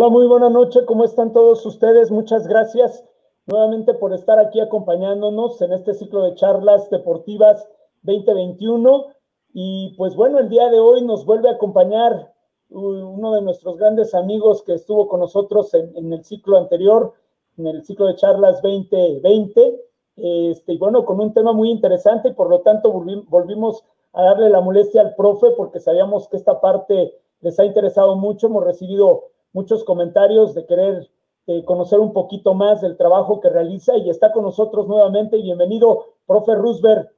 Hola, 0.00 0.10
muy 0.10 0.28
buena 0.28 0.48
noche. 0.48 0.84
¿Cómo 0.86 1.02
están 1.02 1.32
todos 1.32 1.66
ustedes? 1.66 2.12
Muchas 2.12 2.46
gracias 2.46 3.04
nuevamente 3.46 3.94
por 3.94 4.12
estar 4.12 4.38
aquí 4.38 4.60
acompañándonos 4.60 5.60
en 5.60 5.72
este 5.72 5.92
ciclo 5.92 6.22
de 6.22 6.36
charlas 6.36 6.88
deportivas 6.88 7.66
2021. 8.02 9.06
Y 9.54 9.96
pues 9.96 10.14
bueno, 10.14 10.38
el 10.38 10.50
día 10.50 10.68
de 10.68 10.78
hoy 10.78 11.02
nos 11.02 11.24
vuelve 11.24 11.48
a 11.48 11.54
acompañar 11.54 12.32
uno 12.68 13.34
de 13.34 13.42
nuestros 13.42 13.76
grandes 13.76 14.14
amigos 14.14 14.62
que 14.62 14.74
estuvo 14.74 15.08
con 15.08 15.18
nosotros 15.18 15.74
en, 15.74 16.12
el 16.12 16.24
ciclo 16.24 16.58
anterior, 16.58 17.14
en 17.56 17.66
el 17.66 17.84
ciclo 17.84 18.06
de 18.06 18.14
charlas 18.14 18.62
2020. 18.62 19.84
Este, 20.14 20.74
y 20.74 20.78
bueno, 20.78 21.04
con 21.04 21.20
un 21.20 21.34
tema 21.34 21.52
muy 21.52 21.72
interesante 21.72 22.28
y 22.28 22.34
por 22.34 22.48
lo 22.48 22.60
tanto 22.60 22.92
volvimos 22.92 23.84
a 24.12 24.22
darle 24.22 24.48
la 24.48 24.60
molestia 24.60 25.00
al 25.00 25.16
profe 25.16 25.50
porque 25.56 25.80
sabíamos 25.80 26.28
que 26.28 26.36
esta 26.36 26.60
parte 26.60 27.18
les 27.40 27.58
ha 27.58 27.64
interesado 27.64 28.14
mucho. 28.14 28.46
Hemos 28.46 28.62
recibido 28.62 29.30
muchos 29.52 29.84
comentarios 29.84 30.54
de 30.54 30.66
querer 30.66 31.08
eh, 31.50 31.64
conocer 31.64 31.98
un 31.98 32.12
poquito 32.12 32.52
más 32.52 32.82
del 32.82 32.98
trabajo 32.98 33.40
que 33.40 33.48
realiza 33.48 33.96
y 33.96 34.10
está 34.10 34.32
con 34.32 34.44
nosotros 34.44 34.86
nuevamente. 34.86 35.38
Bienvenido, 35.38 36.16
profe 36.26 36.54
Roosberg. 36.54 37.08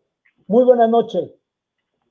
Muy 0.46 0.62
buena 0.62 0.86
noche. 0.86 1.34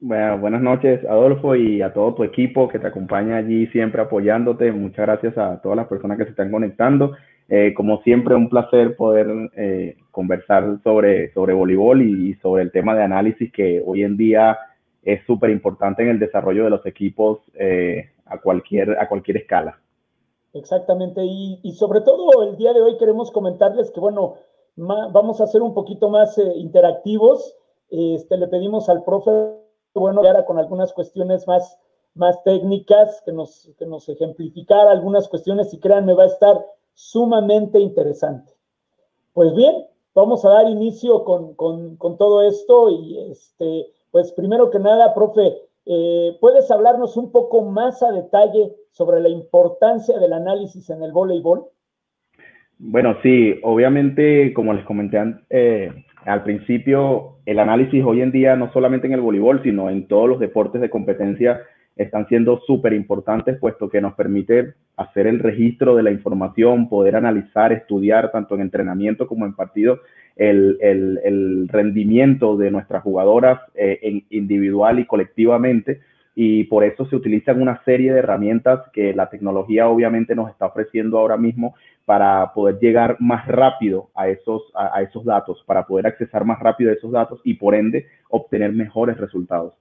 Buenas 0.02 0.62
noches, 0.62 1.04
Adolfo, 1.06 1.56
y 1.56 1.82
a 1.82 1.94
todo 1.94 2.16
tu 2.16 2.24
equipo 2.26 2.68
que 2.68 2.80
te 2.80 2.88
acompaña 2.88 3.38
allí 3.38 3.68
siempre 3.68 4.02
apoyándote. 4.02 4.72
Muchas 4.74 5.06
gracias 5.06 5.38
a 5.38 5.62
todas 5.62 5.78
las 5.78 5.88
personas 5.88 6.18
que 6.18 6.26
se 6.26 6.32
están 6.32 6.52
conectando. 6.52 7.16
Eh, 7.48 7.74
como 7.74 8.02
siempre, 8.02 8.36
un 8.36 8.50
placer 8.50 8.98
poder 8.98 9.50
eh, 9.56 9.96
conversar 10.12 10.80
sobre, 10.84 11.32
sobre 11.34 11.54
voleibol 11.54 12.02
y, 12.02 12.34
sobre 12.36 12.64
el 12.64 12.72
tema 12.72 12.96
de 12.96 13.04
análisis 13.04 13.52
que 13.52 13.82
hoy 13.86 14.04
en 14.04 14.18
día 14.18 14.58
es 15.04 15.22
súper 15.26 15.52
importante 15.52 16.04
en 16.04 16.10
el 16.10 16.20
desarrollo 16.20 16.66
de 16.66 16.70
los 16.70 16.86
equipos 16.86 17.40
a, 18.26 18.38
cualquier, 18.40 19.00
a 19.00 19.08
cualquier 19.08 19.38
escala. 19.38 19.80
Exactamente, 20.54 21.24
y, 21.24 21.72
sobre 21.74 22.02
todo 22.02 22.42
el 22.42 22.58
día 22.58 22.74
de 22.74 22.82
hoy 22.82 22.98
queremos 22.98 23.30
comentarles 23.30 23.92
que, 23.92 24.00
bueno, 24.00 24.36
vamos 24.76 25.42
a 25.42 25.48
ser 25.48 25.62
un 25.62 25.74
poquito 25.74 26.10
más 26.10 26.38
eh, 26.38 26.54
interactivos. 26.56 27.56
Este, 27.92 28.38
le 28.38 28.48
pedimos 28.48 28.90
al 28.90 29.04
profe, 29.04 29.30
bueno, 29.94 30.22
ahora 30.22 30.46
con 30.46 30.58
algunas 30.58 30.92
cuestiones 30.94 31.48
más, 31.48 31.78
más 32.16 32.42
técnicas, 32.44 33.22
que 33.26 33.32
nos, 33.32 33.70
que 33.78 33.86
nos 33.86 34.10
ejemplificara 34.10 34.90
algunas 34.90 35.28
cuestiones 35.28 35.72
y 35.74 35.80
créanme, 35.80 36.14
va 36.16 36.24
a 36.24 36.28
estar 36.28 36.66
sumamente 36.94 37.80
interesante. 37.80 38.52
Pues 39.34 39.54
bien, 39.54 39.88
vamos 40.16 40.44
a 40.46 40.50
dar 40.50 40.68
inicio 40.68 41.26
con, 41.26 41.54
con 41.54 42.18
todo 42.18 42.42
esto 42.42 42.90
y, 42.90 43.20
este, 43.32 43.94
pues 44.10 44.32
primero 44.32 44.72
que 44.72 44.80
nada, 44.80 45.14
profe, 45.14 45.69
eh, 45.92 46.38
¿Puedes 46.40 46.70
hablarnos 46.70 47.18
un 47.18 47.32
poco 47.32 47.64
más 47.64 48.04
a 48.04 48.12
detalle 48.12 48.76
sobre 48.92 49.20
la 49.22 49.30
importancia 49.30 50.20
del 50.20 50.34
análisis 50.34 50.88
en 50.92 51.02
el 51.02 51.12
voleibol? 51.12 51.64
Bueno, 52.78 53.18
sí, 53.24 53.60
obviamente, 53.64 54.54
como 54.54 54.72
les 54.76 54.86
comenté 54.86 55.18
eh, 55.50 55.92
al 56.26 56.44
principio, 56.44 57.40
el 57.48 57.58
análisis 57.58 58.04
hoy 58.06 58.22
en 58.22 58.32
día, 58.32 58.56
no 58.56 58.72
solamente 58.72 59.08
en 59.08 59.14
el 59.14 59.22
voleibol, 59.22 59.64
sino 59.64 59.90
en 59.90 60.08
todos 60.08 60.30
los 60.30 60.40
deportes 60.40 60.80
de 60.80 60.92
competencia, 60.92 61.60
están 61.96 62.28
siendo 62.28 62.60
súper 62.68 62.94
importantes, 62.94 63.58
puesto 63.58 63.90
que 63.90 64.00
nos 64.00 64.14
permite 64.14 64.76
hacer 64.96 65.26
el 65.26 65.40
registro 65.40 65.96
de 65.96 66.04
la 66.04 66.12
información, 66.12 66.88
poder 66.88 67.16
analizar, 67.16 67.74
estudiar 67.74 68.32
tanto 68.32 68.54
en 68.54 68.62
entrenamiento 68.62 69.28
como 69.28 69.48
en 69.48 69.56
partido 69.56 70.02
el, 70.40 71.68
rendimiento 71.70 72.58
de 72.58 72.72
nuestras 72.72 73.04
jugadoras 73.04 73.60
eh, 73.76 74.24
individual 74.30 75.00
y 75.00 75.06
colectivamente. 75.06 76.02
Y 76.36 76.64
por 76.66 76.86
eso 76.86 77.06
se 77.06 77.18
utilizan 77.18 77.62
una 77.62 77.84
serie 77.84 78.14
de 78.14 78.20
herramientas 78.20 78.82
que 78.94 79.14
la 79.14 79.30
tecnología 79.30 79.90
obviamente 79.90 80.36
nos 80.36 80.50
está 80.50 80.68
ofreciendo 80.68 81.18
ahora 81.18 81.36
mismo 81.36 81.76
para 82.06 82.54
poder 82.54 82.80
llegar 82.80 83.18
más 83.20 83.46
rápido 83.46 84.10
a 84.16 84.30
esos, 84.30 84.64
a 84.74 85.02
esos 85.02 85.26
datos, 85.26 85.62
para 85.66 85.86
poder 85.86 86.08
accesar 86.08 86.46
más 86.46 86.60
rápido 86.60 86.92
a 86.92 86.94
esos 86.94 87.12
datos 87.12 87.42
y 87.44 87.56
por 87.56 87.76
ende 87.76 88.08
obtener 88.30 88.72
mejores 88.72 89.18
resultados. 89.18 89.74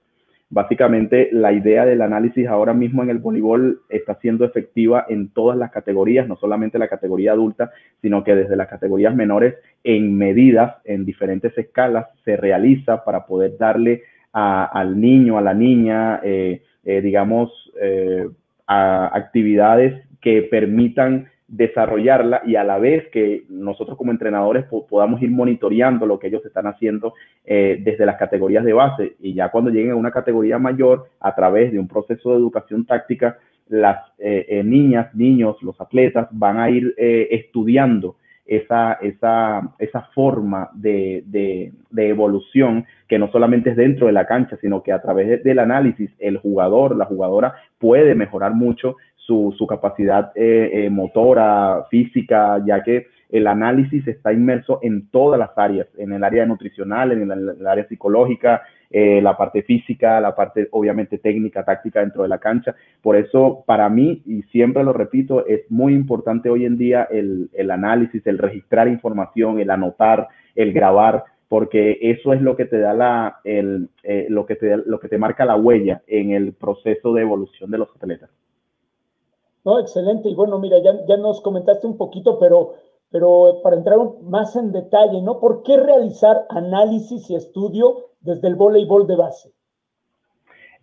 Básicamente, 0.51 1.29
la 1.31 1.53
idea 1.53 1.85
del 1.85 2.01
análisis 2.01 2.47
ahora 2.47 2.73
mismo 2.73 3.03
en 3.03 3.11
el 3.11 3.19
voleibol 3.19 3.81
está 3.87 4.15
siendo 4.15 4.45
efectiva 4.45 5.05
en 5.07 5.29
todas 5.29 5.55
las 5.55 5.69
categorías, 5.69 6.27
no 6.27 6.37
solamente 6.37 6.79
la 6.79 6.87
categoría 6.87 7.33
adulta, 7.33 7.71
sino 8.01 8.23
que 8.23 8.35
desde 8.35 8.55
las 8.55 8.67
categorías 8.67 9.15
menores, 9.15 9.55
en 9.83 10.17
medidas, 10.17 10.77
en 10.85 11.05
diferentes 11.05 11.55
escalas, 11.55 12.07
se 12.25 12.35
realiza 12.35 13.03
para 13.03 13.27
poder 13.27 13.57
darle 13.59 14.01
al 14.31 14.99
niño, 14.99 15.37
a 15.37 15.41
la 15.41 15.53
niña, 15.53 16.19
eh, 16.23 16.63
eh, 16.83 17.01
digamos, 17.01 17.51
eh, 17.79 18.27
actividades 18.67 20.03
que 20.19 20.43
permitan 20.43 21.27
desarrollarla 21.49 22.43
y 22.45 22.55
a 22.55 22.63
la 22.63 22.77
vez 22.77 23.07
que 23.09 23.43
nosotros 23.49 23.97
como 23.97 24.11
entrenadores 24.11 24.65
podamos 24.87 25.21
ir 25.21 25.31
monitoreando 25.31 26.05
lo 26.05 26.19
que 26.19 26.27
ellos 26.27 26.45
están 26.45 26.67
haciendo 26.67 27.15
eh, 27.45 27.79
desde 27.83 28.05
las 28.05 28.17
categorías 28.17 28.63
de 28.63 28.73
base. 28.73 29.15
Y 29.19 29.33
ya 29.33 29.49
cuando 29.49 29.71
lleguen 29.71 29.91
a 29.91 29.95
una 29.95 30.11
categoría 30.11 30.59
mayor 30.59 31.07
a 31.19 31.33
través 31.35 31.71
de 31.71 31.79
un 31.79 31.87
proceso 31.87 32.31
de 32.31 32.37
educación 32.37 32.85
táctica 32.85 33.37
las 33.67 33.99
eh, 34.17 34.45
eh, 34.49 34.63
niñas, 34.63 35.13
niños, 35.13 35.61
los 35.61 35.79
atletas 35.79 36.27
van 36.31 36.57
a 36.59 36.69
ir 36.69 36.95
estudiando 36.97 38.15
esa, 38.49 38.93
esa, 38.93 39.61
esa 39.77 40.01
forma 40.15 40.71
de, 40.73 41.23
de, 41.27 41.71
evolución 42.09 42.83
que 43.07 43.19
no 43.19 43.31
solamente 43.31 43.69
es 43.69 43.75
dentro 43.75 44.07
de 44.07 44.13
la 44.13 44.25
cancha, 44.25 44.57
sino 44.59 44.81
que 44.81 44.91
a 44.91 45.01
través 45.01 45.43
del 45.43 45.59
análisis 45.59 46.09
el 46.17 46.37
jugador, 46.37 46.95
la 46.95 47.05
jugadora 47.05 47.53
puede 47.77 48.15
mejorar 48.15 48.55
mucho 48.55 48.95
su, 49.29 49.67
capacidad 49.67 50.31
eh, 50.35 50.69
eh, 50.73 50.89
motora, 50.89 51.85
física, 51.89 52.61
ya 52.65 52.81
que 52.83 53.07
el 53.29 53.45
análisis 53.45 54.07
está 54.07 54.33
inmerso 54.33 54.79
en 54.81 55.09
todas 55.11 55.39
las 55.39 55.51
áreas, 55.55 55.87
en 55.97 56.13
el 56.13 56.23
área 56.23 56.45
nutricional, 56.47 57.11
en 57.11 57.31
el, 57.31 57.67
área 57.67 57.87
psicológica, 57.87 58.63
eh, 58.89 59.21
la 59.21 59.37
parte 59.37 59.61
física, 59.61 60.19
la 60.19 60.33
parte 60.33 60.67
obviamente 60.71 61.19
técnica, 61.19 61.63
táctica 61.63 61.99
dentro 61.99 62.23
de 62.23 62.29
la 62.29 62.39
cancha. 62.39 62.75
Por 63.03 63.15
eso, 63.15 63.63
para 63.67 63.87
mí, 63.87 64.23
y 64.25 64.41
siempre 64.51 64.83
lo 64.83 64.93
repito, 64.93 65.45
es 65.45 65.69
muy 65.69 65.93
importante 65.93 66.49
hoy 66.49 66.65
en 66.65 66.79
día 66.79 67.07
el, 67.11 67.49
análisis, 67.69 68.25
el 68.25 68.39
registrar 68.39 68.87
información, 68.87 69.59
el 69.59 69.69
anotar, 69.69 70.27
el 70.55 70.73
grabar, 70.73 71.23
porque 71.47 71.99
eso 72.01 72.33
es 72.33 72.41
lo 72.41 72.55
que 72.55 72.65
te 72.65 72.79
da 72.79 72.95
la, 72.95 73.37
el, 73.43 73.89
lo, 74.29 74.47
que 74.47 74.55
te, 74.55 74.77
lo 74.77 74.99
que 74.99 75.07
te 75.07 75.19
marca 75.19 75.45
la 75.45 75.55
huella 75.55 76.01
en 76.07 76.31
el 76.31 76.53
proceso 76.53 77.13
de 77.13 77.21
evolución 77.21 77.69
de 77.69 77.77
los 77.77 77.95
atletas. 77.95 78.31
No, 79.65 79.79
excelente. 79.79 80.29
Y 80.29 80.35
bueno, 80.35 80.59
mira, 80.59 80.77
ya, 80.79 81.05
ya 81.07 81.17
nos 81.17 81.41
comentaste 81.41 81.87
un 81.87 81.97
poquito, 81.97 82.39
pero, 82.39 82.75
pero 83.11 83.59
para 83.63 83.75
entrar 83.75 83.97
más 84.23 84.55
en 84.55 84.71
detalle, 84.71 85.21
¿no? 85.21 85.39
¿Por 85.39 85.63
qué 85.63 85.77
realizar 85.77 86.45
análisis 86.49 87.29
y 87.29 87.35
estudio 87.35 88.09
desde 88.21 88.47
el 88.47 88.55
voleibol 88.55 89.07
de 89.07 89.15
base? 89.15 89.51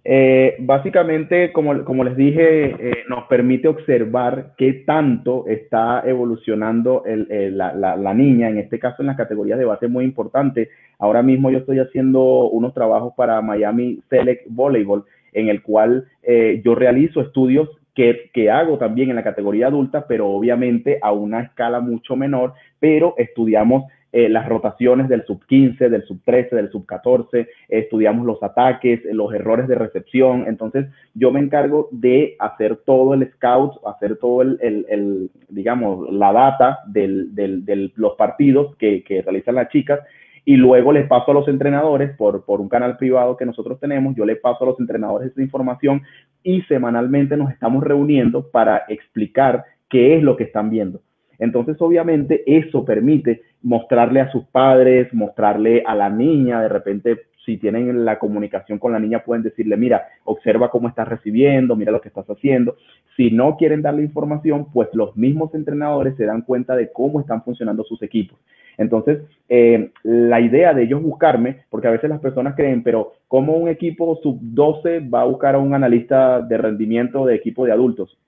Eh, 0.09 0.55
básicamente, 0.61 1.53
como, 1.53 1.85
como, 1.85 2.05
les 2.05 2.17
dije, 2.17 2.67
eh, 2.67 3.05
nos 3.09 3.25
permite 3.25 3.67
observar 3.67 4.55
qué 4.57 4.85
tanto 4.87 5.45
está 5.49 6.05
evolucionando 6.07 7.03
la, 7.05 8.15
niña, 8.15 8.49
en 8.49 8.59
este 8.59 8.79
caso 8.79 8.99
en 9.01 9.09
las 9.09 9.17
categorías 9.17 9.59
de 9.59 9.65
base 9.65 9.89
muy 9.89 10.05
importante. 10.05 10.69
Ahora 11.01 11.25
mismo 11.25 11.51
yo 11.51 11.59
estoy 11.59 11.81
haciendo 11.81 12.49
unos 12.49 12.73
trabajos 12.73 13.15
para 13.17 13.43
Miami 13.43 13.99
Select 14.09 14.47
Volleyball, 14.49 15.03
en 15.33 15.49
el 15.49 15.61
cual 15.61 16.07
eh, 16.23 16.63
yo 16.65 16.77
realizo 16.77 17.21
estudios 17.21 17.69
que, 17.97 18.51
hago 18.51 18.77
también 18.77 19.09
en 19.09 19.17
la 19.17 19.25
categoría 19.25 19.69
adulta, 19.69 20.07
pero 20.07 20.29
obviamente 20.29 20.99
a 21.03 21.13
una 21.13 21.41
escala 21.41 21.81
mucho 21.81 22.15
menor, 22.15 22.53
pero 22.79 23.15
estudiamos 23.17 23.85
eh, 24.13 24.29
las 24.29 24.49
rotaciones 24.49 25.09
del 25.09 25.25
sub 25.25 25.45
15, 25.47 25.89
del 25.89 26.05
sub 26.05 26.21
13, 26.25 26.57
del 26.57 26.71
sub 26.71 26.85
14, 26.85 27.49
estudiamos 27.69 28.27
los 28.27 28.43
ataques, 28.43 29.01
los 29.13 29.33
errores 29.33 29.67
de 29.67 29.77
recepción. 29.77 30.45
Entonces, 30.47 30.87
yo 31.15 31.33
me 31.33 31.41
encargo 31.41 31.89
de 31.91 32.37
hacer 32.39 32.77
todo 32.85 33.15
el 33.15 33.31
scout, 33.33 33.73
hacer 33.87 34.17
todo 34.17 34.43
el, 34.43 35.31
digamos, 35.49 36.13
la 36.13 36.33
data 36.33 36.79
de 36.87 37.91
los 37.97 38.15
partidos 38.17 38.77
que 38.77 39.23
realizan 39.25 39.55
las 39.55 39.71
chicas 39.71 40.01
y 40.47 40.57
luego 40.57 40.93
les 40.93 41.09
paso 41.09 41.33
a 41.33 41.35
los 41.35 41.49
entrenadores 41.49 42.17
por, 42.17 42.45
por 42.45 42.61
un 42.61 42.69
canal 42.69 42.97
privado 42.97 43.37
que 43.37 43.45
nosotros 43.45 43.81
tenemos, 43.81 44.15
yo 44.15 44.25
le 44.25 44.37
paso 44.37 44.63
a 44.63 44.69
los 44.69 44.81
entrenadores 44.81 45.33
esa 45.33 45.43
información 45.43 46.03
y 46.45 46.63
semanalmente 46.63 47.37
nos 47.37 47.51
estamos 47.51 47.83
reuniendo 47.83 48.49
para 48.49 48.85
explicar 48.89 49.65
qué 49.91 50.17
es 50.17 50.23
lo 50.23 50.37
que 50.37 50.45
están 50.45 50.71
viendo. 50.71 51.01
Entonces, 51.41 51.77
obviamente, 51.81 52.45
eso 52.47 52.85
permite 52.85 53.43
mostrarle 53.61 54.21
a 54.21 54.31
sus 54.31 54.45
padres, 54.45 55.13
mostrarle 55.13 55.83
a 55.85 55.97
la 55.97 56.09
niña, 56.09 56.63
de 56.63 56.69
repente, 56.69 57.23
si 57.47 57.57
tienen 57.57 58.05
la 58.05 58.19
comunicación 58.19 58.79
con 58.79 58.93
la 58.93 58.99
niña, 58.99 59.25
pueden 59.25 59.45
decirle, 59.45 59.77
mira, 59.77 60.09
observa 60.25 60.69
cómo 60.69 60.89
estás 60.89 61.09
recibiendo, 61.09 61.77
mira 61.77 61.93
lo 61.93 62.01
que 62.01 62.09
estás 62.09 62.29
haciendo. 62.29 62.77
Si 63.17 63.31
no 63.31 63.57
quieren 63.57 63.81
darle 63.81 64.03
información, 64.03 64.67
pues 64.73 64.89
los 64.93 65.17
mismos 65.17 65.55
entrenadores 65.55 66.17
se 66.17 66.27
dan 66.27 66.43
cuenta 66.43 66.75
de 66.77 66.93
cómo 66.93 67.21
están 67.21 67.43
funcionando 67.45 67.85
sus 67.85 68.03
equipos. 68.03 68.39
Entonces, 68.77 69.21
eh, 69.49 69.91
la 70.03 70.41
idea 70.41 70.75
de 70.75 70.83
ellos 70.83 71.03
buscarme, 71.03 71.65
porque 71.71 71.87
a 71.89 71.93
veces 71.93 72.11
las 72.11 72.21
personas 72.21 72.55
creen, 72.57 72.83
pero 72.83 73.13
¿cómo 73.29 73.55
un 73.55 73.69
equipo 73.69 74.17
sub-12 74.23 75.09
va 75.13 75.23
a 75.23 75.27
buscar 75.27 75.55
a 75.55 75.59
un 75.59 75.73
analista 75.73 76.43
de 76.43 76.59
rendimiento 76.59 77.25
de 77.25 77.37
equipo 77.37 77.65
de 77.65 77.73
adultos? 77.73 78.19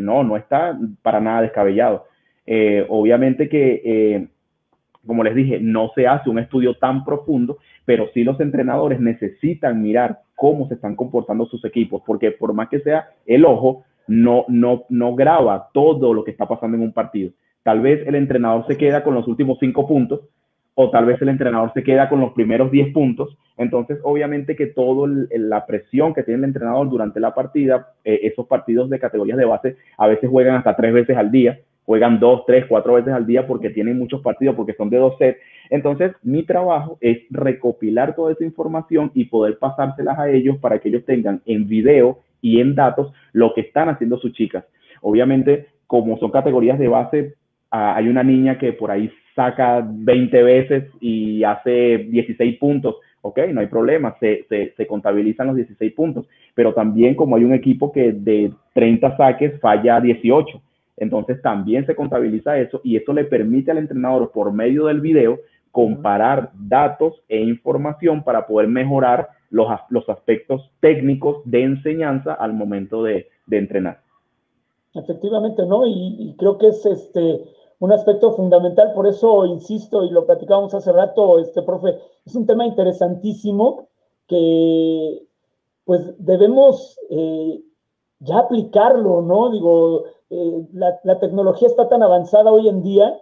no, 0.00 0.24
no 0.24 0.36
está 0.36 0.76
para 1.02 1.20
nada 1.20 1.42
descabellado. 1.42 2.06
obviamente 2.88 3.48
que 3.48 4.26
como 5.06 5.24
les 5.24 5.34
dije, 5.34 5.58
no 5.60 5.90
se 5.94 6.06
hace 6.06 6.30
un 6.30 6.38
estudio 6.38 6.74
tan 6.74 7.04
profundo, 7.04 7.58
pero 7.84 8.08
sí 8.14 8.24
los 8.24 8.40
entrenadores 8.40 9.00
necesitan 9.00 9.82
mirar 9.82 10.20
cómo 10.34 10.68
se 10.68 10.74
están 10.74 10.96
comportando 10.96 11.46
sus 11.46 11.64
equipos, 11.64 12.02
porque 12.06 12.30
por 12.32 12.52
más 12.52 12.68
que 12.68 12.80
sea 12.80 13.08
el 13.26 13.44
ojo, 13.44 13.84
no, 14.06 14.44
no, 14.48 14.84
no 14.88 15.14
graba 15.14 15.68
todo 15.72 16.12
lo 16.12 16.24
que 16.24 16.30
está 16.30 16.46
pasando 16.46 16.76
en 16.76 16.82
un 16.82 16.92
partido. 16.92 17.32
Tal 17.62 17.80
vez 17.80 18.06
el 18.06 18.14
entrenador 18.14 18.66
se 18.66 18.76
queda 18.76 19.02
con 19.02 19.14
los 19.14 19.26
últimos 19.26 19.58
cinco 19.58 19.86
puntos, 19.86 20.20
o 20.74 20.90
tal 20.90 21.06
vez 21.06 21.20
el 21.22 21.28
entrenador 21.28 21.72
se 21.72 21.82
queda 21.82 22.08
con 22.08 22.20
los 22.20 22.32
primeros 22.32 22.70
diez 22.70 22.92
puntos. 22.92 23.36
Entonces, 23.56 23.98
obviamente 24.02 24.56
que 24.56 24.66
toda 24.66 25.08
la 25.30 25.66
presión 25.66 26.12
que 26.14 26.22
tiene 26.22 26.38
el 26.38 26.44
entrenador 26.44 26.88
durante 26.90 27.20
la 27.20 27.34
partida, 27.34 27.92
eh, 28.04 28.20
esos 28.24 28.46
partidos 28.46 28.90
de 28.90 28.98
categorías 28.98 29.38
de 29.38 29.44
base, 29.44 29.76
a 29.96 30.08
veces 30.08 30.28
juegan 30.28 30.56
hasta 30.56 30.74
tres 30.74 30.92
veces 30.92 31.16
al 31.16 31.30
día 31.30 31.60
juegan 31.84 32.18
dos, 32.18 32.44
tres, 32.46 32.64
cuatro 32.68 32.94
veces 32.94 33.12
al 33.12 33.26
día 33.26 33.46
porque 33.46 33.70
tienen 33.70 33.98
muchos 33.98 34.22
partidos, 34.22 34.56
porque 34.56 34.74
son 34.74 34.90
de 34.90 34.98
dos 34.98 35.16
sets. 35.18 35.38
Entonces, 35.70 36.12
mi 36.22 36.42
trabajo 36.42 36.98
es 37.00 37.18
recopilar 37.30 38.14
toda 38.14 38.32
esa 38.32 38.44
información 38.44 39.10
y 39.14 39.26
poder 39.26 39.58
pasárselas 39.58 40.18
a 40.18 40.30
ellos 40.30 40.56
para 40.58 40.78
que 40.78 40.88
ellos 40.88 41.04
tengan 41.04 41.42
en 41.46 41.68
video 41.68 42.20
y 42.40 42.60
en 42.60 42.74
datos 42.74 43.12
lo 43.32 43.54
que 43.54 43.62
están 43.62 43.88
haciendo 43.88 44.18
sus 44.18 44.32
chicas. 44.32 44.64
Obviamente, 45.00 45.68
como 45.86 46.18
son 46.18 46.30
categorías 46.30 46.78
de 46.78 46.88
base, 46.88 47.34
ah, 47.70 47.94
hay 47.96 48.08
una 48.08 48.22
niña 48.22 48.58
que 48.58 48.72
por 48.72 48.90
ahí 48.90 49.10
saca 49.34 49.86
20 49.86 50.42
veces 50.42 50.84
y 51.00 51.44
hace 51.44 51.98
16 52.08 52.58
puntos. 52.58 52.96
Ok, 53.22 53.38
no 53.52 53.60
hay 53.60 53.68
problema, 53.68 54.16
se, 54.20 54.44
se, 54.48 54.74
se 54.76 54.86
contabilizan 54.86 55.46
los 55.46 55.56
16 55.56 55.92
puntos, 55.94 56.26
pero 56.54 56.74
también 56.74 57.14
como 57.14 57.36
hay 57.36 57.44
un 57.44 57.54
equipo 57.54 57.90
que 57.90 58.12
de 58.12 58.52
30 58.74 59.16
saques 59.16 59.58
falla 59.60 60.00
18 60.00 60.60
entonces 60.96 61.42
también 61.42 61.86
se 61.86 61.96
contabiliza 61.96 62.58
eso 62.58 62.80
y 62.84 62.96
eso 62.96 63.12
le 63.12 63.24
permite 63.24 63.70
al 63.70 63.78
entrenador 63.78 64.30
por 64.30 64.52
medio 64.52 64.86
del 64.86 65.00
video 65.00 65.38
comparar 65.72 66.52
datos 66.54 67.14
e 67.28 67.40
información 67.40 68.22
para 68.22 68.46
poder 68.46 68.68
mejorar 68.68 69.28
los, 69.50 69.66
los 69.88 70.08
aspectos 70.08 70.70
técnicos 70.80 71.38
de 71.44 71.64
enseñanza 71.64 72.34
al 72.34 72.52
momento 72.52 73.02
de, 73.02 73.28
entrenar. 73.50 74.00
Efectivamente, 74.94 75.62
¿no? 75.66 75.84
Y, 75.84 76.34
creo 76.38 76.58
que 76.58 76.68
es 76.68 76.86
este 76.86 77.40
un 77.80 77.92
aspecto 77.92 78.32
fundamental, 78.32 78.92
por 78.94 79.06
eso 79.06 79.44
insisto 79.46 80.04
y 80.04 80.10
lo 80.10 80.26
platicábamos 80.26 80.74
hace 80.74 80.92
rato, 80.92 81.38
este 81.38 81.62
profe, 81.62 81.98
es 82.24 82.34
un 82.34 82.46
tema 82.46 82.66
interesantísimo 82.66 83.88
que 84.26 85.26
pues 85.84 86.14
debemos 86.18 86.98
eh, 87.10 87.62
ya 88.20 88.38
aplicarlo, 88.38 89.20
¿no? 89.22 89.50
Digo, 89.50 90.04
eh, 90.30 90.66
la, 90.72 91.18
tecnología 91.20 91.68
está 91.68 91.88
tan 91.88 92.02
avanzada 92.02 92.50
hoy 92.50 92.68
en 92.68 92.82
día 92.82 93.20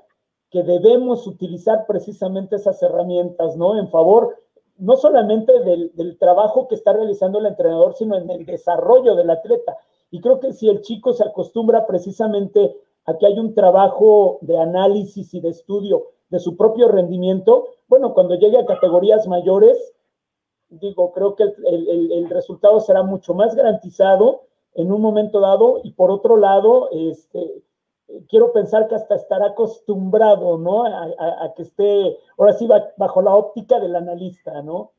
que 0.51 0.63
debemos 0.63 1.27
utilizar 1.27 1.87
precisamente 1.87 2.57
esas 2.57 2.81
herramientas, 2.83 3.57
¿no? 3.57 3.79
En 3.79 3.89
favor 3.89 4.37
no 4.79 4.97
solamente 4.97 5.61
del, 5.61 5.93
del, 5.95 6.19
trabajo 6.19 6.69
que 6.69 6.75
está 6.75 6.93
realizando 6.93 7.39
el 7.39 7.47
entrenador, 7.47 7.95
sino 7.95 8.17
en 8.17 8.31
el 8.31 8.45
desarrollo 8.47 9.15
del 9.15 9.31
atleta. 9.31 9.77
Y 10.11 10.21
creo 10.21 10.41
que 10.41 10.53
si 10.53 10.69
el 10.69 10.83
chico 10.83 11.13
se 11.13 11.25
acostumbra 11.25 11.87
precisamente 11.87 12.77
a 13.07 13.19
que 13.19 13.27
hay 13.27 13.39
un 13.39 13.55
trabajo 13.55 14.39
de 14.43 14.59
análisis 14.59 15.33
y 15.35 15.41
de 15.41 15.51
estudio 15.51 16.05
de 16.31 16.39
su 16.39 16.57
propio 16.57 16.89
rendimiento, 16.89 17.69
bueno, 17.89 18.15
cuando 18.15 18.37
llegue 18.37 18.59
a 18.59 18.67
categorías 18.67 19.27
mayores, 19.27 19.95
digo, 20.71 21.13
creo 21.13 21.35
que 21.35 21.43
el, 21.43 21.89
el, 21.89 22.13
el 22.13 22.31
resultado 22.31 22.81
será 22.81 23.03
mucho 23.03 23.35
más 23.35 23.55
garantizado 23.55 24.43
en 24.75 24.91
un 24.91 25.01
momento 25.01 25.41
dado 25.41 25.81
y 25.85 25.93
por 25.93 26.11
otro 26.11 26.37
lado, 26.37 26.89
este, 26.93 27.63
quiero 28.29 28.53
pensar 28.53 28.89
que 28.89 28.95
hasta 28.95 29.15
estará 29.15 29.47
acostumbrado, 29.49 30.59
¿no? 30.59 30.85
A, 30.85 31.53
que 31.57 31.63
esté, 31.63 32.17
ahora 32.39 32.53
sí, 32.53 32.69
bajo 32.97 33.23
la 33.23 33.35
óptica 33.35 33.81
del 33.81 33.97
analista, 33.97 34.63
¿no? 34.63 34.93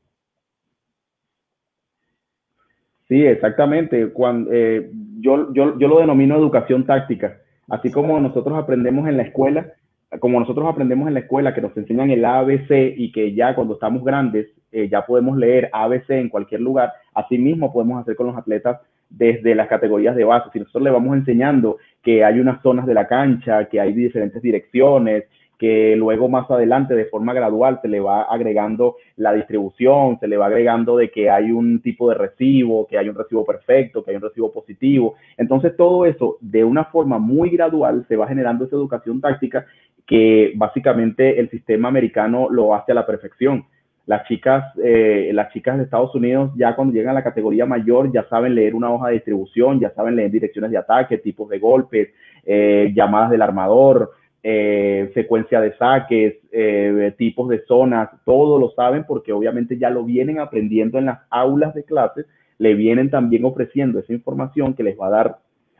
Sí, 3.08 3.24
exactamente. 3.24 4.12
Cuando, 4.12 4.50
eh, 4.52 4.90
yo, 5.20 5.52
yo, 5.52 5.78
yo 5.78 5.88
lo 5.88 5.98
denomino 5.98 6.36
educación 6.36 6.86
táctica. 6.86 7.40
Así 7.68 7.90
como 7.90 8.20
nosotros 8.20 8.58
aprendemos 8.58 9.08
en 9.08 9.16
la 9.16 9.24
escuela, 9.24 9.72
como 10.20 10.38
nosotros 10.38 10.66
aprendemos 10.68 11.08
en 11.08 11.14
la 11.14 11.20
escuela 11.20 11.54
que 11.54 11.60
nos 11.60 11.76
enseñan 11.76 12.10
el 12.10 12.24
ABC 12.24 12.94
y 12.96 13.10
que 13.10 13.34
ya 13.34 13.54
cuando 13.54 13.74
estamos 13.74 14.04
grandes 14.04 14.48
eh, 14.70 14.88
ya 14.88 15.04
podemos 15.06 15.36
leer 15.36 15.70
ABC 15.72 16.10
en 16.10 16.28
cualquier 16.28 16.60
lugar, 16.60 16.92
así 17.14 17.38
mismo 17.38 17.72
podemos 17.72 18.00
hacer 18.00 18.16
con 18.16 18.28
los 18.28 18.36
atletas 18.36 18.80
desde 19.08 19.54
las 19.54 19.68
categorías 19.68 20.16
de 20.16 20.24
base. 20.24 20.50
Si 20.52 20.58
nosotros 20.58 20.84
le 20.84 20.90
vamos 20.90 21.16
enseñando 21.16 21.78
que 22.02 22.24
hay 22.24 22.40
unas 22.40 22.60
zonas 22.62 22.86
de 22.86 22.94
la 22.94 23.06
cancha, 23.06 23.68
que 23.68 23.80
hay 23.80 23.92
diferentes 23.92 24.42
direcciones, 24.42 25.24
que 25.58 25.94
luego 25.96 26.28
más 26.28 26.50
adelante 26.50 26.94
de 26.94 27.06
forma 27.06 27.32
gradual 27.32 27.78
se 27.80 27.88
le 27.88 28.00
va 28.00 28.22
agregando 28.22 28.96
la 29.16 29.32
distribución, 29.32 30.18
se 30.18 30.28
le 30.28 30.36
va 30.36 30.46
agregando 30.46 30.96
de 30.96 31.10
que 31.10 31.30
hay 31.30 31.50
un 31.50 31.80
tipo 31.80 32.08
de 32.08 32.16
recibo, 32.16 32.86
que 32.86 32.98
hay 32.98 33.08
un 33.08 33.14
recibo 33.14 33.44
perfecto, 33.44 34.04
que 34.04 34.10
hay 34.10 34.16
un 34.16 34.22
recibo 34.22 34.52
positivo. 34.52 35.14
Entonces 35.36 35.76
todo 35.76 36.06
eso 36.06 36.36
de 36.40 36.64
una 36.64 36.84
forma 36.86 37.18
muy 37.18 37.50
gradual 37.50 38.04
se 38.08 38.16
va 38.16 38.26
generando 38.26 38.64
esa 38.64 38.76
educación 38.76 39.20
táctica 39.20 39.66
que 40.06 40.52
básicamente 40.56 41.40
el 41.40 41.48
sistema 41.50 41.88
americano 41.88 42.48
lo 42.50 42.74
hace 42.74 42.92
a 42.92 42.96
la 42.96 43.06
perfección. 43.06 43.64
Las 44.06 44.26
chicas, 44.28 44.64
eh, 44.82 45.30
las 45.32 45.50
chicas 45.50 45.78
de 45.78 45.84
Estados 45.84 46.14
Unidos 46.14 46.50
ya 46.56 46.76
cuando 46.76 46.92
llegan 46.92 47.12
a 47.12 47.20
la 47.20 47.24
categoría 47.24 47.64
mayor 47.64 48.12
ya 48.12 48.28
saben 48.28 48.54
leer 48.54 48.74
una 48.74 48.92
hoja 48.92 49.08
de 49.08 49.14
distribución, 49.14 49.80
ya 49.80 49.90
saben 49.94 50.16
leer 50.16 50.30
direcciones 50.30 50.70
de 50.70 50.76
ataque, 50.76 51.18
tipos 51.18 51.48
de 51.48 51.58
golpes, 51.58 52.10
eh, 52.44 52.92
llamadas 52.94 53.30
del 53.30 53.40
armador, 53.40 54.10
eh, 54.44 55.10
secuencia 55.14 55.60
de 55.60 55.76
saques, 55.76 56.34
tipos 57.16 57.48
de 57.48 57.64
zonas, 57.66 58.10
todo 58.24 58.60
lo 58.60 58.70
saben 58.70 59.04
porque 59.08 59.32
obviamente 59.32 59.76
ya 59.76 59.90
lo 59.90 60.04
vienen 60.04 60.38
aprendiendo 60.38 60.98
en 60.98 61.06
las 61.06 61.20
aulas 61.30 61.74
de 61.74 61.82
clases, 61.82 62.26
le 62.58 62.74
vienen 62.74 63.10
también 63.10 63.44
ofreciendo 63.44 63.98
esa 63.98 64.12
información 64.12 64.74
que 64.74 64.84
les 64.84 64.96
va 64.96 65.08
a 65.08 65.10
dar 65.10 65.38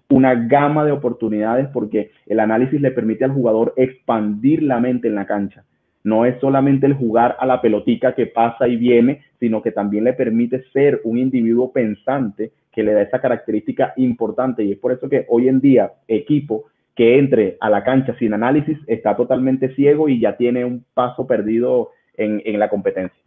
una 0.08 0.34
gama 0.34 0.84
de 0.84 0.90
oportunidades 0.90 1.69
porque 1.72 2.11
el 2.26 2.40
análisis 2.40 2.81
le 2.81 2.90
permite 2.90 3.25
al 3.25 3.32
jugador 3.32 3.72
expandir 3.76 4.64
la 4.64 4.81
mente 4.81 5.06
en 5.06 5.14
la 5.14 5.26
cancha 5.26 5.64
no 6.05 6.26
es 6.26 6.38
solamente 6.38 6.87
el 6.87 6.93
jugar 6.93 7.37
a 7.40 7.46
la 7.46 7.60
pelotica 7.62 8.15
que 8.15 8.27
pasa 8.27 8.69
y 8.69 8.77
viene, 8.77 9.22
sino 9.41 9.62
que 9.62 9.72
también 9.72 10.05
le 10.05 10.12
permite 10.12 10.62
ser 10.72 11.00
un 11.05 11.17
individuo 11.17 11.72
pensante 11.72 12.53
que 12.70 12.82
le 12.82 12.93
da 12.93 13.03
esa 13.03 13.20
característica 13.20 13.94
importante. 13.96 14.62
Y 14.62 14.72
es 14.72 14.79
por 14.79 14.93
eso 14.93 15.08
que 15.08 15.24
hoy 15.29 15.48
en 15.48 15.60
día 15.60 15.93
equipo 16.06 16.67
que 16.94 17.19
entre 17.19 17.56
a 17.60 17.70
la 17.70 17.82
cancha 17.82 18.17
sin 18.19 18.34
análisis 18.34 18.79
está 18.86 19.17
totalmente 19.17 19.74
ciego 19.74 20.08
y 20.08 20.20
ya 20.20 20.36
tiene 20.36 20.65
un 20.65 20.84
paso 20.94 21.27
perdido 21.27 21.91
en, 22.17 22.58
la 22.58 22.69
competencia. 22.69 23.20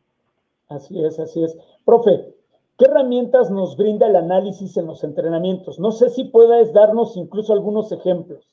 Así 0.70 1.04
es, 1.04 1.20
así 1.20 1.44
es. 1.44 1.58
Profe, 1.86 2.34
¿qué 2.78 2.86
herramientas 2.86 3.52
nos 3.52 3.76
brinda 3.76 4.08
el 4.08 4.16
análisis 4.16 4.78
en 4.78 4.86
los 4.86 5.04
entrenamientos? 5.04 5.80
No 5.80 5.92
sé 5.92 6.10
si 6.10 6.26
puedes 6.26 6.74
darnos 6.74 7.18
incluso 7.18 7.54
algunos 7.54 7.92
ejemplos. 7.92 8.48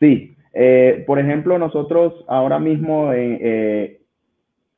Sí, 0.00 0.34
eh, 0.54 1.04
por 1.06 1.18
ejemplo, 1.18 1.58
nosotros 1.58 2.24
ahora 2.26 2.58
mismo 2.58 3.12
eh, 3.12 3.38
eh, 3.40 4.02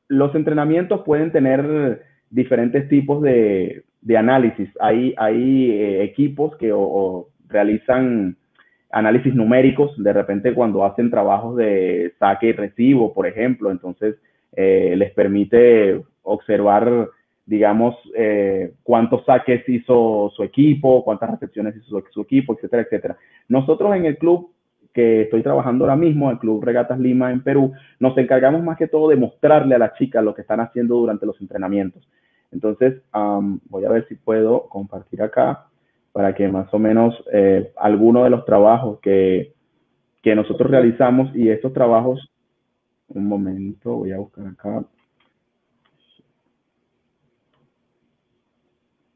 los 0.07 0.35
entrenamientos 0.35 1.01
pueden 1.05 1.31
tener 1.31 2.03
diferentes 2.29 2.89
tipos 2.89 3.21
de, 3.21 3.85
análisis. 4.17 4.69
Hay, 4.81 5.13
hay 5.17 6.01
equipos 6.01 6.57
que 6.57 6.73
realizan 7.51 8.37
análisis 8.89 9.33
numéricos, 9.33 9.91
de 10.01 10.13
repente 10.13 10.53
cuando 10.53 10.83
hacen 10.83 11.09
trabajos 11.09 11.55
de 11.57 12.13
saque 12.19 12.47
y 12.47 12.53
recibo, 12.53 13.13
por 13.13 13.27
ejemplo, 13.27 13.71
entonces 13.71 14.15
les 14.55 15.11
permite 15.13 16.01
observar, 16.23 17.07
digamos, 17.45 17.95
cuántos 18.83 19.23
saques 19.25 19.67
hizo 19.69 20.31
su 20.35 20.43
equipo, 20.43 21.03
cuántas 21.05 21.31
recepciones 21.31 21.75
hizo 21.77 21.87
su, 21.87 22.03
su 22.11 22.21
equipo, 22.21 22.53
etcétera, 22.53 22.83
etcétera. 22.83 23.17
Nosotros 23.47 23.95
en 23.95 24.05
el 24.05 24.17
club 24.17 24.51
que 24.93 25.21
estoy 25.21 25.41
trabajando 25.41 25.85
ahora 25.85 25.95
mismo, 25.95 26.29
el 26.29 26.37
Club 26.37 26.61
Regatas 26.61 26.99
Lima 26.99 27.31
en 27.31 27.43
Perú, 27.43 27.71
nos 27.97 28.17
encargamos 28.17 28.61
más 28.61 28.77
que 28.77 28.89
todo 28.89 29.07
de 29.07 29.15
mostrarle 29.15 29.75
a 29.75 29.79
las 29.79 29.93
chicas 29.93 30.21
lo 30.21 30.35
que 30.35 30.41
están 30.41 30.59
haciendo 30.59 30.95
durante 30.95 31.25
los 31.25 31.39
entrenamientos. 31.39 32.05
Entonces, 32.51 33.01
voy 33.69 33.85
a 33.85 33.89
ver 33.89 34.05
si 34.09 34.15
puedo 34.15 34.67
compartir 34.67 35.21
acá 35.21 35.67
para 36.11 36.33
que 36.35 36.47
más 36.47 36.73
o 36.73 36.79
menos 36.79 37.15
eh, 37.31 37.71
algunos 37.77 38.23
de 38.23 38.29
los 38.29 38.45
trabajos 38.45 38.99
que, 38.99 39.53
que 40.21 40.35
nosotros 40.35 40.69
realizamos 40.69 41.35
y 41.35 41.49
estos 41.49 41.73
trabajos, 41.73 42.31
un 43.09 43.25
momento, 43.25 43.95
voy 43.97 44.11
a 44.11 44.17
buscar 44.17 44.47
acá. 44.47 44.83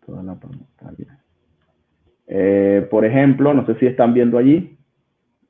Toda 0.06 0.24
la 0.24 0.36
pantalla. 0.36 1.20
Eh, 2.28 2.88
por 2.90 3.06
ejemplo, 3.06 3.54
no 3.54 3.66
sé 3.66 3.76
si 3.80 3.86
están 3.86 4.14
viendo 4.14 4.38
allí. 4.38 4.78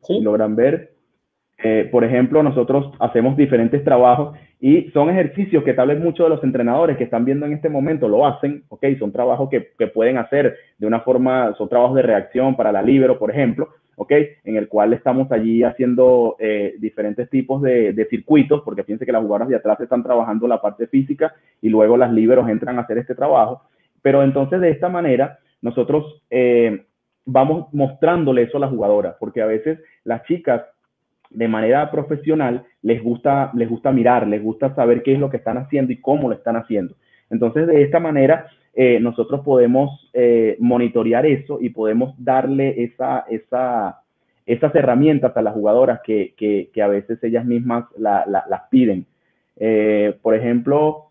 ¿Sí? 0.02 0.22
logran 0.22 0.56
ver. 0.56 0.95
Eh, 1.64 1.88
por 1.92 2.04
ejemplo, 2.04 2.44
nosotros 2.44 2.92
hacemos 3.00 3.38
diferentes 3.38 3.84
trabajos 3.84 4.38
y 4.60 4.90
son 4.92 5.10
ejercicios 5.10 5.64
que 5.64 5.74
tal 5.74 5.90
vez 5.90 6.00
muchos 6.00 6.26
de 6.26 6.36
los 6.36 6.44
entrenadores 6.44 6.98
que 6.98 7.06
están 7.06 7.26
viendo 7.26 7.46
en 7.46 7.54
este 7.54 7.70
momento 7.70 8.08
lo 8.08 8.26
hacen, 8.26 8.64
¿ok? 8.70 8.86
Son 9.00 9.12
trabajos 9.12 9.50
que, 9.50 9.72
que 9.78 9.88
pueden 9.88 10.18
hacer 10.18 10.56
de 10.78 10.88
una 10.88 11.02
forma, 11.02 11.54
son 11.58 11.70
trabajos 11.70 11.96
de 11.96 12.02
reacción 12.02 12.56
para 12.56 12.72
la 12.72 12.82
libero, 12.82 13.18
por 13.18 13.32
ejemplo, 13.32 13.70
¿ok? 13.96 14.12
En 14.44 14.56
el 14.58 14.68
cual 14.68 14.94
estamos 14.94 15.32
allí 15.32 15.64
haciendo 15.64 16.36
eh, 16.40 16.76
diferentes 16.80 17.30
tipos 17.30 17.62
de, 17.62 18.08
circuitos, 18.10 18.62
porque 18.64 18.84
fíjense 18.84 19.06
que 19.06 19.12
las 19.12 19.22
jugadoras 19.22 19.50
de 19.50 19.56
atrás 19.56 19.80
están 19.80 20.04
trabajando 20.04 20.48
la 20.48 20.62
parte 20.62 20.88
física 20.88 21.34
y 21.62 21.70
luego 21.70 21.98
las 21.98 22.12
liberos 22.12 22.50
entran 22.50 22.78
a 22.78 22.82
hacer 22.82 22.98
este 22.98 23.16
trabajo. 23.16 23.64
Pero 24.02 24.24
entonces 24.24 24.62
de 24.62 24.70
esta 24.70 24.90
manera 24.90 25.40
nosotros 25.62 26.22
eh, 26.30 26.86
vamos 27.26 27.74
mostrándole 27.74 28.44
eso 28.44 28.58
a 28.58 28.62
las 28.62 28.70
jugadoras, 28.70 29.16
porque 29.20 29.42
a 29.42 29.48
veces 29.48 29.80
las 30.04 30.24
chicas 30.24 30.64
de 31.36 31.48
manera 31.48 31.92
profesional 31.92 32.64
les 32.82 33.04
gusta, 33.04 33.52
les 33.54 33.70
gusta 33.70 33.92
mirar, 33.92 34.28
les 34.28 34.42
gusta 34.42 34.74
saber 34.74 35.04
qué 35.04 35.14
es 35.14 35.20
lo 35.20 35.30
que 35.30 35.38
están 35.38 35.58
haciendo 35.58 35.92
y 35.92 36.02
cómo 36.02 36.30
lo 36.30 36.36
están 36.36 36.56
haciendo. 36.56 36.96
Entonces, 37.30 37.68
de 37.68 37.82
esta 37.82 38.00
manera, 38.00 38.48
eh, 38.74 39.00
nosotros 39.00 39.42
podemos 39.42 40.10
eh, 40.14 40.58
monitorear 40.60 41.26
eso 41.26 41.60
y 41.62 41.70
podemos 41.70 42.14
darle 42.18 42.84
esa, 42.84 43.26
esa, 43.30 44.02
esas 44.46 44.76
herramientas 44.76 45.36
a 45.36 45.42
las 45.42 45.54
jugadoras 45.54 46.02
que, 46.04 46.34
que, 46.38 46.82
a 46.82 46.88
veces 46.88 47.24
ellas 47.24 47.46
mismas 47.46 47.86
la, 47.98 48.26
la, 48.28 48.44
las 48.50 48.64
piden. 48.70 49.06
Eh, 49.58 50.18
por 50.22 50.36
ejemplo, 50.36 51.06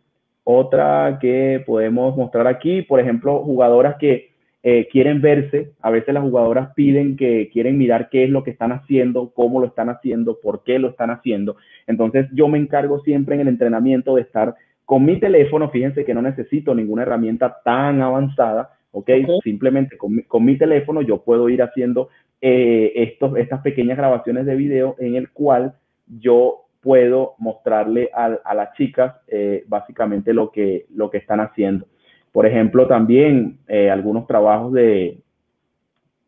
otra 0.44 1.18
que 1.20 1.62
podemos 1.66 2.16
mostrar 2.16 2.46
aquí, 2.46 2.82
por 2.82 3.00
ejemplo, 3.00 3.38
jugadoras 3.38 3.96
que 3.96 4.33
eh, 4.66 4.88
quieren 4.90 5.20
verse, 5.20 5.72
a 5.82 5.90
veces 5.90 6.14
las 6.14 6.22
jugadoras 6.22 6.72
piden 6.74 7.18
que 7.18 7.50
quieren 7.52 7.76
mirar 7.76 8.08
qué 8.08 8.24
es 8.24 8.30
lo 8.30 8.42
que 8.42 8.50
están 8.50 8.72
haciendo, 8.72 9.30
cómo 9.34 9.60
lo 9.60 9.66
están 9.66 9.90
haciendo, 9.90 10.40
por 10.40 10.64
qué 10.64 10.78
lo 10.78 10.88
están 10.88 11.10
haciendo. 11.10 11.56
Entonces 11.86 12.28
yo 12.32 12.48
me 12.48 12.56
encargo 12.56 13.00
siempre 13.00 13.34
en 13.34 13.42
el 13.42 13.48
entrenamiento 13.48 14.14
de 14.14 14.22
estar 14.22 14.54
con 14.86 15.04
mi 15.04 15.20
teléfono, 15.20 15.68
fíjense 15.68 16.06
que 16.06 16.14
no 16.14 16.22
necesito 16.22 16.74
ninguna 16.74 17.02
herramienta 17.02 17.58
tan 17.62 18.00
avanzada, 18.00 18.70
¿ok? 18.90 19.02
okay. 19.02 19.26
Simplemente 19.42 19.98
con 19.98 20.16
mi, 20.16 20.22
con 20.22 20.42
mi, 20.42 20.56
teléfono 20.56 21.02
yo 21.02 21.22
puedo 21.22 21.50
ir 21.50 21.62
haciendo 21.62 22.08
eh, 22.40 22.90
estos, 22.96 23.36
estas 23.36 23.60
pequeñas 23.60 23.98
grabaciones 23.98 24.46
de 24.46 24.56
video 24.56 24.96
en 24.98 25.14
el 25.14 25.28
cual 25.30 25.74
yo 26.06 26.62
puedo 26.80 27.34
mostrarle 27.36 28.08
a, 28.14 28.38
a 28.42 28.54
las 28.54 28.72
chicas 28.78 29.14
eh, 29.28 29.62
básicamente 29.66 30.32
lo 30.32 30.50
que, 30.50 30.86
lo 30.88 31.10
que 31.10 31.18
están 31.18 31.40
haciendo. 31.40 31.86
Por 32.34 32.46
ejemplo, 32.46 32.88
también 32.88 33.58
eh, 33.68 33.92
algunos 33.92 34.26
trabajos 34.26 34.72
de 34.72 35.18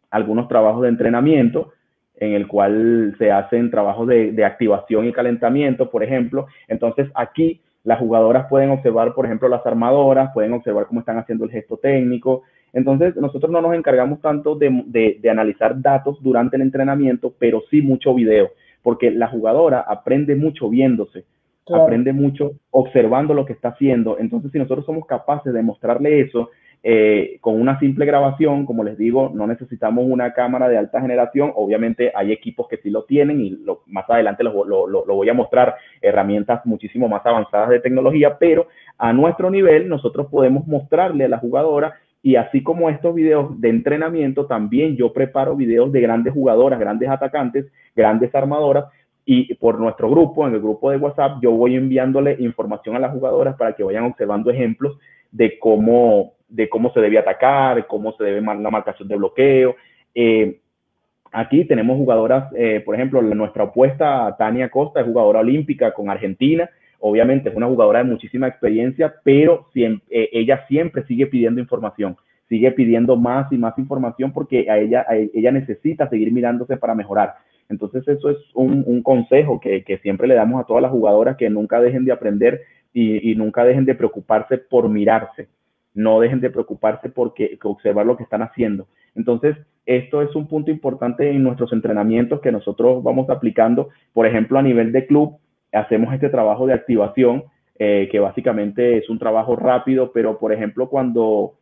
algunos 0.08 0.46
trabajos 0.46 0.82
de 0.82 0.88
entrenamiento 0.88 1.72
en 2.14 2.34
el 2.34 2.46
cual 2.46 3.16
se 3.18 3.32
hacen 3.32 3.72
trabajos 3.72 4.06
de, 4.06 4.44
activación 4.44 5.06
y 5.06 5.12
calentamiento, 5.12 5.90
por 5.90 6.04
ejemplo. 6.04 6.46
Entonces 6.68 7.08
aquí 7.16 7.60
las 7.82 7.98
jugadoras 7.98 8.46
pueden 8.48 8.70
observar, 8.70 9.14
por 9.14 9.26
ejemplo, 9.26 9.48
las 9.48 9.66
armadoras, 9.66 10.30
pueden 10.32 10.52
observar 10.52 10.86
cómo 10.86 11.00
están 11.00 11.18
haciendo 11.18 11.44
el 11.44 11.50
gesto 11.50 11.76
técnico. 11.76 12.42
Entonces 12.72 13.16
nosotros 13.16 13.50
no 13.50 13.60
nos 13.60 13.74
encargamos 13.74 14.20
tanto 14.20 14.54
de, 14.54 14.84
de, 14.86 15.18
de 15.20 15.28
analizar 15.28 15.82
datos 15.82 16.22
durante 16.22 16.54
el 16.54 16.62
entrenamiento, 16.62 17.34
pero 17.36 17.64
sí 17.68 17.82
mucho 17.82 18.14
video, 18.14 18.50
porque 18.80 19.10
la 19.10 19.26
jugadora 19.26 19.80
aprende 19.80 20.36
mucho 20.36 20.70
viéndose. 20.70 21.24
Aprende 21.74 22.12
mucho 22.12 22.52
observando 22.70 23.34
lo 23.34 23.44
que 23.44 23.52
está 23.52 23.70
haciendo. 23.70 24.18
Entonces, 24.18 24.52
si 24.52 24.58
nosotros 24.58 24.86
somos 24.86 25.06
capaces 25.06 25.52
de 25.52 25.62
mostrarle 25.62 26.20
eso 26.20 26.50
eh, 26.88 27.38
con 27.40 27.60
una 27.60 27.80
simple 27.80 28.06
grabación, 28.06 28.64
como 28.64 28.84
les 28.84 28.96
digo, 28.96 29.32
no 29.34 29.48
necesitamos 29.48 30.04
una 30.08 30.32
cámara 30.32 30.68
de 30.68 30.78
alta 30.78 31.00
generación. 31.00 31.50
Obviamente 31.56 32.12
hay 32.14 32.30
equipos 32.30 32.68
que 32.68 32.76
sí 32.76 32.90
lo 32.90 33.02
tienen 33.04 33.40
y 33.40 33.58
más 33.86 34.08
adelante 34.08 34.44
lo, 34.44 34.64
lo, 34.64 34.86
lo, 34.86 35.04
voy 35.04 35.28
a 35.28 35.34
mostrar 35.34 35.74
herramientas 36.00 36.64
muchísimo 36.64 37.08
más 37.08 37.26
avanzadas 37.26 37.70
de 37.70 37.80
tecnología, 37.80 38.38
pero 38.38 38.68
a 38.98 39.12
nuestro 39.12 39.50
nivel 39.50 39.88
nosotros 39.88 40.28
podemos 40.30 40.66
mostrarle 40.68 41.24
a 41.24 41.28
la 41.28 41.38
jugadora 41.38 41.94
y 42.22 42.36
así 42.36 42.62
como 42.62 42.88
estos 42.90 43.14
videos 43.14 43.60
de 43.60 43.68
entrenamiento, 43.68 44.46
también 44.46 44.96
yo 44.96 45.12
preparo 45.12 45.56
videos 45.56 45.92
de 45.92 46.00
grandes 46.00 46.34
jugadoras, 46.34 46.78
grandes 46.78 47.08
atacantes, 47.08 47.66
grandes 47.94 48.34
armadoras, 48.34 48.86
y 49.28 49.52
por 49.56 49.80
nuestro 49.80 50.08
grupo, 50.08 50.46
en 50.46 50.54
el 50.54 50.60
grupo 50.60 50.92
de 50.92 50.98
WhatsApp, 50.98 51.42
yo 51.42 51.50
voy 51.50 51.74
enviándole 51.74 52.36
información 52.38 52.94
a 52.94 53.00
las 53.00 53.12
jugadoras 53.12 53.56
para 53.56 53.72
que 53.74 53.82
vayan 53.82 54.04
observando 54.04 54.52
ejemplos 54.52 54.96
de 55.32 55.58
cómo, 55.58 56.34
de 56.48 56.68
cómo 56.68 56.92
se 56.92 57.00
debe 57.00 57.18
atacar, 57.18 57.88
cómo 57.88 58.12
se 58.12 58.22
debe 58.22 58.40
la 58.40 58.70
marcación 58.70 59.08
de 59.08 59.16
bloqueo. 59.16 59.74
Eh, 60.14 60.60
aquí 61.32 61.64
tenemos 61.64 61.96
jugadoras, 61.96 62.52
eh, 62.54 62.80
por 62.86 62.94
ejemplo, 62.94 63.20
nuestra 63.20 63.64
opuesta, 63.64 64.36
Tania 64.38 64.70
Costa, 64.70 65.00
es 65.00 65.06
jugadora 65.06 65.40
olímpica 65.40 65.92
con 65.92 66.08
Argentina. 66.08 66.70
Obviamente 67.00 67.48
es 67.48 67.56
una 67.56 67.66
jugadora 67.66 68.04
de 68.04 68.10
muchísima 68.10 68.46
experiencia, 68.46 69.12
pero 69.24 69.66
siempre, 69.72 70.06
eh, 70.08 70.30
ella 70.34 70.64
siempre 70.68 71.02
sigue 71.02 71.26
pidiendo 71.26 71.60
información, 71.60 72.16
sigue 72.48 72.70
pidiendo 72.70 73.16
más 73.16 73.52
y 73.52 73.58
más 73.58 73.76
información 73.76 74.32
porque 74.32 74.70
a 74.70 74.78
ella, 74.78 75.04
ella 75.34 75.50
necesita 75.50 76.08
seguir 76.08 76.32
mirándose 76.32 76.76
para 76.76 76.94
mejorar. 76.94 77.34
Entonces 77.68 78.06
eso 78.06 78.30
es 78.30 78.38
un, 78.54 79.02
consejo 79.02 79.60
que, 79.60 79.98
siempre 80.02 80.28
le 80.28 80.34
damos 80.34 80.60
a 80.60 80.66
todas 80.66 80.82
las 80.82 80.92
jugadoras 80.92 81.36
que 81.36 81.50
nunca 81.50 81.80
dejen 81.80 82.04
de 82.04 82.12
aprender 82.12 82.62
y, 82.92 83.34
nunca 83.34 83.64
dejen 83.64 83.84
de 83.84 83.94
preocuparse 83.94 84.58
por 84.58 84.88
mirarse, 84.88 85.48
no 85.94 86.20
dejen 86.20 86.40
de 86.40 86.50
preocuparse 86.50 87.08
por 87.08 87.34
observar 87.64 88.06
lo 88.06 88.16
que 88.16 88.22
están 88.22 88.42
haciendo. 88.42 88.86
Entonces, 89.14 89.56
esto 89.84 90.22
es 90.22 90.34
un 90.34 90.46
punto 90.46 90.70
importante 90.70 91.30
en 91.30 91.42
nuestros 91.42 91.72
entrenamientos 91.72 92.40
que 92.40 92.52
nosotros 92.52 93.02
vamos 93.02 93.28
aplicando. 93.30 93.90
Por 94.12 94.26
ejemplo, 94.26 94.58
a 94.58 94.62
nivel 94.62 94.92
de 94.92 95.06
club, 95.06 95.38
hacemos 95.72 96.12
este 96.14 96.28
trabajo 96.28 96.66
de 96.66 96.74
activación, 96.74 97.44
eh, 97.78 98.08
que 98.10 98.18
básicamente 98.18 98.98
es 98.98 99.10
un 99.10 99.18
trabajo 99.18 99.56
rápido, 99.56 100.12
pero 100.12 100.38
por 100.38 100.52
ejemplo, 100.52 100.88
cuando, 100.88 101.54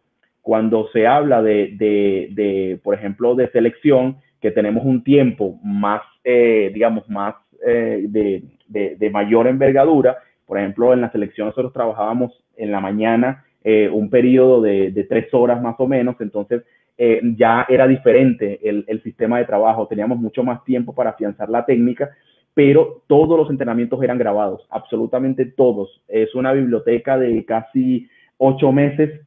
cuando 0.43 0.89
se 0.93 1.07
habla 1.07 1.43
de, 1.43 1.75
de 1.77 2.79
por 2.83 2.95
ejemplo, 2.95 3.35
de 3.35 3.51
selección, 3.51 4.19
que 4.45 4.51
tenemos 4.51 4.85
un 4.85 5.03
tiempo 5.03 5.59
más, 5.65 6.03
eh, 6.23 6.71
digamos, 6.75 7.09
más 7.09 7.35
eh, 7.67 8.05
de, 8.11 8.43
de, 8.69 8.95
de, 8.97 9.09
mayor 9.09 9.47
envergadura. 9.47 10.19
Por 10.45 10.59
ejemplo, 10.59 10.93
en 10.93 11.01
la 11.01 11.11
selección 11.11 11.47
nosotros 11.47 11.73
trabajábamos 11.73 12.45
en 12.55 12.71
la 12.71 12.79
mañana 12.79 13.43
eh, 13.65 13.89
un 13.91 14.11
periodo 14.11 14.61
de, 14.61 14.91
de, 14.91 15.05
tres 15.05 15.33
horas 15.33 15.63
más 15.63 15.77
o 15.79 15.87
menos, 15.87 16.17
entonces 16.21 16.63
eh, 16.99 17.23
ya 17.39 17.65
era 17.71 17.89
diferente 17.89 18.61
el, 18.63 18.85
el, 18.87 19.03
sistema 19.03 19.39
de 19.39 19.47
trabajo, 19.47 19.87
teníamos 19.87 20.19
mucho 20.19 20.45
más 20.45 20.63
tiempo 20.65 20.95
para 20.95 21.11
afianzar 21.11 21.49
la 21.49 21.65
técnica, 21.65 22.11
pero 22.53 23.03
todos 23.07 23.39
los 23.39 23.49
entrenamientos 23.49 24.03
eran 24.03 24.19
grabados, 24.19 24.67
absolutamente 24.69 25.47
todos. 25.47 26.03
Es 26.07 26.35
una 26.35 26.53
biblioteca 26.53 27.17
de 27.17 27.47
casi 27.47 28.11
ocho 28.37 28.73
meses 28.73 29.23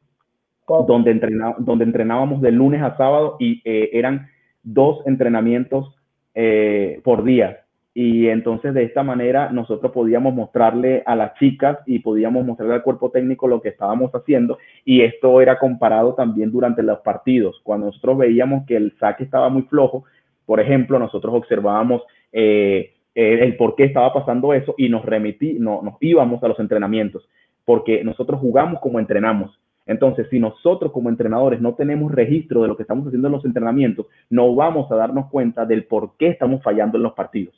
donde, 0.86 1.10
entrená, 1.10 1.56
donde 1.58 1.82
entrenábamos 1.82 2.40
de 2.40 2.52
lunes 2.52 2.82
a 2.82 2.96
sábado 2.96 3.36
y 3.40 3.60
eh, 3.64 3.90
eran 3.92 4.28
dos 4.62 5.06
entrenamientos 5.06 5.94
eh, 6.34 7.00
por 7.04 7.24
día. 7.24 7.64
Y 7.94 8.28
entonces 8.28 8.74
de 8.74 8.84
esta 8.84 9.02
manera 9.02 9.50
nosotros 9.50 9.90
podíamos 9.90 10.32
mostrarle 10.32 11.02
a 11.04 11.16
las 11.16 11.34
chicas 11.34 11.78
y 11.84 11.98
podíamos 11.98 12.46
mostrarle 12.46 12.74
al 12.74 12.82
cuerpo 12.82 13.10
técnico 13.10 13.48
lo 13.48 13.60
que 13.60 13.70
estábamos 13.70 14.12
haciendo. 14.14 14.58
Y 14.84 15.00
esto 15.00 15.40
era 15.40 15.58
comparado 15.58 16.14
también 16.14 16.52
durante 16.52 16.82
los 16.82 17.00
partidos. 17.00 17.60
Cuando 17.64 17.86
nosotros 17.86 18.18
veíamos 18.18 18.66
que 18.66 18.76
el 18.76 18.96
saque 18.98 19.24
estaba 19.24 19.48
muy 19.48 19.62
flojo, 19.62 20.04
por 20.46 20.60
ejemplo, 20.60 20.98
nosotros 20.98 21.34
observábamos 21.34 22.02
eh, 22.32 22.94
el 23.14 23.56
por 23.56 23.74
qué 23.74 23.84
estaba 23.84 24.12
pasando 24.12 24.54
eso 24.54 24.76
y 24.78 24.88
nos 24.88 25.04
remití, 25.04 25.56
no, 25.58 25.82
nos 25.82 25.96
íbamos 26.00 26.40
a 26.44 26.48
los 26.48 26.60
entrenamientos, 26.60 27.28
porque 27.64 28.04
nosotros 28.04 28.40
jugamos 28.40 28.80
como 28.80 29.00
entrenamos. 29.00 29.58
Entonces, 29.88 30.28
si 30.30 30.38
nosotros 30.38 30.92
como 30.92 31.08
entrenadores 31.08 31.60
no 31.60 31.74
tenemos 31.74 32.12
registro 32.12 32.62
de 32.62 32.68
lo 32.68 32.76
que 32.76 32.82
estamos 32.82 33.06
haciendo 33.06 33.26
en 33.26 33.32
los 33.32 33.44
entrenamientos, 33.44 34.06
no 34.30 34.54
vamos 34.54 34.92
a 34.92 34.96
darnos 34.96 35.28
cuenta 35.30 35.64
del 35.66 35.84
por 35.84 36.12
qué 36.18 36.28
estamos 36.28 36.62
fallando 36.62 36.98
en 36.98 37.02
los 37.02 37.14
partidos. 37.14 37.54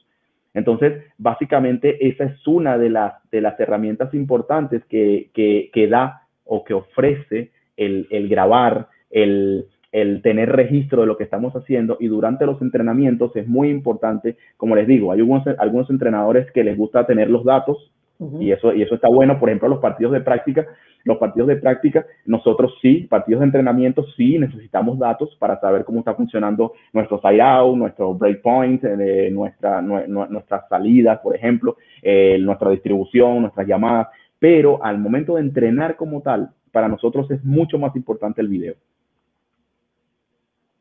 Entonces, 0.54 1.04
básicamente, 1.18 2.08
esa 2.08 2.25
es 2.25 2.46
una 2.46 2.78
de 2.78 2.88
las, 2.88 3.14
de 3.30 3.40
las 3.40 3.58
herramientas 3.60 4.14
importantes 4.14 4.84
que, 4.87 5.30
que, 5.34 5.70
que 5.72 5.88
da 5.88 6.22
o 6.44 6.64
que 6.64 6.75
ofrece 6.75 7.50
el, 7.76 8.06
el 8.10 8.28
grabar, 8.28 8.88
el, 9.10 9.66
el, 9.90 10.22
tener 10.22 10.50
registro 10.50 11.00
de 11.00 11.08
lo 11.08 11.16
que 11.16 11.25
estamos 11.25 11.54
haciendo 11.54 11.96
y 12.00 12.06
durante 12.06 12.46
los 12.46 12.62
entrenamientos 12.62 13.34
es 13.37 13.46
muy 13.46 13.70
importante, 13.70 14.37
como 14.56 14.76
les 14.76 14.87
digo, 14.87 15.12
hay 15.12 15.20
algunos, 15.20 15.46
algunos 15.58 15.90
entrenadores 15.90 16.50
que 16.52 16.62
les 16.62 16.76
gusta 16.76 17.06
tener 17.06 17.28
los 17.28 17.44
datos 17.44 17.92
uh 18.18 18.26
-huh. 18.26 18.42
y, 18.42 18.52
eso, 18.52 18.72
y 18.72 18.82
eso 18.82 18.94
está 18.94 19.08
bueno, 19.08 19.38
por 19.38 19.49
ejemplo, 19.49 19.68
los 19.68 19.80
partidos 19.80 20.12
de 20.12 20.20
práctica, 20.20 20.66
los 21.04 21.19
partidos 21.19 21.49
de 21.49 21.57
práctica, 21.57 22.07
nosotros 22.26 22.75
sí, 22.80 23.07
partidos 23.09 23.40
de 23.40 23.47
entrenamiento, 23.47 24.04
sí 24.16 24.38
necesitamos 24.38 24.99
datos 24.99 25.37
para 25.38 25.61
saber 25.61 25.85
cómo 25.85 26.00
está 26.00 26.14
funcionando 26.14 26.73
nuestro 26.92 27.21
side 27.21 27.40
out, 27.40 27.76
nuestro 27.76 28.14
breakpoint, 28.14 28.85
eh, 28.85 29.30
nuestra, 29.30 29.80
nu 29.83 30.00
nuestras 30.07 30.69
salidas, 30.69 31.21
por 31.21 31.35
ejemplo, 31.35 31.76
eh, 32.02 32.38
nuestra 32.40 32.71
distribución, 32.71 33.42
nuestras 33.42 33.66
llamadas, 33.66 34.09
pero 34.38 34.83
al 34.83 34.99
momento 34.99 35.35
de 35.35 35.42
entrenar 35.42 35.97
como 35.97 36.23
tal, 36.23 36.50
para 36.73 36.88
nosotros 36.88 37.30
es 37.30 37.45
mucho 37.45 37.78
más 37.78 37.95
importante 37.97 38.40
el 38.40 38.49
video. 38.49 38.75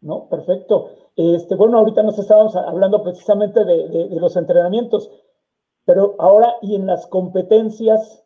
No, 0.01 0.27
perfecto. 0.29 0.91
Este, 1.15 1.55
bueno, 1.55 1.79
ahorita 1.79 2.03
nos 2.03 2.17
estábamos 2.17 2.55
hablando 2.55 3.03
precisamente 3.03 3.65
de, 3.65 4.07
los 4.19 4.37
entrenamientos, 4.37 5.11
pero 5.85 6.15
ahora 6.19 6.53
y 6.61 6.75
en 6.75 6.85
las 6.85 7.07
competencias. 7.07 8.23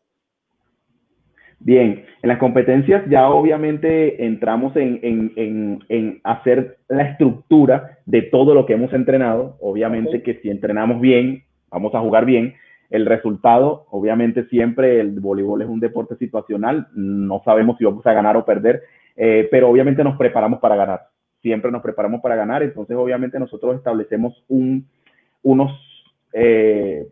Bien, 1.65 2.05
en 2.21 2.27
las 2.27 2.39
competencias 2.39 3.03
ya 3.09 3.29
obviamente 3.29 4.25
entramos 4.25 4.75
en, 4.75 6.19
hacer 6.23 6.77
la 6.89 7.03
estructura 7.03 7.99
de 8.05 8.23
todo 8.23 8.53
lo 8.53 8.65
que 8.65 8.73
hemos 8.73 8.91
entrenado. 8.93 9.57
Obviamente 9.61 10.21
que 10.21 10.35
si 10.41 10.49
entrenamos 10.49 10.99
bien, 10.99 11.43
vamos 11.71 11.95
a 11.95 12.01
jugar 12.01 12.25
bien. 12.25 12.55
El 12.89 13.05
resultado, 13.05 13.85
obviamente 13.89 14.43
siempre 14.49 14.99
el 14.99 15.19
voleibol 15.19 15.61
es 15.61 15.69
un 15.69 15.79
deporte 15.79 16.15
situacional, 16.17 16.87
no 16.93 17.41
sabemos 17.43 17.77
si 17.77 17.85
vamos 17.85 18.05
a 18.05 18.13
ganar 18.13 18.37
o 18.37 18.45
perder, 18.45 18.83
eh, 19.15 19.47
pero 19.49 19.69
obviamente 19.69 20.03
nos 20.03 20.17
preparamos 20.17 20.59
para 20.59 20.75
ganar 20.75 21.13
siempre 21.43 21.69
nos 21.69 21.83
preparamos 21.83 22.21
para 22.21 22.37
ganar, 22.37 22.63
entonces 22.63 22.95
obviamente 22.95 23.37
nosotros 23.37 23.75
establecemos 23.75 24.43
un, 24.47 24.87
unos 25.43 25.71
eh, 26.31 27.05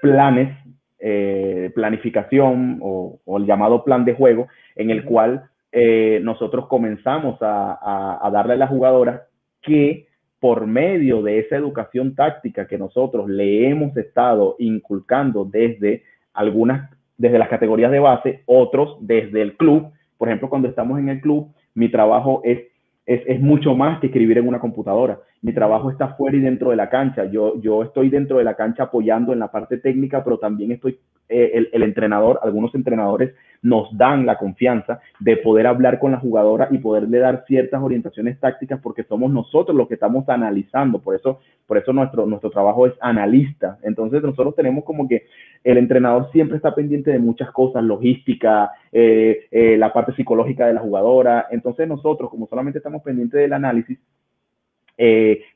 planes, 0.00 0.56
eh, 0.98 1.70
planificación 1.74 2.78
o, 2.82 3.20
el 3.38 3.46
llamado 3.46 3.84
plan 3.84 4.04
de 4.04 4.14
juego, 4.14 4.48
en 4.74 4.90
el 4.90 5.04
cual 5.04 5.44
eh, 5.72 6.20
nosotros 6.22 6.66
comenzamos 6.68 7.40
a, 7.42 8.18
a, 8.20 8.30
darle 8.30 8.54
a 8.54 8.58
la 8.58 8.66
jugadora 8.66 9.26
que 9.62 10.06
por 10.40 10.66
medio 10.66 11.22
de 11.22 11.40
esa 11.40 11.56
educación 11.56 12.14
táctica 12.14 12.66
que 12.66 12.78
nosotros 12.78 13.28
le 13.28 13.68
hemos 13.68 13.96
estado 13.96 14.56
inculcando 14.58 15.44
desde 15.44 16.02
algunas, 16.32 16.90
desde 17.16 17.38
las 17.38 17.48
categorías 17.48 17.90
de 17.90 17.98
base, 17.98 18.42
otros 18.46 18.96
desde 19.00 19.42
el 19.42 19.56
club. 19.56 19.90
Por 20.18 20.28
ejemplo, 20.28 20.48
cuando 20.48 20.68
estamos 20.68 20.98
en 20.98 21.08
el 21.08 21.20
club, 21.20 21.52
mi 21.74 21.90
trabajo 21.90 22.40
es 22.44 22.60
es, 23.06 23.40
mucho 23.40 23.74
más 23.74 24.00
que 24.00 24.08
escribir 24.08 24.38
en 24.38 24.48
una 24.48 24.58
computadora. 24.58 25.20
Mi 25.40 25.52
trabajo 25.52 25.90
está 25.90 26.08
fuera 26.16 26.36
y 26.36 26.40
dentro 26.40 26.70
de 26.70 26.76
la 26.76 26.90
cancha. 26.90 27.24
Yo, 27.24 27.60
yo 27.60 27.82
estoy 27.84 28.10
dentro 28.10 28.38
de 28.38 28.44
la 28.44 28.54
cancha 28.54 28.84
apoyando 28.84 29.32
en 29.32 29.38
la 29.38 29.50
parte 29.50 29.78
técnica, 29.78 30.24
pero 30.24 30.38
también 30.38 30.72
estoy, 30.72 30.98
eh, 31.28 31.68
el, 31.72 31.82
entrenador, 31.82 32.38
algunos 32.42 32.72
entrenadores 32.76 33.34
nos 33.60 33.88
dan 33.96 34.26
la 34.26 34.38
confianza 34.38 35.00
de 35.18 35.36
poder 35.38 35.66
hablar 35.66 35.98
con 35.98 36.12
la 36.12 36.20
jugadora 36.20 36.68
y 36.70 36.78
poderle 36.78 37.18
dar 37.18 37.44
ciertas 37.48 37.82
orientaciones 37.82 38.38
tácticas 38.38 38.80
porque 38.80 39.02
somos 39.02 39.32
nosotros 39.32 39.76
los 39.76 39.88
que 39.88 39.94
estamos 39.94 40.28
analizando. 40.28 41.00
Por 41.00 41.16
eso, 41.16 41.40
por 41.66 41.78
eso 41.78 41.92
nuestro, 41.92 42.26
nuestro 42.26 42.50
trabajo 42.50 42.86
es 42.86 42.92
analista. 43.00 43.78
Entonces 43.82 44.22
nosotros 44.22 44.54
tenemos 44.54 44.84
como 44.84 45.08
que 45.08 45.26
el 45.64 45.78
entrenador 45.78 46.30
siempre 46.30 46.58
está 46.58 46.74
pendiente 46.76 47.10
de 47.10 47.18
muchas 47.18 47.50
cosas, 47.50 47.82
logística, 47.82 48.70
eh, 48.92 49.46
eh, 49.50 49.76
la 49.76 49.92
parte 49.92 50.12
psicológica 50.14 50.68
de 50.68 50.74
la 50.74 50.80
jugadora. 50.80 51.48
Entonces 51.50 51.88
nosotros, 51.88 52.30
como 52.30 52.46
solamente 52.46 52.78
estamos 52.78 53.02
pendientes 53.02 53.40
del 53.40 53.52
análisis, 53.52 53.98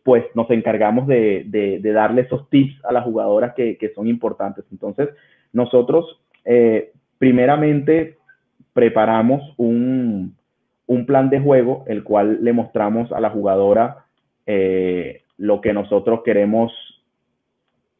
pues 0.02 0.24
nos 0.34 0.50
encargamos 0.50 1.06
de, 1.06 1.44
de, 1.46 1.92
darle 1.92 2.22
esos 2.22 2.50
tips 2.50 2.84
a 2.84 2.92
las 2.92 3.04
jugadoras 3.04 3.54
que 3.54 3.92
son 3.94 4.06
importantes. 4.06 4.66
Entonces, 4.70 5.08
nosotros 5.52 6.20
primeramente 7.18 8.16
preparamos 8.72 9.42
un, 9.56 10.34
un, 10.86 11.06
plan 11.06 11.30
de 11.30 11.40
juego, 11.40 11.84
el 11.86 12.02
cual 12.02 12.38
le 12.42 12.52
mostramos 12.52 13.12
a 13.12 13.20
la 13.20 13.30
jugadora 13.30 14.04
lo 15.36 15.60
que 15.60 15.72
nosotros 15.72 16.20
queremos 16.24 16.72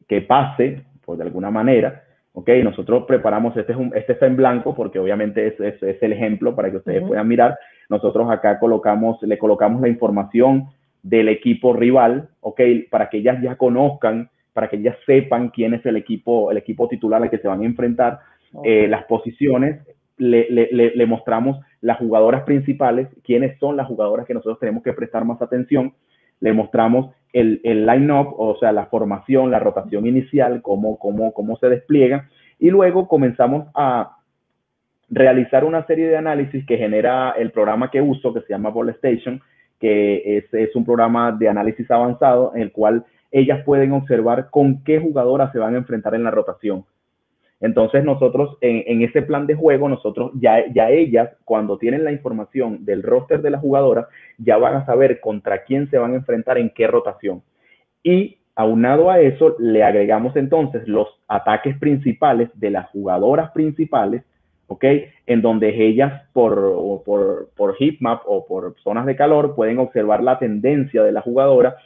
que 0.07 0.21
pase 0.21 0.83
pues 1.05 1.17
de 1.17 1.23
alguna 1.25 1.51
manera, 1.51 2.03
¿ok? 2.33 2.49
Nosotros 2.63 3.05
preparamos, 3.07 3.55
este, 3.57 3.73
es 3.73 3.77
un, 3.77 3.91
este 3.95 4.13
está 4.13 4.27
en 4.27 4.35
blanco 4.35 4.75
porque 4.75 4.99
obviamente 4.99 5.47
es, 5.47 5.59
es, 5.59 6.03
el 6.03 6.13
ejemplo 6.13 6.55
para 6.55 6.69
que 6.69 6.77
ustedes 6.77 7.03
puedan 7.03 7.27
mirar. 7.27 7.57
Nosotros 7.89 8.29
acá 8.29 8.59
colocamos, 8.59 9.21
le 9.23 9.37
colocamos 9.37 9.81
la 9.81 9.89
información 9.89 10.67
del 11.03 11.29
equipo 11.29 11.73
rival, 11.73 12.29
¿ok? 12.41 12.61
Para 12.89 13.09
que 13.09 13.17
ellas 13.17 13.41
ya 13.41 13.55
conozcan, 13.55 14.29
para 14.53 14.69
que 14.69 14.77
ellas 14.77 14.97
sepan 15.05 15.49
quién 15.49 15.73
es 15.73 15.85
el 15.85 15.97
equipo, 15.97 16.51
el 16.51 16.57
equipo 16.57 16.87
titular 16.87 17.21
al 17.21 17.29
que 17.29 17.37
se 17.37 17.47
van 17.47 17.61
a 17.61 17.65
enfrentar, 17.65 18.19
eh, 18.63 18.87
las 18.87 19.05
posiciones, 19.05 19.79
le, 20.17 20.47
le, 20.49 20.69
le, 20.71 21.05
mostramos 21.05 21.59
las 21.79 21.97
jugadoras 21.97 22.43
principales, 22.43 23.07
quiénes 23.23 23.57
son 23.59 23.77
las 23.77 23.87
jugadoras 23.87 24.25
que 24.25 24.33
nosotros 24.33 24.59
tenemos 24.59 24.83
que 24.83 24.93
prestar 24.93 25.25
más 25.25 25.41
atención, 25.41 25.93
le 26.41 26.53
mostramos 26.53 27.15
el, 27.33 27.61
el 27.63 27.85
line-up, 27.85 28.35
o 28.37 28.57
sea, 28.59 28.71
la 28.71 28.87
formación, 28.87 29.51
la 29.51 29.59
rotación 29.59 30.05
inicial, 30.05 30.61
cómo, 30.61 30.99
cómo, 30.99 31.33
cómo 31.33 31.57
se 31.57 31.69
despliega, 31.69 32.29
y 32.59 32.69
luego 32.69 33.07
comenzamos 33.07 33.67
a 33.73 34.17
realizar 35.09 35.63
una 35.63 35.85
serie 35.85 36.07
de 36.07 36.17
análisis 36.17 36.65
que 36.65 36.77
genera 36.77 37.31
el 37.31 37.51
programa 37.51 37.89
que 37.89 38.01
uso, 38.01 38.33
que 38.33 38.41
se 38.41 38.49
llama 38.49 38.69
Ball 38.69 38.89
Station, 38.89 39.41
que 39.79 40.37
es, 40.37 40.53
es 40.53 40.75
un 40.75 40.85
programa 40.85 41.31
de 41.31 41.49
análisis 41.49 41.89
avanzado 41.89 42.51
en 42.55 42.61
el 42.61 42.71
cual 42.71 43.05
ellas 43.31 43.63
pueden 43.63 43.93
observar 43.93 44.49
con 44.49 44.83
qué 44.83 44.99
jugadoras 44.99 45.51
se 45.51 45.59
van 45.59 45.75
a 45.75 45.79
enfrentar 45.79 46.15
en 46.15 46.23
la 46.23 46.31
rotación. 46.31 46.85
Entonces 47.61 48.03
nosotros 48.03 48.57
en, 48.61 49.03
ese 49.03 49.21
plan 49.21 49.45
de 49.45 49.53
juego, 49.53 49.87
nosotros 49.87 50.31
ya, 50.33 50.65
ya 50.73 50.89
ellas, 50.89 51.29
cuando 51.45 51.77
tienen 51.77 52.03
la 52.03 52.11
información 52.11 52.83
del 52.85 53.03
roster 53.03 53.41
de 53.41 53.51
la 53.51 53.59
jugadora, 53.59 54.07
ya 54.39 54.57
van 54.57 54.75
a 54.75 54.85
saber 54.85 55.19
contra 55.19 55.63
quién 55.63 55.89
se 55.91 55.99
van 55.99 56.13
a 56.13 56.17
enfrentar 56.17 56.57
en 56.57 56.71
qué 56.71 56.87
rotación. 56.87 57.43
Y 58.03 58.39
aunado 58.55 59.11
a 59.11 59.19
eso, 59.19 59.55
le 59.59 59.83
agregamos 59.83 60.35
entonces 60.35 60.87
los 60.87 61.07
ataques 61.27 61.77
principales 61.77 62.49
de 62.55 62.71
las 62.71 62.89
jugadoras 62.89 63.51
principales, 63.51 64.23
¿ok? 64.65 64.85
En 65.27 65.43
donde 65.43 65.85
ellas 65.85 66.23
por, 66.33 67.03
por, 67.05 67.49
por 67.55 67.75
heat 67.75 67.97
map 67.99 68.23
o 68.25 68.47
por 68.47 68.75
zonas 68.83 69.05
de 69.05 69.15
calor 69.15 69.53
pueden 69.53 69.77
observar 69.77 70.23
la 70.23 70.39
tendencia 70.39 71.03
de 71.03 71.11
la 71.11 71.21
jugadora. 71.21 71.77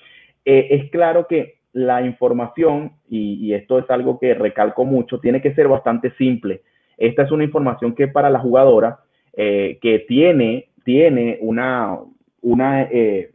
Eh, 0.45 0.67
es 0.69 0.91
claro 0.91 1.27
que 1.27 1.55
la 1.73 2.01
información, 2.03 2.93
y, 3.09 3.53
esto 3.53 3.79
es 3.79 3.89
algo 3.89 4.17
que 4.17 4.33
recalco 4.33 4.85
mucho, 4.85 5.19
tiene 5.19 5.41
que 5.41 5.53
ser 5.53 5.67
bastante 5.67 6.11
simple. 6.11 6.61
Esta 6.97 7.23
es 7.23 7.31
una 7.31 7.43
información 7.43 7.93
que 7.95 8.07
para 8.07 8.29
la 8.29 8.39
jugadora, 8.39 8.99
eh, 9.33 9.77
que 9.81 9.99
tiene, 10.07 10.69
tiene 10.85 11.37
una, 11.41 11.97
una 12.41 12.83
eh, 12.83 13.31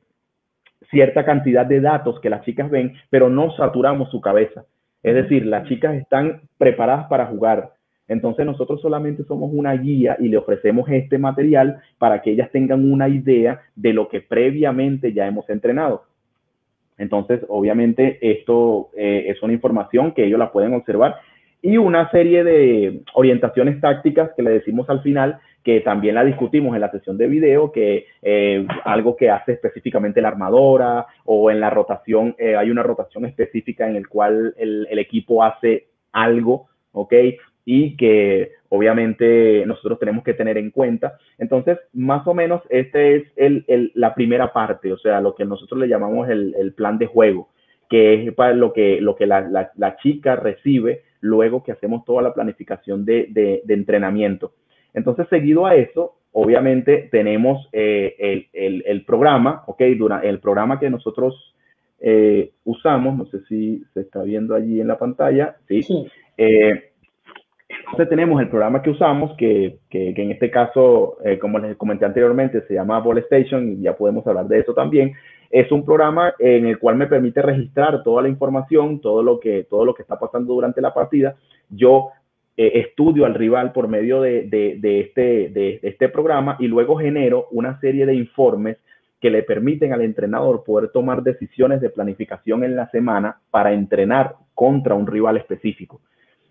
cierta 0.90 1.26
cantidad 1.26 1.66
de 1.66 1.80
datos 1.80 2.18
que 2.20 2.30
las 2.30 2.42
chicas 2.44 2.70
ven, 2.70 2.94
pero 3.10 3.28
no 3.28 3.54
saturamos 3.56 4.10
su 4.10 4.22
cabeza. 4.22 4.64
Es 5.02 5.14
decir, 5.14 5.44
las 5.44 5.68
chicas 5.68 5.94
están 5.96 6.42
preparadas 6.56 7.08
para 7.08 7.26
jugar. 7.26 7.74
Entonces 8.08 8.46
nosotros 8.46 8.80
solamente 8.80 9.22
somos 9.24 9.50
una 9.52 9.72
guía 9.74 10.16
y 10.18 10.28
le 10.28 10.38
ofrecemos 10.38 10.88
este 10.88 11.18
material 11.18 11.80
para 11.98 12.22
que 12.22 12.30
ellas 12.30 12.50
tengan 12.50 12.90
una 12.90 13.08
idea 13.08 13.60
de 13.76 13.92
lo 13.92 14.08
que 14.08 14.20
previamente 14.20 15.12
ya 15.12 15.26
hemos 15.26 15.48
entrenado. 15.50 16.04
Entonces, 17.00 17.40
obviamente, 17.48 18.18
esto 18.20 18.90
eh, 18.94 19.24
es 19.28 19.42
una 19.42 19.54
información 19.54 20.12
que 20.12 20.26
ellos 20.26 20.38
la 20.38 20.52
pueden 20.52 20.74
observar 20.74 21.16
y 21.62 21.78
una 21.78 22.10
serie 22.10 22.44
de 22.44 23.00
orientaciones 23.14 23.80
tácticas 23.80 24.32
que 24.36 24.42
le 24.42 24.50
decimos 24.50 24.88
al 24.90 25.02
final, 25.02 25.38
que 25.64 25.80
también 25.80 26.14
la 26.14 26.24
discutimos 26.24 26.74
en 26.74 26.82
la 26.82 26.90
sesión 26.90 27.16
de 27.16 27.26
video, 27.26 27.72
que 27.72 28.04
eh, 28.20 28.66
algo 28.84 29.16
que 29.16 29.30
hace 29.30 29.52
específicamente 29.52 30.20
la 30.20 30.28
armadora 30.28 31.06
o 31.24 31.50
en 31.50 31.60
la 31.60 31.70
rotación, 31.70 32.34
eh, 32.38 32.54
hay 32.54 32.70
una 32.70 32.82
rotación 32.82 33.24
específica 33.24 33.88
en 33.88 33.96
el 33.96 34.06
cual 34.06 34.54
el, 34.58 34.86
el 34.90 34.98
equipo 34.98 35.42
hace 35.42 35.86
algo, 36.12 36.68
¿ok? 36.92 37.14
Y 37.72 37.96
que 37.96 38.50
obviamente 38.68 39.64
nosotros 39.64 40.00
tenemos 40.00 40.24
que 40.24 40.35
tener 40.35 40.59
en 40.59 40.72
cuenta. 40.72 41.16
Entonces, 41.38 41.78
más 41.92 42.26
o 42.26 42.35
menos, 42.35 42.62
esta 42.68 43.00
es 43.00 43.22
el, 43.37 43.92
la 43.94 44.12
primera 44.12 44.52
parte, 44.52 44.92
o 44.92 44.98
sea, 44.98 45.20
lo 45.20 45.37
que 45.37 45.44
nosotros 45.44 45.78
le 45.78 45.87
llamamos 45.87 46.28
el, 46.28 46.74
plan 46.76 46.98
de 46.98 47.06
juego, 47.06 47.48
que 47.88 48.26
es 48.26 48.35
para 48.35 48.54
lo 48.54 48.72
que, 48.72 49.00
lo 49.00 49.14
que 49.14 49.26
la, 49.26 49.70
la, 49.76 49.96
chica 49.98 50.35
recibe 50.35 51.02
luego 51.20 51.62
que 51.62 51.70
hacemos 51.70 52.04
toda 52.04 52.22
la 52.22 52.35
planificación 52.35 53.04
de, 53.04 53.28
de, 53.30 53.62
entrenamiento. 53.72 54.52
Entonces, 54.92 55.28
seguido 55.28 55.64
a 55.64 55.76
eso, 55.76 56.16
obviamente 56.33 57.09
tenemos 57.12 57.68
eh, 57.72 58.48
el, 58.52 58.83
el, 58.85 59.04
programa, 59.04 59.62
¿ok? 59.68 59.80
Durante 59.96 60.28
el 60.28 60.40
programa 60.40 60.80
que 60.80 60.90
nosotros 60.90 61.54
eh, 62.00 62.50
usamos, 62.64 63.16
no 63.16 63.26
sé 63.26 63.44
si 63.48 63.85
se 63.94 64.00
está 64.00 64.24
viendo 64.24 64.56
allí 64.56 64.80
en 64.80 64.88
la 64.88 64.98
pantalla, 64.98 65.54
¿sí? 65.68 65.85
sí. 65.85 66.09
Eh, 66.37 66.89
entonces 67.84 68.08
tenemos 68.08 68.40
el 68.40 68.48
programa 68.48 68.82
que 68.82 68.90
usamos, 68.90 69.36
que, 69.36 69.78
que, 69.88 70.10
en 70.10 70.30
este 70.30 70.50
caso, 70.50 71.16
eh, 71.24 71.38
como 71.38 71.58
les 71.58 71.76
comenté 71.76 72.04
anteriormente, 72.04 72.62
se 72.66 72.74
llama 72.74 73.00
Ball 73.00 73.18
Station 73.18 73.72
y 73.72 73.82
ya 73.82 73.96
podemos 73.96 74.26
hablar 74.26 74.46
de 74.46 74.60
eso 74.60 74.74
también. 74.74 75.12
Es 75.50 75.70
un 75.72 75.84
programa 75.84 76.34
en 76.38 76.66
el 76.66 76.78
cual 76.78 76.96
me 76.96 77.06
permite 77.06 77.42
registrar 77.42 78.02
toda 78.02 78.22
la 78.22 78.28
información, 78.28 79.00
todo 79.00 79.22
lo 79.22 79.40
que, 79.40 79.64
todo 79.68 79.84
lo 79.84 79.94
que 79.94 80.02
está 80.02 80.18
pasando 80.18 80.54
durante 80.54 80.80
la 80.80 80.94
partida. 80.94 81.34
Yo 81.68 82.10
eh, 82.56 82.72
estudio 82.74 83.24
al 83.24 83.34
rival 83.34 83.72
por 83.72 83.88
medio 83.88 84.20
de, 84.20 84.42
de, 84.42 84.76
de 84.78 85.00
este, 85.00 85.48
de 85.48 85.80
este 85.82 86.08
programa 86.08 86.56
y 86.60 86.68
luego 86.68 86.96
genero 86.96 87.48
una 87.50 87.80
serie 87.80 88.06
de 88.06 88.14
informes 88.14 88.76
que 89.20 89.30
le 89.30 89.42
permiten 89.42 89.92
al 89.92 90.02
entrenador 90.02 90.64
poder 90.64 90.90
tomar 90.90 91.22
decisiones 91.22 91.80
de 91.80 91.90
planificación 91.90 92.64
en 92.64 92.76
la 92.76 92.88
semana 92.90 93.38
para 93.50 93.72
entrenar 93.72 94.36
contra 94.54 94.94
un 94.94 95.06
rival 95.06 95.36
específico. 95.36 96.00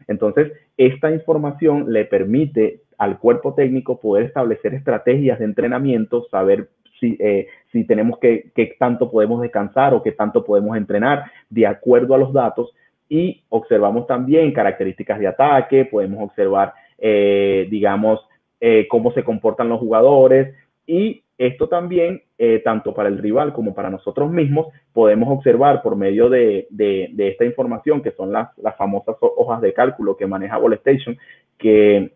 Entonces, 0.09 0.51
esta 0.75 1.11
información 1.11 1.93
le 1.93 2.03
permite 2.03 2.81
al 2.97 3.19
cuerpo 3.19 3.53
técnico 3.53 3.99
poder 3.99 4.25
establecer 4.25 4.73
estrategias 4.73 5.37
de 5.37 5.45
entrenamiento, 5.45 6.27
saber 6.29 6.67
si, 6.99 7.15
eh, 7.19 7.47
si 7.71 7.85
tenemos 7.85 8.17
que, 8.17 8.51
qué 8.55 8.75
tanto 8.79 9.11
podemos 9.11 9.39
descansar 9.39 9.93
o 9.93 10.01
qué 10.01 10.11
tanto 10.11 10.43
podemos 10.43 10.75
entrenar 10.75 11.31
de 11.49 11.67
acuerdo 11.67 12.15
a 12.15 12.17
los 12.17 12.33
datos. 12.33 12.73
Y 13.07 13.43
observamos 13.49 14.07
también 14.07 14.51
características 14.51 15.19
de 15.19 15.27
ataque, 15.27 15.85
podemos 15.85 16.23
observar, 16.23 16.73
eh, 16.97 17.67
digamos, 17.69 18.19
eh, 18.59 18.87
cómo 18.89 19.13
se 19.13 19.23
comportan 19.23 19.69
los 19.69 19.79
jugadores 19.79 20.55
y 20.87 21.23
esto 21.39 21.69
también, 21.69 22.21
eh, 22.38 22.62
tanto 22.63 22.93
para 22.93 23.08
el 23.08 23.17
rival 23.17 23.54
como 23.54 23.73
para 23.73 23.89
nosotros 23.89 24.30
mismos, 24.30 24.67
podemos 24.91 25.30
observar 25.30 25.82
por 25.82 25.95
medio 25.95 26.30
de, 26.30 26.67
de, 26.69 27.10
esta 27.17 27.45
información, 27.45 28.02
que 28.02 28.12
son 28.12 28.34
las, 28.34 28.56
las, 28.58 28.75
famosas 28.75 29.15
hojas 29.21 29.62
de 29.62 29.73
cálculo 29.73 30.17
que 30.17 30.28
maneja 30.28 30.58
Ballstation, 30.58 31.17
que 31.58 32.12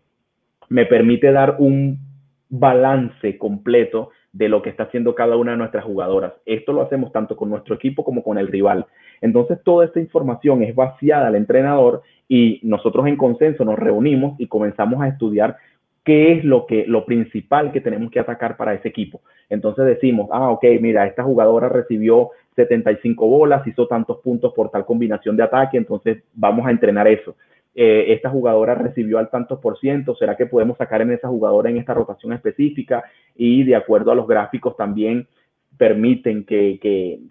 me 0.68 0.84
permite 0.84 1.32
dar 1.32 1.56
un 1.58 1.98
balance 2.50 3.38
completo 3.38 4.10
de 4.30 4.50
lo 4.50 4.60
que 4.60 4.68
está 4.68 4.84
haciendo 4.84 5.14
cada 5.14 5.36
una 5.36 5.52
de 5.52 5.56
nuestras 5.56 5.84
jugadoras. 5.84 6.34
Esto 6.44 6.74
lo 6.74 6.82
hacemos 6.82 7.10
tanto 7.10 7.34
con 7.34 7.48
nuestro 7.48 7.76
equipo 7.76 8.04
como 8.04 8.22
con 8.22 8.36
el 8.36 8.48
rival. 8.48 8.84
Entonces, 9.22 9.58
toda 9.64 9.86
esta 9.86 10.00
información 10.00 10.62
es 10.62 10.74
vaciada 10.74 11.28
al 11.28 11.36
entrenador 11.36 12.02
y 12.28 12.60
nosotros 12.62 13.06
en 13.06 13.16
consenso 13.16 13.64
nos 13.64 13.78
reunimos 13.78 14.38
y 14.38 14.48
comenzamos 14.48 15.02
a 15.02 15.08
estudiar 15.08 15.56
qué 16.04 16.32
es 16.32 16.44
lo, 16.44 16.66
que, 16.66 16.84
lo 16.86 17.06
principal 17.06 17.72
que 17.72 17.80
tenemos 17.80 18.10
que 18.10 18.20
atacar 18.20 18.56
para 18.56 18.74
ese 18.74 18.88
equipo. 18.88 19.22
Entonces 19.48 19.86
decimos, 19.86 20.28
ah, 20.30 20.50
ok, 20.50 20.64
mira, 20.80 21.06
esta 21.06 21.22
jugadora 21.22 21.68
recibió 21.68 22.30
75 22.56 23.26
bolas, 23.26 23.66
hizo 23.66 23.88
tantos 23.88 24.18
puntos 24.18 24.52
por 24.54 24.70
tal 24.70 24.84
combinación 24.84 25.36
de 25.36 25.42
ataque, 25.42 25.78
entonces 25.78 26.22
vamos 26.34 26.66
a 26.66 26.70
entrenar 26.70 27.08
eso. 27.08 27.34
Eh, 27.74 28.12
esta 28.12 28.30
jugadora 28.30 28.74
recibió 28.74 29.18
al 29.18 29.30
tantos 29.30 29.58
por 29.58 29.78
ciento, 29.78 30.14
¿será 30.14 30.36
que 30.36 30.46
podemos 30.46 30.78
sacar 30.78 31.02
en 31.02 31.10
esa 31.10 31.28
jugadora 31.28 31.70
en 31.70 31.78
esta 31.78 31.94
rotación 31.94 32.32
específica? 32.32 33.02
Y 33.34 33.64
de 33.64 33.74
acuerdo 33.74 34.12
a 34.12 34.14
los 34.14 34.28
gráficos 34.28 34.76
también 34.76 35.26
permiten 35.76 36.44
que, 36.44 36.78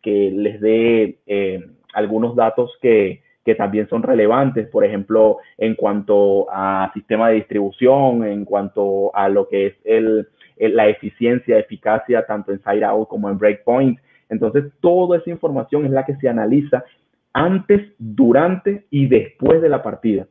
que, 0.02 0.32
les 0.32 0.60
dé 0.60 1.20
eh, 1.28 1.64
algunos 1.94 2.36
datos 2.36 2.78
que, 2.82 3.22
que 3.44 3.56
también 3.56 3.88
son 3.90 4.04
relevantes, 4.04 4.68
por 4.70 4.86
ejemplo, 4.86 5.38
en 5.58 5.76
cuanto 5.76 6.48
a 6.50 6.92
sistema 6.94 7.30
de 7.30 7.36
distribución, 7.36 8.24
en 8.24 8.46
cuanto 8.46 9.16
a 9.16 9.28
lo 9.30 9.48
que 9.48 9.68
es 9.68 9.74
el, 9.84 10.28
la 10.58 10.88
eficiencia, 10.88 11.60
eficacia, 11.60 12.26
tanto 12.26 12.52
en 12.52 12.62
side 12.64 12.86
out 12.86 13.08
como 13.08 13.30
en 13.30 13.38
breakpoint. 13.38 14.00
Entonces, 14.30 14.72
toda 14.80 15.18
esa 15.18 15.30
información 15.30 15.86
es 15.86 15.92
la 15.92 16.06
que 16.06 16.16
se 16.16 16.30
analiza 16.30 16.84
antes, 17.34 17.92
durante 17.98 18.86
y 18.90 19.08
después 19.08 19.62
de 19.62 19.70
la 19.70 19.84
partida. 19.84 20.28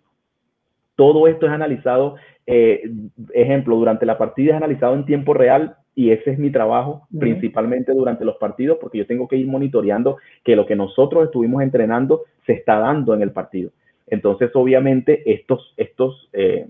Todo 0.97 1.27
esto 1.27 1.47
es 1.47 1.53
analizado, 1.53 2.17
eh, 2.47 2.91
ejemplo, 3.35 3.77
durante 3.77 4.07
la 4.07 4.19
partida 4.19 4.53
es 4.53 4.57
analizado 4.57 4.95
en 4.95 5.05
tiempo 5.05 5.35
real 5.35 5.77
y 5.95 6.11
ese 6.11 6.31
es 6.31 6.39
mi 6.39 6.51
trabajo 6.51 7.07
principalmente 7.19 7.93
durante 7.93 8.25
los 8.25 8.37
partidos 8.37 8.79
porque 8.81 8.99
yo 8.99 9.07
tengo 9.07 9.29
que 9.29 9.37
ir 9.37 9.47
monitoreando 9.47 10.17
que 10.45 10.57
lo 10.57 10.67
que 10.67 10.77
nosotros 10.77 11.25
estuvimos 11.25 11.63
entrenando 11.63 12.23
se 12.47 12.55
está 12.55 12.79
dando 12.79 13.15
en 13.15 13.23
el 13.23 13.33
partido. 13.33 13.71
Entonces, 14.07 14.51
obviamente, 14.55 15.23
estos, 15.31 15.75
estos, 15.77 16.29
eh, 16.33 16.67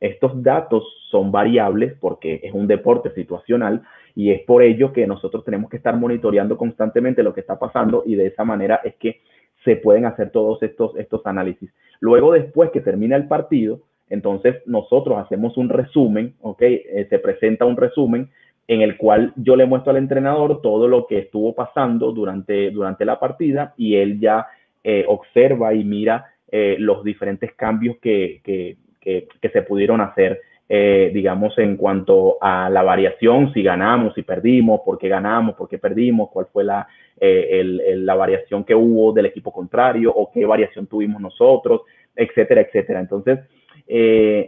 estos 0.00 0.42
datos 0.42 0.84
son 1.10 1.30
variables 1.30 1.94
porque 2.00 2.40
es 2.42 2.52
un 2.52 2.66
deporte 2.66 3.10
situacional 3.14 3.82
y 4.14 4.30
es 4.30 4.42
por 4.42 4.62
ello 4.62 4.92
que 4.92 5.06
nosotros 5.06 5.44
tenemos 5.44 5.70
que 5.70 5.76
estar 5.76 5.96
monitoreando 5.96 6.56
constantemente 6.56 7.22
lo 7.22 7.34
que 7.34 7.40
está 7.40 7.58
pasando 7.58 8.02
y 8.06 8.14
de 8.14 8.26
esa 8.26 8.44
manera 8.44 8.80
es 8.84 8.94
que 8.96 9.20
se 9.64 9.76
pueden 9.76 10.04
hacer 10.04 10.30
todos 10.30 10.62
estos, 10.62 10.96
estos 10.96 11.24
análisis. 11.26 11.70
Luego, 12.00 12.32
después 12.32 12.70
que 12.70 12.80
termina 12.80 13.16
el 13.16 13.28
partido, 13.28 13.80
entonces 14.10 14.56
nosotros 14.66 15.18
hacemos 15.18 15.56
un 15.56 15.70
resumen, 15.70 16.34
¿ok? 16.42 16.62
Eh, 16.62 17.06
se 17.08 17.18
presenta 17.18 17.64
un 17.64 17.76
resumen 17.76 18.30
en 18.66 18.80
el 18.80 18.96
cual 18.96 19.32
yo 19.36 19.56
le 19.56 19.66
muestro 19.66 19.90
al 19.90 19.98
entrenador 19.98 20.62
todo 20.62 20.88
lo 20.88 21.06
que 21.06 21.18
estuvo 21.18 21.54
pasando 21.54 22.12
durante, 22.12 22.70
durante 22.70 23.04
la 23.04 23.18
partida 23.20 23.74
y 23.76 23.96
él 23.96 24.18
ya 24.18 24.46
eh, 24.82 25.04
observa 25.06 25.74
y 25.74 25.84
mira 25.84 26.26
eh, 26.50 26.76
los 26.78 27.04
diferentes 27.04 27.52
cambios 27.54 27.96
que, 28.00 28.40
que, 28.42 28.76
que, 29.00 29.48
se 29.50 29.62
pudieron 29.62 30.00
hacer, 30.00 30.40
eh, 30.68 31.10
digamos, 31.12 31.58
en 31.58 31.76
cuanto 31.76 32.38
a 32.40 32.70
la 32.70 32.82
variación, 32.82 33.52
si 33.52 33.62
ganamos, 33.62 34.14
si 34.14 34.22
perdimos, 34.22 34.80
por 34.82 34.98
qué 34.98 35.08
ganamos, 35.08 35.56
por 35.56 35.68
qué 35.68 35.78
perdimos, 35.78 36.30
cuál 36.30 36.46
fue 36.50 36.64
la, 36.64 36.86
la 37.20 38.14
variación 38.14 38.64
que 38.64 38.74
hubo 38.74 39.12
del 39.12 39.26
equipo 39.26 39.52
contrario 39.52 40.10
o 40.14 40.30
qué 40.32 40.46
variación 40.46 40.86
tuvimos 40.86 41.20
nosotros, 41.20 41.82
etcétera, 42.16 42.62
etcétera. 42.62 43.00
Entonces, 43.00 43.40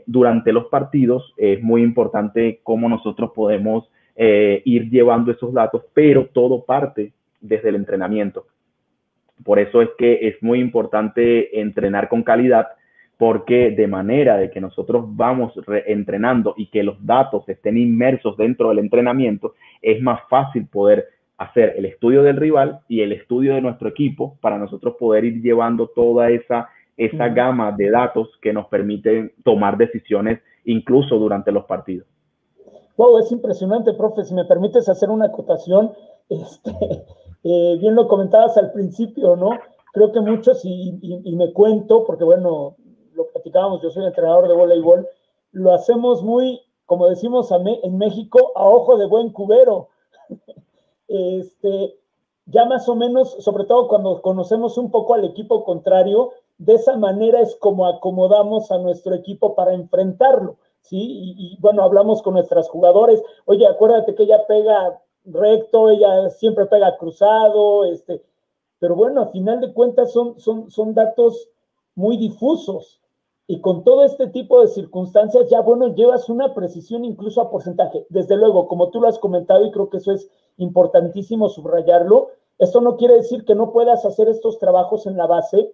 durante 0.07 0.53
los 0.53 0.67
partidos 0.67 1.35
es 1.37 1.63
muy 1.63 1.83
importante 1.83 2.61
cómo 2.63 2.89
nosotros 2.89 3.33
podemos 3.35 3.91
eh, 4.17 4.63
ir 4.65 4.91
llevando 4.91 5.31
esos 5.31 5.53
datos, 5.53 5.85
pero 5.93 6.27
todo 6.27 6.65
parte 6.65 7.13
desde 7.41 7.69
el 7.69 7.77
entrenamiento. 7.77 8.47
Por 9.45 9.59
eso 9.59 9.83
es 9.83 9.91
que 9.99 10.27
es 10.27 10.43
muy 10.43 10.61
importante 10.61 11.61
entrenar 11.61 12.09
con 12.09 12.23
calidad, 12.23 12.67
porque 13.19 13.71
de 13.71 13.87
manera 13.87 14.37
de 14.37 14.51
que 14.51 14.61
nosotros 14.61 15.05
vamos 15.09 15.53
entrenando 15.87 16.55
y 16.57 16.67
que 16.67 16.83
los 16.83 17.05
datos 17.05 17.49
estén 17.49 17.77
inmersos 17.77 18.37
dentro 18.37 18.71
del 18.71 18.79
entrenamiento, 18.79 19.55
es 19.81 20.03
más 20.03 20.21
fácil 20.29 20.67
poder 20.67 21.07
hacer 21.39 21.75
el 21.77 21.85
estudio 21.85 22.23
del 22.23 22.37
rival 22.37 22.81
y 22.89 23.03
el 23.03 23.13
estudio 23.13 23.55
de 23.55 23.61
nuestro 23.61 23.89
equipo 23.89 24.39
para 24.41 24.59
nosotros 24.59 24.97
poder 24.99 25.25
ir 25.25 25.43
llevando 25.43 25.89
toda 25.89 26.31
esa, 26.31 26.69
esa 26.97 27.29
gama 27.29 27.73
de 27.73 27.91
datos 27.91 28.31
que 28.41 28.53
nos 28.53 28.67
permiten 28.69 29.33
tomar 29.45 29.77
decisiones 29.77 30.41
incluso 30.65 31.19
durante 31.19 31.53
los 31.53 31.65
partidos. 31.65 32.07
Wow, 32.97 33.19
es 33.19 33.31
impresionante, 33.31 33.93
profe. 33.93 34.25
Si 34.25 34.35
me 34.35 34.45
permites 34.45 34.89
hacer 34.89 35.11
una 35.11 35.27
acotación, 35.27 35.93
este, 36.29 37.07
eh, 37.45 37.77
bien 37.79 37.95
lo 37.95 38.09
comentabas 38.09 38.57
al 38.57 38.73
principio, 38.73 39.37
¿no? 39.37 39.51
Creo 39.93 40.13
que 40.13 40.21
muchos, 40.21 40.61
y, 40.65 40.93
me 41.37 41.53
cuento, 41.53 42.05
porque 42.05 42.25
bueno, 42.25 42.77
lo 43.15 43.27
platicábamos, 43.29 43.81
yo 43.81 43.91
soy 43.91 44.05
entrenador 44.05 44.47
de 44.47 44.55
voleibol, 44.55 45.09
lo 45.53 45.73
hacemos 45.73 46.23
muy, 46.23 46.61
como 46.85 47.09
decimos 47.09 47.51
en 47.51 47.97
México, 47.97 48.53
a 48.57 48.69
ojo 48.69 48.99
de 48.99 49.07
buen 49.07 49.31
cubero. 49.31 49.89
este, 51.09 51.99
ya 52.45 52.67
más 52.67 52.89
o 52.91 52.95
menos, 52.95 53.37
sobre 53.43 53.65
todo 53.65 53.89
cuando 53.89 54.21
conocemos 54.21 54.77
un 54.77 54.91
poco 54.91 55.15
al 55.15 55.25
equipo 55.25 55.65
contrario, 55.65 56.33
de 56.59 56.75
esa 56.75 56.97
manera 56.97 57.41
es 57.41 57.57
como 57.57 57.87
acomodamos 57.87 58.71
a 58.71 58.79
nuestro 58.79 59.15
equipo 59.15 59.55
para 59.55 59.73
enfrentarlo. 59.73 60.57
¿Sí? 60.89 61.35
Y, 61.37 61.59
bueno, 61.61 61.83
hablamos 61.83 62.23
con 62.23 62.35
nuestras 62.35 62.69
jugadores, 62.69 63.23
oye, 63.45 63.67
acuérdate 63.67 64.15
que 64.15 64.25
ella 64.25 64.47
pega 64.47 65.01
recto, 65.25 65.91
ella 65.91 66.31
siempre 66.31 66.67
pega 66.67 66.97
cruzado, 66.97 67.85
este, 67.85 68.23
pero 68.79 68.95
bueno, 68.95 69.23
a 69.23 69.27
final 69.27 69.61
de 69.61 69.73
cuentas 69.73 70.13
son, 70.13 70.39
son, 70.39 70.71
son 70.71 70.95
datos 70.95 71.49
muy 71.95 72.17
difusos. 72.17 73.01
Y 73.49 73.61
con 73.61 73.85
todo 73.85 74.05
este 74.05 74.27
tipo 74.29 74.61
de 74.61 74.69
circunstancias, 74.69 75.49
ya 75.49 75.61
bueno, 75.61 75.95
llevas 75.95 76.29
una 76.29 76.53
precisión 76.53 77.05
incluso 77.05 77.41
a 77.41 77.51
porcentaje. 77.51 78.05
Desde 78.09 78.37
luego, 78.37 78.67
como 78.67 78.91
tú 78.91 79.01
lo 79.01 79.09
has 79.09 79.19
comentado, 79.19 79.65
y 79.65 79.71
creo 79.71 79.89
que 79.89 79.99
eso 79.99 80.13
es 80.13 80.29
importantísimo 80.57 81.49
subrayarlo, 81.49 82.31
esto 82.59 82.81
no 82.81 82.97
quiere 82.97 83.15
decir 83.15 83.45
que 83.45 83.55
no 83.55 83.73
puedas 83.73 84.05
hacer 84.05 84.29
estos 84.29 84.59
trabajos 84.59 85.07
en 85.07 85.17
la 85.17 85.27
base, 85.27 85.73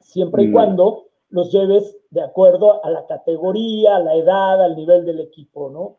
siempre 0.00 0.44
y 0.44 0.52
cuando 0.52 1.09
los 1.30 1.52
lleves 1.52 1.96
de 2.10 2.22
acuerdo 2.22 2.84
a 2.84 2.90
la 2.90 3.06
categoría, 3.06 3.96
a 3.96 4.00
la 4.00 4.14
edad, 4.14 4.64
al 4.64 4.76
nivel 4.76 5.04
del 5.04 5.20
equipo, 5.20 5.70
¿no? 5.70 5.96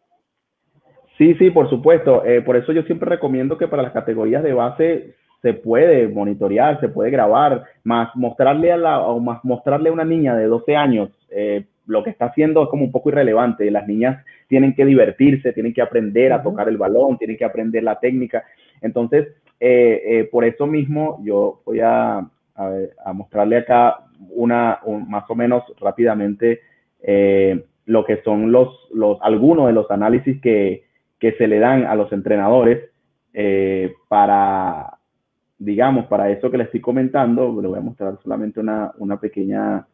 Sí, 1.17 1.35
sí, 1.35 1.51
por 1.51 1.69
supuesto. 1.69 2.25
Eh, 2.25 2.41
por 2.41 2.57
eso 2.57 2.71
yo 2.71 2.83
siempre 2.83 3.09
recomiendo 3.09 3.57
que 3.57 3.67
para 3.67 3.83
las 3.83 3.93
categorías 3.93 4.43
de 4.43 4.53
base 4.53 5.15
se 5.41 5.53
puede 5.53 6.07
monitorear, 6.07 6.79
se 6.79 6.89
puede 6.89 7.09
grabar, 7.09 7.63
más 7.83 8.15
mostrarle 8.15 8.71
a 8.71 8.77
la, 8.77 9.01
o 9.01 9.19
más 9.19 9.43
mostrarle 9.43 9.89
a 9.89 9.93
una 9.93 10.05
niña 10.05 10.35
de 10.35 10.45
12 10.45 10.75
años 10.75 11.09
eh, 11.29 11.65
lo 11.87 12.03
que 12.03 12.11
está 12.11 12.25
haciendo 12.25 12.63
es 12.63 12.69
como 12.69 12.85
un 12.85 12.91
poco 12.91 13.09
irrelevante. 13.09 13.69
Las 13.71 13.87
niñas 13.87 14.23
tienen 14.47 14.73
que 14.75 14.85
divertirse, 14.85 15.53
tienen 15.53 15.73
que 15.73 15.81
aprender 15.81 16.31
a 16.31 16.43
tocar 16.43 16.69
el 16.69 16.77
balón, 16.77 17.17
tienen 17.17 17.37
que 17.37 17.45
aprender 17.45 17.83
la 17.83 17.99
técnica. 17.99 18.43
Entonces, 18.81 19.27
eh, 19.59 20.27
por 20.31 20.45
eso 20.45 20.67
mismo 20.67 21.19
yo 21.23 21.61
voy 21.65 21.79
a, 21.81 22.25
a 22.55 23.13
mostrarle 23.13 23.57
acá 23.57 24.05
una, 24.29 24.79
más 25.07 25.23
o 25.29 25.35
menos 25.35 25.63
rápidamente 25.79 26.61
eh, 27.01 27.63
lo 27.85 28.05
que 28.05 28.21
son 28.23 28.51
los, 28.51 28.69
algunos 29.21 29.67
de 29.67 29.73
los 29.73 29.89
análisis 29.89 30.39
que, 30.41 30.85
que 31.19 31.33
se 31.33 31.47
le 31.47 31.59
dan 31.59 31.85
a 31.85 31.95
los 31.95 32.11
entrenadores 32.11 32.89
eh, 33.33 33.93
para, 34.07 34.97
digamos, 35.57 36.05
para 36.05 36.29
eso 36.29 36.51
que 36.51 36.57
le 36.57 36.65
estoy 36.65 36.81
comentando, 36.81 37.61
le 37.61 37.67
voy 37.67 37.79
a 37.79 37.81
mostrar 37.81 38.17
solamente 38.21 38.59
una, 38.59 38.91
una 38.97 39.19
pequeña, 39.19 39.85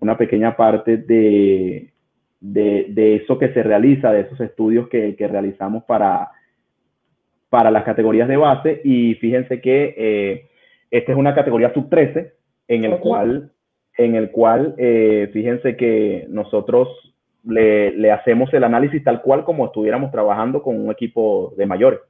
una 0.00 0.16
pequeña 0.16 0.56
parte 0.56 0.96
de, 0.96 1.92
de, 2.40 3.16
eso 3.16 3.38
que 3.38 3.52
se 3.52 3.62
realiza, 3.62 4.12
de 4.12 4.20
esos 4.20 4.40
estudios 4.40 4.88
que, 4.88 5.16
que, 5.16 5.28
realizamos 5.28 5.84
para, 5.84 6.30
para 7.48 7.70
las 7.70 7.84
categorías 7.84 8.28
de 8.28 8.36
base. 8.36 8.80
Y 8.84 9.14
fíjense 9.14 9.60
que 9.60 9.94
eh, 9.96 10.47
esta 10.90 11.12
es 11.12 11.18
una 11.18 11.34
categoría 11.34 11.72
sub 11.72 11.88
13, 11.88 12.32
en 12.68 12.84
el 12.84 12.98
cual 12.98 13.52
en 13.98 14.14
el 14.14 14.30
cual, 14.30 14.74
eh, 14.78 15.28
fíjense 15.32 15.76
que 15.76 16.24
nosotros 16.30 16.88
le, 17.44 18.12
hacemos 18.12 18.52
el 18.54 18.62
análisis 18.62 19.02
tal 19.02 19.20
cual 19.22 19.44
como 19.44 19.66
estuviéramos 19.66 20.12
trabajando 20.12 20.62
con 20.62 20.80
un 20.80 20.90
equipo 20.90 21.52
de 21.56 21.66
mayores. 21.66 22.00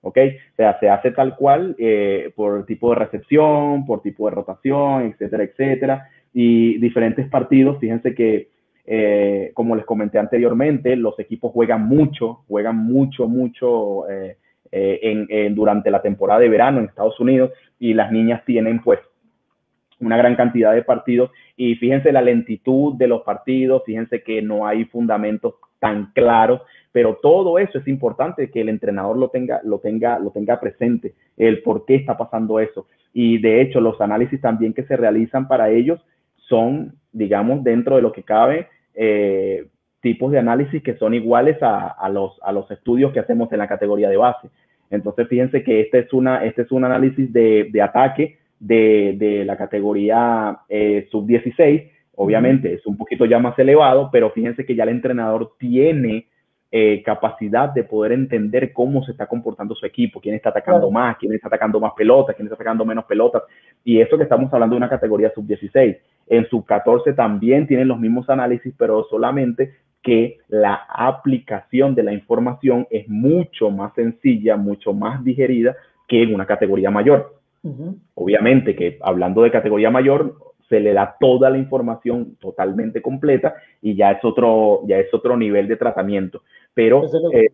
¿ok? 0.00 0.18
O 0.52 0.56
sea, 0.56 0.78
se 0.78 0.88
hace 0.88 1.10
tal 1.10 1.34
cual 1.34 1.74
eh, 1.78 2.32
por 2.36 2.64
tipo 2.66 2.90
de 2.90 2.96
recepción, 2.96 3.84
por 3.84 4.00
tipo 4.00 4.28
de 4.28 4.34
rotación, 4.36 5.02
etcétera, 5.06 5.42
etcétera. 5.42 6.08
Y 6.32 6.78
diferentes 6.78 7.28
partidos, 7.28 7.78
fíjense 7.80 8.14
que, 8.14 8.50
eh, 8.86 9.50
como 9.54 9.74
les 9.74 9.84
comenté 9.84 10.18
anteriormente, 10.18 10.94
los 10.94 11.18
equipos 11.18 11.52
juegan 11.52 11.88
mucho, 11.88 12.44
juegan 12.46 12.76
mucho, 12.76 13.26
mucho 13.26 14.08
eh, 14.08 14.36
en, 14.74 15.54
durante 15.54 15.90
la 15.90 16.02
temporada 16.02 16.40
de 16.40 16.48
verano 16.48 16.78
en 16.80 16.86
Estados 16.86 17.18
Unidos 17.20 17.50
y 17.78 17.94
las 17.94 18.10
niñas 18.10 18.44
tienen 18.44 18.82
pues 18.82 18.98
una 20.00 20.16
gran 20.16 20.34
cantidad 20.34 20.74
de 20.74 20.82
partidos 20.82 21.30
y 21.56 21.76
fíjense 21.76 22.12
la 22.12 22.22
lentitud 22.22 22.94
de 22.96 23.06
los 23.06 23.22
partidos, 23.22 23.82
fíjense 23.86 24.22
que 24.22 24.42
no 24.42 24.66
hay 24.66 24.84
fundamentos 24.86 25.54
tan 25.78 26.12
claros 26.12 26.62
pero 26.94 27.18
todo 27.20 27.58
eso 27.58 27.78
es 27.78 27.88
importante 27.88 28.52
que 28.52 28.60
el 28.60 28.68
entrenador 28.68 29.16
lo 29.16 29.28
tenga, 29.28 29.60
lo 29.64 29.80
tenga, 29.80 30.20
lo 30.20 30.30
tenga 30.30 30.60
presente, 30.60 31.16
el 31.36 31.60
por 31.60 31.86
qué 31.86 31.96
está 31.96 32.16
pasando 32.16 32.60
eso. 32.60 32.86
Y 33.12 33.38
de 33.38 33.60
hecho, 33.60 33.80
los 33.80 34.00
análisis 34.00 34.40
también 34.40 34.72
que 34.72 34.84
se 34.84 34.96
realizan 34.96 35.48
para 35.48 35.70
ellos 35.70 36.00
son, 36.48 36.94
digamos, 37.10 37.64
dentro 37.64 37.96
de 37.96 38.02
lo 38.02 38.12
que 38.12 38.22
cabe, 38.22 38.68
eh, 38.94 39.66
tipos 40.02 40.30
de 40.30 40.38
análisis 40.38 40.84
que 40.84 40.96
son 40.96 41.14
iguales 41.14 41.56
a, 41.62 42.08
los, 42.10 42.38
a 42.44 42.52
los 42.52 42.70
estudios 42.70 43.12
que 43.12 43.18
hacemos 43.18 43.50
en 43.50 43.58
la 43.58 43.66
categoría 43.66 44.08
de 44.08 44.16
base. 44.16 44.48
Entonces, 44.90 45.28
fíjense 45.28 45.62
que 45.62 45.80
este 45.80 46.00
es, 46.00 46.12
una, 46.12 46.44
este 46.44 46.62
es 46.62 46.72
un 46.72 46.84
análisis 46.84 47.32
de, 47.32 47.70
ataque 47.82 48.38
de, 48.60 49.42
la 49.46 49.56
categoría 49.56 50.60
eh, 50.68 51.08
sub-16. 51.10 51.90
Obviamente 52.16 52.74
es 52.74 52.86
un 52.86 52.96
poquito 52.96 53.24
ya 53.24 53.38
más 53.38 53.58
elevado, 53.58 54.08
pero 54.12 54.30
fíjense 54.30 54.64
que 54.64 54.76
ya 54.76 54.84
el 54.84 54.90
entrenador 54.90 55.52
tiene 55.58 56.28
eh, 56.76 57.02
capacidad 57.04 57.68
de 57.72 57.84
poder 57.84 58.10
entender 58.10 58.72
cómo 58.72 59.04
se 59.04 59.12
está 59.12 59.26
comportando 59.26 59.76
su 59.76 59.86
equipo, 59.86 60.20
quién 60.20 60.34
está 60.34 60.48
atacando 60.50 60.90
más, 60.90 61.16
quién 61.18 61.32
está 61.32 61.46
atacando 61.46 61.78
más 61.78 61.92
pelotas, 61.92 62.34
quién 62.34 62.46
está 62.46 62.56
atacando 62.56 62.84
menos 62.84 63.04
pelotas. 63.04 63.44
Y 63.84 64.00
eso 64.00 64.16
que 64.16 64.24
estamos 64.24 64.52
hablando 64.52 64.74
de 64.74 64.78
una 64.78 64.88
categoría 64.88 65.32
sub-16. 65.34 65.98
En 66.26 66.48
sub-14 66.48 67.14
también 67.14 67.66
tienen 67.68 67.86
los 67.86 68.00
mismos 68.00 68.28
análisis, 68.28 68.74
pero 68.76 69.04
solamente 69.08 69.74
que 70.04 70.36
la 70.48 70.74
aplicación 70.88 71.94
de 71.94 72.02
la 72.02 72.12
información 72.12 72.86
es 72.90 73.08
mucho 73.08 73.70
más 73.70 73.94
sencilla, 73.94 74.56
mucho 74.56 74.92
más 74.92 75.24
digerida 75.24 75.74
que 76.06 76.22
en 76.22 76.34
una 76.34 76.46
categoría 76.46 76.90
mayor. 76.90 77.34
Obviamente 78.14 78.76
que 78.76 78.98
hablando 79.00 79.42
de 79.42 79.50
categoría 79.50 79.90
mayor, 79.90 80.36
se 80.68 80.78
le 80.78 80.92
da 80.92 81.16
toda 81.18 81.48
la 81.48 81.56
información 81.56 82.36
totalmente 82.38 83.00
completa 83.00 83.54
y 83.80 83.96
ya 83.96 84.12
es 84.12 84.24
otro, 84.24 84.82
ya 84.86 84.98
es 84.98 85.12
otro 85.14 85.38
nivel 85.38 85.68
de 85.68 85.76
tratamiento. 85.76 86.42
Pero 86.74 87.04
eh, 87.32 87.52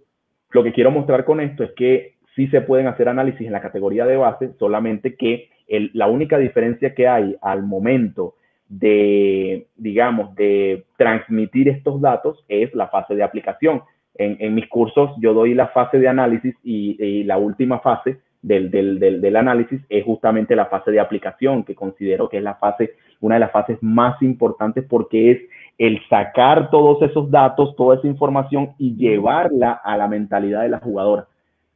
lo 0.50 0.64
que 0.64 0.72
quiero 0.72 0.90
mostrar 0.90 1.24
con 1.24 1.40
esto 1.40 1.62
es 1.62 1.70
que 1.72 2.14
sí 2.34 2.48
se 2.48 2.62
pueden 2.62 2.88
hacer 2.88 3.08
análisis 3.08 3.46
en 3.46 3.52
la 3.52 3.62
categoría 3.62 4.06
de 4.06 4.16
base, 4.16 4.50
solamente 4.58 5.14
que 5.14 5.50
la 5.68 6.08
única 6.08 6.36
diferencia 6.36 6.96
que 6.96 7.06
hay 7.06 7.36
al 7.42 7.62
momento 7.62 8.34
de, 8.70 9.66
digamos, 9.76 10.34
de 10.36 10.84
transmitir 10.96 11.68
estos 11.68 12.00
datos 12.00 12.42
es 12.48 12.72
la 12.74 12.88
fase 12.88 13.14
de 13.14 13.22
aplicación. 13.22 13.82
En, 14.14 14.54
mis 14.54 14.68
cursos 14.68 15.10
yo 15.18 15.34
doy 15.34 15.54
la 15.54 15.68
fase 15.68 15.98
de 15.98 16.08
análisis 16.08 16.54
y, 16.62 17.24
la 17.24 17.36
última 17.36 17.80
fase 17.80 18.18
del, 18.42 18.70
del, 18.70 18.98
del, 18.98 19.36
análisis 19.36 19.80
es 19.88 20.04
justamente 20.04 20.56
la 20.56 20.66
fase 20.66 20.90
de 20.90 21.00
aplicación, 21.00 21.64
que 21.64 21.74
considero 21.74 22.28
que 22.28 22.38
es 22.38 22.42
la 22.42 22.54
fase, 22.54 22.94
una 23.20 23.34
de 23.36 23.40
las 23.40 23.50
fases 23.50 23.78
más 23.82 24.20
importantes 24.22 24.84
porque 24.88 25.30
es 25.32 25.38
el 25.78 26.00
sacar 26.08 26.70
todos 26.70 27.02
esos 27.02 27.30
datos, 27.30 27.74
toda 27.76 27.96
esa 27.96 28.06
información 28.06 28.72
y 28.78 28.94
llevarla 28.96 29.72
a 29.72 29.96
la 29.96 30.06
mentalidad 30.06 30.62
de 30.62 30.68
la 30.68 30.78
jugadora, 30.78 31.26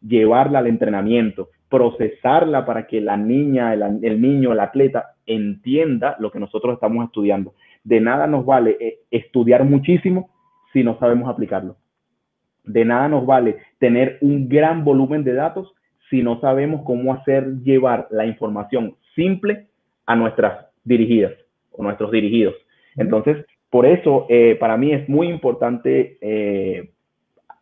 llevarla 0.07 0.61
al 0.61 0.67
entrenamiento, 0.67 1.49
procesarla 1.69 2.67
para 2.67 2.87
que 2.87 3.01
la 3.01 3.17
niña, 3.17 3.73
el, 3.75 4.21
niño, 4.21 4.53
el 4.53 4.61
atleta 4.61 5.13
entienda 5.27 6.17
lo 6.19 6.31
que 6.31 6.41
nosotros 6.41 6.75
estamos 6.75 7.05
estudiando. 7.05 7.55
De 7.83 8.01
nada 8.01 8.27
nos 8.27 8.45
vale 8.45 8.77
eh, 8.81 8.99
estudiar 9.11 9.65
muchísimo 9.65 10.31
si 10.73 10.83
no 10.83 10.99
sabemos 10.99 11.29
aplicarlo. 11.29 11.77
De 12.65 12.85
nada 12.85 13.09
nos 13.09 13.27
vale 13.27 13.59
tener 13.79 14.19
un 14.21 14.49
gran 14.49 14.85
volumen 14.85 15.25
de 15.25 15.35
datos 15.35 15.73
si 16.11 16.23
no 16.23 16.41
sabemos 16.41 16.83
cómo 16.85 17.13
hacer 17.13 17.61
llevar 17.63 18.09
la 18.11 18.27
información 18.27 18.97
simple 19.15 19.67
a 20.07 20.17
nuestras 20.17 20.67
dirigidas 20.85 21.33
o 21.73 21.83
nuestros 21.83 22.11
dirigidos. 22.11 22.55
Entonces, 22.97 23.45
por 23.71 23.87
eso, 23.87 24.27
eh, 24.29 24.57
para 24.61 24.77
mí 24.77 24.93
es 24.93 25.09
muy 25.09 25.29
importante, 25.29 26.19
eh, 26.21 26.91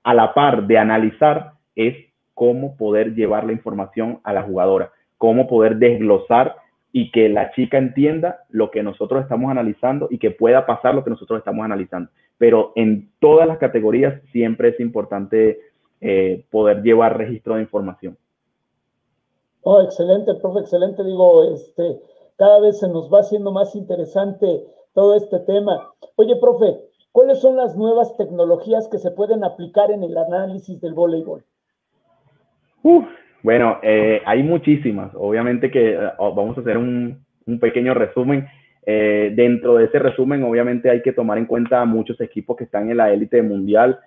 a 0.05 0.14
la 0.14 0.35
par 0.35 0.66
de 0.66 0.79
analizar, 0.79 1.53
es 1.75 1.96
cómo 2.35 2.77
poder 2.77 3.14
llevar 3.14 3.44
la 3.44 3.53
información 3.53 4.20
a 4.25 4.33
la 4.33 4.42
jugadora, 4.42 4.90
cómo 5.16 5.46
poder 5.46 5.77
desglosar 5.77 6.57
y 6.92 7.11
que 7.11 7.28
la 7.31 7.50
chica 7.52 7.78
entienda 7.78 8.44
lo 8.50 8.70
que 8.70 8.83
nosotros 8.83 9.22
estamos 9.22 9.50
analizando 9.50 10.09
y 10.11 10.18
que 10.18 10.31
pueda 10.31 10.66
pasar 10.66 10.94
lo 10.94 11.02
que 11.02 11.11
nosotros 11.11 11.38
estamos 11.38 11.64
analizando. 11.64 12.11
Pero 12.37 12.72
en 12.76 13.11
todas 13.18 13.48
las 13.48 13.59
categorías 13.59 14.20
siempre 14.31 14.68
es 14.68 14.81
importante 14.81 15.61
eh, 16.00 16.44
poder 16.50 16.83
llevar 16.83 17.16
registro 17.16 17.55
de 17.55 17.62
información. 17.62 18.18
Oh, 19.62 19.81
excelente, 19.81 20.35
profe, 20.35 20.61
excelente. 20.61 21.02
Digo, 21.05 21.44
este, 21.55 22.00
cada 22.37 22.61
vez 22.61 22.78
se 22.81 22.88
nos 22.88 23.12
va 23.12 23.20
haciendo 23.20 23.52
más 23.52 23.74
interesante 23.74 24.66
todo 24.92 25.14
este 25.14 25.38
tema. 25.40 25.92
Oye, 26.16 26.37
profe, 26.37 26.78
¿cuáles 27.12 27.40
son 27.40 27.57
las 27.57 27.76
nuevas 27.76 28.16
tecnologías 28.16 28.88
que 28.88 28.98
se 28.98 29.12
pueden 29.12 29.44
aplicar 29.44 29.90
en 29.90 30.02
el 30.02 30.18
análisis 30.18 30.81
del 30.81 30.92
voleibol? 30.92 31.44
Bueno, 33.42 33.78
eh, 33.83 34.22
hay 34.24 34.42
muchísimas. 34.42 35.11
Obviamente 35.14 35.70
que 35.70 35.94
eh, 35.94 36.11
vamos 36.18 36.57
a 36.57 36.61
hacer 36.61 36.78
un, 36.78 37.24
pequeño 37.61 37.92
resumen. 37.94 38.46
Eh, 38.87 39.33
dentro 39.35 39.76
de 39.76 39.87
ese 39.87 39.98
resumen, 39.98 40.42
obviamente 40.44 40.90
hay 40.90 41.02
que 41.02 41.12
tomar 41.12 41.38
en 41.38 41.46
cuenta 41.46 41.85
muchos 41.85 42.20
equipos 42.20 42.57
que 42.57 42.64
están 42.64 42.90
en 42.90 42.96
la 42.96 43.12
élite 43.12 43.42
mundial. 43.42 43.98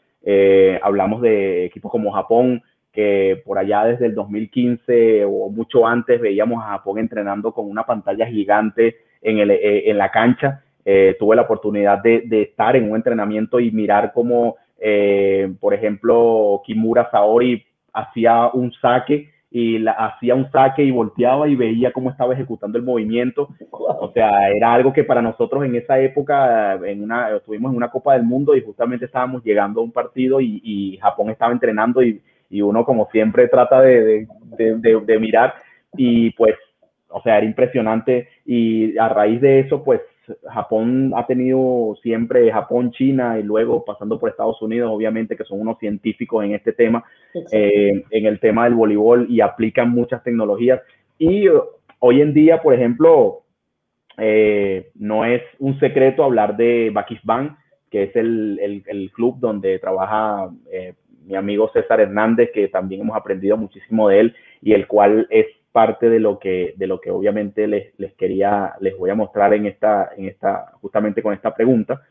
hablamos 0.81 1.21
de 1.21 1.65
equipos 1.65 1.91
como 1.91 2.11
Japón, 2.11 2.63
que 2.91 3.41
por 3.45 3.57
allá 3.57 3.83
desde 3.83 4.05
el 4.05 4.15
2015 4.15 5.25
o 5.25 5.49
mucho 5.49 5.85
antes 5.85 6.19
veíamos 6.21 6.63
a 6.63 6.69
Japón 6.69 6.97
entrenando 6.97 7.51
con 7.51 7.69
una 7.69 7.85
pantalla 7.85 8.25
gigante 8.25 8.95
en, 9.21 9.39
el, 9.39 9.51
en 9.51 9.97
la 9.97 10.11
cancha 10.11 10.61
tuve 11.19 11.35
la 11.35 11.41
oportunidad 11.41 12.01
de, 12.01 12.41
estar 12.41 12.75
en 12.75 12.89
un 12.89 12.95
entrenamiento 12.95 13.59
y 13.59 13.71
mirar 13.71 14.11
cómo, 14.13 14.55
por 15.59 15.73
ejemplo, 15.73 16.61
Kimura 16.65 17.09
Saori 17.11 17.65
hacía 17.95 18.49
un 18.53 18.71
saque 18.73 19.29
y 19.49 19.79
la, 19.79 19.93
hacía 19.93 20.35
un 20.35 20.51
saque 20.51 20.83
y 20.83 20.91
volteaba 20.91 21.47
y 21.47 21.55
veía 21.55 21.93
cómo 21.93 22.09
estaba 22.09 22.33
ejecutando 22.33 22.77
el 22.77 22.83
movimiento. 22.83 23.47
O 23.71 24.11
sea, 24.13 24.49
era 24.51 24.73
algo 24.73 24.91
que 24.91 25.05
para 25.05 25.21
nosotros 25.21 25.63
en 25.63 25.75
esa 25.75 25.97
época, 25.99 26.73
en 26.85 27.03
una, 27.03 27.37
estuvimos 27.37 27.71
en 27.71 27.77
una 27.77 27.89
Copa 27.89 28.13
del 28.13 28.23
Mundo 28.23 28.55
y 28.55 28.61
justamente 28.61 29.05
estábamos 29.05 29.43
llegando 29.43 29.79
a 29.79 29.83
un 29.83 29.93
partido 29.93 30.41
y, 30.41 30.97
Japón 31.01 31.29
estaba 31.29 31.53
entrenando 31.53 32.03
y, 32.03 32.21
uno 32.61 32.85
como 32.85 33.09
siempre 33.11 33.49
trata 33.49 33.81
de, 33.81 34.27
de, 34.57 35.19
mirar 35.19 35.55
y 35.97 36.31
pues, 36.31 36.55
o 37.09 37.21
sea, 37.21 37.37
era 37.37 37.45
impresionante 37.45 38.29
y 38.45 38.97
a 38.97 39.09
raíz 39.09 39.41
de 39.41 39.59
eso, 39.59 39.83
pues 39.83 40.01
Japón 40.51 41.13
ha 41.15 41.25
tenido 41.27 41.95
siempre 42.01 42.51
Japón, 42.51 42.91
China 42.91 43.39
y 43.39 43.43
luego 43.43 43.85
pasando 43.85 44.19
por 44.19 44.29
Estados 44.29 44.61
Unidos, 44.61 44.91
obviamente 44.91 45.35
que 45.35 45.43
son 45.43 45.59
unos 45.61 45.77
científicos 45.79 46.43
en 46.43 46.53
este 46.53 46.73
tema, 46.73 47.03
eh, 47.51 48.03
en 48.09 48.25
el 48.25 48.39
tema 48.39 48.65
del 48.65 48.73
voleibol 48.73 49.27
y 49.29 49.41
aplican 49.41 49.89
muchas 49.89 50.23
tecnologías. 50.23 50.81
Y 51.17 51.47
hoy 51.99 52.21
en 52.21 52.33
día, 52.33 52.61
por 52.61 52.73
ejemplo, 52.73 53.43
eh, 54.17 54.91
no 54.95 55.25
es 55.25 55.41
un 55.59 55.79
secreto 55.79 56.23
hablar 56.23 56.55
de 56.57 56.91
Bakisban, 56.93 57.57
que 57.91 58.03
es 58.03 58.15
el, 58.15 58.83
el, 58.87 59.11
club 59.11 59.39
donde 59.39 59.79
trabaja 59.79 60.49
eh, 60.71 60.93
mi 61.25 61.35
amigo 61.35 61.69
César 61.73 61.99
Hernández, 61.99 62.51
que 62.53 62.67
también 62.67 63.01
hemos 63.01 63.15
aprendido 63.15 63.57
muchísimo 63.57 64.09
de 64.09 64.19
él 64.19 64.35
y 64.61 64.73
el 64.73 64.87
cual 64.87 65.27
es 65.29 65.47
parte 65.75 66.09
de 66.09 66.21
lo 66.21 66.39
que, 66.39 66.73
de 66.77 66.87
lo 66.87 67.01
que 67.01 67.11
obviamente 67.11 67.67
les, 67.67 67.99
les 67.99 68.13
quería, 68.13 68.75
les 68.79 68.97
voy 68.97 69.09
a 69.09 69.15
mostrar 69.15 69.53
en 69.53 69.65
esta, 69.65 70.11
en 70.15 70.29
esta, 70.29 70.71
justamente 70.79 71.21
con 71.21 71.33
esta 71.33 71.53
pregunta. 71.53 72.01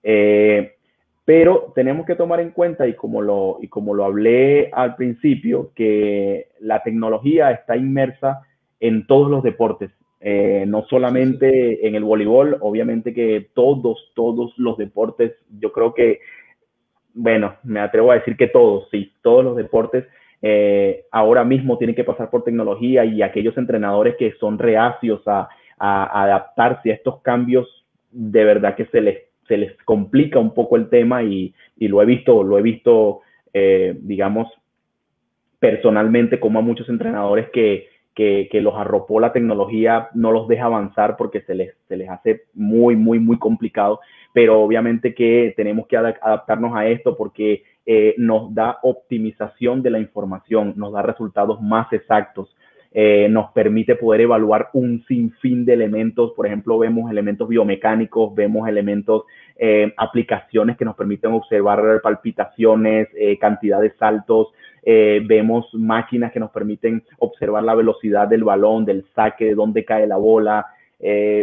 Eh, 0.00 0.76
pero 1.24 1.72
tenemos 1.74 2.06
que 2.06 2.14
tomar 2.14 2.38
en 2.38 2.52
cuenta, 2.52 2.86
y 2.86 2.94
como, 2.94 3.20
lo, 3.20 3.58
y 3.60 3.66
como 3.66 3.94
lo 3.94 4.04
hablé 4.04 4.70
al 4.72 4.94
principio, 4.94 5.72
que 5.74 6.50
la 6.60 6.84
tecnología 6.84 7.50
está 7.50 7.76
inmersa 7.76 8.42
en 8.78 9.08
todos 9.08 9.28
los 9.28 9.42
deportes, 9.42 9.90
eh, 10.20 10.62
no 10.68 10.84
solamente 10.84 11.84
en 11.88 11.96
el 11.96 12.04
voleibol, 12.04 12.58
obviamente 12.60 13.12
que 13.12 13.48
todos, 13.54 14.12
todos 14.14 14.56
los 14.56 14.78
deportes, 14.78 15.32
yo 15.58 15.72
creo 15.72 15.94
que, 15.94 16.20
bueno, 17.12 17.56
me 17.64 17.80
atrevo 17.80 18.12
a 18.12 18.18
decir 18.20 18.36
que 18.36 18.46
todos, 18.46 18.86
sí, 18.92 19.12
todos 19.20 19.44
los 19.44 19.56
deportes 19.56 20.04
eh, 20.42 21.04
ahora 21.10 21.44
mismo 21.44 21.76
tienen 21.76 21.94
que 21.94 22.04
pasar 22.04 22.30
por 22.30 22.44
tecnología 22.44 23.04
y 23.04 23.22
aquellos 23.22 23.56
entrenadores 23.58 24.16
que 24.16 24.32
son 24.40 24.58
reacios 24.58 25.22
a, 25.26 25.48
adaptarse 25.82 26.90
a 26.90 26.94
estos 26.94 27.22
cambios, 27.22 27.86
de 28.10 28.44
verdad 28.44 28.74
que 28.74 28.84
se 28.86 29.00
les, 29.00 29.18
se 29.48 29.56
les 29.56 29.72
complica 29.84 30.38
un 30.38 30.52
poco 30.52 30.76
el 30.76 30.90
tema 30.90 31.22
y, 31.22 31.54
lo 31.78 32.02
he 32.02 32.04
visto, 32.04 32.42
lo 32.42 32.58
he 32.58 32.62
visto, 32.62 33.20
eh, 33.54 33.96
digamos, 34.02 34.48
personalmente 35.58 36.38
como 36.38 36.58
a 36.58 36.62
muchos 36.62 36.86
entrenadores 36.90 37.48
que, 37.48 37.88
que, 38.14 38.48
que, 38.52 38.60
los 38.60 38.74
arropó 38.74 39.20
la 39.20 39.32
tecnología, 39.32 40.10
no 40.12 40.32
los 40.32 40.48
deja 40.48 40.66
avanzar 40.66 41.16
porque 41.16 41.40
se 41.42 41.54
les, 41.54 41.74
se 41.88 41.96
les 41.96 42.10
hace 42.10 42.42
muy, 42.52 42.94
muy, 42.94 43.18
muy 43.18 43.38
complicado, 43.38 44.00
pero 44.34 44.60
obviamente 44.60 45.14
que 45.14 45.54
tenemos 45.56 45.86
que 45.86 45.96
adaptarnos 45.96 46.76
a 46.76 46.86
esto 46.86 47.16
porque 47.16 47.62
eh, 47.92 48.14
nos 48.18 48.54
da 48.54 48.78
optimización 48.82 49.82
de 49.82 49.90
la 49.90 49.98
información, 49.98 50.74
nos 50.76 50.92
da 50.92 51.02
resultados 51.02 51.60
más 51.60 51.92
exactos. 51.92 52.54
Eh, 52.92 53.28
nos 53.28 53.50
permite 53.50 53.96
poder 53.96 54.20
evaluar 54.20 54.70
un 54.74 55.04
sinfín 55.08 55.64
de 55.64 55.72
elementos. 55.72 56.30
Por 56.36 56.46
ejemplo, 56.46 56.78
vemos 56.78 57.10
elementos 57.10 57.48
biomecánicos, 57.48 58.32
vemos 58.32 58.68
elementos, 58.68 59.24
eh, 59.56 59.92
aplicaciones 59.96 60.76
que 60.76 60.84
nos 60.84 60.94
permiten 60.94 61.32
observar 61.32 62.00
palpitaciones, 62.00 63.08
eh, 63.16 63.36
cantidad 63.38 63.80
de 63.80 63.90
saltos, 63.96 64.52
vemos 64.84 65.66
máquinas 65.74 66.30
que 66.30 66.40
nos 66.40 66.52
permiten 66.52 67.02
observar 67.18 67.64
la 67.64 67.74
velocidad 67.74 68.28
del 68.28 68.44
balón, 68.44 68.84
del 68.84 69.04
saque, 69.16 69.46
de 69.46 69.54
dónde 69.54 69.84
cae 69.84 70.06
la 70.06 70.16
bola. 70.16 70.64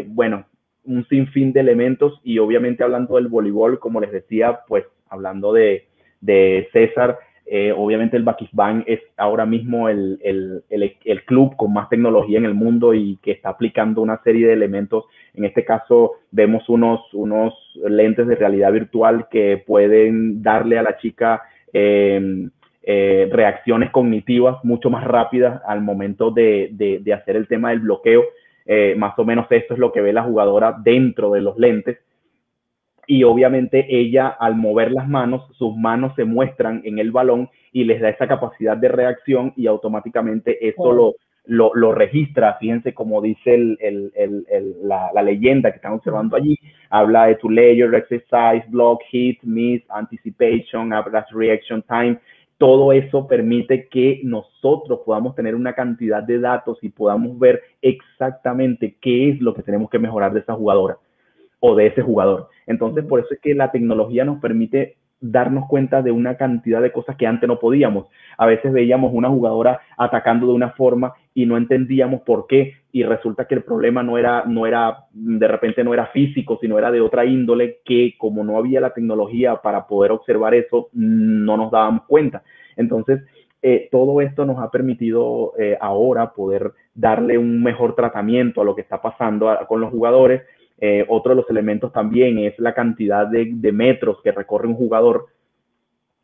Bueno, 0.07 0.45
un 0.85 1.05
sinfín 1.07 1.51
de 1.53 1.59
elementos 1.59 2.19
y 2.23 2.39
obviamente 2.39 2.83
hablando 2.83 3.15
del 3.15 3.27
voleibol, 3.27 3.79
como 3.79 3.99
les 3.99 4.11
decía, 4.11 4.61
pues 4.67 4.85
hablando 5.09 5.53
de, 5.53 5.87
de 6.21 6.67
César, 6.71 7.17
eh, 7.49 7.71
obviamente 7.71 8.17
el 8.17 8.23
Bakisban 8.23 8.83
es 8.87 8.99
ahora 9.15 9.45
mismo 9.45 9.87
el, 9.87 10.19
el, 10.21 10.63
el, 10.69 11.23
club 11.23 11.55
con 11.55 11.71
más 11.71 11.87
tecnología 11.87 12.37
en 12.37 12.45
el 12.45 12.53
mundo 12.53 12.93
y 12.93 13.17
que 13.23 13.31
está 13.31 13.49
aplicando 13.49 14.01
una 14.01 14.21
serie 14.23 14.47
de 14.47 14.53
elementos. 14.53 15.05
En 15.33 15.45
este 15.45 15.63
caso 15.63 16.15
vemos 16.31 16.67
unos, 16.67 17.01
unos 17.13 17.53
lentes 17.87 18.27
de 18.27 18.35
realidad 18.35 18.73
virtual 18.73 19.27
que 19.31 19.63
pueden 19.65 20.43
darle 20.43 20.77
a 20.77 20.83
la 20.83 20.97
chica 20.97 21.41
eh, 21.71 22.49
eh, 22.83 23.29
reacciones 23.31 23.91
cognitivas 23.91 24.63
mucho 24.63 24.89
más 24.89 25.05
rápidas 25.05 25.61
al 25.67 25.81
momento 25.81 26.31
de, 26.31 26.69
de, 26.71 26.99
de 26.99 27.13
hacer 27.13 27.37
el 27.37 27.47
tema 27.47 27.69
del 27.69 27.79
bloqueo. 27.79 28.23
Eh, 28.65 28.95
más 28.97 29.17
o 29.19 29.23
menos 29.23 29.47
esto 29.49 29.73
es 29.73 29.79
lo 29.79 29.93
que 29.93 30.01
ve 30.01 30.11
la 30.11 30.23
jugadora 30.23 30.75
dentro 30.83 31.31
de 31.31 31.41
los 31.41 31.57
lentes 31.57 31.99
y 33.07 33.23
obviamente 33.23 33.87
ella 33.89 34.27
al 34.27 34.57
mover 34.57 34.91
las 34.91 35.07
manos, 35.07 35.47
sus 35.57 35.75
manos 35.77 36.13
se 36.15 36.25
muestran 36.25 36.81
en 36.83 36.99
el 36.99 37.11
balón 37.11 37.49
y 37.71 37.85
les 37.85 38.01
da 38.01 38.09
esa 38.09 38.27
capacidad 38.27 38.75
de 38.75 38.89
reacción 38.89 39.53
y 39.55 39.65
automáticamente 39.67 40.67
eso 40.67 40.91
lo, 40.91 41.15
lo, 41.45 41.71
lo, 41.73 41.93
registra. 41.93 42.57
Fíjense 42.59 42.93
como 42.93 43.21
dice 43.21 43.55
el, 43.55 43.77
el, 43.79 44.11
el, 44.49 44.75
la, 44.83 45.09
la, 45.13 45.23
leyenda 45.23 45.71
que 45.71 45.77
están 45.77 45.93
observando 45.93 46.35
allí, 46.35 46.59
habla 46.89 47.27
de 47.27 47.35
to 47.35 47.49
layer, 47.49 47.95
exercise, 47.95 48.65
block, 48.67 49.01
hit, 49.09 49.41
miss, 49.43 49.81
anticipation, 49.89 50.91
average 50.91 51.31
reaction 51.31 51.81
time. 51.83 52.19
Todo 52.57 52.91
eso 52.91 53.25
permite 53.25 53.87
que 53.87 54.19
nosotros 54.23 54.99
podamos 55.05 55.33
tener 55.33 55.55
una 55.55 55.73
cantidad 55.73 56.23
de 56.23 56.39
datos 56.39 56.77
y 56.81 56.89
podamos 56.89 57.39
ver 57.39 57.61
exactamente 57.81 58.97
qué 58.99 59.29
es 59.29 59.39
lo 59.39 59.53
que 59.53 59.63
tenemos 59.63 59.89
que 59.89 59.99
mejorar 59.99 60.33
de 60.33 60.41
esa 60.41 60.55
jugadora 60.55 60.97
o 61.59 61.75
de 61.75 61.87
ese 61.87 62.01
jugador. 62.01 62.49
Entonces, 62.65 63.05
por 63.05 63.19
eso 63.19 63.33
es 63.33 63.39
que 63.39 63.55
la 63.55 63.71
tecnología 63.71 64.25
nos 64.25 64.39
permite 64.39 64.97
darnos 65.19 65.67
cuenta 65.67 66.01
de 66.01 66.11
una 66.11 66.37
cantidad 66.37 66.81
de 66.81 66.91
cosas 66.91 67.15
que 67.15 67.25
antes 67.25 67.47
no 67.47 67.59
podíamos. 67.59 68.07
A 68.37 68.45
veces 68.45 68.71
veíamos 68.71 69.11
una 69.13 69.29
jugadora 69.29 69.79
atacando 69.97 70.47
de 70.47 70.53
una 70.53 70.71
forma 70.71 71.13
y 71.33 71.45
no 71.45 71.57
entendíamos 71.57 72.21
por 72.21 72.45
qué 72.47 72.73
y 72.91 73.03
resulta 73.03 73.45
que 73.45 73.55
el 73.55 73.63
problema 73.63 74.03
no 74.03 74.17
era 74.17 74.43
no 74.45 74.67
era 74.67 75.05
de 75.11 75.47
repente 75.47 75.83
no 75.83 75.93
era 75.93 76.07
físico, 76.07 76.57
sino 76.61 76.77
era 76.77 76.91
de 76.91 77.01
otra 77.01 77.25
índole 77.25 77.79
que 77.83 78.13
como 78.17 78.43
no 78.43 78.57
había 78.57 78.79
la 78.79 78.93
tecnología 78.93 79.55
para 79.57 79.87
poder 79.87 80.11
observar 80.11 80.53
eso, 80.53 80.89
no 80.93 81.57
nos 81.57 81.71
dábamos 81.71 82.03
cuenta. 82.07 82.43
Entonces, 82.75 83.21
eh, 83.63 83.89
todo 83.91 84.21
esto 84.21 84.45
nos 84.45 84.59
ha 84.59 84.69
permitido 84.69 85.53
eh, 85.57 85.77
ahora 85.81 86.33
poder 86.33 86.73
darle 86.93 87.39
un 87.39 87.63
mejor 87.63 87.95
tratamiento 87.95 88.61
a 88.61 88.63
lo 88.63 88.75
que 88.75 88.81
está 88.81 89.01
pasando 89.01 89.49
a, 89.49 89.65
con 89.65 89.81
los 89.81 89.91
jugadores 89.91 90.43
eh, 90.79 91.05
otro 91.07 91.31
de 91.31 91.37
los 91.37 91.49
elementos 91.49 91.91
también 91.91 92.37
es 92.39 92.57
la 92.59 92.73
cantidad 92.73 93.27
de, 93.27 93.71
metros 93.71 94.21
que 94.23 94.31
recorre 94.31 94.67
un 94.67 94.75
jugador. 94.75 95.27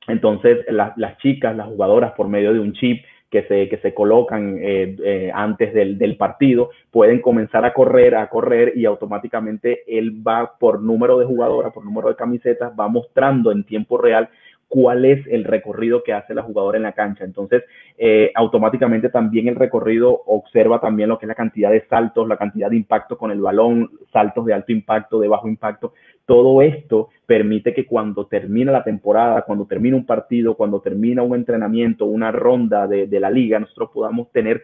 Entonces, 0.08 0.66
la, 0.70 0.94
las 0.98 1.18
chicas, 1.18 1.56
las 1.56 1.68
jugadoras, 1.68 2.12
por 2.14 2.28
medio 2.28 2.54
de 2.54 2.60
un 2.60 2.74
chip 2.74 3.04
que 3.30 3.44
se, 3.44 3.68
que 3.68 3.78
se 3.78 3.96
colocan 3.96 4.60
eh, 4.62 4.96
eh, 5.04 5.32
antes 5.34 5.74
del, 5.74 5.98
del, 5.98 6.18
partido, 6.18 6.70
pueden 6.92 7.20
comenzar 7.20 7.66
a 7.66 7.74
correr, 7.74 8.16
a 8.16 8.30
correr 8.30 8.74
y 8.76 8.86
automáticamente 8.86 9.84
él 9.88 10.22
va 10.26 10.56
por 10.60 10.82
número 10.82 11.18
de 11.18 11.26
jugadoras, 11.26 11.74
por 11.74 11.84
número 11.84 12.10
de 12.10 12.16
camisetas, 12.16 12.72
va 12.80 12.88
mostrando 12.88 13.52
en 13.52 13.64
tiempo 13.64 13.98
real 13.98 14.30
cuál 14.74 15.06
es 15.06 15.24
el 15.28 15.44
recorrido 15.44 16.02
que 16.02 16.14
hace 16.14 16.34
la 16.34 16.42
jugadora 16.42 16.78
en 16.78 16.84
la 16.84 16.94
cancha. 16.94 17.24
Entonces, 17.24 17.64
eh, 17.96 18.32
automáticamente 18.34 19.10
también 19.10 19.48
el 19.48 19.56
recorrido 19.56 20.24
observa 20.26 20.82
también 20.82 21.10
lo 21.10 21.20
que 21.20 21.26
es 21.26 21.28
la 21.28 21.36
cantidad 21.36 21.70
de 21.70 21.86
saltos, 21.88 22.28
la 22.28 22.38
cantidad 22.38 22.72
de 22.72 22.78
impacto 22.78 23.16
con 23.16 23.30
el 23.30 23.40
balón, 23.40 23.92
saltos 24.12 24.46
de 24.48 24.56
alto 24.56 24.72
impacto, 24.72 25.20
de 25.20 25.28
bajo 25.28 25.48
impacto. 25.48 25.94
Todo 26.26 26.64
esto 26.64 27.10
permite 27.28 27.72
que 27.76 27.86
cuando 27.86 28.26
termina 28.26 28.72
la 28.72 28.84
temporada, 28.84 29.44
cuando 29.44 29.68
termina 29.68 29.96
un 29.96 30.08
partido, 30.08 30.56
cuando 30.56 30.82
termina 30.82 31.22
un 31.22 31.36
entrenamiento, 31.36 32.06
una 32.06 32.32
ronda 32.32 32.88
de, 32.88 33.06
de 33.06 33.20
la 33.20 33.30
liga, 33.30 33.60
nosotros 33.60 33.92
podamos 33.94 34.32
tener 34.32 34.64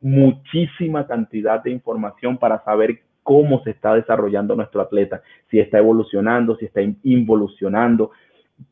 muchísima 0.00 1.04
cantidad 1.08 1.60
de 1.64 1.72
información 1.72 2.38
para 2.38 2.62
saber 2.62 3.00
cómo 3.24 3.60
se 3.64 3.70
está 3.70 3.92
desarrollando 3.94 4.54
nuestro 4.54 4.80
atleta, 4.80 5.20
si 5.50 5.58
está 5.58 5.78
evolucionando, 5.78 6.56
si 6.56 6.66
está 6.66 6.80
involucionando, 7.02 8.12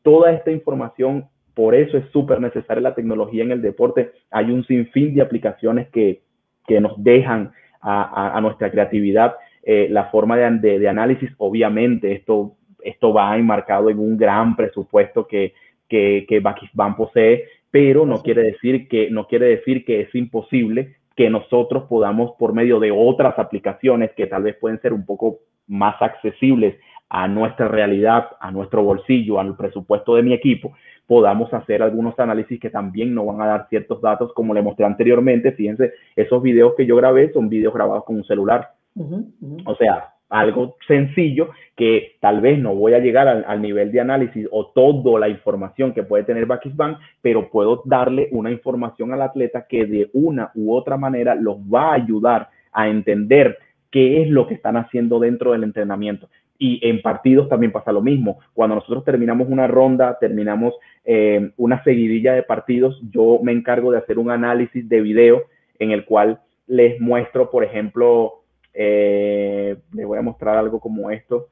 toda 0.03 0.31
esta 0.31 0.51
información, 0.51 1.25
por 1.53 1.75
eso 1.75 1.97
es 1.97 2.05
súper 2.11 2.39
necesaria 2.39 2.81
la 2.81 2.95
tecnología 2.95 3.43
en 3.43 3.51
el 3.51 3.61
deporte. 3.61 4.11
Hay 4.31 4.51
un 4.51 4.63
sinfín 4.65 5.15
de 5.15 5.21
aplicaciones 5.21 5.89
que, 5.89 6.21
que 6.67 6.79
nos 6.79 7.01
dejan 7.03 7.51
a, 7.81 8.03
a, 8.03 8.37
a 8.37 8.41
nuestra 8.41 8.69
creatividad. 8.69 9.35
Eh, 9.63 9.87
la 9.89 10.05
forma 10.05 10.37
de, 10.37 10.49
de, 10.59 10.79
de, 10.79 10.87
análisis, 10.87 11.29
obviamente, 11.37 12.13
esto, 12.13 12.55
esto 12.83 13.11
va 13.11 13.37
enmarcado 13.37 13.89
en 13.89 13.99
un 13.99 14.17
gran 14.17 14.55
presupuesto 14.55 15.27
que, 15.27 15.53
que, 15.89 16.25
que 16.27 16.39
Bakisban 16.39 16.95
posee, 16.95 17.45
pero 17.71 18.05
no 18.05 18.21
quiere, 18.21 18.43
decir 18.43 18.87
que, 18.87 19.09
no 19.09 19.27
quiere 19.27 19.47
decir 19.47 19.83
que 19.83 20.01
es 20.01 20.15
imposible 20.15 20.95
que 21.15 21.29
nosotros 21.29 21.85
podamos, 21.89 22.31
por 22.37 22.53
medio 22.53 22.79
de 22.79 22.91
otras 22.91 23.37
aplicaciones 23.39 24.11
que 24.15 24.27
tal 24.27 24.43
vez 24.43 24.55
pueden 24.57 24.79
ser 24.81 24.93
un 24.93 25.05
poco 25.05 25.39
más 25.67 26.01
accesibles 26.01 26.75
a 27.09 27.27
nuestra 27.27 27.67
realidad, 27.67 28.27
a 28.39 28.51
nuestro 28.51 28.83
bolsillo, 28.83 29.39
al 29.39 29.55
presupuesto 29.55 30.15
de 30.15 30.23
mi 30.23 30.33
equipo, 30.33 30.73
podamos 31.05 31.53
hacer 31.53 31.81
algunos 31.81 32.19
análisis 32.19 32.59
que 32.59 32.69
también 32.69 33.15
nos 33.15 33.25
van 33.27 33.41
a 33.41 33.47
dar 33.47 33.67
ciertos 33.69 34.01
datos, 34.01 34.33
como 34.33 34.53
le 34.53 34.61
mostré 34.61 34.85
anteriormente. 34.85 35.53
Fíjense, 35.53 35.93
esos 36.15 36.41
videos 36.41 36.73
que 36.75 36.85
yo 36.85 36.95
grabé 36.97 37.31
son 37.31 37.47
videos 37.47 37.73
grabados 37.73 38.03
con 38.03 38.17
un 38.17 38.25
celular. 38.25 38.69
Uh 38.95 39.03
-huh, 39.03 39.25
uh 39.41 39.57
-huh. 39.57 39.63
O 39.65 39.75
sea, 39.75 40.13
algo 40.29 40.75
sencillo 40.87 41.49
que 41.75 42.17
tal 42.19 42.41
vez 42.41 42.59
no 42.59 42.75
voy 42.75 42.93
a 42.93 42.99
llegar 42.99 43.27
al, 43.27 43.45
al, 43.47 43.61
nivel 43.61 43.91
de 43.91 44.01
análisis 44.01 44.47
o 44.51 44.67
toda 44.67 45.19
la 45.19 45.29
información 45.29 45.93
que 45.93 46.03
puede 46.03 46.25
tener 46.25 46.45
Bakisban, 46.45 46.97
pero 47.21 47.49
puedo 47.49 47.81
darle 47.85 48.27
una 48.31 48.51
información 48.51 49.13
al 49.13 49.21
atleta 49.21 49.65
que 49.67 49.85
de 49.85 50.09
una 50.13 50.51
u 50.55 50.75
otra 50.75 50.97
manera 50.97 51.35
los 51.35 51.57
va 51.57 51.91
a 51.91 51.93
ayudar 51.93 52.49
a 52.73 52.89
entender 52.89 53.57
qué 53.89 54.21
es 54.21 54.29
lo 54.29 54.47
que 54.47 54.55
están 54.55 54.75
haciendo 54.75 55.19
dentro 55.19 55.53
del 55.53 55.63
entrenamiento. 55.63 56.27
Y 56.59 56.79
en 56.87 57.01
partidos 57.01 57.49
también 57.49 57.71
pasa 57.71 57.91
lo 57.91 58.01
mismo. 58.01 58.39
Cuando 58.53 58.75
nosotros 58.75 59.03
terminamos 59.03 59.47
una 59.49 59.67
ronda, 59.67 60.17
terminamos 60.19 60.73
eh, 61.05 61.51
una 61.57 61.83
seguidilla 61.83 62.33
de 62.33 62.43
partidos, 62.43 62.99
yo 63.11 63.39
me 63.43 63.51
encargo 63.51 63.91
de 63.91 63.99
hacer 63.99 64.17
un 64.17 64.31
análisis 64.31 64.87
de 64.89 65.01
video 65.01 65.43
en 65.79 65.91
el 65.91 66.05
cual 66.05 66.41
les 66.67 66.99
muestro, 66.99 67.49
por 67.49 67.63
ejemplo, 67.63 68.43
eh, 68.73 69.77
les 69.93 70.05
voy 70.05 70.17
a 70.17 70.21
mostrar 70.23 70.57
algo 70.57 70.79
como 70.79 71.11
esto. 71.11 71.49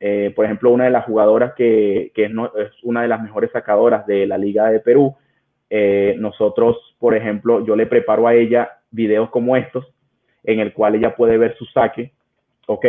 Eh, 0.00 0.32
por 0.34 0.44
ejemplo, 0.44 0.70
una 0.70 0.84
de 0.84 0.90
las 0.90 1.04
jugadoras 1.04 1.54
que, 1.54 2.10
que 2.14 2.24
es, 2.24 2.30
no, 2.30 2.46
es, 2.56 2.72
una 2.82 3.02
de 3.02 3.08
las 3.08 3.22
mejores 3.22 3.52
sacadoras 3.52 4.06
de 4.06 4.26
la 4.26 4.36
Liga 4.36 4.70
de 4.70 4.80
Perú, 4.80 5.14
eh, 5.70 6.16
nosotros, 6.18 6.76
por 6.98 7.14
ejemplo, 7.14 7.64
yo 7.64 7.76
le 7.76 7.86
preparo 7.86 8.26
a 8.26 8.34
ella 8.34 8.80
videos 8.90 9.30
como 9.30 9.56
estos, 9.56 9.86
en 10.44 10.60
el 10.60 10.72
cual 10.72 10.96
ella 10.96 11.14
puede 11.14 11.38
ver 11.38 11.56
su 11.56 11.64
saque, 11.66 12.12
¿ok? 12.66 12.84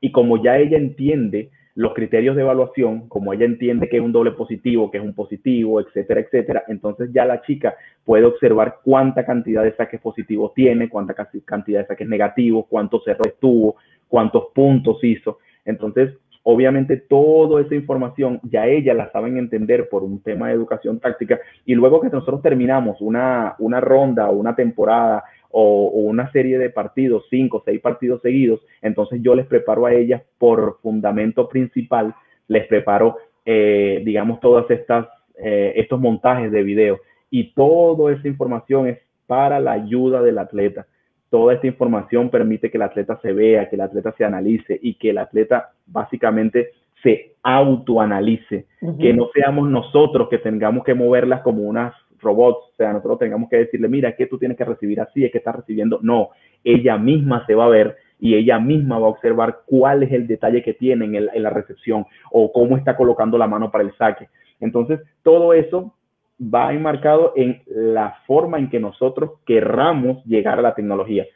Y 0.00 0.12
como 0.12 0.42
ya 0.42 0.58
ella 0.58 0.76
entiende 0.76 1.50
los 1.74 1.94
criterios 1.94 2.36
de 2.36 2.42
evaluación, 2.42 3.08
como 3.08 3.32
ella 3.32 3.44
entiende 3.44 3.88
que 3.88 3.98
es 3.98 4.02
un 4.02 4.12
doble 4.12 4.32
positivo, 4.32 4.90
que 4.90 4.98
es 4.98 5.04
un 5.04 5.14
positivo, 5.14 5.80
etcétera, 5.80 6.20
etcétera, 6.20 6.64
entonces 6.68 7.10
ya 7.12 7.24
la 7.24 7.40
chica 7.42 7.74
puede 8.04 8.24
observar 8.24 8.78
cuánta 8.82 9.24
cantidad 9.24 9.62
de 9.62 9.74
saques 9.76 10.00
positivos 10.00 10.52
tiene, 10.54 10.88
cuánta 10.88 11.14
cantidad 11.44 11.80
de 11.80 11.86
saques 11.86 12.08
negativos, 12.08 12.66
cuántos 12.68 13.06
errores 13.06 13.34
tuvo, 13.40 13.76
cuántos 14.08 14.46
puntos 14.52 15.02
hizo. 15.04 15.38
Entonces, 15.64 16.10
obviamente, 16.42 16.96
toda 16.96 17.60
esa 17.60 17.74
información 17.74 18.40
ya 18.42 18.66
ella 18.66 18.92
la 18.94 19.10
saben 19.12 19.38
entender 19.38 19.88
por 19.88 20.02
un 20.02 20.20
tema 20.22 20.48
de 20.48 20.54
educación 20.54 20.98
táctica. 20.98 21.38
Y 21.64 21.74
luego 21.74 22.00
que 22.00 22.08
nosotros 22.08 22.42
terminamos 22.42 23.00
una, 23.00 23.54
una 23.58 23.80
ronda 23.80 24.28
o 24.28 24.32
una 24.32 24.54
temporada 24.56 25.24
o, 25.50 25.88
o, 25.88 26.00
una 26.00 26.30
serie 26.32 26.58
de 26.58 26.70
partidos, 26.70 27.24
cinco 27.30 27.58
o 27.58 27.62
seis 27.64 27.80
partidos 27.80 28.22
seguidos, 28.22 28.60
entonces 28.82 29.20
yo 29.22 29.34
les 29.34 29.46
preparo 29.46 29.86
a 29.86 29.92
ellas 29.92 30.22
por 30.38 30.78
fundamento 30.80 31.48
principal, 31.48 32.14
les 32.48 32.66
preparo, 32.66 33.16
eh, 33.44 34.02
digamos, 34.04 34.40
todas 34.40 34.70
estas, 34.70 35.06
eh, 35.36 35.72
estos 35.76 36.00
montajes 36.00 36.50
de 36.50 36.62
video. 36.62 37.00
Y 37.30 37.52
toda 37.54 38.12
esa 38.12 38.26
información 38.26 38.88
es 38.88 38.98
para 39.26 39.60
la 39.60 39.72
ayuda 39.72 40.22
del 40.22 40.38
atleta. 40.38 40.86
Toda 41.30 41.54
esta 41.54 41.68
información 41.68 42.28
permite 42.28 42.70
que 42.70 42.76
el 42.76 42.82
atleta 42.82 43.18
se 43.22 43.32
vea, 43.32 43.68
que 43.68 43.76
el 43.76 43.82
atleta 43.82 44.12
se 44.18 44.24
analice 44.24 44.78
y 44.82 44.94
que 44.94 45.10
el 45.10 45.18
atleta 45.18 45.70
básicamente 45.86 46.72
se 47.02 47.34
autoanalice, 47.42 48.66
que 48.98 49.14
no 49.14 49.30
seamos 49.32 49.68
nosotros 49.70 50.28
que 50.28 50.38
tengamos 50.38 50.84
que 50.84 50.94
moverlas 50.94 51.40
como 51.42 51.62
unas 51.62 51.94
robots, 52.20 52.70
o 52.72 52.76
sea, 52.76 52.92
nosotros 52.92 53.18
tengamos 53.18 53.48
que 53.48 53.56
decirle, 53.56 53.88
mira, 53.88 54.14
que 54.16 54.26
tú 54.26 54.38
tienes 54.38 54.56
que 54.56 54.64
recibir 54.64 55.00
así, 55.00 55.24
es 55.24 55.32
que 55.32 55.38
estás 55.38 55.56
recibiendo. 55.56 55.98
No, 56.02 56.30
ella 56.64 56.96
misma 56.98 57.44
se 57.46 57.54
va 57.54 57.66
a 57.66 57.68
ver 57.68 57.96
y 58.20 58.34
ella 58.34 58.58
misma 58.58 58.98
va 58.98 59.06
a 59.06 59.10
observar 59.10 59.60
cuál 59.66 60.02
es 60.02 60.12
el 60.12 60.26
detalle 60.26 60.62
que 60.62 60.74
tiene 60.74 61.06
en, 61.06 61.42
la 61.42 61.50
recepción 61.50 62.04
o 62.30 62.52
cómo 62.52 62.76
está 62.76 62.96
colocando 62.96 63.38
la 63.38 63.46
mano 63.46 63.70
para 63.70 63.84
el 63.84 63.96
saque. 63.96 64.28
Entonces, 64.60 65.00
todo 65.22 65.54
eso 65.54 65.94
va 66.40 66.72
enmarcado 66.72 67.32
en 67.36 67.62
la 67.66 68.16
forma 68.26 68.58
en 68.58 68.68
que 68.68 68.78
nosotros 68.78 69.32
querramos 69.46 70.24
llegar 70.24 70.58
a 70.58 70.62
la 70.62 70.74
tecnología. 70.74 71.26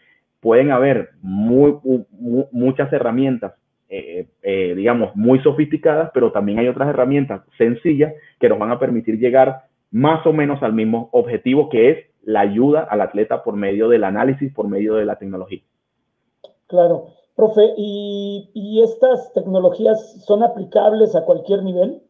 Pueden 0.41 0.71
haber 0.71 1.11
muchas 1.23 2.93
herramientas, 2.93 3.55
eh, 3.89 4.27
eh, 4.43 4.75
digamos, 4.77 5.17
muy 5.17 5.41
sofisticadas, 5.41 6.11
pero 6.13 6.33
también 6.33 6.59
hay 6.59 6.69
otras 6.69 6.89
herramientas 6.89 7.43
sencillas 7.57 8.13
que 8.39 8.49
nos 8.49 8.59
van 8.59 8.73
a 8.73 8.79
permitir 8.79 9.19
llegar 9.19 9.63
más 9.95 10.27
o 10.27 10.33
menos 10.33 10.61
al 10.65 10.73
mismo 10.73 11.09
objetivo 11.13 11.69
que 11.69 11.91
es 11.91 11.99
la 12.25 12.41
ayuda 12.41 12.81
al 12.81 13.01
atleta 13.01 13.45
por 13.45 13.55
medio 13.55 13.89
del 13.89 14.03
análisis, 14.03 14.53
por 14.53 14.67
medio 14.67 14.97
de 14.97 15.05
la 15.05 15.17
tecnología. 15.17 15.61
Claro. 16.67 17.07
Profe, 17.37 17.63
¿y, 17.77 18.83
estas 18.83 19.33
tecnologías 19.35 20.25
son 20.25 20.43
aplicables 20.43 21.15
a 21.15 21.25
cualquier 21.25 21.63
nivel? 21.63 22.01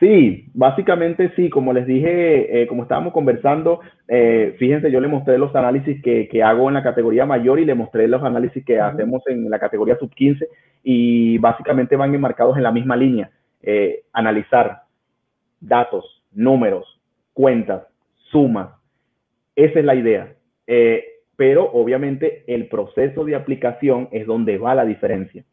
Sí, 0.00 0.46
básicamente 0.54 1.30
sí, 1.36 1.50
como 1.50 1.74
les 1.74 1.86
dije, 1.86 2.62
eh, 2.62 2.66
como 2.66 2.84
estábamos 2.84 3.12
conversando, 3.12 3.80
eh, 4.06 4.54
fíjense, 4.58 4.90
yo 4.90 5.00
le 5.00 5.08
mostré 5.08 5.36
los 5.36 5.54
análisis 5.54 6.02
que, 6.02 6.42
hago 6.42 6.68
en 6.68 6.74
la 6.74 6.82
categoría 6.82 7.26
mayor 7.26 7.60
y 7.60 7.66
le 7.66 7.74
mostré 7.74 8.08
los 8.08 8.22
análisis 8.22 8.64
que 8.64 8.80
hacemos 8.80 9.22
en 9.26 9.50
la 9.50 9.58
categoría 9.58 9.98
sub 9.98 10.14
15 10.14 10.48
y 10.84 11.36
básicamente 11.36 11.96
van 11.96 12.14
enmarcados 12.14 12.56
en 12.56 12.62
la 12.62 12.72
misma 12.72 12.96
línea, 12.96 13.30
eh, 13.60 14.04
analizar 14.12 14.84
datos, 15.60 16.17
números, 16.32 17.00
cuentas, 17.32 17.84
sumas. 18.30 18.70
Esa 19.56 19.78
es 19.80 19.84
la 19.84 19.94
idea. 19.94 20.34
Eh, 20.66 21.04
pero 21.36 21.70
obviamente 21.72 22.42
el 22.48 22.66
proceso 22.66 23.24
de 23.24 23.36
aplicación 23.36 24.08
es 24.10 24.26
donde 24.26 24.58
va 24.58 24.74
la 24.74 24.84
diferencia. 24.84 25.44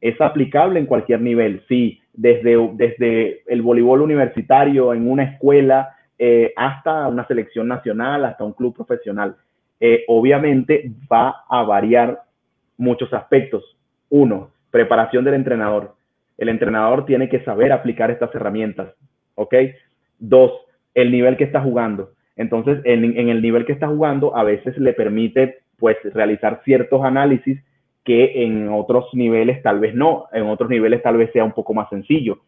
Es 0.00 0.20
aplicable 0.20 0.80
en 0.80 0.86
cualquier 0.86 1.20
nivel, 1.20 1.62
sí, 1.68 2.00
desde, 2.12 2.56
desde 2.74 3.42
el 3.46 3.62
voleibol 3.62 4.02
universitario 4.02 4.92
en 4.92 5.08
una 5.08 5.22
escuela 5.24 5.94
eh, 6.18 6.52
hasta 6.56 7.06
una 7.06 7.26
selección 7.26 7.68
nacional, 7.68 8.24
hasta 8.24 8.44
un 8.44 8.52
club 8.52 8.74
profesional. 8.74 9.36
Eh, 9.78 10.04
obviamente 10.08 10.90
va 11.10 11.44
a 11.48 11.62
variar 11.62 12.22
muchos 12.76 13.12
aspectos. 13.14 13.76
Uno, 14.08 14.50
preparación 14.70 15.24
del 15.24 15.34
entrenador. 15.34 15.94
El 16.36 16.48
entrenador 16.48 17.06
tiene 17.06 17.28
que 17.28 17.44
saber 17.44 17.72
aplicar 17.72 18.10
estas 18.10 18.34
herramientas, 18.34 18.94
¿ok? 19.34 19.54
Dos, 20.20 20.52
el 20.94 21.10
nivel 21.10 21.36
que 21.36 21.44
está 21.44 21.60
jugando. 21.60 22.10
Entonces, 22.36 22.80
en, 22.84 23.28
el 23.28 23.42
nivel 23.42 23.66
que 23.66 23.72
está 23.72 23.88
jugando, 23.88 24.36
a 24.36 24.44
veces 24.44 24.78
le 24.78 24.92
permite 24.92 25.58
pues 25.78 25.96
realizar 26.14 26.62
ciertos 26.64 27.02
análisis 27.04 27.60
que 28.04 28.44
en 28.44 28.68
otros 28.68 29.06
niveles 29.12 29.62
tal 29.62 29.80
vez 29.80 29.94
no, 29.94 30.26
en 30.32 30.46
otros 30.46 30.70
niveles 30.70 31.02
tal 31.02 31.16
vez 31.16 31.30
sea 31.32 31.44
un 31.44 31.52
poco 31.52 31.74
más 31.74 31.88
sencillo. 31.90 32.38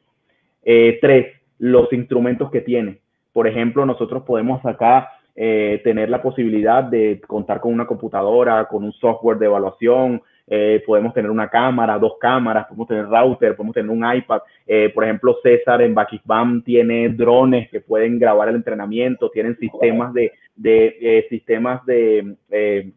Eh, 0.63 0.99
tres, 1.01 1.27
los 1.59 1.93
instrumentos 1.93 2.51
que 2.51 2.61
tiene. 2.61 3.01
Por 3.33 3.47
ejemplo, 3.47 3.85
nosotros 3.85 4.23
podemos 4.25 4.65
acá 4.65 5.11
eh, 5.35 5.81
tener 5.83 6.11
la 6.11 6.23
posibilidad 6.23 6.85
de 6.85 7.21
contar 7.27 7.61
con 7.61 7.73
una 7.73 7.87
computadora, 7.87 8.67
con 8.67 8.85
un 8.85 8.93
software 8.93 9.39
de 9.39 9.47
evaluación, 9.47 10.23
eh, 10.55 10.83
podemos 10.85 11.15
tener 11.15 11.31
una 11.31 11.49
cámara, 11.49 11.99
dos 11.99 12.19
cámaras, 12.21 12.67
podemos 12.67 12.87
tener 12.87 13.07
router, 13.07 13.57
podemos 13.57 13.75
tener 13.75 13.91
un 13.91 14.05
iPad. 14.05 14.43
Eh, 14.67 14.91
por 14.95 15.03
ejemplo, 15.03 15.39
César 15.43 15.81
en 15.81 15.95
Bakisbam 15.95 16.63
tiene 16.63 17.09
drones 17.09 17.71
que 17.71 17.81
pueden 17.81 18.19
grabar 18.19 18.51
el 18.51 18.57
entrenamiento, 18.57 19.31
tienen 19.31 19.57
sistemas 19.57 20.13
de, 20.13 20.31
de 20.55 20.99
eh, 21.01 21.27
sistemas 21.31 21.83
de, 21.87 22.93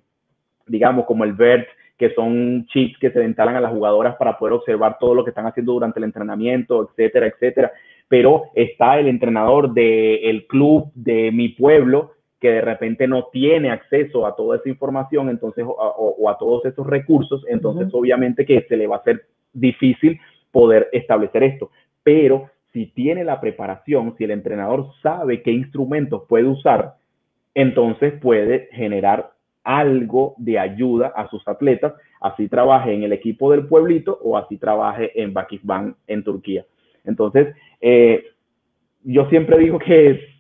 digamos, 0.68 1.06
como 1.06 1.24
el 1.24 1.32
BERT, 1.32 1.70
que 1.98 2.14
son 2.14 2.66
chips 2.68 3.00
que 3.00 3.12
se 3.12 3.24
instalan 3.24 3.56
a 3.56 3.62
las 3.62 3.72
jugadoras 3.72 4.18
para 4.18 4.38
poder 4.38 4.56
observar 4.56 4.98
todo 5.00 5.16
lo 5.16 5.24
que 5.24 5.30
están 5.30 5.46
haciendo 5.46 5.72
durante 5.72 5.98
el 5.98 6.04
entrenamiento, 6.04 6.90
etcétera, 6.90 7.28
etcétera. 7.28 7.72
Pero 8.10 8.48
está 8.54 9.00
el 9.00 9.08
entrenador 9.08 9.74
del 9.74 10.46
club 10.48 10.92
de 10.94 11.32
mi 11.32 11.48
pueblo 11.48 12.16
que 12.46 12.52
de 12.52 12.62
repente 12.62 13.08
no 13.08 13.30
tiene 13.32 13.72
acceso 13.72 14.28
a 14.28 14.36
toda 14.36 14.58
esa 14.58 14.70
información, 14.70 15.30
entonces, 15.30 15.66
o, 15.68 16.30
a 16.30 16.38
todos 16.38 16.64
esos 16.66 16.86
recursos, 16.86 17.44
entonces 17.50 17.88
obviamente 17.92 18.46
que 18.46 18.62
se 18.70 18.78
le 18.78 18.86
va 18.86 18.98
a 18.98 19.00
hacer 19.00 19.26
difícil 19.52 20.20
poder 20.52 20.88
establecer 20.92 21.42
esto. 21.42 21.72
Pero 22.04 22.52
si 22.72 22.86
tiene 22.86 23.24
la 23.24 23.42
preparación, 23.42 24.14
si 24.16 24.26
el 24.26 24.32
entrenador 24.32 24.92
sabe 25.02 25.42
qué 25.42 25.50
instrumentos 25.50 26.26
puede 26.30 26.46
usar, 26.46 26.94
entonces 27.56 28.14
puede 28.22 28.70
generar 28.74 29.32
algo 29.64 30.36
de 30.38 30.60
ayuda 30.60 31.14
a 31.16 31.28
sus 31.30 31.48
atletas, 31.48 31.94
así 32.22 32.48
trabaje 32.48 32.94
en 32.94 33.02
el 33.02 33.14
equipo 33.14 33.50
del 33.50 33.66
pueblito 33.66 34.20
o 34.22 34.38
así 34.38 34.58
trabaje 34.58 35.20
en 35.20 35.34
Bakisban 35.34 35.96
en 36.06 36.24
Turquía. 36.24 36.64
Entonces, 37.06 37.56
eh, 37.82 38.24
yo 39.04 39.28
siempre 39.30 39.58
digo 39.58 39.80
que 39.80 40.35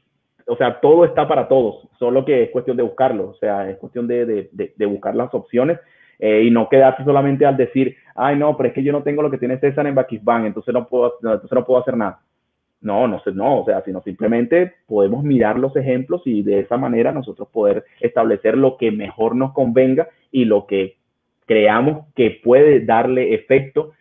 o 0.48 0.56
sea, 0.58 0.80
todo 0.80 1.06
está 1.06 1.28
para 1.28 1.48
todos, 1.48 1.88
solo 1.98 2.24
que 2.24 2.44
es 2.44 2.50
cuestión 2.52 2.78
de 2.78 2.84
buscarlo, 2.84 3.30
o 3.30 3.34
sea, 3.36 3.70
es 3.70 3.78
cuestión 3.78 4.08
de, 4.08 4.50
buscar 4.88 5.16
las 5.16 5.34
opciones 5.34 5.80
eh, 6.20 6.44
y 6.44 6.52
no 6.52 6.70
quedarse 6.70 7.04
solamente 7.04 7.46
al 7.46 7.58
decir, 7.58 7.96
ay, 8.16 8.38
no, 8.38 8.56
pero 8.56 8.70
es 8.70 8.76
que 8.76 8.84
yo 8.84 8.92
no 8.92 9.04
tengo 9.04 9.24
lo 9.24 9.32
que 9.32 9.40
tiene 9.40 9.60
César 9.60 9.88
en 9.88 9.96
Bakisban, 9.96 10.46
entonces 10.46 10.74
no 10.74 10.88
puedo, 10.88 11.16
entonces 11.22 11.52
no 11.52 11.66
puedo 11.66 11.82
hacer 11.82 11.98
nada. 11.98 12.20
No, 12.82 13.08
no, 13.08 13.20
no, 13.34 13.62
o 13.62 13.66
sea, 13.66 13.82
sino 13.82 14.02
simplemente 14.04 14.74
podemos 14.86 15.24
mirar 15.24 15.58
los 15.58 15.76
ejemplos 15.76 16.22
y 16.26 16.44
de 16.44 16.60
esa 16.60 16.78
manera 16.78 17.12
nosotros 17.12 17.48
poder 17.48 17.84
establecer 18.00 18.56
lo 18.56 18.78
que 18.78 18.92
mejor 18.92 19.36
nos 19.36 19.54
convenga 19.54 20.08
y 20.32 20.46
lo 20.46 20.68
que 20.68 20.98
creamos 21.48 22.06
que 22.16 22.40
puede 22.44 22.86
darle 22.86 23.34
efecto 23.34 23.94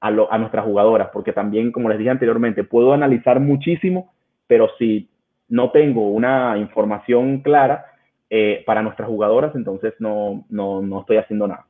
a, 0.00 0.08
a 0.08 0.38
nuestras 0.38 0.64
jugadoras, 0.64 1.10
porque 1.12 1.34
también, 1.34 1.70
como 1.70 1.90
les 1.90 1.98
dije 1.98 2.08
anteriormente, 2.08 2.64
puedo 2.64 2.94
analizar 2.94 3.40
muchísimo, 3.40 4.10
pero 4.46 4.70
si 4.78 5.09
no 5.50 5.70
tengo 5.72 6.08
una 6.08 6.56
información 6.56 7.42
clara 7.42 7.84
eh, 8.30 8.62
para 8.64 8.82
nuestras 8.82 9.08
jugadoras, 9.08 9.54
entonces 9.56 9.92
no, 9.98 10.44
no, 10.48 11.00
estoy 11.00 11.18
haciendo 11.18 11.48
nada. 11.48 11.66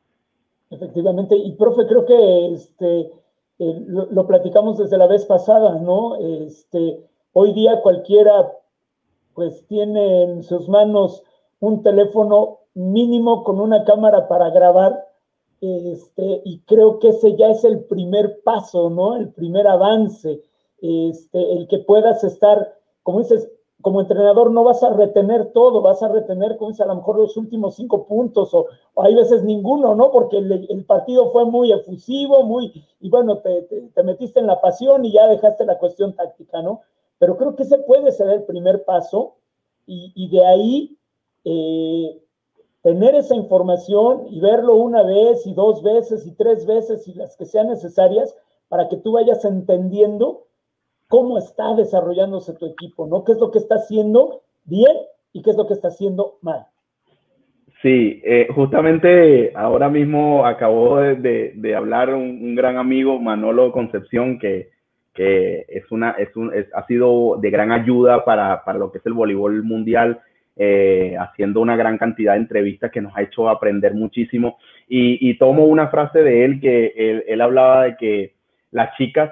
Efectivamente, 0.71 1.35
y 1.35 1.53
profe, 1.53 1.87
creo 1.89 2.05
que 2.05 2.53
este, 2.53 3.01
eh, 3.59 3.85
lo, 3.89 4.27
platicamos 4.27 4.79
desde 4.79 4.99
la 4.99 5.07
vez 5.07 5.25
pasada, 5.25 5.81
¿no? 5.81 6.17
Este, 6.17 7.01
hoy 7.33 7.55
día 7.55 7.81
cualquiera 7.83 8.53
pues 9.35 9.67
tiene 9.69 10.25
en 10.25 10.43
sus 10.43 10.69
manos 10.69 11.23
un 11.61 11.83
teléfono 11.83 12.59
mínimo 12.75 13.43
con 13.43 13.59
una 13.59 13.85
cámara 13.85 14.29
para 14.29 14.51
grabar, 14.51 15.07
este, 15.63 16.43
y 16.45 16.61
creo 16.67 16.99
que 16.99 17.09
ese 17.09 17.37
ya 17.37 17.49
es 17.49 17.65
el 17.65 17.85
primer 17.85 18.43
paso, 18.43 18.91
¿no? 18.91 19.17
El 19.17 19.31
primer 19.31 19.67
avance, 19.67 20.43
este, 20.83 21.53
el 21.53 21.69
que 21.69 21.79
puedas 21.79 22.23
estar, 22.23 22.75
como 23.03 23.21
dices, 23.21 23.51
como 23.81 24.01
entrenador 24.01 24.51
no 24.51 24.65
vas 24.65 24.83
a 24.83 24.91
retener 24.91 25.53
todo, 25.53 25.81
vas 25.81 26.03
a 26.03 26.09
retener, 26.09 26.59
dice, 26.59 26.83
a 26.83 26.87
lo 26.87 26.97
mejor 26.97 27.19
los 27.19 27.37
últimos 27.37 27.77
cinco 27.77 28.07
puntos 28.07 28.53
o, 28.53 28.67
hay 28.97 29.15
veces 29.15 29.43
ninguno, 29.43 29.95
¿no? 29.95 30.11
Porque 30.11 30.39
el, 30.39 30.85
partido 30.85 31.31
fue 31.31 31.45
muy 31.45 31.73
efusivo, 31.73 32.45
muy, 32.45 32.85
y 33.01 33.09
bueno, 33.09 33.39
te, 33.39 34.03
metiste 34.03 34.41
en 34.41 34.47
la 34.47 34.61
pasión 34.61 35.05
y 35.05 35.13
ya 35.13 35.29
dejaste 35.29 35.65
la 35.65 35.79
cuestión 35.79 36.15
táctica, 36.15 36.61
¿no? 36.63 36.81
Pero 37.19 37.37
creo 37.37 37.55
que 37.55 37.63
ese 37.63 37.79
puede 37.79 38.13
ser 38.13 38.29
el 38.31 38.43
primer 38.45 38.85
paso 38.85 39.37
y, 39.87 40.29
de 40.31 40.47
ahí 40.47 40.97
eh, 41.45 42.23
tener 42.83 43.15
esa 43.15 43.35
información 43.35 44.27
y 44.31 44.41
verlo 44.41 44.77
una 44.77 45.03
vez 45.03 45.47
y 45.47 45.53
dos 45.53 45.83
veces 45.83 46.27
y 46.27 46.33
tres 46.33 46.65
veces 46.65 47.09
y 47.09 47.15
las 47.15 47.37
que 47.37 47.45
sean 47.45 47.69
necesarias 47.69 48.37
para 48.69 48.89
que 48.89 48.97
tú 48.97 49.13
vayas 49.13 49.45
entendiendo 49.45 50.47
cómo 51.11 51.39
está 51.39 51.75
desarrollándose 51.75 52.55
tu 52.55 52.67
equipo, 52.67 53.09
¿no? 53.09 53.25
¿Qué 53.25 53.33
es 53.33 53.39
lo 53.39 53.51
que 53.51 53.59
está 53.59 53.75
haciendo 53.75 54.43
bien 54.65 54.97
y 55.33 55.43
qué 55.43 55.51
es 55.51 55.57
lo 55.57 55.67
que 55.67 55.75
está 55.75 55.89
haciendo 55.89 56.39
mal? 56.41 56.67
Sí, 57.83 58.23
eh, 58.25 58.47
justamente 58.55 59.53
ahora 59.57 59.89
mismo 59.89 60.47
acabó 60.47 60.99
de, 61.01 61.75
hablar 61.77 62.15
un, 62.15 62.55
gran 62.55 62.77
amigo, 62.77 63.19
Manolo 63.19 63.73
Concepción, 63.73 64.39
que, 64.39 64.71
es 65.17 65.91
una, 65.91 66.13
es 66.13 66.35
un, 66.37 66.53
ha 66.73 66.87
sido 66.87 67.37
de 67.41 67.51
gran 67.51 67.73
ayuda 67.73 68.25
para, 68.25 68.63
lo 68.79 68.93
que 68.93 68.99
es 68.99 69.07
el 69.07 69.13
voleibol 69.13 69.65
mundial, 69.65 70.21
eh, 70.57 71.17
haciendo 71.19 71.61
una 71.61 71.75
gran 71.75 71.99
cantidad 71.99 72.35
de 72.35 72.39
entrevistas 72.39 72.93
que 72.93 73.01
nos 73.01 73.17
ha 73.17 73.23
hecho 73.23 73.49
aprender 73.49 73.95
muchísimo. 73.95 74.59
Y, 74.89 75.37
tomo 75.39 75.65
una 75.65 75.89
frase 75.89 76.23
de 76.23 76.45
él 76.45 76.61
que 76.61 76.93
él, 76.97 77.25
él 77.27 77.41
hablaba 77.41 77.85
de 77.85 77.97
que 77.97 78.35
las 78.71 78.97
chicas 78.97 79.31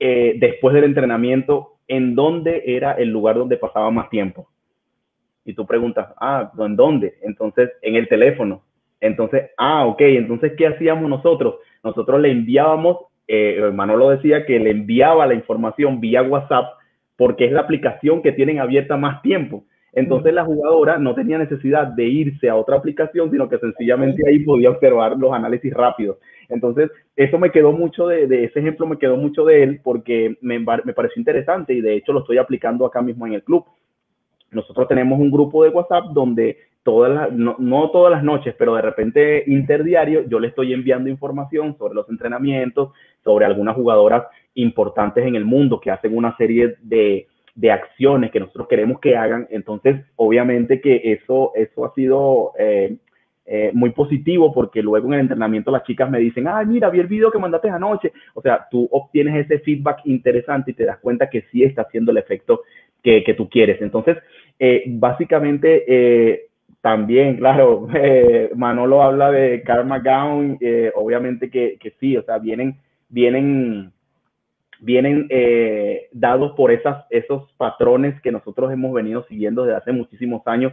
eh, 0.00 0.34
después 0.38 0.74
del 0.74 0.84
entrenamiento, 0.84 1.76
en 1.86 2.14
dónde 2.14 2.62
era 2.66 2.92
el 2.92 3.10
lugar 3.10 3.36
donde 3.36 3.56
pasaba 3.56 3.90
más 3.90 4.10
tiempo. 4.10 4.48
Y 5.44 5.54
tú 5.54 5.66
preguntas, 5.66 6.08
ah, 6.20 6.50
¿en 6.58 6.74
dónde? 6.74 7.14
Entonces, 7.22 7.70
en 7.82 7.96
el 7.96 8.08
teléfono. 8.08 8.62
Entonces, 9.00 9.50
ah, 9.56 9.86
ok, 9.86 10.00
entonces, 10.00 10.52
¿qué 10.56 10.66
hacíamos 10.66 11.08
nosotros? 11.08 11.56
Nosotros 11.84 12.20
le 12.20 12.30
enviábamos, 12.30 12.98
eh, 13.28 13.70
Manolo 13.72 14.10
decía 14.10 14.44
que 14.44 14.58
le 14.58 14.70
enviaba 14.70 15.26
la 15.26 15.34
información 15.34 16.00
vía 16.00 16.22
WhatsApp 16.22 16.74
porque 17.16 17.44
es 17.44 17.52
la 17.52 17.60
aplicación 17.60 18.22
que 18.22 18.32
tienen 18.32 18.58
abierta 18.58 18.96
más 18.96 19.20
tiempo. 19.22 19.64
Entonces 19.92 20.32
la 20.32 20.44
jugadora 20.44 20.98
no 20.98 21.14
tenía 21.14 21.38
necesidad 21.38 21.86
de 21.88 22.04
irse 22.04 22.48
a 22.48 22.56
otra 22.56 22.76
aplicación, 22.76 23.30
sino 23.30 23.48
que 23.48 23.58
sencillamente 23.58 24.22
ahí 24.28 24.40
podía 24.40 24.70
observar 24.70 25.16
los 25.16 25.32
análisis 25.32 25.72
rápidos. 25.74 26.18
Entonces, 26.50 26.90
eso 27.16 27.38
me 27.38 27.50
quedó 27.50 27.72
mucho 27.72 28.06
de, 28.08 28.44
ese 28.44 28.60
ejemplo, 28.60 28.86
me 28.86 28.98
quedó 28.98 29.16
mucho 29.16 29.44
de 29.44 29.62
él 29.62 29.80
porque 29.82 30.36
me, 30.40 30.58
me, 30.58 30.92
pareció 30.92 31.20
interesante 31.20 31.72
y 31.72 31.80
de 31.80 31.96
hecho 31.96 32.12
lo 32.12 32.20
estoy 32.20 32.38
aplicando 32.38 32.86
acá 32.86 33.02
mismo 33.02 33.26
en 33.26 33.34
el 33.34 33.42
club. 33.42 33.64
Nosotros 34.50 34.88
tenemos 34.88 35.18
un 35.18 35.30
grupo 35.30 35.62
de 35.62 35.70
WhatsApp 35.70 36.06
donde 36.12 36.58
todas 36.82 37.12
las, 37.12 37.32
no, 37.32 37.56
no, 37.58 37.90
todas 37.90 38.10
las 38.10 38.24
noches, 38.24 38.54
pero 38.58 38.74
de 38.74 38.82
repente 38.82 39.44
interdiario, 39.46 40.26
yo 40.26 40.40
le 40.40 40.48
estoy 40.48 40.72
enviando 40.72 41.08
información 41.08 41.76
sobre 41.78 41.94
los 41.94 42.08
entrenamientos, 42.08 42.90
sobre 43.22 43.44
algunas 43.44 43.76
jugadoras 43.76 44.24
importantes 44.54 45.24
en 45.24 45.36
el 45.36 45.44
mundo 45.44 45.80
que 45.80 45.90
hacen 45.90 46.16
una 46.16 46.36
serie 46.36 46.76
de, 46.82 47.28
de 47.54 47.70
acciones 47.70 48.30
que 48.30 48.40
nosotros 48.40 48.68
queremos 48.68 49.00
que 49.00 49.16
hagan. 49.16 49.46
Entonces, 49.50 50.04
obviamente 50.16 50.80
que 50.80 51.12
eso, 51.12 51.52
eso 51.54 51.84
ha 51.84 51.94
sido 51.94 52.52
eh, 52.58 52.96
eh, 53.52 53.72
muy 53.74 53.90
positivo 53.90 54.52
porque 54.54 54.80
luego 54.80 55.08
en 55.08 55.14
el 55.14 55.20
entrenamiento 55.22 55.72
las 55.72 55.82
chicas 55.82 56.08
me 56.08 56.20
dicen, 56.20 56.46
ah, 56.46 56.62
mira, 56.64 56.88
vi 56.88 57.00
el 57.00 57.08
video 57.08 57.32
que 57.32 57.38
mandaste 57.40 57.68
anoche. 57.68 58.12
O 58.34 58.40
sea, 58.40 58.68
tú 58.70 58.88
obtienes 58.92 59.44
ese 59.44 59.58
feedback 59.58 60.02
interesante 60.04 60.70
y 60.70 60.74
te 60.74 60.84
das 60.84 60.98
cuenta 60.98 61.28
que 61.28 61.42
sí 61.50 61.64
está 61.64 61.82
haciendo 61.82 62.12
el 62.12 62.18
efecto 62.18 62.60
que, 63.02 63.24
que 63.24 63.34
tú 63.34 63.48
quieres. 63.50 63.82
Entonces, 63.82 64.18
eh, 64.56 64.84
básicamente, 64.86 65.84
eh, 65.88 66.46
también, 66.80 67.38
claro, 67.38 67.88
Manolo 68.54 69.02
habla 69.02 69.32
de 69.32 69.64
Karma 69.64 69.98
Gown, 69.98 70.56
obviamente 70.94 71.50
que, 71.50 71.76
que, 71.80 71.90
sí, 71.98 72.16
o 72.16 72.22
sea, 72.22 72.38
vienen, 72.38 72.76
vienen, 73.08 73.90
vienen 74.78 75.26
dados 76.12 76.52
por 76.52 76.70
esas, 76.70 77.04
esos 77.10 77.50
patrones 77.54 78.20
que 78.20 78.30
nosotros 78.30 78.72
hemos 78.72 78.92
venido 78.92 79.24
siguiendo 79.24 79.64
desde 79.64 79.78
hace 79.78 79.90
muchísimos 79.90 80.46
años 80.46 80.72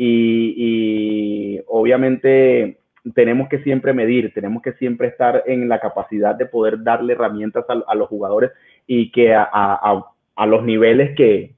y, 0.00 1.60
obviamente 1.66 2.78
tenemos 3.14 3.48
que 3.48 3.58
siempre 3.62 3.92
medir, 3.92 4.32
tenemos 4.32 4.62
que 4.62 4.72
siempre 4.74 5.08
estar 5.08 5.42
en 5.46 5.68
la 5.68 5.80
capacidad 5.80 6.34
de 6.34 6.46
poder 6.46 6.82
darle 6.82 7.14
herramientas 7.14 7.64
a, 7.68 7.94
los 7.94 8.08
jugadores 8.08 8.52
y 8.86 9.10
que 9.10 9.34
a, 9.34 10.04
los 10.46 10.64
niveles 10.64 11.16
que, 11.16 11.56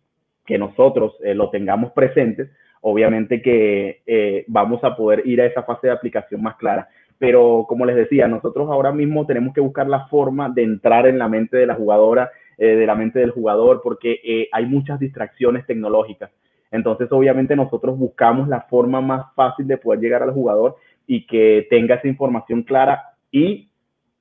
nosotros 0.59 1.14
eh, 1.22 1.32
lo 1.32 1.49
tengamos 1.51 1.93
presentes, 1.93 2.51
obviamente 2.80 3.41
que 3.41 4.03
eh, 4.05 4.45
vamos 4.49 4.82
a 4.82 4.97
poder 4.97 5.22
ir 5.24 5.41
a 5.41 5.47
esa 5.47 5.62
fase 5.62 5.86
de 5.86 5.93
aplicación 5.93 6.43
más 6.43 6.57
clara. 6.57 6.88
Pero 7.18 7.66
como 7.68 7.86
les 7.86 7.95
decía, 7.95 8.26
nosotros 8.26 8.68
ahora 8.68 8.91
mismo 8.91 9.26
tenemos 9.26 9.55
que 9.55 9.61
buscar 9.61 9.86
la 9.86 10.07
forma 10.09 10.49
de 10.49 10.64
entrar 10.64 11.07
en 11.07 11.18
la 11.18 11.28
mente 11.28 11.57
de 11.57 11.66
la 11.66 11.76
jugadora, 11.76 12.32
eh, 12.59 12.74
de 12.74 12.86
la 12.86 12.97
mente 12.97 13.20
del 13.20 13.30
jugador, 13.30 13.80
porque 13.80 14.49
hay 14.51 14.66
muchas 14.66 14.99
distracciones 14.99 15.66
tecnológicas. 15.66 16.32
Entonces, 16.70 17.10
obviamente, 17.10 17.56
nosotros 17.56 17.98
buscamos 17.98 18.48
la 18.48 18.62
forma 18.62 19.00
más 19.00 19.34
fácil 19.34 19.66
de 19.66 19.76
poder 19.76 20.00
llegar 20.00 20.22
al 20.22 20.32
jugador 20.32 20.76
y 21.06 21.26
que 21.26 21.66
tenga 21.68 21.96
esa 21.96 22.08
información 22.08 22.62
clara. 22.62 23.16
Y 23.32 23.70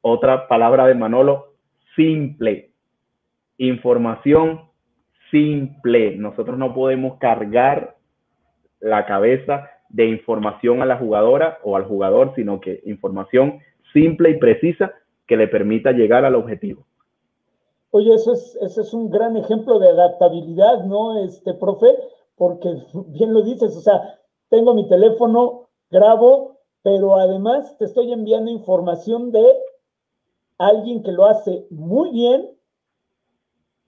otra 0.02 0.48
palabra 0.48 0.88
de 0.88 0.96
Manolo, 0.96 1.54
simple. 1.96 2.72
Información 3.58 4.62
simple. 5.32 6.16
Nosotros 6.18 6.58
no 6.58 6.74
podemos 6.74 7.18
cargar 7.18 7.98
la 8.80 9.06
cabeza 9.06 9.70
de 9.90 10.06
información 10.08 10.82
a 10.82 10.86
la 10.86 10.98
jugadora 10.98 11.60
o 11.64 11.76
al 11.76 11.84
jugador, 11.84 12.34
sino 12.36 12.60
que 12.62 12.82
información 12.86 13.60
simple 13.94 14.32
y 14.32 14.38
precisa 14.38 14.94
que 15.28 15.38
le 15.38 15.48
permita 15.48 15.92
llegar 15.92 16.26
al 16.26 16.36
objetivo. 16.36 16.86
Oye, 17.92 18.14
ese 18.14 18.82
es 18.82 18.94
un 18.94 19.10
gran 19.10 19.36
ejemplo 19.36 19.80
de 19.80 19.90
adaptabilidad, 19.90 20.84
¿no, 20.86 21.24
este 21.24 21.56
profe? 21.56 21.88
Porque 22.40 22.74
bien 23.10 23.34
lo 23.34 23.44
dices, 23.44 23.78
o 23.78 23.82
sea, 23.82 24.20
tengo 24.50 24.74
mi 24.74 24.88
teléfono, 24.88 25.70
grabo, 25.92 26.58
pero 26.82 27.16
además 27.18 27.78
te 27.78 27.86
estoy 27.86 28.12
enviando 28.12 28.50
información 28.50 29.32
de 29.32 29.46
alguien 30.58 31.04
que 31.04 31.12
lo 31.12 31.26
hace 31.26 31.68
muy 31.70 32.10
bien 32.10 32.50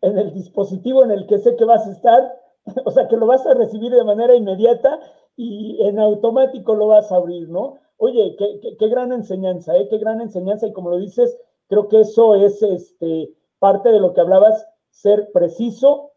en 0.01 0.17
el 0.17 0.33
dispositivo 0.33 1.03
en 1.03 1.11
el 1.11 1.25
que 1.25 1.39
sé 1.39 1.55
que 1.55 1.65
vas 1.65 1.87
a 1.87 1.91
estar, 1.91 2.37
o 2.85 2.91
sea, 2.91 3.07
que 3.07 3.17
lo 3.17 3.25
vas 3.25 3.45
a 3.47 3.53
recibir 3.53 3.91
de 3.91 4.03
manera 4.03 4.35
inmediata 4.35 4.99
y 5.35 5.81
en 5.81 5.99
automático 5.99 6.75
lo 6.75 6.87
vas 6.87 7.11
a 7.11 7.15
abrir, 7.15 7.49
¿no? 7.49 7.77
Oye, 7.97 8.35
qué, 8.37 8.87
gran 8.87 9.11
enseñanza, 9.11 9.77
¿eh? 9.77 9.87
Qué 9.87 9.97
gran 9.99 10.21
enseñanza 10.21 10.67
y 10.67 10.73
como 10.73 10.89
lo 10.89 10.97
dices, 10.97 11.37
creo 11.67 11.87
que 11.87 12.01
eso 12.01 12.35
es 12.35 12.61
este, 12.63 13.31
parte 13.59 13.89
de 13.89 13.99
lo 13.99 14.13
que 14.13 14.21
hablabas, 14.21 14.67
ser 14.89 15.31
preciso, 15.31 16.10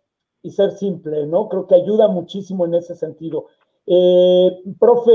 y 0.45 0.51
ser 0.51 0.73
simple, 0.73 1.27
¿no? 1.27 1.49
Creo 1.49 1.67
que 1.67 1.75
ayuda 1.75 2.07
muchísimo 2.07 2.67
en 2.67 2.75
ese 2.75 2.95
sentido. 2.95 3.47
Eh, 3.87 4.51
profe, 4.79 5.11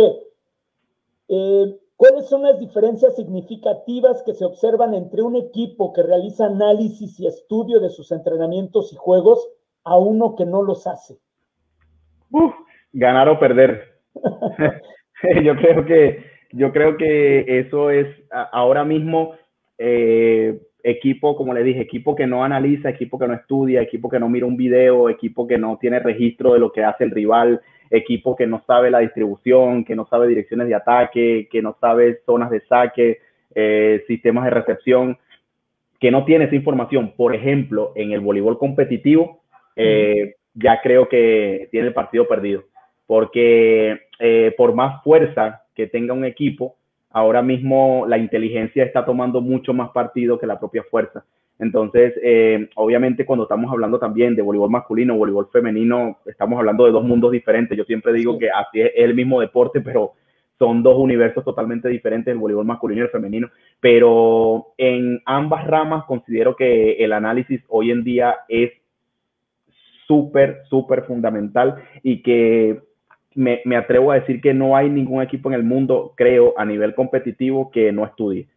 eh, 1.28 1.78
¿cuáles 1.96 2.28
son 2.28 2.42
las 2.42 2.60
diferencias 2.60 3.16
significativas 3.16 4.24
que 4.24 4.34
se 4.34 4.44
observan 4.44 4.96
entre 4.96 5.22
un 5.22 5.36
equipo 5.36 5.94
que 5.94 6.02
realiza 6.02 6.48
análisis 6.48 7.20
y 7.20 7.28
estudio 7.28 7.80
de 7.80 7.92
sus 7.92 8.12
entrenamientos 8.12 8.92
y 8.92 8.96
juegos 8.96 9.48
a 9.84 10.00
uno 10.00 10.36
que 10.36 10.46
no 10.46 10.64
los 10.64 10.88
hace? 10.88 11.20
ganar 12.92 13.30
o 13.30 13.40
perder. 13.40 13.84
yo 15.44 15.56
creo 15.58 15.86
que 15.86 16.24
yo 16.52 16.74
creo 16.74 16.98
que 16.98 17.60
eso 17.60 17.92
es 17.92 18.08
ahora 18.52 18.84
mismo 18.84 19.36
eh, 19.78 20.60
equipo, 20.84 21.36
como 21.36 21.54
le 21.54 21.64
dije, 21.64 21.82
equipo 21.82 22.16
que 22.16 22.28
no 22.28 22.44
analiza, 22.44 22.90
equipo 22.90 23.20
que 23.20 23.28
no 23.28 23.34
estudia, 23.34 23.82
equipo 23.82 24.10
que 24.10 24.20
no 24.20 24.30
mira 24.30 24.46
un 24.46 24.58
video, 24.58 25.10
equipo 25.10 25.48
que 25.48 25.58
no 25.58 25.78
tiene 25.80 26.00
registro 26.00 26.54
de 26.54 26.60
lo 26.60 26.72
que 26.72 26.84
hace 26.84 27.04
el 27.04 27.12
rival, 27.12 27.62
equipo 27.90 28.36
que 28.36 28.48
no 28.48 28.64
sabe 28.66 28.92
la 28.92 29.00
distribución, 29.00 29.84
que 29.84 29.96
no 29.96 30.06
sabe 30.08 30.28
direcciones 30.28 30.68
de 30.68 30.76
ataque, 30.76 31.48
que 31.52 31.62
no 31.62 31.76
sabe 31.80 32.20
zonas 32.26 32.50
de 32.50 32.62
saque, 32.62 33.20
eh, 33.56 34.04
sistemas 34.08 34.46
de 34.46 34.52
recepción, 34.52 35.18
que 36.00 36.12
no 36.12 36.24
tiene 36.24 36.46
esa 36.46 36.56
información. 36.56 37.14
Por 37.16 37.36
ejemplo, 37.36 37.92
en 37.96 38.12
el 38.12 38.22
voleibol 38.22 38.58
competitivo, 38.58 39.42
eh, 39.76 40.36
ya 40.54 40.82
creo 40.82 41.10
que 41.10 41.68
tiene 41.72 41.88
el 41.88 41.94
partido 41.94 42.28
perdido, 42.28 42.64
porque 43.06 44.00
eh, 44.20 44.54
por 44.58 44.74
más 44.74 45.04
fuerza 45.04 45.64
que 45.74 45.88
tenga 45.88 46.14
un 46.14 46.26
equipo, 46.26 46.76
ahora 47.12 47.42
mismo 47.42 48.06
la 48.08 48.18
inteligencia 48.18 48.84
está 48.84 49.06
tomando 49.06 49.42
mucho 49.42 49.74
más 49.74 49.90
partido 49.92 50.40
que 50.40 50.48
la 50.48 50.60
propia 50.60 50.84
fuerza. 50.84 51.26
Entonces, 51.60 52.14
eh, 52.24 52.70
obviamente 52.76 53.26
cuando 53.26 53.44
estamos 53.44 53.70
hablando 53.72 54.00
también 54.00 54.36
de 54.36 54.42
voleibol 54.42 54.70
masculino, 54.70 55.18
voleibol 55.18 55.50
femenino, 55.52 56.20
estamos 56.26 56.58
hablando 56.58 56.86
de 56.86 56.92
dos 56.92 57.04
mundos 57.04 57.32
diferentes. 57.32 57.78
Yo 57.78 57.84
siempre 57.84 58.14
digo 58.14 58.40
que 58.40 58.50
así 58.50 58.80
es 58.82 58.92
el 58.96 59.14
mismo 59.14 59.42
deporte, 59.42 59.82
pero 59.82 60.14
son 60.58 60.84
dos 60.84 60.98
universos 60.98 61.44
totalmente 61.44 61.90
diferentes, 61.90 62.32
el 62.32 62.40
voleibol 62.40 62.66
masculino 62.66 63.02
y 63.02 63.06
el 63.06 63.10
femenino. 63.10 63.50
Pero 63.82 64.68
en 64.78 65.22
ambas 65.26 65.68
ramas 65.68 66.06
considero 66.06 66.56
que 66.56 66.94
el 66.94 67.12
análisis 67.12 67.62
hoy 67.68 67.92
en 67.92 68.04
día 68.06 68.38
es 68.48 68.72
súper, 70.08 70.62
súper 70.70 71.04
fundamental 71.04 71.76
y 72.04 72.22
que 72.24 72.82
me, 73.36 73.62
me, 73.66 73.76
atrevo 73.76 74.12
a 74.12 74.20
decir 74.20 74.42
que 74.42 74.54
no 74.54 74.76
hay 74.76 74.90
ningún 74.90 75.22
equipo 75.22 75.50
en 75.50 75.56
el 75.56 75.64
mundo, 75.64 76.14
creo, 76.16 76.54
a 76.58 76.66
nivel 76.66 76.96
competitivo 76.96 77.72
que 77.72 77.92
no 77.92 78.06
estudie. 78.06 78.48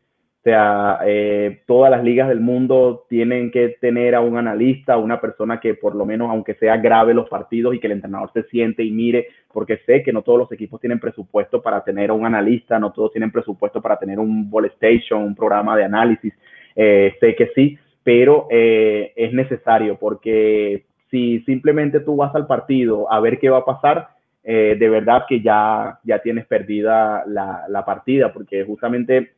O 0.41 0.43
sea, 0.43 0.99
eh, 1.07 1.63
todas 1.69 1.89
las 1.89 2.03
ligas 2.03 2.29
del 2.29 2.41
mundo 2.41 3.07
tienen 3.09 3.53
que 3.53 3.77
tener 3.81 4.17
a 4.17 4.21
un 4.21 4.37
analista, 4.37 4.97
una 4.97 5.21
persona 5.21 5.61
que 5.61 5.75
por 5.75 5.95
lo 5.95 6.05
menos, 6.05 6.31
aunque 6.31 6.55
sea 6.55 6.79
grave 6.79 7.15
los 7.15 7.29
partidos 7.29 7.77
y 7.77 7.79
que 7.79 7.87
el 7.87 7.93
entrenador 7.93 8.33
se 8.33 8.43
siente 8.49 8.83
y 8.83 8.91
mire, 8.91 9.29
porque 9.53 9.77
sé 9.87 10.03
que 10.03 10.13
no 10.13 10.23
todos 10.23 10.41
los 10.41 10.51
equipos 10.51 10.81
tienen 10.81 10.99
presupuesto 10.99 11.63
para 11.63 11.85
tener 11.85 12.11
a 12.11 12.15
un 12.15 12.27
analista, 12.27 12.81
no 12.81 12.91
todos 12.91 13.13
tienen 13.13 13.31
presupuesto 13.31 13.81
para 13.81 14.01
tener 14.01 14.19
un 14.19 14.51
ball 14.51 14.65
station, 14.65 15.23
un 15.23 15.37
programa 15.37 15.77
de 15.77 15.85
análisis. 15.85 16.35
Eh, 16.75 17.15
sé 17.21 17.37
que 17.37 17.53
sí, 17.55 17.79
pero 18.03 18.49
eh, 18.51 19.13
es 19.15 19.33
necesario 19.33 19.97
porque 19.97 20.87
si 21.09 21.39
simplemente 21.43 22.01
tú 22.01 22.17
vas 22.17 22.35
al 22.35 22.49
partido 22.49 23.13
a 23.13 23.21
ver 23.21 23.39
qué 23.39 23.49
va 23.49 23.59
a 23.59 23.65
pasar, 23.65 24.09
eh, 24.45 24.77
de 24.79 24.89
verdad 24.89 25.25
que 25.29 25.41
ya, 25.41 25.99
ya 26.03 26.19
tienes 26.19 26.47
perdida 26.47 27.25
la, 27.27 27.65
la, 27.69 27.85
partida, 27.85 28.33
porque 28.33 28.65
justamente 28.65 29.33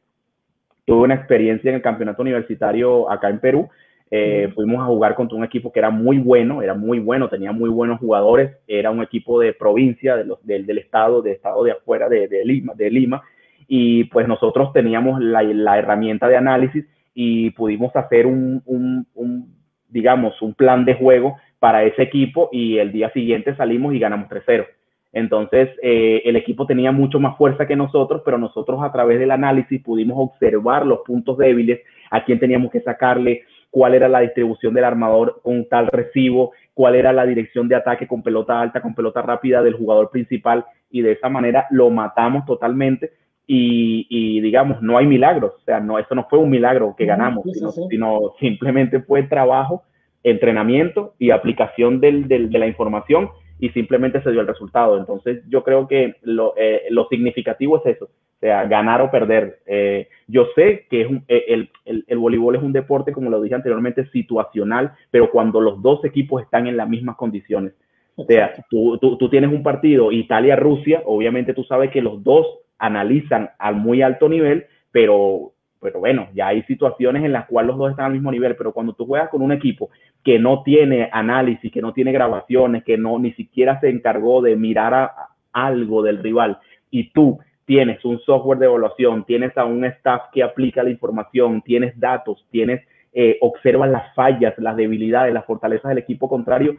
tuve 0.87 1.03
una 1.03 1.15
experiencia 1.15 1.69
en 1.69 1.77
el 1.77 1.83
campeonato 1.83 2.23
universitario 2.23 3.11
acá 3.11 3.29
en 3.29 3.41
Perú. 3.41 3.69
Eh, 4.11 4.51
fuimos 4.55 4.81
a 4.81 4.87
jugar 4.87 5.15
contra 5.15 5.37
un 5.37 5.45
equipo 5.45 5.73
que 5.73 5.81
era 5.81 5.91
muy 5.91 6.19
bueno, 6.19 6.63
era 6.63 6.75
muy 6.75 7.01
bueno, 7.01 7.29
tenía 7.29 7.53
muy 7.53 7.69
buenos 7.69 7.99
jugadores, 7.99 8.53
era 8.67 8.91
un 8.91 9.03
equipo 9.03 9.41
de 9.41 9.53
provincia, 9.53 10.17
de 10.17 10.25
los, 10.25 10.45
del, 10.47 10.67
del 10.67 10.79
estado, 10.79 11.21
de 11.21 11.33
estado 11.33 11.65
de 11.65 11.73
afuera 11.73 12.09
de, 12.09 12.29
de, 12.29 12.45
Lima, 12.45 12.75
de 12.75 12.91
Lima, 12.91 13.23
y 13.67 14.05
pues 14.05 14.29
nosotros 14.29 14.73
teníamos 14.73 15.21
la, 15.21 15.43
la 15.43 15.79
herramienta 15.79 16.29
de 16.29 16.37
análisis 16.37 16.85
y 17.15 17.51
pudimos 17.51 17.95
hacer 17.97 18.27
un, 18.27 18.63
un, 18.67 19.07
un, 19.15 19.55
digamos, 19.89 20.41
un 20.43 20.55
plan 20.55 20.85
de 20.85 20.95
juego 20.95 21.37
para 21.59 21.83
ese 21.83 22.03
equipo 22.03 22.51
y 22.53 22.79
el 22.79 22.93
día 22.93 23.11
siguiente 23.11 23.57
salimos 23.57 23.95
y 23.95 23.99
ganamos 23.99 24.29
3-0. 24.29 24.67
Entonces, 25.15 25.71
eh, 25.81 26.23
el 26.25 26.35
equipo 26.35 26.67
tenía 26.67 26.91
mucho 26.91 27.21
más 27.21 27.39
fuerza 27.39 27.67
que 27.67 27.77
nosotros, 27.77 28.23
pero 28.25 28.37
nosotros 28.37 28.81
a 28.83 28.91
través 28.91 29.21
del 29.21 29.31
análisis 29.31 29.81
pudimos 29.81 30.17
observar 30.19 30.85
los 30.85 31.01
puntos 31.07 31.39
débiles, 31.39 31.81
a 32.11 32.25
quién 32.25 32.41
teníamos 32.41 32.73
que 32.73 32.81
sacarle, 32.81 33.43
cuál 33.71 33.95
era 33.95 34.09
la 34.09 34.21
distribución 34.21 34.75
del 34.75 34.85
armador 34.85 35.41
con 35.43 35.69
tal 35.69 35.87
recibo, 35.87 36.53
cuál 36.75 36.97
era 36.97 37.13
la 37.13 37.27
dirección 37.27 37.69
de 37.69 37.77
ataque 37.77 38.09
con 38.09 38.25
pelota 38.25 38.61
alta, 38.61 38.83
con 38.83 38.95
pelota 38.95 39.23
rápida 39.23 39.63
del 39.63 39.75
jugador 39.75 40.11
principal, 40.11 40.65
y 40.91 41.03
de 41.03 41.13
esa 41.13 41.29
manera 41.29 41.67
lo 41.71 41.91
matamos 41.91 42.45
totalmente. 42.45 43.13
Y, 43.47 44.41
digamos, 44.41 44.81
no 44.81 44.97
hay 44.97 45.07
milagros, 45.07 45.53
o 45.57 45.65
sea, 45.65 45.79
no, 45.79 45.99
eso 45.99 46.15
no 46.15 46.25
fue 46.31 46.39
un 46.39 46.49
milagro 46.49 46.95
que 46.97 47.05
ganamos, 47.05 47.45
sino, 47.91 48.33
simplemente 48.41 49.01
fue 49.01 49.23
trabajo, 49.25 49.83
entrenamiento 50.23 51.15
y 51.19 51.31
aplicación 51.31 52.01
del, 52.01 52.27
de 52.27 52.59
la 52.59 52.67
información 52.67 53.29
y 53.59 53.71
simplemente 53.71 54.23
se 54.23 54.31
dio 54.31 54.41
el 54.41 54.47
resultado. 54.47 54.99
Entonces, 54.99 55.43
yo 55.49 55.63
creo 55.63 55.87
que 55.87 56.17
lo, 56.23 56.55
eh, 56.57 56.83
lo 56.91 57.07
significativo 57.09 57.79
es 57.79 57.97
eso, 57.97 58.07
o 58.07 58.41
sea, 58.41 58.65
ganar 58.65 59.01
o 59.01 59.11
perder. 59.11 59.61
Eh, 59.67 60.09
yo 60.27 60.47
sé 60.55 60.87
que 60.91 61.03
es 61.03 61.09
eh, 61.29 61.45
el, 61.49 61.71
el, 61.85 62.05
el, 62.07 62.19
voleibol 62.19 62.57
es 62.57 62.63
un 62.63 62.73
deporte, 62.73 63.13
como 63.13 63.31
lo 63.31 63.41
dije 63.41 63.55
anteriormente, 63.55 64.07
situacional, 64.11 64.93
pero 65.11 65.31
cuando 65.31 65.61
los 65.61 65.81
dos 65.83 66.05
equipos 66.05 66.43
están 66.43 66.67
en 66.67 66.77
las 66.77 66.89
mismas 66.89 67.17
condiciones. 67.17 67.73
O 68.17 68.25
sea, 68.25 68.53
tú, 68.71 68.99
tú, 68.99 69.17
tú 69.17 69.29
tienes 69.29 69.51
un 69.51 69.63
partido 69.63 70.13
Italia-Rusia, 70.13 71.03
obviamente 71.07 71.55
tú 71.55 71.65
sabes 71.65 71.91
que 71.91 72.03
los 72.03 72.23
dos 72.23 72.47
analizan 72.79 73.51
al 73.59 73.77
muy 73.77 74.03
alto 74.03 74.29
nivel, 74.29 74.67
pero 74.93 75.54
pero 75.85 76.01
bueno, 76.01 76.29
ya 76.33 76.47
hay 76.47 76.63
situaciones 76.63 77.23
en 77.25 77.33
las 77.33 77.45
cuales 77.45 77.69
los 77.69 77.77
dos 77.77 77.91
están 77.91 78.07
al 78.07 78.13
mismo 78.13 78.33
nivel, 78.33 78.57
pero 78.57 78.73
cuando 78.73 78.95
tú 78.95 79.05
juegas 79.05 79.29
con 79.29 79.43
un 79.43 79.53
equipo 79.53 79.91
que 80.25 80.39
no 80.39 80.63
tiene 80.63 81.11
análisis, 81.13 81.71
que 81.71 81.83
no 81.83 81.93
tiene 81.93 82.11
grabaciones, 82.11 82.85
que 82.85 82.97
no 82.97 83.19
ni 83.19 83.35
siquiera 83.35 83.79
se 83.81 83.91
encargó 83.91 84.41
de 84.41 84.57
mirar 84.57 84.95
a, 84.95 85.13
algo 85.53 86.03
del 86.03 86.23
rival 86.23 86.59
y 86.91 87.11
tú 87.11 87.39
tienes 87.67 88.03
un 88.07 88.19
software 88.21 88.59
de 88.59 88.65
evaluación, 88.65 89.25
tienes 89.25 89.55
a 89.59 89.67
un 89.67 89.85
staff 89.85 90.23
que 90.33 90.43
aplica 90.43 90.83
la 90.83 90.89
información, 90.89 91.61
tienes 91.61 92.01
datos, 92.01 92.47
tienes 92.51 92.81
eh, 93.13 93.37
observas 93.43 93.91
las 93.91 94.15
fallas, 94.15 94.55
las 94.57 94.77
debilidades, 94.77 95.35
las 95.35 95.45
fortalezas 95.45 95.91
del 95.91 95.99
equipo 95.99 96.31
contrario, 96.31 96.79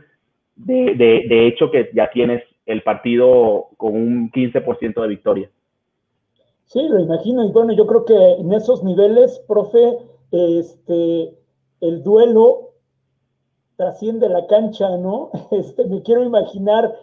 de, 0.55 0.95
de, 0.95 1.45
hecho 1.45 1.69
que 1.69 1.91
ya 1.93 2.09
tienes 2.09 2.41
el 2.65 2.81
partido 2.81 3.67
con 3.77 3.93
un 3.95 4.31
15% 4.31 4.99
de 4.99 5.07
victoria. 5.07 5.49
Sí, 6.65 6.87
lo 6.87 6.99
imagino. 6.99 7.43
Y 7.43 7.51
bueno, 7.51 7.73
yo 7.73 7.85
creo 7.87 8.05
que 8.05 8.33
en 8.33 8.51
esos 8.53 8.83
niveles, 8.83 9.39
profe, 9.47 9.99
este, 10.31 11.37
el 11.81 12.03
duelo 12.03 12.71
trasciende 13.75 14.29
la 14.29 14.47
cancha, 14.47 14.97
¿no? 14.97 15.31
Este, 15.51 15.85
me 15.85 16.01
quiero 16.01 16.23
imaginar 16.23 16.95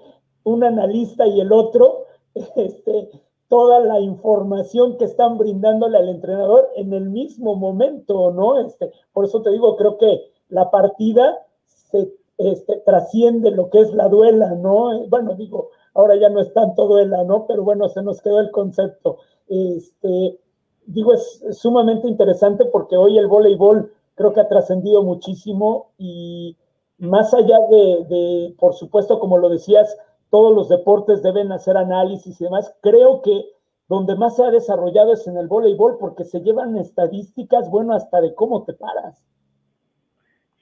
un 0.44 0.64
analista 0.64 1.26
y 1.26 1.40
el 1.40 1.52
otro, 1.52 2.06
este, 2.56 3.10
toda 3.48 3.80
la 3.80 4.00
información 4.00 4.96
que 4.96 5.04
están 5.04 5.38
brindándole 5.38 5.98
al 5.98 6.08
entrenador 6.08 6.68
en 6.74 6.92
el 6.92 7.10
mismo 7.10 7.54
momento, 7.54 8.32
¿no? 8.32 8.58
Este, 8.58 8.90
por 9.12 9.24
eso 9.24 9.42
te 9.42 9.50
digo, 9.50 9.76
creo 9.76 9.98
que 9.98 10.32
la 10.48 10.70
partida 10.70 11.46
se 11.66 12.12
este, 12.38 12.76
trasciende 12.78 13.50
lo 13.50 13.70
que 13.70 13.80
es 13.80 13.92
la 13.92 14.08
duela, 14.08 14.54
¿no? 14.54 15.06
Bueno, 15.08 15.34
digo, 15.34 15.70
ahora 15.94 16.16
ya 16.16 16.28
no 16.30 16.40
es 16.40 16.52
tanto 16.52 16.86
duela, 16.86 17.24
¿no? 17.24 17.46
Pero 17.46 17.62
bueno, 17.62 17.88
se 17.88 18.02
nos 18.02 18.20
quedó 18.22 18.40
el 18.40 18.50
concepto. 18.50 19.18
Este, 19.52 20.38
digo, 20.86 21.12
es, 21.12 21.44
sumamente 21.50 22.08
interesante 22.08 22.64
porque 22.64 22.96
hoy 22.96 23.18
el 23.18 23.26
voleibol 23.26 23.92
creo 24.14 24.32
que 24.32 24.40
ha 24.40 24.48
trascendido 24.48 25.02
muchísimo 25.02 25.92
y 25.98 26.56
más 26.98 27.34
allá 27.34 27.58
de, 27.70 28.54
por 28.58 28.72
supuesto, 28.72 29.18
como 29.18 29.36
lo 29.36 29.50
decías, 29.50 29.94
todos 30.30 30.54
los 30.54 30.70
deportes 30.70 31.22
deben 31.22 31.52
hacer 31.52 31.76
análisis 31.76 32.40
y 32.40 32.44
demás, 32.44 32.74
creo 32.80 33.20
que 33.20 33.44
donde 33.88 34.16
más 34.16 34.36
se 34.36 34.44
ha 34.44 34.50
desarrollado 34.50 35.12
es 35.12 35.26
en 35.26 35.36
el 35.36 35.48
voleibol 35.48 35.98
porque 36.00 36.24
se 36.24 36.40
llevan 36.40 36.76
estadísticas, 36.78 37.68
bueno, 37.70 37.94
hasta 37.94 38.22
de 38.22 38.34
cómo 38.34 38.64
te 38.64 38.72
paras. 38.72 39.22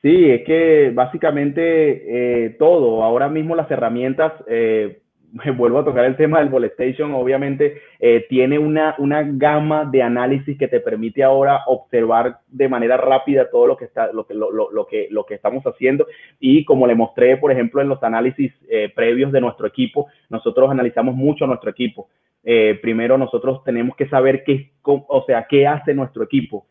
Sí, 0.03 0.31
es 0.31 0.45
que 0.45 0.91
básicamente 0.91 2.47
eh, 2.47 2.51
todo, 2.59 3.05
ahora 3.05 3.29
mismo 3.29 3.55
las 3.55 3.71
herramientas, 3.71 4.33
eh, 4.49 5.03
vuelvo 5.57 5.79
a 5.79 5.85
tocar 5.85 6.05
el 6.05 6.17
tema 6.17 6.41
del 6.41 6.49
Volestation, 6.49 7.15
obviamente 7.15 7.81
eh, 7.99 8.27
tiene 8.29 8.59
una, 8.59 8.95
una 8.99 9.23
gama 9.23 9.85
de 9.85 10.03
análisis 10.03 10.59
que 10.59 10.69
te 10.69 10.81
permite 10.81 11.23
ahora 11.23 11.63
observar 11.67 12.39
de 12.49 12.69
manera 12.69 12.97
rápida 12.97 13.51
todo 13.51 13.67
lo 13.67 13.77
que, 13.77 13.85
está, 13.85 14.13
lo 14.13 14.27
que, 14.27 14.35
lo, 14.35 14.51
lo, 14.51 14.87
que, 14.87 15.09
lo 15.11 15.25
que 15.25 15.35
estamos 15.35 15.65
haciendo. 15.65 16.07
Y 16.39 16.65
como 16.65 16.87
le 16.87 16.95
mostré, 16.95 17.37
por 17.37 17.53
ejemplo, 17.53 17.81
en 17.81 17.89
los 17.89 18.03
análisis 18.03 18.53
eh, 18.69 18.91
previos 18.95 19.33
de 19.33 19.41
nuestro 19.41 19.67
equipo, 19.67 20.09
nosotros 20.29 20.71
analizamos 20.71 21.15
mucho 21.15 21.47
nuestro 21.47 21.71
equipo. 21.71 22.09
Eh, 22.43 22.79
primero 22.81 23.19
nosotros 23.19 23.63
tenemos 23.65 23.95
que 23.97 24.09
saber 24.09 24.43
qué, 24.45 24.71
o 24.83 25.25
sea, 25.27 25.47
qué 25.49 25.67
hace 25.67 25.95
nuestro 25.95 26.25
equipo. 26.25 26.67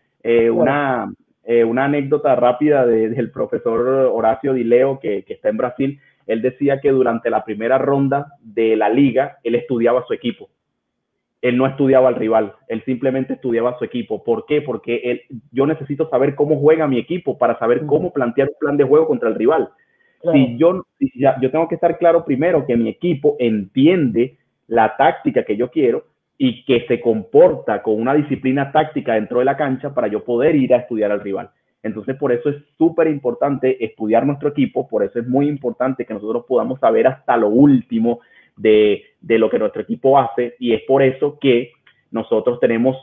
una, 0.51 1.11
una 1.65 1.85
anécdota 1.85 2.35
rápida 2.35 2.85
del 2.85 3.31
profesor 3.31 4.11
Horacio 4.11 4.53
Dileo, 4.53 4.99
que, 4.99 5.23
que 5.23 5.33
está 5.33 5.49
en 5.49 5.57
Brasil, 5.57 5.99
él 6.29 6.43
decía 6.43 6.79
que 6.79 6.91
durante 6.91 7.31
la 7.31 7.43
primera 7.43 7.79
ronda 7.79 8.33
de 8.39 8.75
la 8.75 8.87
liga, 8.87 9.39
él 9.43 9.55
estudiaba 9.55 10.05
su 10.07 10.13
equipo. 10.13 10.47
Él 11.41 11.57
no 11.57 11.65
estudiaba 11.65 12.07
al 12.07 12.15
rival, 12.15 12.53
él 12.67 12.83
simplemente 12.85 13.33
estudiaba 13.33 13.77
su 13.79 13.85
equipo. 13.85 14.23
¿Por 14.23 14.45
qué? 14.45 14.61
Porque 14.61 15.01
él, 15.05 15.21
yo 15.51 15.65
necesito 15.65 16.07
saber 16.09 16.35
cómo 16.35 16.59
juega 16.59 16.87
mi 16.87 16.99
equipo 16.99 17.37
para 17.37 17.57
saber 17.57 17.85
cómo 17.87 18.13
plantear 18.13 18.49
un 18.49 18.59
plan 18.59 18.77
de 18.77 18.83
juego 18.83 19.07
contra 19.07 19.29
el 19.29 19.35
rival. 19.35 19.69
Si 20.31 20.57
yo, 20.57 20.85
yo 21.41 21.49
tengo 21.49 21.67
que 21.67 21.75
estar 21.75 21.97
claro 21.97 22.25
primero 22.25 22.65
que 22.67 22.75
mi 22.75 22.89
equipo 22.89 23.35
entiende 23.39 24.37
la 24.67 24.97
táctica 24.97 25.43
que 25.43 25.57
yo 25.57 25.71
quiero 25.71 26.03
y 26.37 26.63
que 26.65 26.85
se 26.87 27.01
comporta 27.01 27.81
con 27.81 27.99
una 27.99 28.13
disciplina 28.13 28.71
táctica 28.71 29.13
dentro 29.15 29.39
de 29.39 29.45
la 29.45 29.57
cancha 29.57 29.95
para 29.95 30.07
yo 30.07 30.23
poder 30.23 30.55
ir 30.55 30.73
a 30.75 30.77
estudiar 30.77 31.11
al 31.11 31.21
rival. 31.21 31.49
Entonces, 31.81 32.17
por 32.17 32.31
eso 32.31 32.49
es 32.49 32.57
súper 32.77 33.07
importante 33.07 33.83
estudiar 33.83 34.25
nuestro 34.25 34.49
equipo, 34.49 34.87
por 34.87 35.03
eso 35.03 35.19
es 35.19 35.27
muy 35.27 35.47
importante 35.47 36.05
que 36.05 36.13
nosotros 36.13 36.45
podamos 36.47 36.79
saber 36.79 37.07
hasta 37.07 37.37
lo 37.37 37.47
último 37.47 38.19
de, 38.57 39.05
lo 39.21 39.49
que 39.49 39.59
nuestro 39.59 39.81
equipo 39.81 40.19
hace 40.19 40.55
y 40.59 40.73
es 40.73 40.81
por 40.83 41.01
eso 41.01 41.37
que 41.39 41.71
nosotros 42.11 42.59
tenemos 42.59 42.97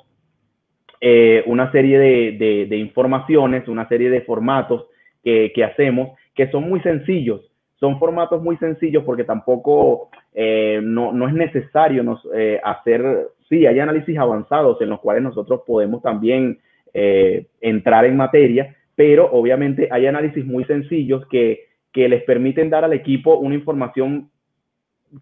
eh, 1.01 1.43
una 1.47 1.73
serie 1.73 1.99
de, 1.99 2.77
informaciones, 2.77 3.67
una 3.69 3.89
serie 3.89 4.11
de 4.11 4.21
formatos 4.23 4.87
que, 5.23 5.65
hacemos 5.65 6.11
que 6.35 6.51
son 6.51 6.69
muy 6.69 6.81
sencillos. 6.81 7.41
Son 7.81 7.99
formatos 7.99 8.43
muy 8.43 8.57
sencillos 8.59 9.05
porque 9.05 9.25
tampoco 9.25 10.11
eh, 10.35 10.81
no, 10.83 11.29
es 11.29 11.35
necesario 11.35 12.19
eh, 12.35 12.61
hacer, 12.63 13.29
sí, 13.49 13.67
hay 13.67 13.81
análisis 13.81 14.17
avanzados 14.19 14.81
en 14.81 14.91
los 14.91 15.01
cuales 15.01 15.23
nosotros 15.23 15.63
podemos 15.67 16.03
también 16.03 16.59
eh, 16.99 17.49
entrar 17.61 18.07
en 18.07 18.17
materia, 18.17 18.75
pero 18.95 19.31
obviamente 19.31 19.87
hay 19.91 20.07
análisis 20.07 20.47
muy 20.47 20.65
sencillos 20.65 21.27
que, 21.27 21.67
que 21.93 22.09
les 22.09 22.23
permiten 22.23 22.71
dar 22.71 22.87
al 22.87 22.95
equipo 22.95 23.37
una 23.37 23.55
información 23.55 24.31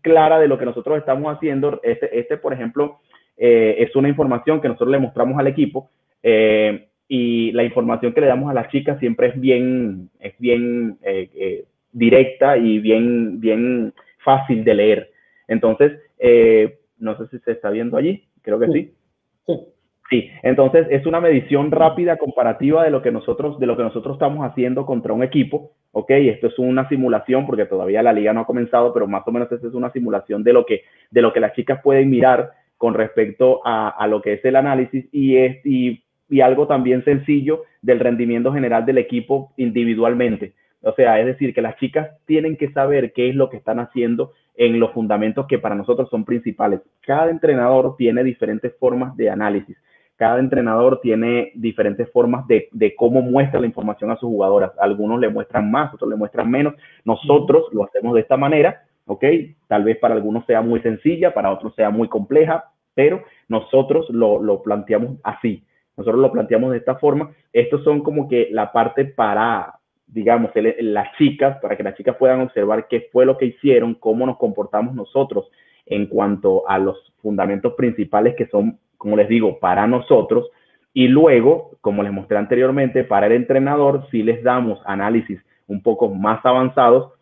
clara 0.00 0.38
de 0.38 0.46
lo 0.46 0.56
que 0.56 0.66
nosotros 0.66 0.96
estamos 0.98 1.34
haciendo. 1.34 1.80
Este, 1.82 2.16
este 2.16 2.36
por 2.36 2.52
ejemplo, 2.52 3.00
eh, 3.36 3.74
es 3.80 3.96
una 3.96 4.08
información 4.08 4.60
que 4.60 4.68
nosotros 4.68 4.92
le 4.92 5.00
mostramos 5.00 5.36
al 5.36 5.48
equipo 5.48 5.90
eh, 6.22 6.86
y 7.08 7.50
la 7.50 7.64
información 7.64 8.12
que 8.12 8.20
le 8.20 8.28
damos 8.28 8.52
a 8.52 8.54
las 8.54 8.68
chicas 8.68 9.00
siempre 9.00 9.30
es 9.30 9.40
bien, 9.40 10.10
es 10.20 10.38
bien 10.38 10.96
directa 11.90 12.56
y 12.56 12.78
bien, 12.78 13.40
bien 13.40 13.92
fácil 14.18 14.62
de 14.62 14.74
leer. 14.74 15.10
Entonces, 15.48 15.98
no 16.98 17.18
sé 17.18 17.26
si 17.32 17.38
se 17.40 17.50
está 17.50 17.70
viendo 17.70 17.96
allí, 17.96 18.28
creo 18.42 18.60
que 18.60 18.68
sí. 18.68 18.94
sí. 19.48 19.54
Sí, 19.54 19.73
entonces 20.42 20.86
es 20.90 21.06
una 21.06 21.20
medición 21.20 21.70
rápida 21.70 22.16
comparativa 22.16 22.84
de 22.84 22.90
lo 22.90 23.02
que 23.02 23.10
nosotros 23.10 23.58
de 23.58 23.66
lo 23.66 23.76
que 23.76 23.82
nosotros 23.82 24.14
estamos 24.14 24.46
haciendo 24.46 24.86
contra 24.86 25.12
un 25.12 25.22
equipo, 25.22 25.72
¿ok? 25.92 26.10
Esto 26.10 26.48
es 26.48 26.58
una 26.58 26.88
simulación 26.88 27.46
porque 27.46 27.66
todavía 27.66 28.02
la 28.02 28.12
liga 28.12 28.32
no 28.32 28.40
ha 28.40 28.46
comenzado, 28.46 28.92
pero 28.92 29.06
más 29.06 29.26
o 29.26 29.32
menos 29.32 29.50
esta 29.50 29.66
es 29.66 29.74
una 29.74 29.90
simulación 29.92 30.44
de 30.44 30.52
lo 30.52 30.66
que 30.66 30.82
de 31.10 31.22
lo 31.22 31.32
que 31.32 31.40
las 31.40 31.54
chicas 31.54 31.80
pueden 31.82 32.10
mirar 32.10 32.50
con 32.76 32.94
respecto 32.94 33.62
a, 33.64 34.06
lo 34.08 34.20
que 34.20 34.34
es 34.34 34.44
el 34.44 34.56
análisis 34.56 35.06
y 35.10 35.36
es 35.36 35.64
y, 35.64 36.02
y 36.28 36.40
algo 36.40 36.66
también 36.66 37.02
sencillo 37.04 37.62
del 37.80 38.00
rendimiento 38.00 38.52
general 38.52 38.84
del 38.84 38.98
equipo 38.98 39.52
individualmente. 39.56 40.52
O 40.82 40.92
sea, 40.92 41.18
es 41.18 41.24
decir, 41.24 41.54
que 41.54 41.62
las 41.62 41.76
chicas 41.76 42.10
tienen 42.26 42.58
que 42.58 42.70
saber 42.72 43.14
qué 43.14 43.30
es 43.30 43.34
lo 43.34 43.48
que 43.48 43.56
están 43.56 43.78
haciendo 43.78 44.32
en 44.54 44.78
los 44.78 44.92
fundamentos 44.92 45.46
que 45.46 45.58
para 45.58 45.74
nosotros 45.74 46.10
son 46.10 46.26
principales. 46.26 46.80
Cada 47.00 47.30
entrenador 47.30 47.96
tiene 47.96 48.22
diferentes 48.22 48.74
formas 48.78 49.16
de 49.16 49.30
análisis 49.30 49.78
cada 50.16 50.38
entrenador 50.38 51.00
tiene 51.00 51.50
diferentes 51.54 52.10
formas 52.12 52.46
de, 52.46 52.68
cómo 52.96 53.20
muestra 53.20 53.60
la 53.60 53.66
información 53.66 54.10
a 54.10 54.16
sus 54.16 54.28
jugadoras. 54.28 54.72
Algunos 54.78 55.20
le 55.20 55.28
muestran 55.28 55.70
más, 55.70 55.92
otros 55.92 56.10
le 56.10 56.16
muestran 56.16 56.50
menos. 56.50 56.74
Nosotros 57.04 57.64
lo 57.72 57.84
hacemos 57.84 58.14
de 58.14 58.20
esta 58.20 58.36
manera, 58.36 58.84
¿ok? 59.06 59.24
Tal 59.66 59.84
vez 59.84 59.98
para 59.98 60.14
algunos 60.14 60.46
sea 60.46 60.62
muy 60.62 60.80
sencilla, 60.80 61.34
para 61.34 61.50
otros 61.50 61.74
sea 61.74 61.90
muy 61.90 62.08
compleja, 62.08 62.70
pero 62.94 63.22
nosotros 63.48 64.08
lo, 64.10 64.62
planteamos 64.62 65.18
así. 65.24 65.64
Nosotros 65.96 66.20
lo 66.20 66.32
planteamos 66.32 66.70
de 66.70 66.78
esta 66.78 66.96
forma. 66.96 67.32
Estos 67.52 67.82
son 67.82 68.00
como 68.00 68.28
que 68.28 68.48
la 68.52 68.72
parte 68.72 69.04
para, 69.04 69.80
digamos, 70.06 70.52
las 70.54 71.16
chicas, 71.18 71.58
para 71.60 71.76
que 71.76 71.82
las 71.82 71.96
chicas 71.96 72.16
puedan 72.16 72.40
observar 72.40 72.86
qué 72.88 73.08
fue 73.12 73.26
lo 73.26 73.36
que 73.36 73.46
hicieron, 73.46 73.94
cómo 73.94 74.26
nos 74.26 74.38
comportamos 74.38 74.94
nosotros 74.94 75.50
en 75.86 76.06
cuanto 76.06 76.68
a 76.68 76.78
los 76.78 77.12
fundamentos 77.20 77.74
principales 77.74 78.34
que 78.36 78.46
son, 78.46 78.78
como 79.04 79.18
les 79.18 79.28
digo, 79.28 79.58
para 79.58 79.86
nosotros. 79.86 80.48
Y 80.94 81.08
luego, 81.08 81.72
como 81.82 82.02
les 82.02 82.10
mostré 82.10 82.38
anteriormente, 82.38 83.04
para 83.04 83.26
el 83.26 83.32
entrenador 83.32 84.06
sí 84.10 84.22
les 84.22 84.42
damos 84.42 84.80
análisis 84.86 85.38
un 85.66 85.82
poco 85.82 86.08
más 86.08 86.40
avanzados 86.42 87.12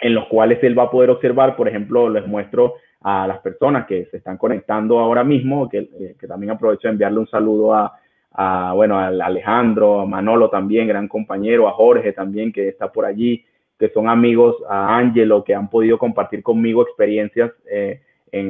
en 0.00 0.14
los 0.14 0.26
cuales 0.26 0.58
él 0.64 0.76
va 0.76 0.84
a 0.84 0.90
poder 0.90 1.10
observar, 1.10 1.54
por 1.54 1.68
ejemplo, 1.68 2.08
les 2.08 2.26
muestro 2.26 2.74
a 3.02 3.28
las 3.28 3.38
personas 3.38 3.86
que 3.86 4.06
se 4.06 4.16
están 4.16 4.36
conectando 4.36 4.98
ahora 4.98 5.22
mismo, 5.22 5.68
que, 5.68 5.78
eh, 5.78 6.16
que 6.18 6.26
también 6.26 6.50
aprovecho 6.50 6.88
de 6.88 6.92
enviarle 6.94 7.20
un 7.20 7.28
saludo 7.28 7.72
a, 7.72 7.92
a, 8.32 8.72
bueno, 8.74 8.98
a 8.98 9.06
Alejandro, 9.06 10.00
a 10.00 10.06
Manolo 10.06 10.50
también, 10.50 10.88
gran 10.88 11.06
compañero, 11.06 11.68
a 11.68 11.72
Jorge 11.72 12.14
también, 12.14 12.52
que 12.52 12.66
está 12.66 12.90
por 12.90 13.06
allí, 13.06 13.44
que 13.78 13.90
son 13.90 14.08
amigos, 14.08 14.56
a 14.68 14.96
Ángelo, 14.96 15.44
que 15.44 15.54
han 15.54 15.70
podido 15.70 15.98
compartir 15.98 16.42
conmigo 16.42 16.82
experiencias 16.82 17.52
eh, 17.70 18.00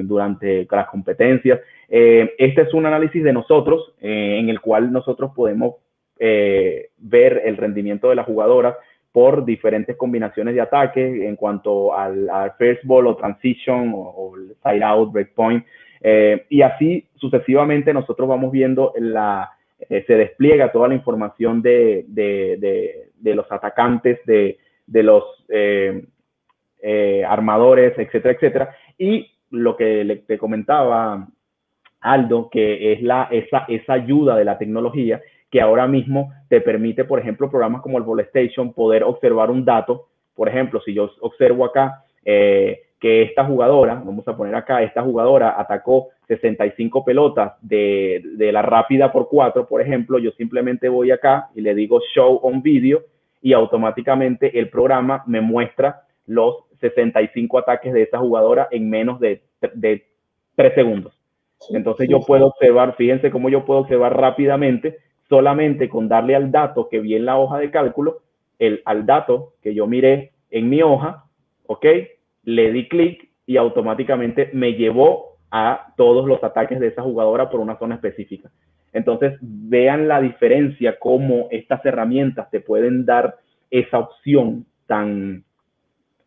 durante 0.05 0.67
las 0.71 0.89
competencias. 0.89 1.61
Eh, 1.89 2.35
este 2.39 2.63
es 2.63 2.75
un 2.75 2.87
análisis 2.87 3.23
de 3.23 3.33
nosotros, 3.33 3.95
en 4.01 4.49
el 4.49 4.61
cual 4.61 4.93
nosotros 4.93 5.33
podemos 5.35 5.77
ver 6.19 7.43
el 7.45 7.57
rendimiento 7.57 8.09
de 8.09 8.17
las 8.17 8.27
jugadoras 8.27 8.75
por 9.13 9.45
diferentes 9.45 9.97
combinaciones 9.97 10.55
de 10.55 10.61
ataque 10.61 11.27
en 11.27 11.37
cuanto 11.37 11.97
al, 11.97 12.29
first 12.59 12.85
ball 12.85 13.07
o 13.07 13.17
transition 13.17 13.93
o, 13.95 14.35
side 14.63 14.83
out, 14.83 15.13
breakpoint. 15.13 15.65
y 16.49 16.63
así 16.63 17.07
sucesivamente 17.17 17.93
nosotros 17.93 18.29
vamos 18.29 18.51
viendo 18.51 18.93
la, 18.99 19.57
eh, 19.79 20.05
se 20.07 20.15
despliega 20.15 20.73
toda 20.73 20.89
la 20.89 20.95
información 20.95 21.61
de, 21.61 22.05
de, 22.09 23.35
los 23.35 23.51
atacantes, 23.53 24.19
de, 24.25 24.59
los 24.87 25.25
eh, 25.49 26.07
eh, 26.81 27.25
armadores, 27.27 27.93
etcétera, 27.99 28.35
etcétera. 28.35 28.77
Y 28.97 29.31
lo 29.51 29.77
que 29.77 30.05
le, 30.05 30.17
te 30.17 30.39
comentaba 30.39 31.29
Aldo, 32.01 32.49
que 32.51 32.93
es 32.93 33.03
la, 33.03 33.29
esa, 33.31 33.65
esa 33.69 33.95
ayuda 33.95 34.37
de 34.37 34.45
la 34.45 34.59
tecnología 34.59 35.21
que 35.51 35.61
ahora 35.61 35.87
mismo 35.87 36.33
te 36.49 36.61
permite, 36.61 37.05
por 37.05 37.19
ejemplo, 37.19 37.51
programas 37.51 37.83
como 37.83 37.99
el 37.99 38.05
Ball 38.05 38.21
Station, 38.21 38.73
poder 38.73 39.05
observar 39.05 39.51
un 39.51 39.65
dato. 39.65 40.09
Por 40.35 40.49
ejemplo, 40.49 40.81
si 40.85 40.93
yo 40.93 41.11
observo 41.21 41.65
acá 41.65 42.05
eh, 42.25 42.83
que 43.01 43.23
esta 43.23 43.45
jugadora, 43.45 43.95
vamos 43.95 44.27
a 44.27 44.37
poner 44.37 44.55
acá, 44.55 44.83
esta 44.83 45.03
jugadora 45.03 45.55
atacó 45.59 46.09
65 46.29 47.05
pelotas 47.05 47.53
de, 47.61 48.23
de, 48.37 48.53
la 48.53 48.63
rápida 48.63 49.13
por 49.13 49.29
4, 49.29 49.67
por 49.67 49.81
ejemplo, 49.81 50.19
yo 50.19 50.33
simplemente 50.33 50.89
voy 50.89 51.11
acá 51.11 51.49
y 51.55 51.61
le 51.61 51.75
digo 51.75 52.01
show 52.15 52.41
on 52.43 52.63
video 52.63 53.03
y 53.41 53.53
automáticamente 53.53 54.59
el 54.59 54.69
programa 54.71 55.23
me 55.27 55.41
muestra 55.41 56.03
los 56.27 56.66
65 56.81 57.59
ataques 57.59 57.93
de 57.93 58.03
esa 58.03 58.19
jugadora 58.19 58.69
en 58.71 58.91
menos 58.91 59.21
de, 59.21 59.43
de 59.75 60.07
3 60.55 60.75
segundos. 60.75 61.19
Entonces 61.71 62.09
yo 62.09 62.21
puedo 62.21 62.47
observar, 62.47 62.97
fíjense 62.97 63.31
cómo 63.31 63.49
yo 63.49 63.65
puedo 63.65 63.81
observar 63.81 64.17
rápidamente, 64.17 64.99
solamente 65.29 65.89
con 65.89 66.09
darle 66.09 66.37
al 66.37 66.53
dato 66.53 66.89
que 66.89 67.01
vi 67.01 67.15
en 67.15 67.25
la 67.25 67.39
hoja 67.39 67.59
de 67.59 67.71
cálculo, 67.71 68.23
el, 68.59 68.83
al 68.85 69.07
dato 69.07 69.55
que 69.63 69.75
yo 69.75 69.87
miré 69.87 70.33
en 70.51 70.69
mi 70.69 70.83
hoja, 70.83 71.25
¿ok? 71.67 71.87
le 72.47 72.73
di 72.73 72.89
clic 72.89 73.29
y 73.45 73.59
automáticamente 73.59 74.51
me 74.55 74.73
llevó 74.75 75.37
a 75.51 75.93
todos 75.97 76.27
los 76.27 76.43
ataques 76.43 76.81
de 76.81 76.89
esa 76.89 77.03
jugadora 77.03 77.51
por 77.51 77.61
una 77.61 77.79
zona 77.79 77.97
específica. 77.97 78.51
Entonces, 78.93 79.37
vean 79.41 80.09
la 80.09 80.21
diferencia, 80.21 80.99
cómo 80.99 81.49
estas 81.51 81.85
herramientas 81.85 82.51
te 82.51 82.61
pueden 82.61 83.05
dar 83.05 83.37
esa 83.71 83.99
opción 83.99 84.65
tan, 84.87 85.45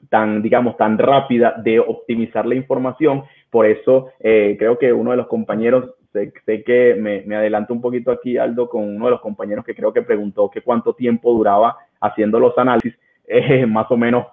tan, 0.09 0.41
digamos, 0.41 0.77
tan 0.77 0.97
rápida 0.97 1.55
de 1.63 1.79
optimizar 1.79 2.45
la 2.45 2.55
información. 2.55 3.23
Por 3.49 3.65
eso 3.65 4.09
eh, 4.19 4.55
creo 4.57 4.77
que 4.77 4.93
uno 4.93 5.11
de 5.11 5.17
los 5.17 5.27
compañeros, 5.27 5.95
sé, 6.13 6.31
que 6.63 6.95
me, 6.95 7.23
me, 7.25 7.35
adelanto 7.35 7.73
un 7.73 7.81
poquito 7.81 8.11
aquí, 8.11 8.37
Aldo, 8.37 8.69
con 8.69 8.83
uno 8.83 9.05
de 9.05 9.11
los 9.11 9.21
compañeros 9.21 9.65
que 9.65 9.75
creo 9.75 9.91
que 9.91 10.01
preguntó 10.01 10.49
que 10.49 10.61
cuánto 10.61 10.93
tiempo 10.93 11.33
duraba 11.33 11.77
haciendo 11.99 12.39
los 12.39 12.57
análisis. 12.57 12.95
Eh, 13.27 13.65
más 13.67 13.89
o 13.91 13.97
menos 13.97 14.25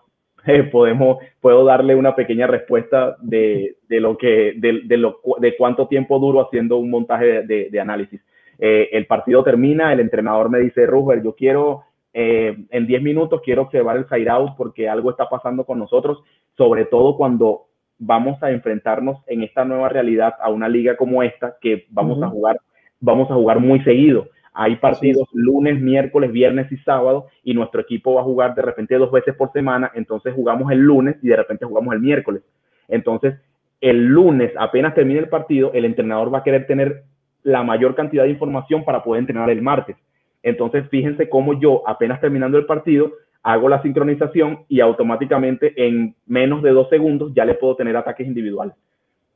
podemos, 0.71 1.19
puedo 1.41 1.65
darle 1.65 1.95
una 1.95 2.15
pequeña 2.15 2.47
respuesta 2.47 3.17
de, 3.21 3.77
de 3.89 4.01
lo 4.01 4.17
que, 4.17 4.55
de, 4.57 4.83
de, 4.85 4.97
lo, 4.97 5.21
de 5.41 5.57
cuánto 5.57 5.89
tiempo 5.89 6.19
duro 6.19 6.41
haciendo 6.41 6.77
un 6.77 6.91
montaje 6.91 7.43
de, 7.43 7.69
de 7.71 7.81
análisis. 7.81 8.21
Eh, 8.59 8.89
el 8.93 9.07
partido 9.07 9.43
termina, 9.45 9.93
el 9.93 10.01
entrenador 10.01 10.51
me 10.51 10.61
dice, 10.61 10.87
Rubber, 10.87 11.23
yo 11.23 11.35
quiero, 11.35 11.85
eh, 12.19 12.57
en 12.71 12.87
10 12.87 13.03
minutos 13.03 13.43
quiero 13.45 13.61
observar 13.61 13.99
el 13.99 14.09
side 14.09 14.31
out 14.31 14.57
porque 14.57 14.89
algo 14.89 15.11
está 15.11 15.29
pasando 15.29 15.67
con 15.67 15.79
nosotros, 15.79 16.23
sobre 16.57 16.87
todo 16.87 17.15
cuando 17.15 17.67
vamos 17.99 18.43
a 18.43 18.51
enfrentarnos 18.53 19.19
en 19.27 19.43
esta 19.43 19.67
nueva 19.67 19.91
realidad 19.91 20.33
a 20.41 20.49
una 20.49 20.67
liga 20.67 20.97
como 20.97 21.23
esta 21.23 21.59
que 21.61 21.85
vamos 21.91 22.23
a 22.23 22.29
jugar, 22.29 22.59
vamos 23.01 23.31
a 23.31 23.35
jugar 23.35 23.61
muy 23.61 23.81
seguido. 23.81 24.29
Hay 24.55 24.77
partidos 24.77 25.29
lunes, 25.35 25.79
miércoles, 25.79 26.33
viernes 26.33 26.73
y 26.73 26.79
sábado 26.79 27.27
y 27.45 27.53
nuestro 27.53 27.83
equipo 27.83 28.15
va 28.15 28.23
a 28.23 28.25
jugar 28.25 28.55
de 28.55 28.63
repente 28.63 28.97
dos 28.97 29.13
veces 29.13 29.35
por 29.35 29.53
semana, 29.53 29.93
entonces 29.95 30.33
jugamos 30.33 30.73
el 30.73 30.79
lunes 30.79 31.17
y 31.21 31.29
de 31.29 31.37
repente 31.37 31.67
jugamos 31.67 31.93
el 31.93 32.01
miércoles. 32.01 32.43
Entonces, 32.89 33.35
el 33.83 34.07
lunes, 34.07 34.53
apenas 34.59 34.95
termine 34.95 35.19
el 35.19 35.29
partido, 35.29 35.71
el 35.75 35.85
entrenador 35.85 36.33
va 36.33 36.39
a 36.39 36.45
querer 36.45 36.67
tener 36.67 37.03
la 37.43 37.63
mayor 37.63 37.95
cantidad 37.95 38.25
de 38.25 38.31
información 38.31 38.87
para 38.87 39.05
poder 39.05 39.21
entrenar 39.21 39.51
el 39.51 39.61
martes. 39.61 39.99
Entonces, 40.47 40.89
fíjense 40.89 41.29
cómo 41.29 41.59
yo, 41.59 41.83
apenas 41.87 42.21
terminando 42.21 42.57
el 42.57 42.67
partido, 42.67 43.13
hago 43.43 43.69
la 43.69 43.83
sincronización 43.83 44.65
y 44.69 44.81
automáticamente 44.81 45.75
en 45.77 46.15
menos 46.27 46.63
de 46.63 46.71
dos 46.71 46.89
segundos 46.89 47.33
ya 47.35 47.45
le 47.45 47.55
puedo 47.55 47.77
tener 47.77 47.97
ataques 47.97 48.27
individuales. 48.27 48.75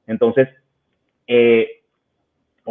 Entonces, 0.07 0.49
eh, 1.27 1.81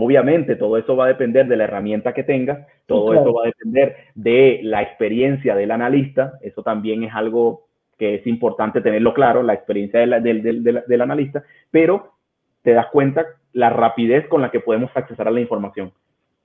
Obviamente, 0.01 0.55
todo 0.55 0.77
eso 0.77 0.95
va 0.95 1.05
a 1.05 1.09
depender 1.09 1.47
de 1.47 1.57
la 1.57 1.65
herramienta 1.65 2.13
que 2.13 2.23
tengas, 2.23 2.65
todo 2.85 3.13
eso 3.13 3.33
va 3.33 3.43
a 3.43 3.47
depender 3.47 3.97
de 4.15 4.61
la 4.63 4.81
experiencia 4.81 5.55
del 5.55 5.71
analista, 5.71 6.39
eso 6.41 6.63
también 6.63 7.03
es 7.03 7.13
algo 7.13 7.65
que 7.97 8.15
es 8.15 8.27
importante 8.27 8.79
tenerlo 8.79 9.13
claro, 9.13 9.43
la 9.43 9.55
experiencia 9.55 9.99
del 9.99 11.01
analista, 11.01 11.43
pero 11.69 12.13
te 12.61 12.71
das 12.71 12.87
cuenta 12.93 13.25
la 13.51 13.71
rapidez 13.71 14.25
con 14.27 14.41
la 14.41 14.51
que 14.51 14.61
podemos 14.61 14.89
accesar 14.93 15.27
a 15.27 15.31
la 15.31 15.41
información. 15.41 15.91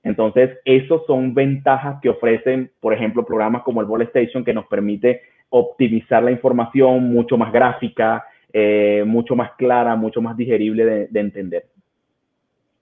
Entonces, 0.05 0.57
esos 0.63 1.05
son 1.05 1.33
ventajas 1.33 1.99
que 2.01 2.09
ofrecen, 2.09 2.71
por 2.79 2.93
ejemplo, 2.93 3.25
programas 3.25 3.63
como 3.63 3.81
el 3.81 3.87
Ball 3.87 4.03
Station, 4.03 4.45
que 4.45 4.53
nos 4.53 4.67
permite 4.67 5.21
optimizar 5.49 6.23
la 6.23 6.31
información 6.31 7.11
mucho 7.11 7.37
más 7.37 7.51
gráfica, 7.51 8.23
eh, 8.53 9.03
mucho 9.05 9.35
más 9.35 9.51
clara, 9.57 9.95
mucho 9.95 10.21
más 10.21 10.37
digerible 10.37 11.07
de 11.09 11.19
entender. 11.19 11.65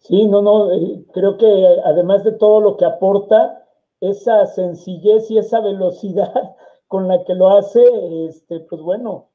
Sí, 0.03 0.28
no, 0.28 0.41
no, 0.41 0.74
eh, 0.74 1.05
creo 1.13 1.38
que 1.38 1.47
además 1.86 2.26
de 2.26 2.34
todo 2.34 2.59
lo 2.59 2.76
que 2.76 2.84
aporta, 2.84 3.63
esa 4.01 4.45
sencillez 4.47 5.32
y 5.32 5.38
esa 5.38 5.61
velocidad 5.61 6.55
con 6.89 7.07
la 7.07 7.24
que 7.24 7.34
lo 7.34 7.57
hace, 7.57 7.82
este, 8.28 8.59
pues 8.59 8.82
bueno, 8.82 9.30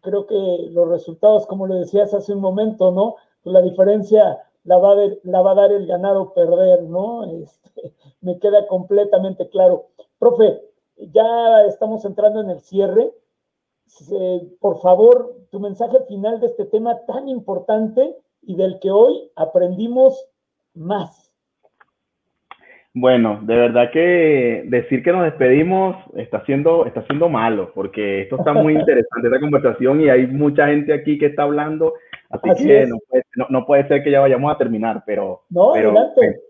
creo 0.00 0.24
que 0.26 0.68
los 0.70 0.88
resultados, 0.88 1.48
como 1.48 1.66
lo 1.66 1.74
decías 1.74 2.14
hace 2.14 2.32
un 2.32 2.40
momento, 2.40 2.92
¿no? 2.92 3.16
Pues 3.42 3.52
la 3.52 3.60
diferencia 3.60 4.38
la 4.64 4.78
va, 4.78 4.94
la 5.22 5.40
va 5.40 5.52
a 5.52 5.54
dar 5.54 5.72
el 5.72 5.86
ganar 5.86 6.16
o 6.16 6.32
perder, 6.34 6.82
¿no? 6.84 7.24
Este, 7.42 7.92
me 8.20 8.38
queda 8.38 8.66
completamente 8.66 9.48
claro. 9.48 9.86
Profe, 10.18 10.60
ya 10.96 11.64
estamos 11.66 12.04
entrando 12.04 12.40
en 12.40 12.50
el 12.50 12.60
cierre. 12.60 13.12
por 14.60 14.80
favor, 14.80 15.36
tu 15.50 15.60
mensaje 15.60 15.98
final 16.08 16.40
de 16.40 16.46
este 16.46 16.66
tema 16.66 17.06
tan 17.06 17.28
importante 17.28 18.16
y 18.42 18.56
del 18.56 18.78
que 18.80 18.90
hoy 18.90 19.30
aprendimos 19.36 20.28
más. 20.74 21.28
Bueno, 22.94 23.38
de 23.42 23.54
verdad 23.54 23.90
que 23.92 24.64
decir 24.66 25.02
que 25.02 25.12
nos 25.12 25.22
despedimos 25.24 25.96
está 26.16 26.44
siendo, 26.44 26.84
está 26.86 27.02
siendo 27.02 27.28
malo, 27.28 27.70
porque 27.74 28.22
esto 28.22 28.36
está 28.36 28.52
muy 28.52 28.74
interesante, 28.78 29.28
esta 29.28 29.40
conversación, 29.40 30.00
y 30.00 30.08
hay 30.08 30.26
mucha 30.26 30.66
gente 30.66 30.92
aquí 30.92 31.18
que 31.18 31.26
está 31.26 31.42
hablando, 31.44 31.94
así, 32.30 32.66
que 32.66 32.86
no 32.86 32.98
puede, 33.08 33.24
no, 33.48 33.66
puede, 33.66 33.88
ser 33.88 34.02
que 34.02 34.10
ya 34.10 34.20
vayamos 34.20 34.54
a 34.54 34.58
terminar, 34.58 35.02
pero... 35.06 35.42
No, 35.50 35.72
pero, 35.72 35.90
adelante. 35.90 36.40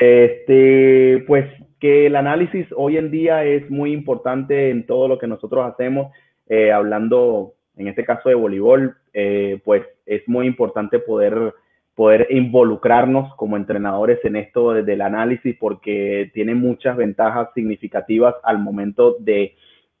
Este, 0.00 1.22
pues 1.26 1.46
que 1.78 2.06
el 2.06 2.16
análisis 2.16 2.66
hoy 2.76 2.96
en 2.96 3.10
día 3.10 3.44
es 3.44 3.70
muy 3.70 3.92
importante 3.92 4.70
en 4.70 4.86
todo 4.86 5.06
lo 5.06 5.18
que 5.18 5.26
nosotros 5.26 5.70
hacemos, 5.70 6.12
eh, 6.48 6.72
hablando 6.72 7.54
en 7.76 7.88
este 7.88 8.04
caso 8.04 8.28
de 8.28 8.34
voleibol, 8.34 8.96
eh, 9.12 9.60
pues 9.64 9.82
es 10.06 10.26
muy 10.28 10.46
importante 10.46 10.98
poder, 10.98 11.54
poder 11.94 12.28
involucrarnos 12.30 13.34
como 13.36 13.56
entrenadores 13.56 14.18
en 14.24 14.36
esto 14.36 14.72
del 14.72 15.00
análisis 15.00 15.56
porque 15.58 16.30
tiene 16.34 16.54
muchas 16.54 16.96
ventajas 16.96 17.48
significativas 17.54 18.34
al 18.44 18.58
momento 18.58 19.16
de 19.18 19.54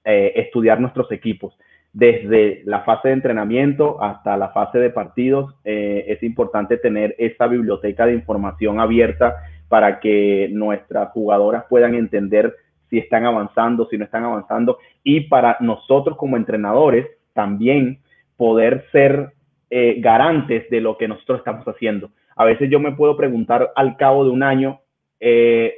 eh, 0.04 0.32
estudiar 0.36 0.80
nuestros 0.80 1.10
equipos. 1.12 1.56
Desde 1.94 2.62
la 2.64 2.80
fase 2.80 3.06
de 3.06 3.14
entrenamiento 3.14 4.02
hasta 4.02 4.36
la 4.36 4.48
fase 4.48 4.80
de 4.80 4.90
partidos, 4.90 5.54
eh, 5.64 6.04
es 6.08 6.20
importante 6.24 6.76
tener 6.76 7.14
esta 7.18 7.46
biblioteca 7.46 8.04
de 8.04 8.14
información 8.14 8.80
abierta 8.80 9.36
para 9.68 10.00
que 10.00 10.48
nuestras 10.50 11.12
jugadoras 11.12 11.66
puedan 11.70 11.94
entender 11.94 12.52
si 12.90 12.98
están 12.98 13.26
avanzando, 13.26 13.86
si 13.88 13.96
no 13.96 14.06
están 14.06 14.24
avanzando, 14.24 14.78
y 15.04 15.20
para 15.28 15.56
nosotros 15.60 16.16
como 16.16 16.36
entrenadores 16.36 17.06
también 17.32 18.00
poder 18.36 18.86
ser 18.90 19.32
eh, 19.70 20.00
garantes 20.00 20.68
de 20.70 20.80
lo 20.80 20.98
que 20.98 21.06
nosotros 21.06 21.38
estamos 21.38 21.64
haciendo. 21.64 22.10
A 22.34 22.44
veces 22.44 22.68
yo 22.70 22.80
me 22.80 22.96
puedo 22.96 23.16
preguntar 23.16 23.70
al 23.76 23.96
cabo 23.96 24.24
de 24.24 24.30
un 24.30 24.42
año, 24.42 24.80
eh, 25.20 25.72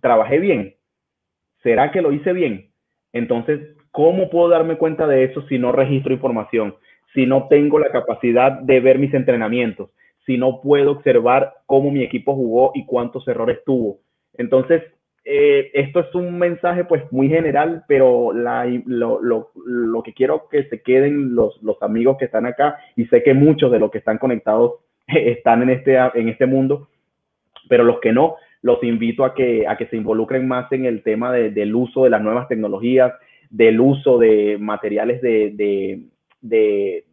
¿trabajé 0.00 0.40
bien? 0.40 0.74
¿Será 1.62 1.92
que 1.92 2.02
lo 2.02 2.10
hice 2.12 2.32
bien? 2.32 2.72
Entonces, 3.12 3.60
¿cómo 3.92 4.28
puedo 4.28 4.48
darme 4.48 4.76
cuenta 4.76 5.06
de 5.06 5.24
eso 5.24 5.42
si 5.48 5.58
no 5.58 5.70
registro 5.70 6.12
información? 6.12 6.74
Si 7.14 7.26
no 7.26 7.46
tengo 7.48 7.78
la 7.78 7.90
capacidad 7.90 8.52
de 8.52 8.80
ver 8.80 8.98
mis 8.98 9.14
entrenamientos, 9.14 9.90
si 10.26 10.36
no 10.36 10.60
puedo 10.60 10.92
observar 10.92 11.54
cómo 11.66 11.90
mi 11.90 12.02
equipo 12.02 12.34
jugó 12.34 12.72
y 12.74 12.84
cuántos 12.86 13.26
errores 13.28 13.60
tuvo. 13.64 13.98
Entonces, 14.34 14.82
eh, 15.24 15.70
esto 15.74 16.00
es 16.00 16.14
un 16.14 16.36
mensaje 16.38 16.84
pues 16.84 17.04
muy 17.12 17.28
general, 17.28 17.84
pero 17.86 18.32
lo, 18.32 20.02
que 20.04 20.14
quiero 20.14 20.48
que 20.48 20.64
se 20.64 20.82
queden 20.82 21.34
los, 21.34 21.60
amigos 21.80 22.16
que 22.18 22.24
están 22.24 22.46
acá, 22.46 22.78
y 22.96 23.04
sé 23.06 23.22
que 23.22 23.34
muchos 23.34 23.70
de 23.70 23.78
los 23.78 23.90
que 23.90 23.98
están 23.98 24.18
conectados 24.18 24.76
están 25.06 25.62
en 25.62 25.70
este, 25.70 25.96
en 26.14 26.28
este 26.28 26.46
mundo, 26.46 26.88
pero 27.68 27.84
los 27.84 28.00
que 28.00 28.12
no, 28.12 28.36
los 28.62 28.82
invito 28.82 29.24
a 29.24 29.34
que, 29.34 29.66
a 29.66 29.76
que 29.76 29.86
se 29.86 29.96
involucren 29.96 30.46
más 30.48 30.70
en 30.72 30.86
el 30.86 31.02
tema 31.02 31.32
del 31.32 31.74
uso 31.74 32.04
de 32.04 32.10
las 32.10 32.22
nuevas 32.22 32.48
tecnologías, 32.48 33.12
del 33.52 33.80
uso 33.80 34.18
de 34.18 34.56
materiales 34.58 35.20
de, 35.20 36.08
de, 36.40 37.04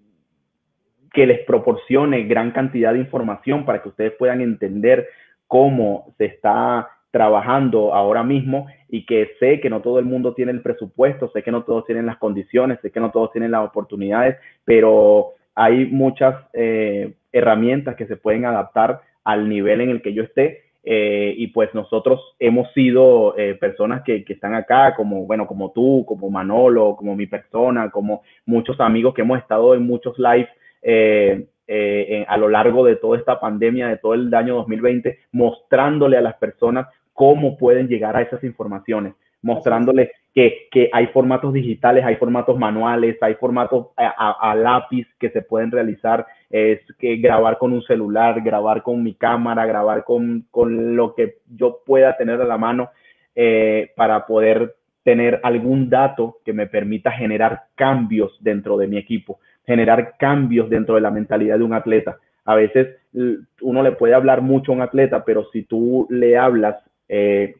que 1.14 1.28
les 1.28 1.40
proporcione 1.46 2.24
gran 2.24 2.52
cantidad 2.52 2.94
de 2.94 3.00
información 3.00 3.66
para 3.66 3.84
que 3.84 3.90
ustedes 3.90 4.14
puedan 4.14 4.40
entender 4.40 5.08
cómo 5.48 6.14
se 6.18 6.26
está 6.26 6.88
trabajando 7.12 7.94
ahora 7.94 8.24
mismo 8.24 8.68
y 8.88 9.06
que 9.06 9.32
sé 9.40 9.60
que 9.60 9.70
no 9.70 9.82
todo 9.82 10.00
el 10.00 10.06
mundo 10.06 10.34
tiene 10.34 10.54
el 10.54 10.62
presupuesto, 10.62 11.30
sé 11.34 11.44
que 11.44 11.52
no 11.52 11.64
todos 11.64 11.86
tienen 11.86 12.06
las 12.06 12.18
condiciones, 12.18 12.80
sé 12.82 12.90
que 12.92 13.02
no 13.02 13.12
todos 13.12 13.32
tienen 13.32 13.52
las 13.52 13.68
oportunidades, 13.68 14.38
pero 14.64 15.34
hay 15.56 15.88
muchas 15.88 16.36
eh, 16.54 17.16
herramientas 17.34 17.98
que 17.98 18.08
se 18.08 18.16
pueden 18.16 18.46
adaptar 18.46 19.02
al 19.26 19.50
nivel 19.50 19.82
en 19.82 19.90
el 19.90 20.02
que 20.02 20.14
yo 20.14 20.24
esté. 20.24 20.69
Eh, 20.84 21.34
y 21.38 21.48
pues 21.48 21.74
nosotros 21.74 22.36
hemos 22.40 22.72
sido 22.74 23.38
eh, 23.38 23.56
personas 23.56 24.02
que, 24.04 24.24
están 24.28 24.54
acá, 24.56 24.96
como, 24.96 25.26
bueno, 25.26 25.46
como 25.46 25.72
tú, 25.72 26.06
como 26.08 26.30
Manolo, 26.30 26.96
como 26.96 27.16
mi 27.16 27.28
persona, 27.28 27.90
como 27.90 28.24
muchos 28.46 28.80
amigos 28.80 29.14
que 29.14 29.22
hemos 29.22 29.40
estado 29.40 29.76
en 29.76 29.84
muchos 29.84 30.18
live 30.18 30.50
a 32.28 32.38
lo 32.38 32.50
largo 32.50 32.86
de 32.86 32.96
toda 32.96 33.18
esta 33.18 33.40
pandemia, 33.40 33.88
de 33.88 33.98
todo 33.98 34.14
el 34.14 34.34
año 34.34 34.56
2020, 34.56 35.20
mostrándole 35.32 36.18
a 36.18 36.22
las 36.22 36.36
personas 36.36 36.88
cómo 37.20 37.58
pueden 37.58 37.90
llegar 37.90 38.16
a 38.16 38.22
esas 38.22 38.42
informaciones, 38.46 39.14
mostrándoles 39.42 40.10
que, 40.34 40.70
que 40.72 40.90
hay 40.94 41.08
formatos 41.08 41.52
digitales, 41.52 42.06
hay 42.06 42.16
formatos 42.16 42.58
manuales, 42.58 43.18
hay 43.22 43.36
formatos 43.36 43.88
a, 43.98 44.56
lápiz 44.56 45.06
que 45.20 45.30
se 45.32 45.42
pueden 45.42 45.70
realizar, 45.70 46.26
es 46.50 46.80
que 46.98 47.18
grabar 47.18 47.58
con 47.58 47.74
un 47.74 47.84
celular, 47.84 48.42
grabar 48.42 48.82
con 48.82 49.04
mi 49.04 49.14
cámara, 49.14 49.66
grabar 49.66 50.04
con, 50.04 50.48
con 50.50 50.96
lo 50.96 51.14
que 51.14 51.38
yo 51.48 51.82
pueda 51.86 52.18
tener 52.18 52.42
a 52.42 52.46
la 52.46 52.58
mano 52.58 52.90
eh, 53.36 53.92
para 53.96 54.26
poder 54.26 54.76
tener 55.04 55.40
algún 55.44 55.90
dato 55.90 56.38
que 56.44 56.54
me 56.54 56.68
permita 56.68 57.12
generar 57.12 57.64
cambios 57.76 58.36
dentro 58.42 58.78
de 58.78 58.88
mi 58.88 58.98
equipo, 58.98 59.40
generar 59.66 60.16
cambios 60.18 60.70
dentro 60.70 60.96
de 60.96 61.02
la 61.02 61.12
mentalidad 61.12 61.58
de 61.58 61.64
un 61.64 61.74
atleta. 61.74 62.18
A 62.46 62.56
veces 62.56 62.98
uno 63.62 63.84
le 63.84 63.92
puede 63.94 64.14
hablar 64.14 64.42
mucho 64.42 64.72
a 64.72 64.76
un 64.76 64.82
atleta, 64.82 65.24
pero 65.24 65.46
si 65.52 65.64
tú 65.64 66.08
le 66.10 66.38
hablas 66.38 66.76
eh, 67.08 67.56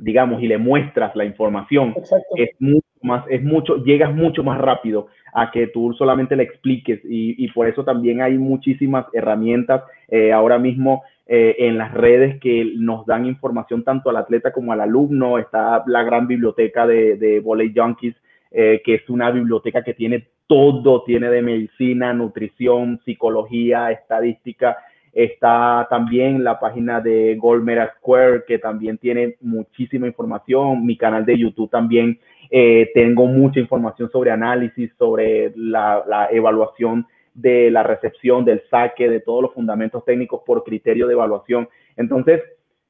digamos, 0.00 0.42
y 0.42 0.48
le 0.48 0.58
muestras 0.58 1.14
la 1.14 1.24
información, 1.24 1.94
es 2.36 2.50
mucho 2.58 2.86
más, 3.02 3.24
es 3.28 3.42
mucho, 3.42 3.76
llegas 3.84 4.14
mucho 4.14 4.42
más 4.42 4.58
rápido 4.58 5.08
a 5.32 5.50
que 5.50 5.68
tú 5.68 5.92
solamente 5.94 6.36
le 6.36 6.42
expliques 6.44 7.00
y, 7.04 7.48
por 7.48 7.68
eso 7.68 7.84
también 7.84 8.22
hay 8.22 8.38
muchísimas 8.38 9.06
herramientas 9.12 9.82
eh, 10.08 10.32
ahora 10.32 10.58
mismo 10.58 11.02
eh, 11.26 11.56
en 11.58 11.78
las 11.78 11.92
redes 11.92 12.40
que 12.40 12.72
nos 12.76 13.06
dan 13.06 13.26
información 13.26 13.84
tanto 13.84 14.10
al 14.10 14.16
atleta 14.16 14.52
como 14.52 14.72
al 14.72 14.80
alumno. 14.80 15.38
Está 15.38 15.82
la 15.86 16.02
gran 16.02 16.26
biblioteca 16.26 16.86
de, 16.86 17.40
Volley 17.44 17.72
Junkies, 17.74 18.14
que 18.50 18.82
es 18.84 19.08
una 19.08 19.30
biblioteca 19.30 19.82
que 19.82 19.94
tiene 19.94 20.26
todo, 20.46 21.04
tiene 21.04 21.30
de 21.30 21.42
medicina, 21.42 22.12
nutrición, 22.12 23.00
psicología, 23.04 23.92
estadística, 23.92 24.76
Está 25.12 25.88
también 25.90 26.44
la 26.44 26.60
página 26.60 27.00
de 27.00 27.34
Goldmera 27.36 27.94
Square, 27.98 28.44
que 28.46 28.58
también 28.58 28.96
tiene 28.98 29.36
muchísima 29.40 30.06
información. 30.06 30.86
Mi 30.86 30.96
canal 30.96 31.26
de 31.26 31.36
YouTube 31.36 31.70
también 31.70 32.20
eh, 32.50 32.90
tengo 32.94 33.26
mucha 33.26 33.60
información 33.60 34.10
sobre 34.10 34.30
análisis, 34.30 34.90
sobre 34.98 35.52
la, 35.56 36.28
evaluación 36.30 37.06
de 37.34 37.70
la 37.70 37.82
recepción, 37.82 38.44
del 38.44 38.62
saque, 38.70 39.08
de 39.08 39.20
todos 39.20 39.42
los 39.42 39.54
fundamentos 39.54 40.04
técnicos 40.04 40.42
por 40.44 40.64
criterio 40.64 41.06
de 41.06 41.14
evaluación. 41.14 41.68
Entonces, 41.96 42.42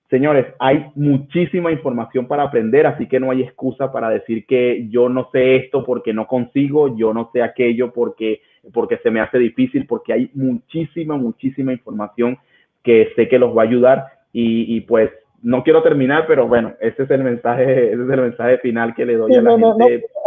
señores, 0.08 0.46
hay 0.58 0.86
muchísima 0.94 1.70
información 1.70 2.26
para 2.26 2.44
aprender, 2.44 2.86
así 2.86 3.06
que 3.06 3.20
no 3.20 3.30
hay 3.30 3.42
excusa 3.42 3.92
para 3.92 4.08
decir 4.08 4.46
que 4.46 4.88
yo 4.88 5.08
no 5.08 5.28
sé 5.30 5.56
esto 5.56 5.84
porque 5.84 6.12
no 6.12 6.26
consigo, 6.26 6.96
yo 6.96 7.12
no 7.12 7.30
sé 7.32 7.42
aquello 7.42 7.92
porque 7.92 8.40
porque 8.72 8.98
se 8.98 9.10
me 9.10 9.20
hace 9.20 9.38
difícil, 9.38 9.86
porque 9.86 10.12
hay 10.12 10.30
muchísima, 10.34 11.16
muchísima 11.16 11.72
información 11.72 12.38
que 12.82 13.12
sé 13.16 13.28
que 13.28 13.38
los 13.38 13.56
va 13.56 13.62
a 13.62 13.66
ayudar 13.66 14.04
y, 14.32 14.80
pues 14.82 15.10
no 15.42 15.62
quiero 15.62 15.82
terminar, 15.82 16.26
pero 16.26 16.46
bueno, 16.46 16.74
ese 16.80 17.04
es 17.04 17.10
el 17.10 17.24
mensaje, 17.24 17.92
ese 17.92 18.02
es 18.02 18.10
el 18.10 18.20
mensaje 18.20 18.58
final 18.58 18.94
que 18.94 19.06
le 19.06 19.16
doy 19.16 19.34
a 19.34 19.42
la 19.42 19.50
gente. 19.50 19.66
No, 19.66 19.76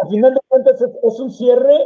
Al 0.01 0.09
final 0.09 0.33
de 0.33 0.39
cuentas 0.47 0.81
es, 0.81 1.19
un 1.19 1.31
cierre 1.31 1.77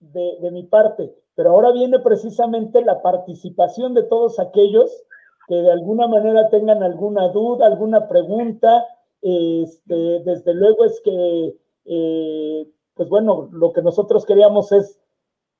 de, 0.00 0.38
de, 0.40 0.50
mi 0.50 0.64
parte, 0.64 1.12
pero 1.34 1.50
ahora 1.50 1.72
viene 1.72 1.98
precisamente 1.98 2.82
la 2.84 3.02
participación 3.02 3.94
de 3.94 4.04
todos 4.04 4.38
aquellos 4.38 5.04
que 5.50 5.56
de 5.56 5.72
alguna 5.72 6.06
manera 6.06 6.48
tengan 6.48 6.80
alguna 6.84 7.26
duda, 7.30 7.66
alguna 7.66 8.08
pregunta. 8.08 8.86
Este, 9.20 10.20
desde 10.24 10.54
luego 10.54 10.84
es 10.84 11.00
que, 11.04 11.56
eh, 11.86 12.68
pues 12.94 13.08
bueno, 13.08 13.48
lo 13.50 13.72
que 13.72 13.82
nosotros 13.82 14.24
queríamos 14.24 14.70
es 14.70 15.00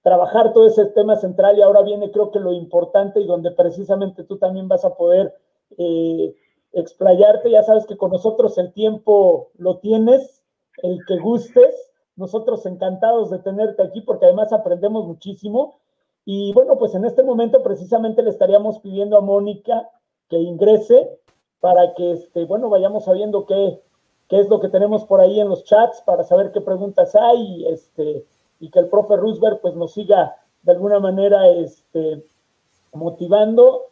trabajar 0.03 0.53
todo 0.53 0.69
ese 0.69 0.87
tema 0.87 1.17
central 1.17 1.59
y 1.59 1.63
ahora 1.63 1.83
viene 1.83 2.13
creo 2.13 2.31
que 2.31 2.39
lo 2.39 2.53
importante 2.53 3.21
y 3.21 3.27
donde 3.27 3.51
precisamente 3.51 4.23
tú 4.23 4.39
también 4.39 4.69
vas 4.69 4.85
a 4.85 4.95
poder 4.95 5.35
eh, 5.77 6.37
explayarte. 6.73 7.51
Ya 7.51 7.63
sabes 7.63 7.87
que 7.87 7.97
con 7.97 8.11
nosotros 8.11 8.57
el 8.59 8.73
tiempo 8.73 9.51
lo 9.57 9.79
tienes, 9.79 10.43
el 10.83 10.99
que 11.07 11.19
gustes. 11.19 11.93
Nosotros 12.17 12.67
encantados 12.67 13.31
de 13.31 13.39
tenerte 13.39 13.83
aquí 13.83 14.03
porque 14.03 14.27
además 14.27 14.53
aprendemos 14.53 15.07
muchísimo. 15.07 15.79
Y 16.25 16.53
bueno, 16.53 16.79
pues 16.79 16.95
en 16.95 17.05
este 17.05 17.23
momento 17.23 17.63
precisamente 17.63 18.23
le 18.23 18.31
estaríamos 18.31 18.79
pidiendo 18.81 19.17
a 19.17 19.23
Mónica 19.23 19.89
que 20.29 20.39
ingrese 20.39 21.19
para 21.61 21.95
que, 21.95 22.13
este, 22.13 22.45
bueno, 22.45 22.69
vayamos 22.69 23.05
sabiendo 23.05 23.47
qué, 23.47 23.83
es 24.29 24.49
lo 24.49 24.61
que 24.61 24.69
tenemos 24.69 25.05
por 25.05 25.21
ahí 25.21 25.41
en 25.41 25.49
los 25.49 25.65
chats 25.65 26.03
para 26.03 26.23
saber 26.25 26.53
qué 26.53 26.61
preguntas 26.61 27.15
hay. 27.17 27.67
Este, 27.67 28.27
y 28.61 28.71
que 28.71 28.79
el 28.79 28.89
profe 28.89 29.17
Roosevelt 29.17 29.61
pues 29.61 29.75
nos 29.75 29.95
siga 29.95 30.37
de 30.63 30.73
alguna 30.73 31.01
manera 31.01 31.49
este, 31.49 32.23
motivando 32.93 33.87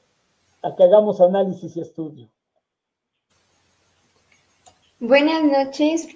a 0.63 0.75
que 0.77 0.85
hagamos 0.85 1.21
análisis 1.21 1.77
y 1.77 1.81
estudio. 1.81 2.29
Buenas 5.01 5.45
noches, 5.45 6.09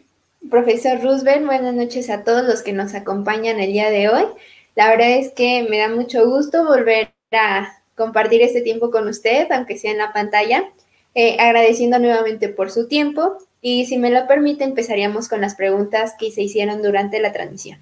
profesor 0.50 1.00
Roosevelt. 1.00 1.46
Buenas 1.46 1.72
noches 1.72 2.10
a 2.10 2.24
todos 2.24 2.44
los 2.44 2.62
que 2.62 2.72
nos 2.72 2.94
acompañan 2.94 3.60
el 3.60 3.72
día 3.72 3.90
de 3.90 4.08
hoy. 4.08 4.24
La 4.74 4.88
verdad 4.88 5.12
es 5.12 5.30
que 5.30 5.64
me 5.70 5.78
da 5.78 5.88
mucho 5.88 6.28
gusto 6.28 6.64
volver 6.64 7.12
a 7.30 7.78
compartir 7.94 8.42
este 8.42 8.60
tiempo 8.60 8.90
con 8.90 9.06
usted, 9.06 9.46
aunque 9.52 9.78
sea 9.78 9.92
en 9.92 9.98
la 9.98 10.12
pantalla. 10.12 10.64
Eh, 11.14 11.36
agradeciendo 11.38 12.00
nuevamente 12.00 12.48
por 12.48 12.72
su 12.72 12.88
tiempo 12.88 13.38
y 13.60 13.86
si 13.86 13.98
me 13.98 14.10
lo 14.10 14.26
permite 14.26 14.64
empezaríamos 14.64 15.28
con 15.28 15.42
las 15.42 15.54
preguntas 15.54 16.14
que 16.18 16.32
se 16.32 16.42
hicieron 16.42 16.82
durante 16.82 17.20
la 17.20 17.32
transmisión. 17.32 17.78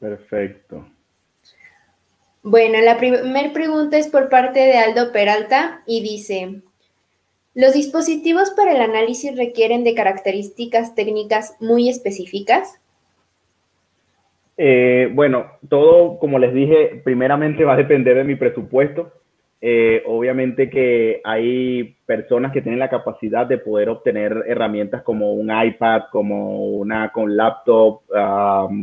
Perfecto. 0.00 0.88
Bueno, 2.42 2.80
la 2.80 2.96
primera 2.96 3.52
pregunta 3.52 3.98
es 3.98 4.06
por 4.08 4.30
parte 4.30 4.60
de 4.60 4.78
Aldo 4.78 5.12
Peralta 5.12 5.82
y 5.84 6.02
dice, 6.02 6.62
¿los 7.54 7.74
dispositivos 7.74 8.50
para 8.50 8.72
el 8.72 8.80
análisis 8.80 9.36
requieren 9.36 9.84
de 9.84 9.94
características 9.94 10.94
técnicas 10.94 11.56
muy 11.60 11.88
específicas? 11.88 12.80
Eh, 14.56 15.10
bueno, 15.12 15.46
todo, 15.68 16.18
como 16.18 16.38
les 16.38 16.54
dije, 16.54 17.00
primeramente 17.04 17.64
va 17.66 17.74
a 17.74 17.76
depender 17.76 18.16
de 18.16 18.24
mi 18.24 18.36
presupuesto. 18.36 19.12
Eh, 19.64 20.02
obviamente 20.06 20.68
que 20.68 21.20
hay 21.22 21.94
personas 22.04 22.50
que 22.52 22.62
tienen 22.62 22.80
la 22.80 22.90
capacidad 22.90 23.46
de 23.46 23.58
poder 23.58 23.90
obtener 23.90 24.44
herramientas 24.48 25.02
como 25.02 25.34
un 25.34 25.52
iPad, 25.52 26.02
como 26.10 26.66
una 26.66 27.12
con 27.12 27.36
laptop, 27.36 28.00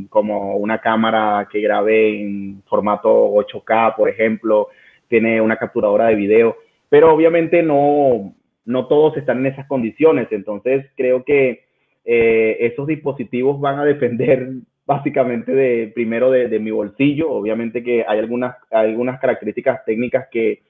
como 0.07 0.55
una 0.55 0.79
cámara 0.79 1.49
que 1.51 1.59
grabe 1.59 2.21
en 2.21 2.63
formato 2.65 3.09
8K, 3.09 3.95
por 3.97 4.07
ejemplo, 4.07 4.69
tiene 5.09 5.41
una 5.41 5.57
capturadora 5.57 6.07
de 6.07 6.15
video, 6.15 6.55
pero 6.87 7.13
obviamente 7.13 7.61
no, 7.61 8.33
no 8.65 8.87
todos 8.87 9.17
están 9.17 9.39
en 9.39 9.47
esas 9.47 9.67
condiciones. 9.67 10.27
Entonces, 10.31 10.85
creo 10.95 11.23
que 11.23 11.65
eh, 12.05 12.57
esos 12.59 12.87
dispositivos 12.87 13.59
van 13.59 13.79
a 13.79 13.85
depender 13.85 14.49
básicamente 14.85 15.51
de, 15.51 15.91
primero 15.93 16.31
de, 16.31 16.59
mi 16.59 16.71
bolsillo. 16.71 17.31
Obviamente 17.31 17.83
que 17.83 18.03
hay 18.07 18.19
algunas, 18.19 18.55
algunas 18.71 19.19
características 19.19 19.85
técnicas 19.85 20.27
que, 20.31 20.63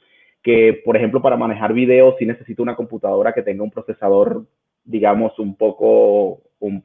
que, 0.43 0.81
por 0.83 0.97
ejemplo, 0.97 1.21
para 1.21 1.37
manejar 1.37 1.73
videos 1.73 2.15
sí 2.19 2.25
necesito 2.25 2.61
una 2.61 2.75
computadora 2.75 3.33
que 3.33 3.43
tenga 3.43 3.63
un 3.63 3.71
procesador, 3.71 4.45
digamos, 4.83 5.37
un 5.39 5.55
poco, 5.55 6.41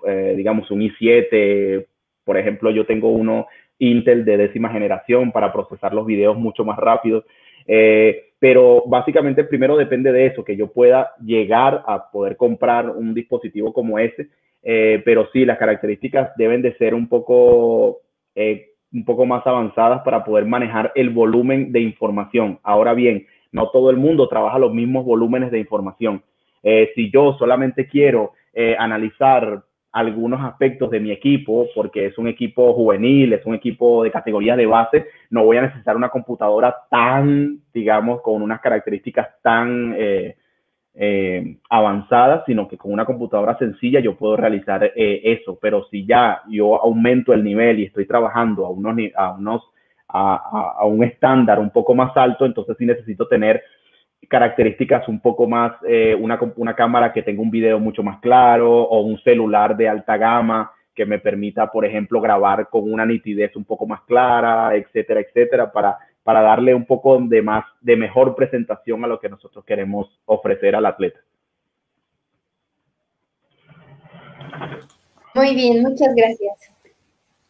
eh, 0.07 0.35
digamos, 0.37 0.71
un 0.71 0.83
i7. 0.83 1.87
Por 2.25 2.39
ejemplo, 2.39 2.71
yo 2.71 2.87
tengo 2.87 3.09
uno 3.09 3.49
Intel 3.79 4.25
de 4.25 4.37
décima 4.37 4.71
generación 4.71 5.33
para 5.33 5.53
procesar 5.53 5.95
los 5.95 6.07
videos 6.07 6.37
mucho 6.37 6.65
más 6.65 6.79
rápido. 6.79 7.25
Eh, 7.67 8.33
pero 8.39 8.85
básicamente 8.87 9.45
primero 9.45 9.77
depende 9.77 10.13
de 10.13 10.27
eso, 10.27 10.45
que 10.45 10.57
yo 10.57 10.73
pueda 10.73 11.13
llegar 11.25 11.83
a 11.87 12.11
poder 12.11 12.37
comprar 12.37 12.91
un 12.91 13.15
dispositivo 13.15 13.73
como 13.73 13.99
ese, 13.99 14.29
eh, 14.63 15.03
pero 15.05 15.29
sí, 15.33 15.45
las 15.45 15.59
características 15.59 16.37
deben 16.37 16.61
de 16.63 16.77
ser 16.77 16.95
un 16.95 17.09
poco, 17.09 18.01
eh, 18.35 18.73
un 18.93 19.05
poco 19.05 19.25
más 19.25 19.47
avanzadas 19.47 20.03
para 20.03 20.25
poder 20.25 20.45
manejar 20.45 20.93
el 20.95 21.11
volumen 21.11 21.73
de 21.73 21.81
información. 21.81 22.59
Ahora 22.63 22.93
bien, 22.93 23.27
no 23.51 23.71
todo 23.71 23.91
el 23.91 23.97
mundo 23.97 24.29
trabaja 24.29 24.59
los 24.59 24.75
mismos 24.75 25.05
volúmenes 25.05 25.51
de 25.51 25.59
información. 25.59 26.23
si 26.95 27.11
yo 27.11 27.37
solamente 27.39 27.87
quiero 27.87 28.33
analizar 28.79 29.63
algunos 29.95 30.45
aspectos 30.45 30.91
de 30.91 30.99
mi 30.99 31.13
equipo, 31.13 31.69
porque 31.73 32.07
es 32.07 32.19
un 32.19 32.27
equipo 32.27 32.75
juvenil, 32.75 33.33
es 33.33 33.47
un 33.47 33.55
equipo 33.55 34.03
de 34.03 34.11
categoría 34.11 34.57
de 34.57 34.67
base, 34.67 35.07
no 35.31 35.45
voy 35.45 35.57
a 35.57 35.63
necesitar 35.63 35.95
una 35.97 36.09
computadora 36.09 36.75
tan, 36.91 37.61
digamos, 37.73 38.21
con 38.21 38.43
unas 38.43 38.61
características 38.61 39.29
tan 39.41 39.95
eh, 39.97 40.37
eh, 40.95 41.59
avanzadas, 41.71 42.43
sino 42.45 42.67
que 42.67 42.77
con 42.77 42.93
una 42.93 43.05
computadora 43.05 43.57
sencilla 43.57 44.01
yo 44.01 44.17
puedo 44.17 44.37
realizar 44.37 44.83
eh, 44.85 45.21
eso. 45.23 45.61
Pero 45.63 45.87
si 45.93 46.05
ya 46.05 46.43
yo 46.49 46.75
aumento 46.83 47.33
el 47.33 47.45
nivel 47.45 47.79
y 47.79 47.85
estoy 47.85 48.05
trabajando 48.05 48.67
a 48.67 48.71
unos, 48.71 48.97
a 49.15 49.31
unos 49.31 49.63
a, 50.09 50.75
a 50.79 50.85
un 50.87 51.05
estándar 51.05 51.61
un 51.61 51.71
poco 51.71 51.95
más 51.95 52.17
alto, 52.17 52.47
entonces 52.47 52.77
sí 52.79 52.85
necesito 52.85 53.29
tener 53.29 53.63
características 54.29 55.09
un 55.09 55.21
poco 55.21 55.47
más, 55.47 55.73
eh, 55.87 56.15
una, 56.19 56.39
una 56.57 56.75
cámara 56.75 57.13
que 57.13 57.23
tenga 57.23 57.43
un 57.43 57.51
video 57.51 57.79
mucho 57.79 58.03
más 58.03 58.21
claro 58.21 58.83
o 58.83 59.01
un 59.01 59.19
celular 59.23 59.77
de 59.77 59.89
alta 59.89 60.17
gama 60.17 60.73
que 60.95 61.05
me 61.05 61.19
permita, 61.19 61.71
por 61.71 61.85
ejemplo, 61.85 62.21
grabar 62.21 62.69
con 62.69 62.91
una 62.91 63.05
nitidez 63.05 63.57
un 63.57 63.65
poco 63.65 63.87
más 63.87 64.03
clara, 64.03 64.75
etcétera, 64.77 65.21
etcétera, 65.21 65.73
para, 65.73 65.99
para 66.23 66.41
darle 66.41 66.75
un 66.75 66.87
poco 66.87 67.19
de 67.21 67.43
más, 67.43 67.65
de 67.81 67.97
mejor 67.97 68.37
presentación 68.37 69.05
a 69.05 69.09
lo 69.09 69.19
que 69.19 69.29
nosotros 69.29 69.65
queremos 69.65 70.21
ofrecer 70.25 70.77
al 70.77 70.87
atleta. 70.87 71.19
Muy 75.35 75.55
bien, 75.55 75.83
muchas 75.83 76.15
gracias. 76.15 76.73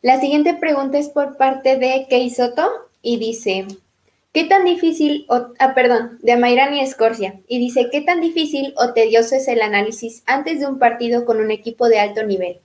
La 0.01 0.18
siguiente 0.18 0.55
pregunta 0.55 0.99
es 0.99 1.11
por 1.11 1.37
parte 1.37 1.79
de 1.79 2.07
Kei 2.09 2.31
Soto 2.31 2.66
y 3.03 3.18
dice, 3.18 3.66
¿Qué 4.35 4.47
tan 4.47 4.64
difícil, 4.64 5.26
o, 5.28 5.53
ah, 5.61 5.74
perdón, 5.76 6.18
de 6.20 6.32
Amairani 6.32 6.80
Escorcia, 6.80 7.35
y 7.47 7.61
dice, 7.61 7.87
¿qué 7.93 8.01
tan 8.01 8.20
difícil 8.20 8.74
o 8.76 8.93
tedioso 8.93 9.37
es 9.37 9.47
el 9.47 9.62
análisis 9.62 10.24
antes 10.26 10.59
de 10.59 10.66
un 10.66 10.80
partido 10.80 11.24
con 11.24 11.39
un 11.39 11.53
equipo 11.53 11.89
de 11.89 12.01
alto 12.01 12.26
nivel? 12.26 12.57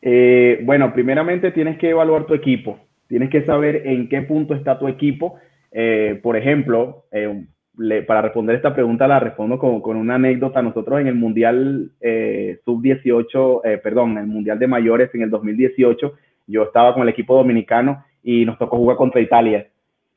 Eh, 0.00 0.60
bueno, 0.62 0.94
primeramente 0.94 1.50
tienes 1.50 1.76
que 1.76 1.90
evaluar 1.90 2.24
tu 2.24 2.32
equipo, 2.32 2.78
tienes 3.06 3.28
que 3.28 3.44
saber 3.44 3.86
en 3.86 4.08
qué 4.08 4.22
punto 4.22 4.54
está 4.54 4.78
tu 4.78 4.88
equipo. 4.88 5.34
Eh, 5.70 6.18
por 6.22 6.38
ejemplo, 6.38 7.04
eh, 7.12 7.44
para 8.06 8.22
responder 8.22 8.56
esta 8.56 8.74
pregunta 8.74 9.06
la 9.06 9.20
respondo 9.20 9.58
con, 9.58 9.82
con, 9.82 9.98
una 9.98 10.14
anécdota. 10.14 10.62
Nosotros 10.62 11.02
en 11.02 11.08
el 11.08 11.16
Mundial 11.16 11.90
Sub-18, 12.64 13.82
perdón, 13.82 14.12
en 14.12 14.18
el 14.18 14.26
Mundial 14.26 14.58
de 14.58 14.68
Mayores 14.68 15.14
en 15.14 15.20
el 15.20 15.28
2018, 15.28 16.14
yo 16.46 16.62
estaba 16.62 16.94
con 16.94 17.02
el 17.02 17.10
equipo 17.10 17.36
dominicano 17.36 18.04
y 18.26 18.44
nos 18.44 18.58
tocó 18.58 18.76
jugar 18.76 18.96
contra 18.96 19.20
Italia. 19.20 19.68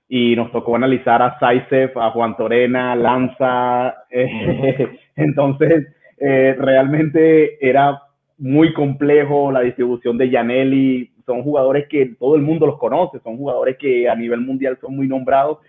Y 0.08 0.36
nos 0.36 0.52
tocó 0.52 0.76
analizar 0.76 1.22
a 1.22 1.38
Saisef, 1.38 1.96
a 1.96 2.10
Juan 2.10 2.36
Torena, 2.36 2.96
Lanza. 2.96 4.04
entonces, 5.16 5.96
eh, 6.18 6.56
realmente 6.58 7.64
era 7.66 8.02
muy 8.40 8.74
complejo 8.74 9.52
la 9.52 9.62
distribución 9.62 10.18
de 10.18 10.32
Janelli. 10.32 11.12
Son 11.24 11.44
jugadores 11.44 11.88
que 11.88 12.16
todo 12.20 12.36
el 12.36 12.42
mundo 12.42 12.66
los 12.66 12.80
conoce, 12.80 13.20
son 13.20 13.38
jugadores 13.38 13.78
que 13.78 14.10
a 14.10 14.16
nivel 14.16 14.42
mundial 14.42 14.80
son 14.82 14.96
muy 14.96 15.08
nombrados. 15.08 15.60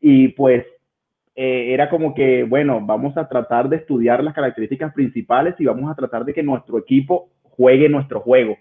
Y 0.00 0.28
pues 0.28 0.64
eh, 1.36 1.74
era 1.74 1.90
como 1.90 2.14
que, 2.14 2.44
bueno, 2.44 2.80
vamos 2.80 3.14
a 3.18 3.28
tratar 3.28 3.68
de 3.68 3.76
estudiar 3.76 4.24
las 4.24 4.32
características 4.32 4.94
principales 4.94 5.54
y 5.58 5.66
vamos 5.66 5.90
a 5.90 5.94
tratar 5.94 6.24
de 6.24 6.32
que 6.32 6.42
nuestro 6.42 6.78
equipo 6.78 7.28
juegue 7.42 7.90
nuestro 7.90 8.20
juego. 8.20 8.56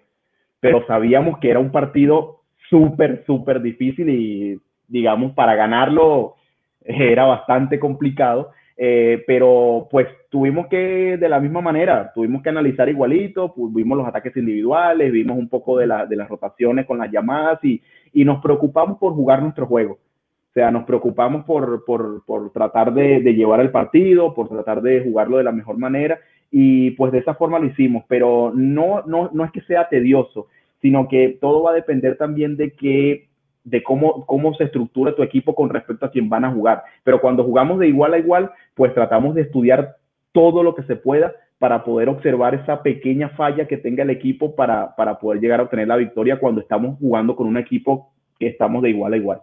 Pero 0.59 0.85
sabíamos 0.87 1.39
que 1.39 1.51
era 1.51 1.59
un 1.59 1.71
partido 1.71 2.38
súper, 2.70 3.24
súper 3.26 3.61
difícil 3.61 4.09
y 4.09 4.59
digamos, 4.88 5.34
para 5.34 5.55
ganarlo 5.55 6.36
era 6.84 7.26
bastante 7.26 7.80
complicado. 7.80 8.51
Eh, 8.82 9.26
pero 9.28 9.89
pues 9.91 10.07
tuvimos 10.30 10.67
que, 10.67 11.17
de 11.17 11.28
la 11.28 11.41
misma 11.41 11.59
manera, 11.59 12.13
tuvimos 12.15 12.41
que 12.41 12.47
analizar 12.47 12.88
igualito, 12.88 13.53
pues, 13.53 13.74
vimos 13.74 13.97
los 13.97 14.07
ataques 14.07 14.38
individuales, 14.38 15.11
vimos 15.11 15.38
un 15.38 15.49
poco 15.49 15.78
de, 15.78 15.86
la, 15.86 16.05
de 16.05 16.15
las 16.15 16.30
rotaciones 16.30 16.86
con 16.86 16.97
las 16.97 17.11
llamadas 17.11 17.59
y, 17.61 17.82
y, 18.13 18.24
nos 18.24 18.41
preocupamos 18.41 18.97
por 18.97 19.11
jugar 19.13 19.41
nuestro 19.41 19.65
juego. 19.65 19.95
O 19.95 20.53
sea, 20.53 20.72
nos 20.72 20.86
preocupamos 20.86 21.43
por, 21.43 21.84
por, 21.84 22.24
por 22.26 22.53
tratar 22.53 22.93
de, 22.93 23.20
de, 23.20 23.34
llevar 23.34 23.59
el 23.59 23.70
partido, 23.70 24.34
por 24.34 24.47
tratar 24.47 24.82
de 24.82 25.01
jugarlo 25.01 25.38
de 25.38 25.43
la 25.43 25.51
mejor 25.51 25.78
manera 25.78 26.17
y 26.49 26.91
pues 26.91 27.11
de 27.11 27.20
esa 27.20 27.36
forma 27.36 27.59
lo 27.59 27.65
hicimos, 27.65 28.05
pero 28.07 28.53
no, 28.55 29.03
no, 29.05 29.30
no 29.34 29.43
es 29.43 29.51
que 29.51 29.61
sea 29.61 29.89
tedioso, 29.89 30.47
sino 30.82 31.07
que 31.07 31.38
todo 31.41 31.63
va 31.63 31.71
a 31.71 31.75
depender 31.75 32.17
también 32.17 32.57
de 32.57 32.71
que 32.73 33.30
de 33.63 33.84
cómo, 33.84 34.25
cómo 34.25 34.53
se 34.55 34.63
estructura 34.63 35.15
tu 35.15 35.21
equipo 35.21 35.53
con 35.53 35.69
respecto 35.69 36.05
a 36.05 36.11
quién 36.11 36.30
van 36.30 36.45
a 36.45 36.51
jugar. 36.51 36.84
Pero 37.03 37.21
cuando 37.21 37.43
jugamos 37.43 37.80
de 37.80 37.88
igual 37.88 38.13
a 38.13 38.17
igual, 38.17 38.51
pues 38.73 38.93
tratamos 38.93 39.36
de 39.36 39.41
estudiar 39.41 39.97
todo 40.32 40.63
lo 40.63 40.75
que 40.75 40.84
se 40.84 40.95
pueda 40.95 41.34
para 41.59 41.84
poder 41.84 42.07
observar 42.07 42.55
esa 42.55 42.82
pequeña 42.82 43.30
falla 43.30 43.67
que 43.67 43.77
tenga 43.77 44.03
el 44.03 44.09
equipo 44.09 44.55
para, 44.55 44.95
para 44.95 45.19
poder 45.19 45.41
llegar 45.41 45.59
a 45.59 45.63
obtener 45.63 45.88
la 45.88 45.97
victoria 45.97 46.39
cuando 46.39 46.61
estamos 46.61 46.97
jugando 46.99 47.36
con 47.36 47.47
un 47.47 47.57
equipo 47.57 48.11
que 48.39 48.47
estamos 48.47 48.82
de 48.82 48.91
igual 48.91 49.13
a 49.13 49.17
igual. 49.17 49.41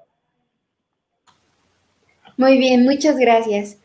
Muy 2.39 2.59
bien, 2.59 2.85
muchas 2.85 3.19
gracias. 3.19 3.81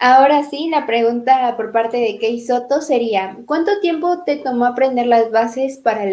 Ahora 0.00 0.42
sí, 0.42 0.68
la 0.70 0.86
pregunta 0.86 1.54
por 1.56 1.72
parte 1.72 1.96
de 1.96 2.18
Kei 2.18 2.40
Soto 2.40 2.80
sería, 2.80 3.36
¿cuánto 3.46 3.80
tiempo 3.80 4.24
te 4.24 4.36
tomó 4.36 4.66
aprender 4.66 5.06
las 5.06 5.30
bases 5.30 5.78
para 5.78 6.04
el 6.04 6.12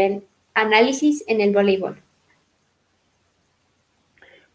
análisis 0.54 1.24
en 1.28 1.42
el 1.42 1.54
voleibol? 1.54 1.98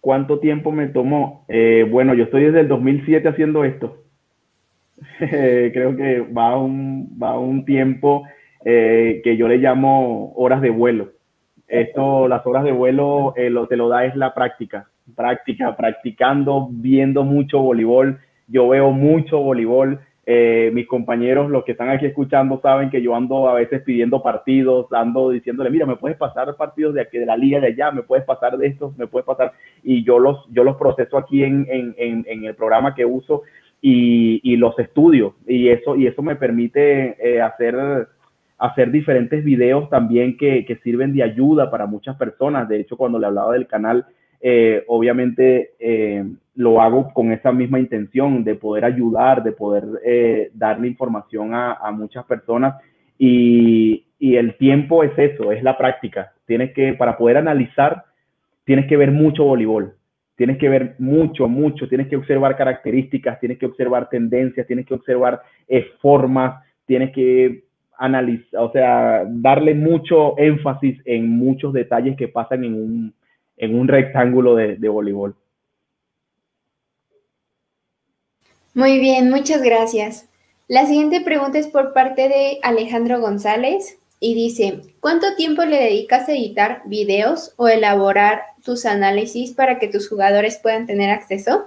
¿Cuánto 0.00 0.38
tiempo 0.38 0.70
me 0.70 0.86
tomó? 0.86 1.44
Eh, 1.48 1.84
bueno, 1.90 2.14
yo 2.14 2.24
estoy 2.24 2.44
desde 2.44 2.60
el 2.60 2.68
2007 2.68 3.28
haciendo 3.28 3.64
esto. 3.64 4.04
Creo 5.18 5.96
que 5.96 6.20
va 6.20 6.56
un, 6.56 7.18
va 7.20 7.38
un 7.38 7.64
tiempo 7.64 8.22
eh, 8.64 9.20
que 9.24 9.36
yo 9.36 9.48
le 9.48 9.58
llamo 9.58 10.32
horas 10.36 10.60
de 10.60 10.70
vuelo. 10.70 11.10
Esto, 11.68 12.28
las 12.28 12.46
horas 12.46 12.64
de 12.64 12.72
vuelo, 12.72 13.34
eh, 13.36 13.50
lo, 13.50 13.66
te 13.66 13.76
lo 13.76 13.88
da 13.88 14.04
es 14.04 14.14
la 14.14 14.32
práctica. 14.32 14.88
Práctica, 15.14 15.76
practicando, 15.76 16.68
viendo 16.70 17.24
mucho 17.24 17.60
voleibol. 17.60 18.20
Yo 18.46 18.68
veo 18.68 18.92
mucho 18.92 19.40
voleibol. 19.40 20.00
Eh, 20.28 20.72
mis 20.74 20.88
compañeros, 20.88 21.48
los 21.48 21.62
que 21.62 21.70
están 21.70 21.88
aquí 21.88 22.04
escuchando, 22.04 22.60
saben 22.60 22.90
que 22.90 23.00
yo 23.00 23.14
ando 23.14 23.48
a 23.48 23.54
veces 23.54 23.82
pidiendo 23.82 24.24
partidos, 24.24 24.92
ando 24.92 25.30
diciéndole, 25.30 25.70
mira, 25.70 25.86
me 25.86 25.94
puedes 25.94 26.18
pasar 26.18 26.52
partidos 26.56 26.94
de 26.94 27.02
aquí, 27.02 27.18
de 27.18 27.26
la 27.26 27.36
liga 27.36 27.60
de 27.60 27.68
allá, 27.68 27.92
me 27.92 28.02
puedes 28.02 28.24
pasar 28.24 28.58
de 28.58 28.66
estos, 28.66 28.98
me 28.98 29.06
puedes 29.06 29.24
pasar, 29.24 29.52
y 29.84 30.02
yo 30.02 30.18
los, 30.18 30.44
yo 30.50 30.64
los 30.64 30.76
proceso 30.76 31.16
aquí 31.16 31.44
en, 31.44 31.64
en, 31.70 32.24
en, 32.26 32.44
el 32.44 32.56
programa 32.56 32.92
que 32.92 33.04
uso 33.04 33.42
y, 33.80 34.40
y, 34.42 34.56
los 34.56 34.76
estudio, 34.80 35.36
y 35.46 35.68
eso, 35.68 35.94
y 35.94 36.08
eso 36.08 36.22
me 36.22 36.34
permite 36.34 37.16
eh, 37.20 37.40
hacer, 37.40 38.08
hacer 38.58 38.90
diferentes 38.90 39.44
videos 39.44 39.88
también 39.90 40.36
que, 40.36 40.64
que 40.64 40.74
sirven 40.78 41.14
de 41.14 41.22
ayuda 41.22 41.70
para 41.70 41.86
muchas 41.86 42.16
personas. 42.16 42.68
De 42.68 42.80
hecho, 42.80 42.96
cuando 42.96 43.20
le 43.20 43.26
hablaba 43.28 43.52
del 43.52 43.68
canal, 43.68 44.06
eh, 44.40 44.84
obviamente 44.88 45.70
eh, 45.78 46.24
lo 46.54 46.80
hago 46.80 47.12
con 47.12 47.32
esa 47.32 47.52
misma 47.52 47.78
intención 47.78 48.44
de 48.44 48.54
poder 48.54 48.84
ayudar, 48.84 49.42
de 49.42 49.52
poder 49.52 49.84
eh, 50.04 50.50
darle 50.54 50.88
información 50.88 51.54
a, 51.54 51.90
muchas 51.92 52.24
personas. 52.24 52.76
Y, 53.18 54.02
el 54.18 54.56
tiempo 54.56 55.04
es 55.04 55.16
eso, 55.18 55.52
es 55.52 55.62
la 55.62 55.76
práctica. 55.76 56.32
Tienes 56.46 56.72
que, 56.72 56.94
para 56.94 57.18
poder 57.18 57.36
analizar, 57.36 58.04
tienes 58.64 58.86
que 58.86 58.96
ver 58.96 59.12
mucho 59.12 59.44
voleibol, 59.44 59.92
tienes 60.36 60.56
que 60.56 60.70
ver 60.70 60.94
mucho, 60.98 61.46
mucho, 61.48 61.86
tienes 61.86 62.08
que 62.08 62.16
observar 62.16 62.56
características, 62.56 63.38
tienes 63.38 63.58
que 63.58 63.66
observar 63.66 64.08
tendencias, 64.08 64.66
tienes 64.66 64.86
que 64.86 64.94
observar 64.94 65.42
formas, 66.00 66.64
tienes 66.86 67.12
que 67.12 67.64
analizar, 67.98 68.62
o 68.62 68.72
sea, 68.72 69.24
darle 69.28 69.74
mucho 69.74 70.38
énfasis 70.38 70.98
en 71.04 71.28
muchos 71.28 71.74
detalles 71.74 72.16
que 72.16 72.28
pasan 72.28 72.64
en 72.64 72.74
un, 72.74 73.14
en 73.56 73.78
un 73.78 73.88
rectángulo 73.88 74.54
de, 74.54 74.88
voleibol. 74.88 75.34
Muy 78.74 78.98
bien, 78.98 79.30
muchas 79.30 79.62
gracias. 79.62 80.28
La 80.68 80.84
siguiente 80.84 81.20
pregunta 81.20 81.58
es 81.58 81.66
por 81.66 81.92
parte 81.92 82.28
de 82.28 82.58
Alejandro 82.62 83.20
González 83.20 83.98
y 84.20 84.34
dice, 84.34 84.82
¿cuánto 85.00 85.34
tiempo 85.36 85.64
le 85.64 85.76
dedicas 85.78 86.28
a 86.28 86.32
editar 86.32 86.82
videos 86.86 87.54
o 87.56 87.68
elaborar 87.68 88.42
tus 88.64 88.84
análisis 88.84 89.52
para 89.52 89.78
que 89.78 89.88
tus 89.88 90.08
jugadores 90.08 90.58
puedan 90.58 90.86
tener 90.86 91.10
acceso? 91.10 91.66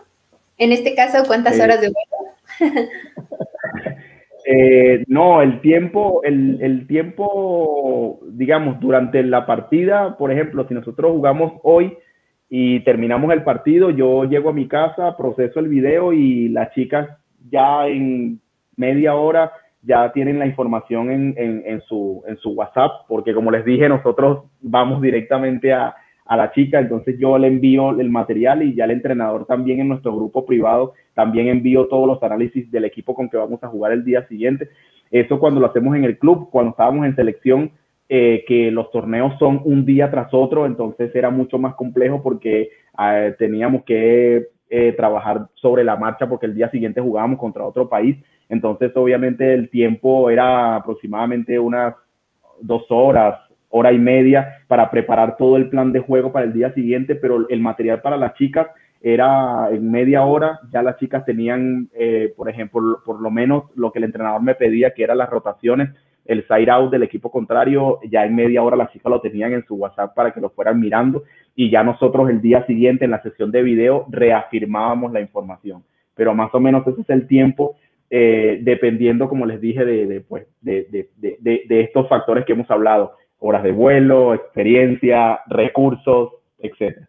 En 0.58 0.72
este 0.72 0.94
caso, 0.94 1.26
¿cuántas 1.26 1.58
Eh, 1.58 1.64
horas 1.64 1.82
de 1.82 1.92
vuelo? 1.92 2.90
Eh, 4.52 5.04
no, 5.06 5.44
el 5.44 5.62
tiempo, 5.62 6.24
el, 6.24 6.88
tiempo, 6.88 8.20
digamos, 8.30 8.80
durante 8.80 9.22
la 9.22 9.46
partida, 9.46 10.18
por 10.18 10.32
ejemplo, 10.32 10.68
si 10.68 10.74
nosotros 10.74 11.12
jugamos 11.12 11.60
hoy 11.62 11.96
y 12.50 12.80
terminamos 12.80 13.32
el 13.32 13.44
partido, 13.44 13.92
yo 13.92 14.24
llego 14.24 14.50
a 14.50 14.54
mi 14.54 14.68
casa, 14.68 15.16
proceso 15.16 15.60
el 15.60 15.68
video 15.68 16.14
y 16.14 16.50
las 16.50 16.74
chicas 16.74 17.10
ya 17.52 17.86
en 17.86 18.42
media 18.76 19.14
hora 19.14 19.52
ya 19.84 20.12
tienen 20.14 20.40
la 20.40 20.48
información 20.48 21.12
en, 21.12 21.36
en, 21.38 21.62
en 21.68 21.82
su, 21.82 22.24
en 22.28 22.36
su 22.38 22.50
WhatsApp, 22.54 23.06
porque 23.08 23.36
como 23.36 23.52
les 23.52 23.64
dije, 23.64 23.88
nosotros 23.88 24.46
vamos 24.62 25.00
directamente 25.00 25.74
a, 25.74 25.96
a 26.30 26.38
la 26.38 26.52
chica, 26.52 26.80
entonces 26.80 27.18
yo 27.18 27.40
le 27.40 27.48
envío 27.48 28.00
el 28.00 28.12
material 28.12 28.62
y 28.62 28.76
ya 28.76 28.86
el 28.86 28.92
entrenador 28.92 29.48
también 29.48 29.80
en 29.80 29.88
nuestro 29.88 30.16
grupo 30.16 30.46
privado 30.46 30.94
también 31.16 31.48
envío 31.48 31.88
todos 31.88 32.08
los 32.08 32.22
análisis 32.22 32.70
del 32.70 32.86
equipo 32.86 33.16
con 33.16 33.30
que 33.30 33.36
vamos 33.36 33.64
a 33.64 33.68
jugar 33.68 33.94
el 33.94 34.06
día 34.06 34.28
siguiente. 34.28 34.70
Eso 35.10 35.40
cuando 35.40 35.60
lo 35.60 35.66
hacemos 35.66 35.96
en 35.96 36.04
el 36.04 36.20
club, 36.20 36.52
cuando 36.52 36.70
estábamos 36.70 37.08
en 37.08 37.16
selección, 37.16 37.72
eh, 38.08 38.46
que 38.48 38.70
los 38.70 38.92
torneos 38.92 39.40
son 39.40 39.60
un 39.66 39.86
día 39.86 40.12
tras 40.12 40.32
otro, 40.32 40.68
entonces 40.68 41.14
era 41.16 41.32
mucho 41.32 41.58
más 41.58 41.74
complejo 41.74 42.22
porque 42.22 42.70
eh, 43.00 43.36
teníamos 43.40 43.84
que 43.86 44.50
eh, 44.70 44.94
trabajar 44.94 45.48
sobre 45.56 45.84
la 45.84 45.96
marcha 45.96 46.30
porque 46.30 46.46
el 46.46 46.54
día 46.54 46.70
siguiente 46.70 47.02
jugábamos 47.02 47.40
contra 47.40 47.66
otro 47.66 47.90
país, 47.90 48.16
entonces 48.50 48.92
obviamente 48.96 49.52
el 49.52 49.72
tiempo 49.72 50.30
era 50.30 50.76
aproximadamente 50.76 51.58
unas 51.58 51.96
dos 52.62 52.84
horas, 52.90 53.40
hora 53.70 53.92
y 53.94 54.00
media 54.00 54.64
para 54.68 54.90
preparar 54.90 55.38
todo 55.38 55.58
el 55.58 55.70
plan 55.70 55.92
de 55.92 56.00
juego 56.00 56.32
para 56.32 56.46
el 56.46 56.54
día 56.54 56.74
siguiente, 56.74 57.16
pero 57.16 57.48
el 57.50 57.62
material 57.62 58.02
para 58.02 58.18
las 58.18 58.34
chicas 58.34 58.68
era 59.02 59.70
en 59.72 59.90
media 59.90 60.24
hora, 60.24 60.60
ya 60.72 60.82
las 60.82 60.98
chicas 60.98 61.24
tenían, 61.24 61.90
eh, 61.94 62.34
por 62.36 62.50
ejemplo, 62.50 63.02
por 63.06 63.22
lo 63.22 63.32
menos 63.32 63.64
lo 63.76 63.92
que 63.92 64.00
el 64.00 64.06
entrenador 64.06 64.42
me 64.42 64.56
pedía, 64.56 64.92
que 64.92 65.04
eran 65.04 65.20
las 65.20 65.30
rotaciones, 65.30 65.90
el 66.26 66.46
side 66.48 66.70
out 66.70 66.92
del 66.92 67.04
equipo 67.04 67.32
contrario, 67.32 68.00
ya 68.10 68.26
en 68.26 68.36
media 68.36 68.62
hora 68.62 68.76
las 68.76 68.92
chicas 68.92 69.10
lo 69.10 69.22
tenían 69.22 69.54
en 69.54 69.66
su 69.66 69.76
WhatsApp 69.76 70.14
para 70.14 70.32
que 70.32 70.42
lo 70.42 70.50
fueran 70.50 70.80
mirando 70.80 71.24
y 71.56 71.72
ya 71.72 71.84
nosotros 71.84 72.30
el 72.30 72.42
día 72.42 72.66
siguiente 72.66 73.06
en 73.06 73.12
la 73.12 73.22
sesión 73.24 73.52
de 73.52 73.64
video 73.64 74.06
reafirmábamos 74.10 75.12
la 75.14 75.22
información. 75.22 75.84
Pero 76.14 76.36
más 76.36 76.54
o 76.54 76.60
menos 76.60 76.86
ese 76.86 77.02
es 77.02 77.10
el 77.10 77.26
tiempo, 77.26 77.78
eh, 78.10 78.60
dependiendo, 78.62 79.30
como 79.30 79.46
les 79.46 79.62
dije, 79.62 79.86
de, 79.86 80.06
de, 80.06 80.22
pues, 80.22 80.46
de, 80.62 81.08
de 81.18 81.82
estos 81.82 82.10
factores 82.10 82.46
que 82.46 82.54
hemos 82.54 82.70
hablado, 82.70 83.14
horas 83.40 83.64
de 83.64 83.72
vuelo, 83.72 84.34
experiencia, 84.34 85.42
recursos, 85.48 86.34
etcétera. 86.60 87.08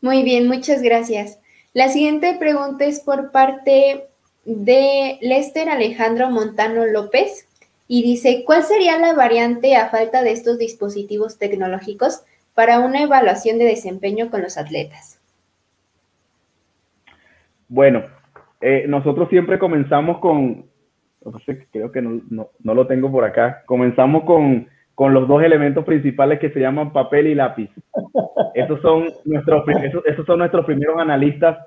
Muy 0.00 0.22
bien, 0.22 0.46
muchas 0.46 0.82
gracias. 0.82 1.40
La 1.72 1.88
siguiente 1.88 2.36
pregunta 2.38 2.84
es 2.84 3.00
por 3.00 3.32
parte 3.32 4.06
de 4.44 5.18
Lester 5.20 5.68
Alejandro 5.68 6.30
Montano 6.30 6.86
López 6.86 7.48
y 7.88 8.02
dice, 8.02 8.44
¿cuál 8.46 8.62
sería 8.62 8.98
la 8.98 9.14
variante 9.14 9.76
a 9.76 9.88
falta 9.88 10.22
de 10.22 10.32
estos 10.32 10.58
dispositivos 10.58 11.38
tecnológicos 11.38 12.22
para 12.54 12.80
una 12.80 13.02
evaluación 13.02 13.58
de 13.58 13.66
desempeño 13.66 14.30
con 14.30 14.42
los 14.42 14.56
atletas? 14.56 15.20
Bueno, 17.68 18.04
eh, 18.60 18.86
nosotros 18.88 19.28
siempre 19.28 19.58
comenzamos 19.58 20.18
con, 20.18 20.66
creo 21.72 21.92
que 21.92 22.02
no, 22.02 22.20
no, 22.30 22.48
no, 22.62 22.74
lo 22.74 22.86
tengo 22.86 23.10
por 23.10 23.24
acá, 23.24 23.62
comenzamos 23.66 24.24
con, 24.24 24.68
con 24.94 25.14
los 25.14 25.28
dos 25.28 25.42
elementos 25.42 25.84
principales 25.84 26.38
que 26.38 26.50
se 26.50 26.60
llaman 26.60 26.92
papel 26.92 27.28
y 27.28 27.34
lápiz. 27.34 27.70
Esos 28.54 28.80
son 28.80 29.04
nuestros, 29.24 29.64
esos, 29.82 30.06
esos 30.06 30.26
son 30.26 30.38
nuestros 30.38 30.64
primeros 30.64 30.98
analistas 30.98 31.58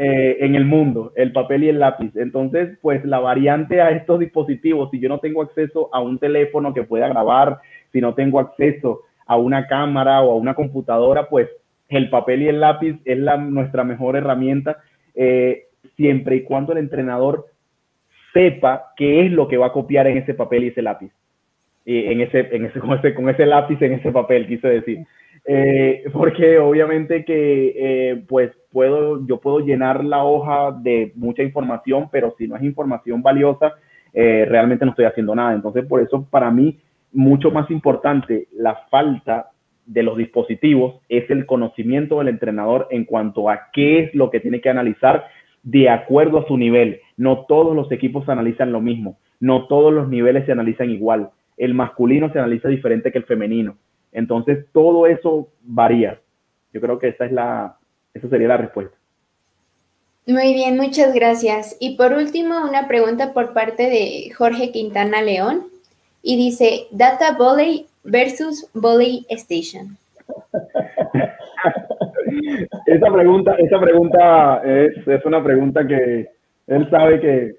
eh, 0.00 0.36
en 0.44 0.54
el 0.54 0.64
mundo, 0.64 1.12
el 1.16 1.32
papel 1.32 1.64
y 1.64 1.68
el 1.68 1.80
lápiz. 1.80 2.14
Entonces, 2.16 2.78
pues 2.80 3.04
la 3.04 3.18
variante 3.18 3.80
a 3.80 3.90
estos 3.90 4.20
dispositivos, 4.20 4.90
si 4.90 5.00
yo 5.00 5.08
no 5.08 5.18
tengo 5.18 5.42
acceso 5.42 5.90
a 5.92 6.00
un 6.00 6.18
teléfono 6.18 6.72
que 6.72 6.84
pueda 6.84 7.08
grabar, 7.08 7.58
si 7.92 8.00
no 8.00 8.14
tengo 8.14 8.38
acceso 8.38 9.02
a 9.26 9.36
una 9.36 9.66
cámara 9.66 10.22
o 10.22 10.30
a 10.30 10.36
una 10.36 10.54
computadora, 10.54 11.28
pues 11.28 11.48
el 11.88 12.10
papel 12.10 12.42
y 12.42 12.48
el 12.48 12.60
lápiz 12.60 13.00
es 13.04 13.18
la, 13.18 13.36
nuestra 13.38 13.82
mejor 13.82 14.16
herramienta, 14.16 14.78
eh, 15.14 15.64
siempre 15.96 16.36
y 16.36 16.44
cuando 16.44 16.72
el 16.72 16.78
entrenador 16.78 17.46
sepa 18.32 18.92
qué 18.96 19.26
es 19.26 19.32
lo 19.32 19.48
que 19.48 19.56
va 19.56 19.66
a 19.66 19.72
copiar 19.72 20.06
en 20.06 20.18
ese 20.18 20.34
papel 20.34 20.64
y 20.64 20.68
ese 20.68 20.82
lápiz. 20.82 21.10
En 21.84 22.20
ese, 22.20 22.48
en 22.54 22.64
ese, 23.00 23.14
con 23.14 23.28
ese 23.28 23.46
lápiz 23.46 23.80
en 23.80 23.94
ese 23.94 24.12
papel, 24.12 24.46
quise 24.46 24.68
decir. 24.68 25.06
Eh, 25.44 26.04
porque 26.12 26.58
obviamente 26.58 27.24
que 27.24 27.74
eh, 27.76 28.24
pues 28.28 28.52
puedo, 28.70 29.26
yo 29.26 29.40
puedo 29.40 29.60
llenar 29.60 30.04
la 30.04 30.24
hoja 30.24 30.72
de 30.72 31.12
mucha 31.14 31.42
información, 31.42 32.08
pero 32.12 32.34
si 32.36 32.46
no 32.46 32.56
es 32.56 32.62
información 32.62 33.22
valiosa, 33.22 33.74
eh, 34.12 34.46
realmente 34.48 34.84
no 34.84 34.90
estoy 34.90 35.06
haciendo 35.06 35.34
nada. 35.34 35.54
Entonces, 35.54 35.86
por 35.86 36.02
eso 36.02 36.26
para 36.28 36.50
mí, 36.50 36.78
mucho 37.12 37.50
más 37.50 37.70
importante 37.70 38.48
la 38.52 38.74
falta 38.90 39.50
de 39.86 40.02
los 40.02 40.18
dispositivos 40.18 41.00
es 41.08 41.30
el 41.30 41.46
conocimiento 41.46 42.18
del 42.18 42.28
entrenador 42.28 42.86
en 42.90 43.06
cuanto 43.06 43.48
a 43.48 43.70
qué 43.72 44.00
es 44.00 44.14
lo 44.14 44.30
que 44.30 44.40
tiene 44.40 44.60
que 44.60 44.68
analizar 44.68 45.24
de 45.62 45.88
acuerdo 45.88 46.38
a 46.38 46.46
su 46.46 46.56
nivel. 46.56 47.00
No 47.16 47.44
todos 47.46 47.74
los 47.74 47.90
equipos 47.92 48.28
analizan 48.28 48.72
lo 48.72 48.80
mismo, 48.80 49.18
no 49.40 49.66
todos 49.66 49.92
los 49.92 50.08
niveles 50.08 50.46
se 50.46 50.52
analizan 50.52 50.90
igual. 50.90 51.30
El 51.56 51.74
masculino 51.74 52.32
se 52.32 52.38
analiza 52.38 52.68
diferente 52.68 53.10
que 53.10 53.18
el 53.18 53.24
femenino. 53.24 53.76
Entonces, 54.12 54.66
todo 54.72 55.06
eso 55.06 55.48
varía. 55.62 56.20
Yo 56.72 56.80
creo 56.80 56.98
que 56.98 57.08
esa 57.08 57.26
es 57.26 57.32
la, 57.32 57.76
esa 58.14 58.28
sería 58.28 58.48
la 58.48 58.56
respuesta. 58.56 58.96
Muy 60.26 60.52
bien, 60.52 60.76
muchas 60.76 61.14
gracias. 61.14 61.76
Y 61.80 61.96
por 61.96 62.12
último, 62.12 62.62
una 62.68 62.86
pregunta 62.86 63.32
por 63.32 63.54
parte 63.54 63.84
de 63.84 64.30
Jorge 64.36 64.70
Quintana 64.72 65.22
León. 65.22 65.64
Y 66.22 66.36
dice, 66.36 66.86
Data 66.90 67.36
Volley 67.38 67.86
versus 68.04 68.68
Volley 68.74 69.24
Station. 69.30 69.96
esa 72.86 73.12
pregunta, 73.12 73.54
esa 73.58 73.80
pregunta 73.80 74.62
es, 74.64 75.06
es, 75.06 75.24
una 75.24 75.42
pregunta 75.42 75.86
que 75.86 76.28
él 76.66 76.90
sabe 76.90 77.20
que, 77.20 77.54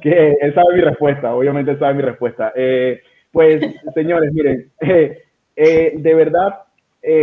que 0.00 0.36
él 0.40 0.54
sabe 0.54 0.74
mi 0.74 0.80
respuesta, 0.80 1.34
obviamente 1.34 1.78
sabe 1.78 1.94
mi 1.94 2.02
respuesta. 2.02 2.52
Eh, 2.54 3.00
pues, 3.30 3.64
señores, 3.94 4.32
miren, 4.32 4.70
eh, 4.80 5.22
eh, 5.56 5.94
de 5.96 6.14
verdad, 6.14 6.60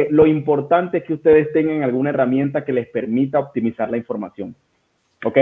lo 0.09 0.25
importante 0.25 0.97
es 0.97 1.03
que 1.05 1.13
ustedes 1.13 1.53
tengan 1.53 1.83
alguna 1.83 2.09
herramienta 2.09 2.65
que 2.65 2.73
les 2.73 2.87
permita 2.89 3.39
optimizar 3.39 3.89
la 3.89 3.97
información. 3.97 4.53
¿Ok? 5.23 5.37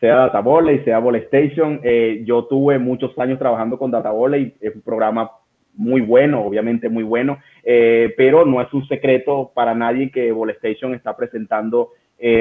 Sea 0.00 0.16
Data 0.16 0.40
Volley, 0.40 0.82
sea 0.84 0.98
Volley 0.98 1.22
Station. 1.22 1.80
Yo 2.24 2.44
tuve 2.44 2.78
muchos 2.78 3.18
años 3.18 3.38
trabajando 3.38 3.78
con 3.78 3.90
Data 3.90 4.10
Volley, 4.10 4.54
es 4.60 4.74
un 4.74 4.80
programa 4.80 5.30
muy 5.76 6.00
bueno, 6.00 6.42
obviamente 6.42 6.88
muy 6.88 7.02
bueno, 7.02 7.38
eh, 7.62 8.14
pero 8.16 8.44
no 8.44 8.60
es 8.60 8.72
un 8.72 8.86
secreto 8.86 9.52
para 9.54 9.74
nadie 9.74 10.10
que 10.10 10.32
Station 10.56 10.94
está 10.94 11.16
presentando 11.16 11.90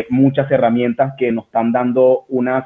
muchas 0.10 0.50
herramientas 0.50 1.14
que 1.18 1.30
nos 1.32 1.46
están 1.46 1.74
dando 1.74 2.24
unas 2.30 2.64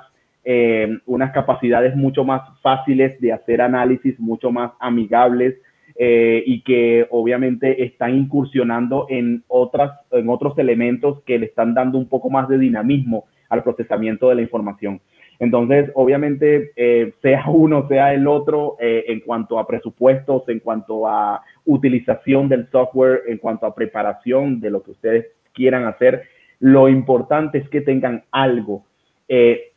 eh, 0.50 1.00
unas 1.08 1.34
capacidades 1.34 1.94
mucho 1.98 2.24
más 2.24 2.42
fáciles 2.62 3.20
de 3.20 3.34
hacer 3.34 3.60
análisis, 3.62 4.18
mucho 4.18 4.50
más 4.50 4.72
amigables 4.80 5.56
eh, 5.98 6.42
y 6.46 6.62
que 6.62 7.06
obviamente 7.10 7.84
están 7.84 8.16
incursionando 8.16 9.08
en, 9.10 9.44
otras, 9.50 10.00
en 10.10 10.30
otros 10.30 10.58
elementos 10.58 11.22
que 11.26 11.38
le 11.38 11.48
están 11.48 11.74
dando 11.74 11.98
un 11.98 12.08
poco 12.08 12.30
más 12.30 12.48
de 12.48 12.58
dinamismo 12.58 13.26
al 13.50 13.62
procesamiento 13.62 14.30
de 14.30 14.36
la 14.36 14.42
información. 14.42 15.02
Entonces, 15.40 15.92
obviamente, 15.94 16.72
eh, 16.76 17.14
sea 17.22 17.46
uno, 17.48 17.88
sea 17.88 18.14
el 18.14 18.28
otro, 18.28 18.76
eh, 18.80 19.06
en 19.08 19.20
cuanto 19.20 19.60
a 19.60 19.68
presupuestos, 19.68 20.48
en 20.50 20.60
cuanto 20.60 21.08
a 21.08 21.44
utilización 21.66 22.50
del 22.50 22.68
software, 22.72 23.22
en 23.28 23.38
cuanto 23.38 23.66
a 23.66 23.76
preparación 23.76 24.60
de 24.60 24.72
lo 24.72 24.82
que 24.82 24.92
ustedes 24.92 25.28
quieran 25.54 25.86
hacer, 25.86 26.24
lo 26.60 26.90
importante 26.90 27.60
es 27.60 27.70
que 27.70 27.82
tengan 27.82 28.24
algo. 28.32 28.86
Eh, 29.28 29.74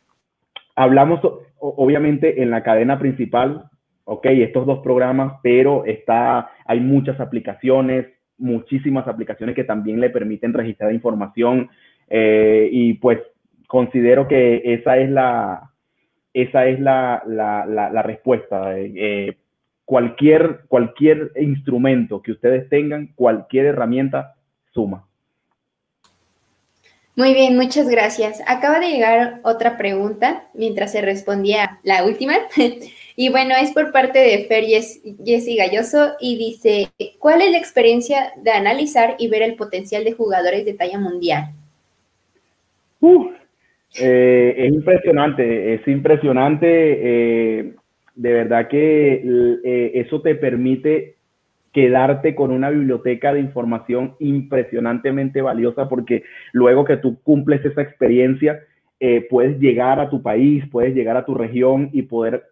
hablamos 0.75 1.19
obviamente 1.59 2.41
en 2.41 2.49
la 2.49 2.63
cadena 2.63 2.97
principal, 2.97 3.65
ok, 4.05 4.25
estos 4.25 4.65
dos 4.65 4.79
programas, 4.79 5.33
pero 5.43 5.85
está, 5.85 6.49
hay 6.65 6.79
muchas 6.79 7.19
aplicaciones, 7.19 8.07
muchísimas 8.39 9.07
aplicaciones 9.07 9.55
que 9.55 9.63
también 9.63 9.99
le 9.99 10.09
permiten 10.09 10.53
registrar 10.53 10.91
información 10.91 11.69
y 12.13 12.95
pues 12.95 13.19
considero 13.71 14.27
que 14.27 14.61
esa 14.65 14.97
es 14.97 15.09
la, 15.09 15.71
esa 16.33 16.65
es 16.65 16.77
la, 16.81 17.23
la, 17.25 17.65
la, 17.65 17.89
la 17.89 18.01
respuesta. 18.01 18.77
Eh, 18.77 19.37
cualquier, 19.85 20.65
cualquier 20.67 21.31
instrumento 21.39 22.21
que 22.21 22.33
ustedes 22.33 22.67
tengan, 22.67 23.13
cualquier 23.15 23.67
herramienta, 23.67 24.35
suma. 24.73 25.07
Muy 27.15 27.33
bien, 27.33 27.55
muchas 27.55 27.87
gracias. 27.87 28.41
Acaba 28.45 28.81
de 28.81 28.89
llegar 28.89 29.39
otra 29.43 29.77
pregunta 29.77 30.49
mientras 30.53 30.91
se 30.91 31.01
respondía 31.01 31.79
la 31.83 32.03
última. 32.03 32.33
y 33.15 33.29
bueno, 33.29 33.55
es 33.55 33.71
por 33.71 33.93
parte 33.93 34.19
de 34.19 34.47
Fer 34.49 34.65
Jessy 34.65 35.55
Galloso 35.55 36.15
y 36.19 36.37
dice, 36.37 36.89
¿cuál 37.19 37.41
es 37.41 37.51
la 37.51 37.57
experiencia 37.57 38.33
de 38.35 38.51
analizar 38.51 39.15
y 39.17 39.29
ver 39.29 39.43
el 39.43 39.55
potencial 39.55 40.03
de 40.03 40.11
jugadores 40.11 40.65
de 40.65 40.73
talla 40.73 40.99
mundial? 40.99 41.53
Eh, 43.99 44.53
es 44.57 44.73
impresionante, 44.73 45.73
es 45.73 45.87
impresionante. 45.87 46.67
Eh, 46.69 47.75
de 48.15 48.33
verdad 48.33 48.67
que 48.67 49.23
eh, 49.63 49.91
eso 49.95 50.21
te 50.21 50.35
permite 50.35 51.15
quedarte 51.73 52.35
con 52.35 52.51
una 52.51 52.69
biblioteca 52.69 53.33
de 53.33 53.39
información 53.39 54.15
impresionantemente 54.19 55.41
valiosa 55.41 55.87
porque 55.87 56.23
luego 56.51 56.83
que 56.83 56.97
tú 56.97 57.21
cumples 57.23 57.63
esa 57.65 57.81
experiencia, 57.81 58.63
puedes 59.31 59.57
llegar 59.59 59.99
a 59.99 60.11
tu 60.11 60.21
país, 60.21 60.63
puedes 60.71 60.93
llegar 60.93 61.17
a 61.17 61.25
tu 61.25 61.33
región 61.33 61.89
y 61.91 62.03
poder 62.03 62.43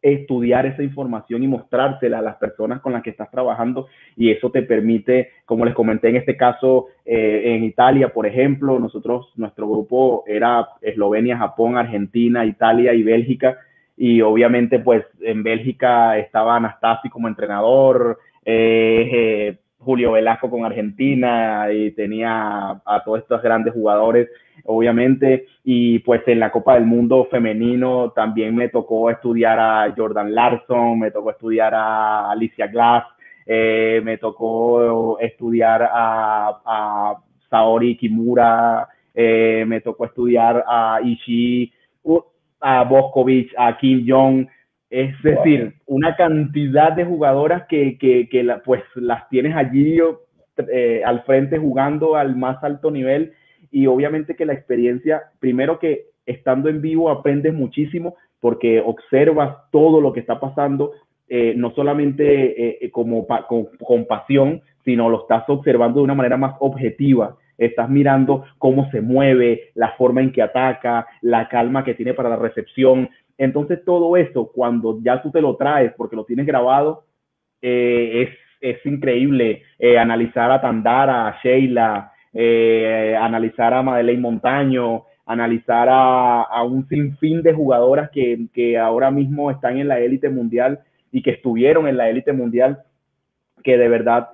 estudiar 0.00 0.66
esa 0.66 0.82
información 0.82 1.42
y 1.42 1.48
mostrársela 1.48 2.18
a 2.18 2.22
las 2.22 2.36
personas 2.36 2.80
con 2.80 2.92
las 2.92 3.02
que 3.02 3.10
estás 3.10 3.30
trabajando 3.30 3.88
y 4.16 4.30
eso 4.30 4.50
te 4.50 4.62
permite, 4.62 5.30
como 5.44 5.64
les 5.64 5.74
comenté 5.74 6.08
en 6.08 6.16
este 6.16 6.36
caso, 6.36 6.86
eh, 7.04 7.42
en 7.56 7.64
Italia, 7.64 8.12
por 8.12 8.26
ejemplo, 8.26 8.78
nosotros, 8.78 9.32
nuestro 9.36 9.68
grupo 9.68 10.24
era 10.26 10.68
Eslovenia, 10.80 11.38
Japón, 11.38 11.76
Argentina, 11.76 12.44
Italia 12.44 12.94
y 12.94 13.02
Bélgica 13.02 13.58
y 13.96 14.20
obviamente 14.20 14.78
pues 14.78 15.04
en 15.20 15.42
Bélgica 15.42 16.16
estaba 16.18 16.56
Anastasi 16.56 17.10
como 17.10 17.26
entrenador, 17.26 18.18
eh, 18.44 19.10
eh, 19.12 19.58
Julio 19.78 20.12
Velasco 20.12 20.50
con 20.50 20.64
Argentina 20.64 21.72
y 21.72 21.92
tenía 21.92 22.80
a 22.84 23.02
todos 23.04 23.20
estos 23.20 23.40
grandes 23.42 23.72
jugadores, 23.72 24.28
obviamente, 24.64 25.46
y 25.64 26.00
pues 26.00 26.22
en 26.26 26.40
la 26.40 26.50
Copa 26.50 26.74
del 26.74 26.84
Mundo 26.84 27.28
femenino 27.30 28.10
también 28.10 28.54
me 28.56 28.68
tocó 28.68 29.10
estudiar 29.10 29.58
a 29.58 29.94
Jordan 29.96 30.34
Larson, 30.34 30.98
me 30.98 31.10
tocó 31.10 31.30
estudiar 31.30 31.74
a 31.74 32.30
Alicia 32.30 32.66
Glass, 32.66 33.04
eh, 33.46 34.00
me 34.04 34.18
tocó 34.18 35.18
estudiar 35.20 35.88
a, 35.90 37.14
Saori 37.48 37.96
Kimura, 37.96 38.86
me 39.14 39.80
tocó 39.80 40.04
estudiar 40.04 40.62
a 40.68 41.00
Ishii, 41.02 41.72
a 42.60 42.84
Boscovich, 42.84 43.50
a 43.56 43.76
Kim 43.78 44.04
Jong, 44.06 44.46
es 44.90 45.20
decir, 45.22 45.74
una 45.86 46.16
cantidad 46.16 46.92
de 46.92 47.04
jugadoras 47.04 47.64
que, 47.68 47.98
que, 47.98 48.42
la, 48.42 48.62
pues 48.62 48.82
las 48.94 49.28
tienes 49.28 49.54
allí 49.54 49.98
eh, 50.72 51.02
al 51.04 51.22
frente 51.24 51.58
jugando 51.58 52.16
al 52.16 52.36
más 52.36 52.62
alto 52.64 52.90
nivel 52.90 53.32
y 53.70 53.86
obviamente 53.86 54.34
que 54.34 54.46
la 54.46 54.54
experiencia, 54.54 55.24
primero 55.40 55.78
que 55.78 56.06
estando 56.24 56.68
en 56.68 56.80
vivo 56.80 57.10
aprendes 57.10 57.52
muchísimo 57.52 58.16
porque 58.40 58.80
observas 58.80 59.56
todo 59.70 60.00
lo 60.00 60.12
que 60.12 60.20
está 60.20 60.40
pasando, 60.40 60.92
eh, 61.28 61.52
no 61.54 61.70
solamente 61.72 62.84
eh, 62.84 62.90
como 62.90 63.26
con, 63.26 63.66
con 63.84 64.06
pasión, 64.06 64.62
sino 64.84 65.10
lo 65.10 65.22
estás 65.22 65.44
observando 65.48 66.00
de 66.00 66.04
una 66.04 66.14
manera 66.14 66.38
más 66.38 66.54
objetiva 66.60 67.36
estás 67.58 67.90
mirando 67.90 68.44
cómo 68.58 68.88
se 68.90 69.00
mueve, 69.00 69.70
la 69.74 69.92
forma 69.96 70.22
en 70.22 70.32
que 70.32 70.42
ataca, 70.42 71.06
la 71.20 71.48
calma 71.48 71.84
que 71.84 71.94
tiene 71.94 72.14
para 72.14 72.30
la 72.30 72.36
recepción. 72.36 73.10
Entonces 73.38 73.84
todo 73.84 74.16
eso, 74.16 74.50
cuando 74.52 74.98
ya 75.00 75.22
tú 75.22 75.30
te 75.30 75.40
lo 75.40 75.56
traes 75.56 75.92
porque 75.96 76.16
lo 76.16 76.24
tienes 76.24 76.44
grabado, 76.44 77.04
eh, 77.62 78.28
es, 78.60 78.84
increíble 78.84 79.62
eh, 79.78 79.96
analizar 79.96 80.50
a 80.50 80.60
Tandara, 80.60 81.28
a 81.28 81.38
Sheila, 81.40 82.12
eh, 82.34 83.16
analizar 83.18 83.72
a 83.72 83.82
Madeleine 83.82 84.20
Montaño, 84.20 85.04
analizar 85.24 85.88
a, 85.88 86.62
un 86.64 86.88
sinfín 86.88 87.42
de 87.42 87.52
jugadoras 87.52 88.10
que, 88.10 88.46
que 88.52 88.76
ahora 88.76 89.12
mismo 89.12 89.50
están 89.50 89.78
en 89.78 89.86
la 89.86 90.00
élite 90.00 90.28
mundial 90.28 90.80
y 91.12 91.22
que 91.22 91.30
estuvieron 91.30 91.86
en 91.86 91.96
la 91.96 92.10
élite 92.10 92.32
mundial 92.32 92.82
que 93.62 93.76
de 93.76 93.88
verdad 93.88 94.28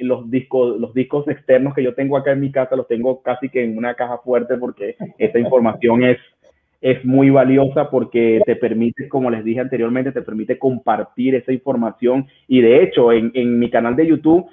los, 0.00 0.30
discos, 0.30 0.78
los 0.78 0.92
discos 0.92 1.26
externos 1.28 1.74
que 1.74 1.82
yo 1.82 1.94
tengo 1.94 2.16
acá 2.16 2.32
en 2.32 2.40
mi 2.40 2.52
casa 2.52 2.76
los 2.76 2.88
tengo 2.88 3.22
casi 3.22 3.48
que 3.48 3.64
en 3.64 3.78
una 3.78 3.94
caja 3.94 4.18
fuerte 4.18 4.56
porque 4.56 4.96
esta 5.18 5.38
información 5.38 6.04
es, 6.04 6.18
es 6.80 7.04
muy 7.04 7.30
valiosa 7.30 7.90
porque 7.90 8.40
te 8.46 8.56
permite, 8.56 9.08
como 9.08 9.30
les 9.30 9.44
dije 9.44 9.60
anteriormente, 9.60 10.12
te 10.12 10.22
permite 10.22 10.58
compartir 10.58 11.34
esa 11.34 11.52
información 11.52 12.26
y 12.46 12.60
de 12.60 12.82
hecho 12.82 13.12
en, 13.12 13.32
en 13.34 13.58
mi 13.58 13.68
canal 13.70 13.96
de 13.96 14.06
YouTube 14.06 14.46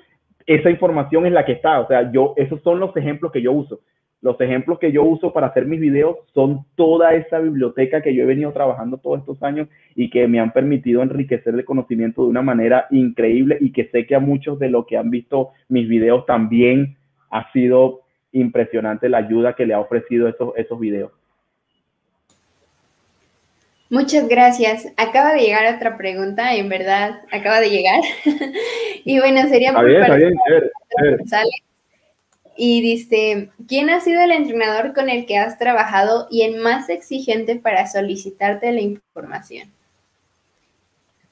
esa 0.46 0.70
información 0.70 1.26
es 1.26 1.34
la 1.34 1.46
que 1.46 1.54
está, 1.54 1.80
o 1.80 1.88
sea, 1.88 2.12
yo, 2.12 2.34
esos 2.38 2.62
son 2.62 2.80
los 2.80 2.96
ejemplos 2.96 3.32
que 3.32 3.42
yo 3.42 3.52
uso. 3.52 3.80
Los 4.22 4.40
ejemplos 4.42 4.80
que 4.80 4.92
yo 4.92 5.04
uso 5.04 5.34
para 5.34 5.48
hacer 5.48 5.66
mis 5.66 5.80
videos 5.80 6.18
son 6.34 6.66
toda 6.76 7.14
esa 7.14 7.40
biblioteca 7.40 8.02
que 8.02 8.16
yo 8.16 8.24
he 8.24 8.28
venido 8.28 8.52
trabajando 8.54 8.98
todos 8.98 9.20
estos 9.20 9.42
años 9.44 9.68
y 9.94 10.10
que 10.10 10.28
me 10.28 10.40
han 10.40 10.52
permitido 10.52 11.04
enriquecer 11.04 11.54
el 11.54 11.66
conocimiento 11.66 12.24
de 12.24 12.30
una 12.30 12.42
manera 12.42 12.88
increíble 12.92 13.58
y 13.60 13.72
que 13.72 13.86
sé 13.90 14.08
que 14.08 14.16
a 14.16 14.20
muchos 14.20 14.58
de 14.58 14.70
los 14.70 14.86
que 14.88 14.98
han 14.98 15.10
visto 15.10 15.50
mis 15.70 15.88
videos 15.88 16.26
también 16.26 16.98
ha 17.30 17.52
sido 17.52 18.02
impresionante 18.32 19.10
la 19.10 19.20
ayuda 19.20 19.54
que 19.54 19.66
le 19.66 19.74
ha 19.74 19.80
ofrecido 19.80 20.28
esos, 20.28 20.54
esos 20.58 20.80
videos. 20.80 21.12
Muchas 23.90 24.28
gracias. 24.28 24.88
Acaba 24.98 25.34
de 25.34 25.42
llegar 25.42 25.76
otra 25.76 25.98
pregunta, 25.98 26.56
en 26.56 26.70
verdad, 26.70 27.22
acaba 27.32 27.60
de 27.60 27.70
llegar. 27.70 28.02
y 29.06 29.20
bueno, 29.20 29.48
sería 29.48 29.74
muy 29.74 29.86
bien, 29.86 30.36
y 32.58 32.82
dice, 32.82 33.50
¿quién 33.68 33.90
ha 33.90 34.00
sido 34.00 34.22
el 34.22 34.32
entrenador 34.32 34.94
con 34.94 35.10
el 35.10 35.26
que 35.26 35.38
has 35.38 35.60
trabajado 35.60 36.28
y 36.32 36.44
el 36.44 36.62
más 36.62 36.90
exigente 36.90 37.58
para 37.58 37.86
solicitarte 37.86 38.72
la 38.72 38.82
información? 38.82 39.70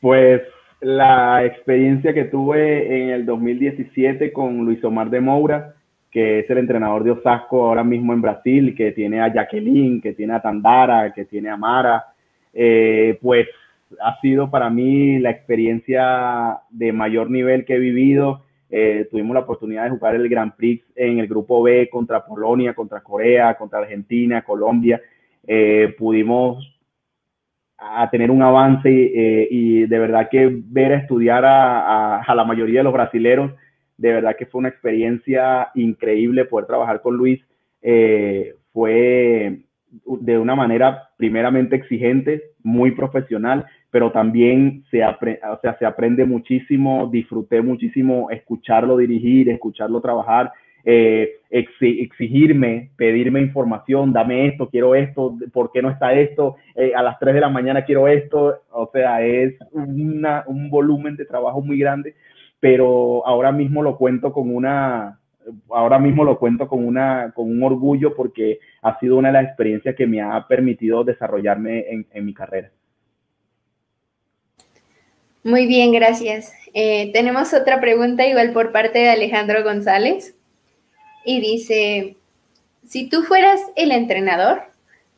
Pues 0.01 0.41
la 0.81 1.45
experiencia 1.45 2.13
que 2.13 2.25
tuve 2.25 3.03
en 3.03 3.09
el 3.09 3.25
2017 3.25 4.33
con 4.33 4.65
Luis 4.65 4.83
Omar 4.83 5.09
de 5.09 5.21
Moura, 5.21 5.75
que 6.11 6.39
es 6.39 6.49
el 6.49 6.57
entrenador 6.57 7.05
de 7.05 7.11
Osasco 7.11 7.65
ahora 7.65 7.85
mismo 7.85 8.11
en 8.11 8.21
Brasil, 8.21 8.75
que 8.75 8.91
tiene 8.91 9.21
a 9.21 9.33
Jacqueline, 9.33 10.01
que 10.01 10.11
tiene 10.13 10.33
a 10.33 10.41
Tandara, 10.41 11.13
que 11.13 11.23
tiene 11.23 11.49
a 11.49 11.55
Mara, 11.55 12.12
eh, 12.53 13.17
pues 13.21 13.47
ha 14.01 14.19
sido 14.21 14.49
para 14.49 14.69
mí 14.69 15.19
la 15.19 15.31
experiencia 15.31 16.59
de 16.69 16.93
mayor 16.93 17.29
nivel 17.29 17.65
que 17.65 17.75
he 17.75 17.79
vivido 17.79 18.43
eh, 18.75 19.07
tuvimos 19.11 19.35
la 19.35 19.41
oportunidad 19.41 19.83
de 19.83 19.91
jugar 19.91 20.15
el 20.15 20.27
Grand 20.27 20.55
Prix 20.55 20.83
en 20.95 21.19
el 21.19 21.27
grupo 21.27 21.61
B 21.61 21.87
contra 21.91 22.25
Polonia, 22.25 22.73
contra 22.73 23.01
Corea, 23.01 23.53
contra 23.53 23.77
Argentina, 23.77 24.41
Colombia. 24.41 24.99
Eh, 25.45 25.93
pudimos 25.95 26.75
a 27.77 28.09
tener 28.09 28.31
un 28.31 28.41
avance 28.41 28.89
eh, 28.89 29.47
y 29.51 29.85
de 29.85 29.99
verdad 29.99 30.27
que 30.27 30.49
ver 30.51 30.91
a 30.91 30.97
estudiar 30.97 31.45
a, 31.45 32.25
la 32.35 32.43
mayoría 32.45 32.79
de 32.79 32.85
los 32.85 32.93
brasileros, 32.93 33.51
de 33.95 34.11
verdad 34.11 34.35
que 34.35 34.47
fue 34.47 34.57
una 34.57 34.69
experiencia 34.69 35.69
increíble 35.75 36.45
poder 36.45 36.65
trabajar 36.65 36.99
con 37.03 37.15
Luis. 37.15 37.45
fue 38.71 39.59
de 40.05 40.37
una 40.37 40.55
manera 40.55 41.09
primeramente 41.17 41.75
exigente, 41.75 42.51
muy 42.63 42.91
profesional, 42.91 43.65
pero 43.91 44.11
también 44.11 44.83
se, 44.89 45.03
o 45.05 45.59
sea, 45.61 45.77
se 45.77 45.85
aprende 45.85 46.25
muchísimo, 46.25 47.09
disfruté 47.11 47.61
muchísimo 47.61 48.29
escucharlo 48.31 48.97
dirigir, 48.97 49.49
escucharlo 49.49 50.01
trabajar, 50.01 50.51
eh, 50.85 51.35
exigirme, 51.49 52.89
pedirme 52.97 53.39
información, 53.39 54.11
dame 54.11 54.47
esto, 54.47 54.69
quiero 54.69 54.95
esto, 54.95 55.37
¿por 55.53 55.71
qué 55.71 55.81
no 55.81 55.89
está 55.89 56.13
esto? 56.13 56.55
Eh, 56.75 56.93
a 56.95 57.01
las 57.01 57.19
3 57.19 57.35
de 57.35 57.41
la 57.41 57.49
mañana 57.49 57.85
quiero 57.85 58.07
esto, 58.07 58.63
o 58.71 58.89
sea, 58.91 59.21
es 59.23 59.53
un 59.73 60.69
volumen 60.69 61.15
de 61.15 61.25
trabajo 61.25 61.61
muy 61.61 61.77
grande, 61.77 62.15
pero 62.59 63.25
ahora 63.25 63.51
mismo 63.51 63.83
lo 63.83 63.97
cuento 63.97 64.33
con 64.33 64.53
una, 64.53 65.19
ahora 65.69 65.99
mismo 65.99 66.23
lo 66.23 66.39
cuento 66.39 66.67
con, 66.67 66.85
una, 66.85 67.31
con 67.35 67.49
un 67.49 67.63
orgullo 67.63 68.15
porque 68.15 68.59
ha 68.81 68.99
sido 68.99 69.17
una 69.17 69.29
de 69.29 69.33
las 69.33 69.45
experiencias 69.45 69.95
que 69.95 70.07
me 70.07 70.21
ha 70.21 70.47
permitido 70.47 71.03
desarrollarme 71.03 71.85
en 72.11 72.25
mi 72.25 72.33
carrera. 72.33 72.71
Muy 75.43 75.67
bien, 75.67 75.91
gracias. 75.91 76.53
Eh, 76.73 77.11
tenemos 77.11 77.53
otra 77.53 77.81
pregunta 77.81 78.25
igual 78.25 78.53
por 78.53 78.71
parte 78.71 78.99
de 78.99 79.09
Alejandro 79.09 79.61
González 79.63 80.35
y 81.25 81.41
dice, 81.41 82.15
si 82.85 83.09
tú 83.09 83.23
fueras 83.23 83.59
el 83.75 83.91
entrenador, 83.91 84.63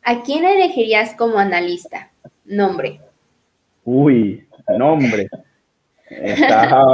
¿a 0.04 0.24
quién 0.24 0.44
elegirías 0.44 1.14
como 1.14 1.38
analista? 1.38 2.12
Nombre. 2.44 3.00
Uy, 3.84 4.48
nombre. 4.78 5.28
Está, 6.10 6.86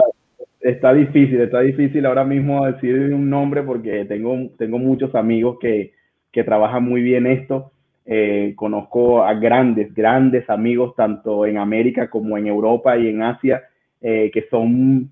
difícil, 0.93 1.41
está 1.41 1.61
difícil 1.61 2.05
ahora 2.05 2.23
mismo 2.23 2.65
decir 2.65 3.13
un 3.13 3.29
nombre 3.29 3.63
porque 3.63 4.05
tengo, 4.05 4.51
tengo 4.57 4.77
muchos 4.77 5.13
amigos 5.15 5.57
que, 5.59 5.93
que 6.31 6.43
trabajan 6.43 6.83
muy 6.83 7.01
bien 7.01 7.27
esto. 7.27 7.71
Eh, 8.05 8.53
conozco 8.55 9.23
a 9.23 9.33
grandes, 9.35 9.93
grandes 9.93 10.49
amigos, 10.49 10.95
tanto 10.95 11.45
en 11.45 11.57
América 11.57 12.09
como 12.09 12.37
en 12.37 12.47
Europa 12.47 12.97
y 12.97 13.07
en 13.07 13.21
Asia, 13.21 13.63
eh, 14.01 14.31
que 14.33 14.47
son, 14.49 15.11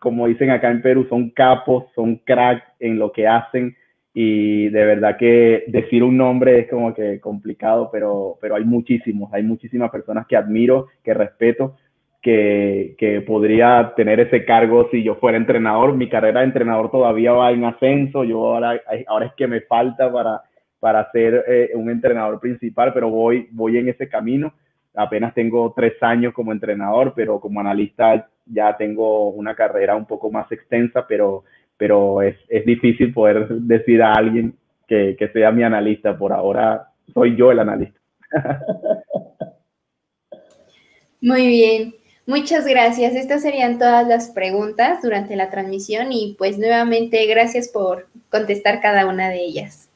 como 0.00 0.26
dicen 0.26 0.50
acá 0.50 0.70
en 0.70 0.82
Perú, 0.82 1.06
son 1.08 1.30
capos, 1.30 1.84
son 1.94 2.16
cracks 2.16 2.64
en 2.80 2.98
lo 2.98 3.12
que 3.12 3.28
hacen, 3.28 3.76
y 4.12 4.68
de 4.68 4.84
verdad 4.84 5.16
que 5.16 5.64
decir 5.68 6.02
un 6.02 6.16
nombre 6.16 6.58
es 6.58 6.68
como 6.68 6.92
que 6.92 7.18
complicado, 7.20 7.88
pero, 7.90 8.36
pero 8.40 8.56
hay 8.56 8.64
muchísimos, 8.64 9.32
hay 9.32 9.42
muchísimas 9.42 9.90
personas 9.90 10.26
que 10.26 10.36
admiro, 10.36 10.88
que 11.02 11.14
respeto, 11.14 11.76
que, 12.22 12.94
que, 12.98 13.20
podría 13.20 13.92
tener 13.96 14.20
ese 14.20 14.44
cargo 14.44 14.88
si 14.90 15.02
yo 15.02 15.16
fuera 15.16 15.36
entrenador. 15.36 15.94
Mi 15.94 16.08
carrera 16.08 16.40
de 16.40 16.46
entrenador 16.46 16.90
todavía 16.90 17.32
va 17.32 17.50
en 17.50 17.64
ascenso, 17.64 18.24
yo 18.24 18.46
ahora, 18.46 18.80
ahora 19.08 19.26
es 19.26 19.34
que 19.34 19.48
me 19.48 19.60
falta 19.62 20.10
para, 20.10 20.42
para 20.78 21.10
ser 21.10 21.44
eh, 21.48 21.70
un 21.74 21.90
entrenador 21.90 22.40
principal, 22.40 22.92
pero 22.94 23.10
voy, 23.10 23.48
voy 23.50 23.78
en 23.78 23.88
ese 23.88 24.08
camino. 24.08 24.54
Apenas 24.94 25.34
tengo 25.34 25.72
tres 25.74 26.00
años 26.02 26.32
como 26.32 26.52
entrenador, 26.52 27.12
pero 27.16 27.40
como 27.40 27.60
analista 27.60 28.28
ya 28.46 28.76
tengo 28.76 29.30
una 29.30 29.54
carrera 29.54 29.96
un 29.96 30.06
poco 30.06 30.30
más 30.30 30.50
extensa, 30.52 31.06
pero 31.06 31.44
pero 31.82 32.22
es, 32.22 32.36
es 32.48 32.64
difícil 32.64 33.12
poder 33.12 33.48
decir 33.48 34.04
a 34.04 34.12
alguien 34.12 34.54
que, 34.86 35.16
que 35.18 35.26
sea 35.30 35.50
mi 35.50 35.64
analista. 35.64 36.16
Por 36.16 36.32
ahora 36.32 36.92
soy 37.12 37.36
yo 37.36 37.50
el 37.50 37.58
analista. 37.58 37.98
Muy 41.20 41.48
bien. 41.48 41.92
Muchas 42.26 42.66
gracias. 42.66 43.14
Estas 43.14 43.42
serían 43.42 43.78
todas 43.78 44.06
las 44.06 44.30
preguntas 44.30 45.02
durante 45.02 45.36
la 45.36 45.50
transmisión 45.50 46.12
y 46.12 46.36
pues 46.38 46.58
nuevamente 46.58 47.26
gracias 47.26 47.68
por 47.68 48.06
contestar 48.30 48.80
cada 48.80 49.06
una 49.06 49.28
de 49.28 49.44
ellas. 49.44 49.90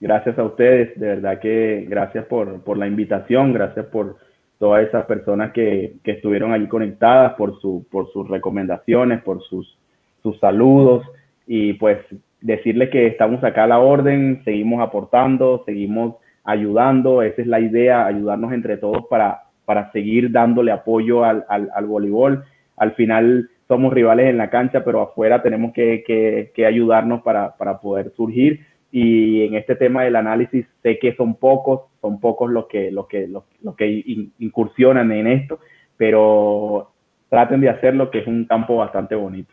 Gracias 0.00 0.38
a 0.38 0.44
ustedes, 0.44 0.98
de 1.00 1.06
verdad 1.08 1.40
que 1.40 1.86
gracias 1.88 2.24
por, 2.26 2.62
por 2.62 2.78
la 2.78 2.86
invitación, 2.86 3.52
gracias 3.52 3.86
por, 3.86 4.16
todas 4.58 4.86
esas 4.86 5.06
personas 5.06 5.52
que, 5.52 5.94
que 6.02 6.12
estuvieron 6.12 6.52
allí 6.52 6.66
conectadas 6.66 7.34
por, 7.34 7.60
su, 7.60 7.86
por 7.90 8.12
sus 8.12 8.28
recomendaciones, 8.28 9.22
por 9.22 9.42
sus, 9.44 9.78
sus 10.22 10.38
saludos 10.40 11.06
y 11.46 11.74
pues 11.74 11.98
decirles 12.40 12.90
que 12.90 13.06
estamos 13.06 13.42
acá 13.42 13.64
a 13.64 13.68
la 13.68 13.78
orden, 13.78 14.42
seguimos 14.44 14.80
aportando, 14.82 15.62
seguimos 15.64 16.16
ayudando, 16.44 17.22
esa 17.22 17.40
es 17.40 17.48
la 17.48 17.60
idea, 17.60 18.06
ayudarnos 18.06 18.52
entre 18.52 18.76
todos 18.76 19.06
para, 19.08 19.44
para 19.68 19.92
seguir 19.92 20.32
dándole 20.32 20.72
apoyo 20.72 21.24
al, 21.24 21.44
al, 21.46 21.68
al 21.74 21.84
voleibol. 21.84 22.42
Al 22.78 22.92
final 22.92 23.50
somos 23.68 23.92
rivales 23.92 24.30
en 24.30 24.38
la 24.38 24.48
cancha, 24.48 24.82
pero 24.82 25.02
afuera 25.02 25.42
tenemos 25.42 25.74
que, 25.74 26.02
que, 26.06 26.52
que 26.54 26.64
ayudarnos 26.64 27.20
para, 27.20 27.54
para 27.58 27.78
poder 27.78 28.10
surgir 28.16 28.60
y 28.90 29.42
en 29.42 29.56
este 29.56 29.76
tema 29.76 30.04
del 30.04 30.16
análisis 30.16 30.64
sé 30.82 30.98
que 30.98 31.14
son 31.16 31.34
pocos, 31.34 31.82
son 32.00 32.18
pocos 32.18 32.50
los 32.50 32.66
que, 32.68 32.90
los 32.90 33.08
que, 33.08 33.28
los, 33.28 33.44
que 33.76 34.02
incursionan 34.38 35.12
en 35.12 35.26
esto, 35.26 35.58
pero 35.98 36.92
traten 37.28 37.60
de 37.60 37.68
hacerlo, 37.68 38.10
que 38.10 38.20
es 38.20 38.26
un 38.26 38.46
campo 38.46 38.76
bastante 38.76 39.16
bonito. 39.16 39.52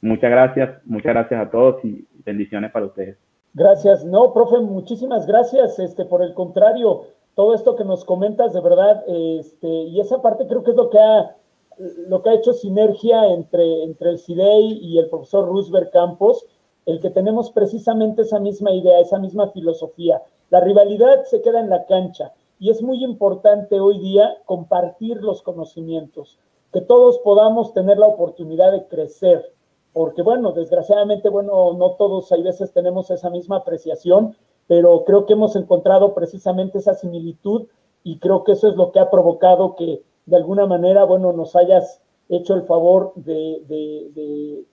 Muchas 0.00 0.30
gracias, 0.30 0.70
muchas 0.86 1.12
gracias 1.12 1.46
a 1.46 1.50
todos 1.50 1.84
y 1.84 2.06
bendiciones 2.24 2.70
para 2.70 2.86
ustedes. 2.86 3.18
Gracias. 3.52 4.02
No, 4.06 4.32
profe, 4.32 4.60
muchísimas 4.60 5.26
gracias. 5.26 5.78
Este, 5.78 6.06
por 6.06 6.22
el 6.22 6.32
contrario, 6.32 7.02
todo 7.34 7.54
esto 7.54 7.76
que 7.76 7.84
nos 7.84 8.04
comentas, 8.04 8.52
de 8.52 8.60
verdad, 8.60 9.04
este, 9.06 9.68
y 9.68 10.00
esa 10.00 10.20
parte 10.20 10.46
creo 10.46 10.62
que 10.62 10.72
es 10.72 10.76
lo 10.76 10.90
que 10.90 10.98
ha, 10.98 11.36
lo 12.08 12.22
que 12.22 12.30
ha 12.30 12.34
hecho 12.34 12.52
sinergia 12.52 13.28
entre, 13.28 13.84
entre 13.84 14.10
el 14.10 14.18
CIDEI 14.18 14.78
y 14.82 14.98
el 14.98 15.08
profesor 15.08 15.46
Roosevelt 15.48 15.90
Campos, 15.90 16.46
el 16.84 17.00
que 17.00 17.10
tenemos 17.10 17.50
precisamente 17.50 18.22
esa 18.22 18.40
misma 18.40 18.72
idea, 18.72 19.00
esa 19.00 19.18
misma 19.18 19.50
filosofía. 19.50 20.22
La 20.50 20.60
rivalidad 20.60 21.24
se 21.24 21.40
queda 21.40 21.60
en 21.60 21.70
la 21.70 21.86
cancha 21.86 22.32
y 22.58 22.70
es 22.70 22.82
muy 22.82 23.02
importante 23.02 23.80
hoy 23.80 23.98
día 23.98 24.36
compartir 24.44 25.22
los 25.22 25.42
conocimientos, 25.42 26.38
que 26.72 26.80
todos 26.80 27.18
podamos 27.20 27.72
tener 27.72 27.98
la 27.98 28.08
oportunidad 28.08 28.72
de 28.72 28.86
crecer, 28.86 29.52
porque 29.92 30.22
bueno, 30.22 30.52
desgraciadamente, 30.52 31.28
bueno, 31.28 31.72
no 31.72 31.92
todos 31.92 32.30
hay 32.32 32.42
veces 32.42 32.72
tenemos 32.72 33.10
esa 33.10 33.30
misma 33.30 33.56
apreciación, 33.56 34.36
pero 34.72 35.04
creo 35.04 35.26
que 35.26 35.34
hemos 35.34 35.54
encontrado 35.54 36.14
precisamente 36.14 36.78
esa 36.78 36.94
similitud 36.94 37.66
y 38.04 38.18
creo 38.20 38.42
que 38.42 38.52
eso 38.52 38.68
es 38.68 38.74
lo 38.74 38.90
que 38.90 39.00
ha 39.00 39.10
provocado 39.10 39.76
que 39.76 40.02
de 40.24 40.36
alguna 40.36 40.64
manera, 40.64 41.04
bueno, 41.04 41.30
nos 41.34 41.54
hayas 41.56 42.00
hecho 42.30 42.54
el 42.54 42.62
favor 42.62 43.12
de, 43.16 43.62
de 43.68 44.64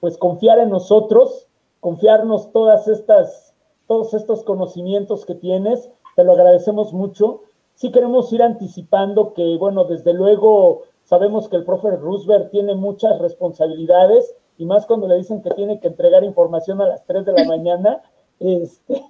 pues 0.00 0.18
confiar 0.18 0.58
en 0.58 0.70
nosotros, 0.70 1.46
confiarnos 1.78 2.50
todas 2.50 2.88
estas, 2.88 3.54
todos 3.86 4.14
estos 4.14 4.42
conocimientos 4.42 5.24
que 5.24 5.36
tienes, 5.36 5.88
te 6.16 6.24
lo 6.24 6.32
agradecemos 6.32 6.92
mucho. 6.92 7.42
Sí 7.74 7.92
queremos 7.92 8.32
ir 8.32 8.42
anticipando 8.42 9.32
que, 9.32 9.56
bueno, 9.58 9.84
desde 9.84 10.12
luego 10.12 10.82
sabemos 11.04 11.48
que 11.48 11.54
el 11.54 11.64
profe 11.64 11.92
Roosevelt 11.92 12.50
tiene 12.50 12.74
muchas 12.74 13.16
responsabilidades 13.20 14.34
y 14.58 14.66
más 14.66 14.86
cuando 14.86 15.06
le 15.06 15.18
dicen 15.18 15.40
que 15.40 15.50
tiene 15.52 15.78
que 15.78 15.86
entregar 15.86 16.24
información 16.24 16.82
a 16.82 16.88
las 16.88 17.06
3 17.06 17.26
de 17.26 17.32
la 17.32 17.44
mañana, 17.48 18.02
este, 18.40 19.04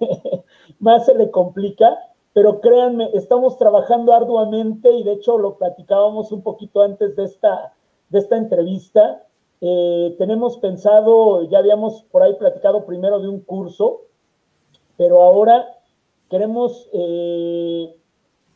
más 0.79 1.05
se 1.05 1.15
le 1.15 1.31
complica, 1.31 1.97
pero 2.33 2.61
créanme, 2.61 3.09
estamos 3.13 3.57
trabajando 3.57 4.13
arduamente 4.13 4.91
y 4.91 5.03
de 5.03 5.13
hecho 5.13 5.37
lo 5.37 5.57
platicábamos 5.57 6.31
un 6.31 6.43
poquito 6.43 6.81
antes 6.81 7.15
de 7.15 7.25
esta, 7.25 7.73
de 8.09 8.19
esta 8.19 8.37
entrevista 8.37 9.25
eh, 9.63 10.15
tenemos 10.17 10.57
pensado, 10.57 11.43
ya 11.43 11.59
habíamos 11.59 12.03
por 12.11 12.23
ahí 12.23 12.33
platicado 12.33 12.83
primero 12.87 13.19
de 13.19 13.29
un 13.29 13.41
curso, 13.41 14.01
pero 14.97 15.21
ahora 15.21 15.77
queremos 16.29 16.89
eh, 16.93 17.95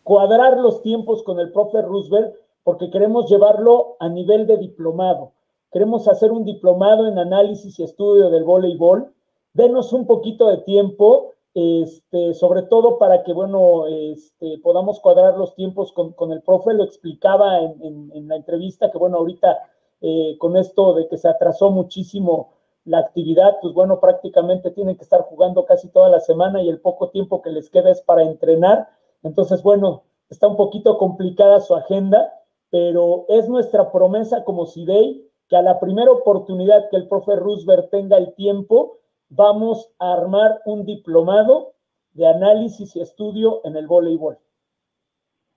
cuadrar 0.04 0.58
los 0.58 0.82
tiempos 0.82 1.22
con 1.22 1.40
el 1.40 1.52
profe 1.52 1.84
Roosevelt 1.84 2.34
porque 2.64 2.90
queremos 2.90 3.30
llevarlo 3.30 3.98
a 4.00 4.10
nivel 4.10 4.48
de 4.48 4.58
diplomado. 4.58 5.34
Queremos 5.72 6.08
hacer 6.08 6.32
un 6.32 6.44
diplomado 6.44 7.08
en 7.08 7.20
análisis 7.20 7.78
y 7.78 7.84
estudio 7.84 8.32
del 8.32 8.44
voleibol. 8.44 9.14
Denos 9.56 9.92
un 9.92 10.06
poquito 10.06 10.50
de 10.50 10.58
tiempo, 10.58 11.32
este, 11.56 12.36
sobre 12.36 12.62
todo 12.62 13.00
para 13.00 13.24
que, 13.24 13.34
bueno, 13.34 13.88
este, 13.88 14.60
podamos 14.60 15.00
cuadrar 15.00 15.38
los 15.38 15.56
tiempos 15.56 15.92
con, 15.92 16.32
el 16.32 16.44
profe. 16.44 16.74
Lo 16.74 16.84
explicaba 16.84 17.60
en, 17.60 18.12
en 18.14 18.28
la 18.28 18.36
entrevista 18.36 18.92
que, 18.92 19.00
bueno, 19.00 19.18
ahorita 19.18 19.58
eh, 20.02 20.38
con 20.38 20.56
esto 20.56 20.94
de 20.94 21.08
que 21.08 21.18
se 21.18 21.28
atrasó 21.28 21.72
muchísimo 21.72 22.54
la 22.84 23.00
actividad, 23.00 23.58
pues 23.60 23.74
bueno, 23.74 24.00
prácticamente 24.00 24.70
tienen 24.70 24.98
que 24.98 25.04
estar 25.04 25.22
jugando 25.24 25.66
casi 25.66 25.90
toda 25.90 26.10
la 26.10 26.20
semana 26.20 26.62
y 26.62 26.70
el 26.70 26.80
poco 26.80 27.10
tiempo 27.10 27.42
que 27.42 27.50
les 27.50 27.70
queda 27.70 27.90
es 27.90 28.02
para 28.02 28.22
entrenar. 28.22 28.90
Entonces, 29.24 29.64
bueno, 29.64 30.04
está 30.30 30.48
un 30.48 30.58
poquito 30.58 31.00
complicada 31.00 31.60
su 31.62 31.74
agenda, 31.74 32.40
pero 32.70 33.26
es 33.30 33.50
nuestra 33.50 33.92
promesa 33.92 34.44
como 34.44 34.68
CIDEI 34.68 35.28
que 35.48 35.56
a 35.56 35.62
la 35.62 35.80
primera 35.80 36.12
oportunidad 36.12 36.90
que 36.90 36.98
el 36.98 37.08
profe 37.08 37.36
Roosevelt 37.36 37.90
tenga 37.90 38.18
el 38.18 38.34
tiempo, 38.36 39.00
vamos 39.30 39.94
a 40.00 40.14
armar 40.14 40.62
un 40.66 40.86
diplomado 40.86 41.74
de 42.14 42.28
análisis 42.28 42.96
y 42.96 43.02
estudio 43.02 43.62
en 43.66 43.76
el 43.76 43.88
voleibol. 43.88 44.38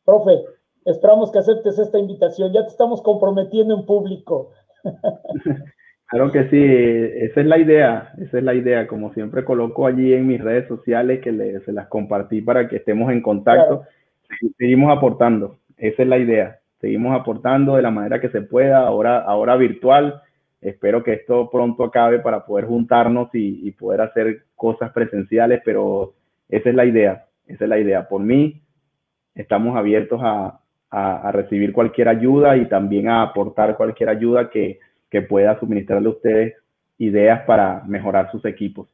Profe, 0.05 0.45
Esperamos 0.89 1.31
que 1.31 1.39
aceptes 1.39 1.79
esta 1.79 1.99
invitación. 1.99 2.51
Ya 2.51 2.63
te 2.63 2.69
estamos 2.69 3.03
comprometiendo 3.03 3.75
en 3.75 3.87
público. 3.87 4.53
Claro 6.11 6.33
que 6.33 6.49
sí, 6.49 6.57
esa 7.23 7.43
es 7.43 7.47
la 7.47 7.59
idea, 7.59 8.15
esa 8.19 8.39
es 8.39 8.43
la 8.43 8.55
idea. 8.55 8.87
Como 8.87 9.13
siempre 9.13 9.45
coloco 9.45 9.87
allí 9.87 10.15
en 10.15 10.27
mis 10.27 10.41
redes 10.41 10.67
sociales 10.67 11.21
que 11.21 11.61
se 11.63 11.71
las 11.71 11.89
compartí 11.89 12.41
para 12.41 12.67
que 12.67 12.77
estemos 12.77 13.13
en 13.13 13.21
contacto. 13.21 13.83
Seguimos 14.57 14.91
aportando, 14.97 15.59
esa 15.77 16.03
es 16.05 16.09
la 16.09 16.17
idea. 16.17 16.61
Seguimos 16.81 17.15
aportando 17.15 17.77
de 17.77 17.83
la 17.83 17.91
manera 17.91 18.23
que 18.23 18.31
se 18.31 18.41
pueda, 18.41 18.87
ahora, 18.87 19.19
ahora 19.19 19.57
virtual. 19.57 20.23
Espero 20.61 21.05
que 21.05 21.13
esto 21.13 21.49
pronto 21.51 21.85
acabe 21.85 22.19
para 22.19 22.45
poder 22.45 22.67
juntarnos 22.67 23.29
y, 23.33 23.71
poder 23.73 24.01
hacer 24.01 24.45
cosas 24.57 24.93
presenciales, 24.93 25.63
pero 25.65 26.15
esa 26.49 26.71
es 26.71 26.75
la 26.75 26.85
idea, 26.85 27.27
esa 27.47 27.65
es 27.65 27.71
la 27.71 27.79
idea. 27.79 28.09
Por 28.09 28.23
mí, 28.23 28.61
estamos 29.35 29.77
abiertos 29.77 30.21
a, 30.23 30.61
recibir 31.33 31.75
cualquier 31.75 32.09
ayuda 32.09 32.57
y 32.57 32.67
también 32.67 33.09
a 33.09 33.23
aportar 33.23 33.77
cualquier 33.77 34.09
ayuda 34.09 34.51
que, 34.51 34.81
pueda 35.29 35.59
suministrarle 35.59 36.09
a 36.09 36.13
ustedes 36.13 36.55
ideas 36.99 37.43
para 37.47 37.83
mejorar 37.87 38.31
sus 38.31 38.45
equipos. 38.45 38.89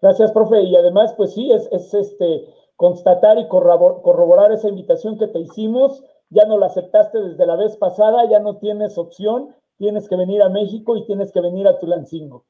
Gracias, 0.00 0.32
profe. 0.32 0.60
Y 0.62 0.76
además, 0.76 1.12
pues 1.16 1.34
sí, 1.34 1.50
es 1.52 1.94
este 1.94 2.46
constatar 2.78 3.36
y 3.38 3.48
corroborar 3.48 4.52
esa 4.52 4.68
invitación 4.68 5.18
que 5.18 5.26
te 5.26 5.40
hicimos. 5.40 6.04
Ya 6.30 6.44
no 6.46 6.58
la 6.58 6.66
aceptaste 6.66 7.18
desde 7.18 7.44
la 7.44 7.56
vez 7.56 7.76
pasada, 7.76 8.28
ya 8.30 8.38
no 8.38 8.58
tienes 8.58 8.96
opción, 8.98 9.48
tienes 9.78 10.08
que 10.08 10.16
venir 10.16 10.42
a 10.42 10.48
México 10.48 10.96
y 10.96 11.06
tienes 11.06 11.32
que 11.32 11.40
venir 11.40 11.66
a 11.66 11.78
Tulancingo. 11.78 12.44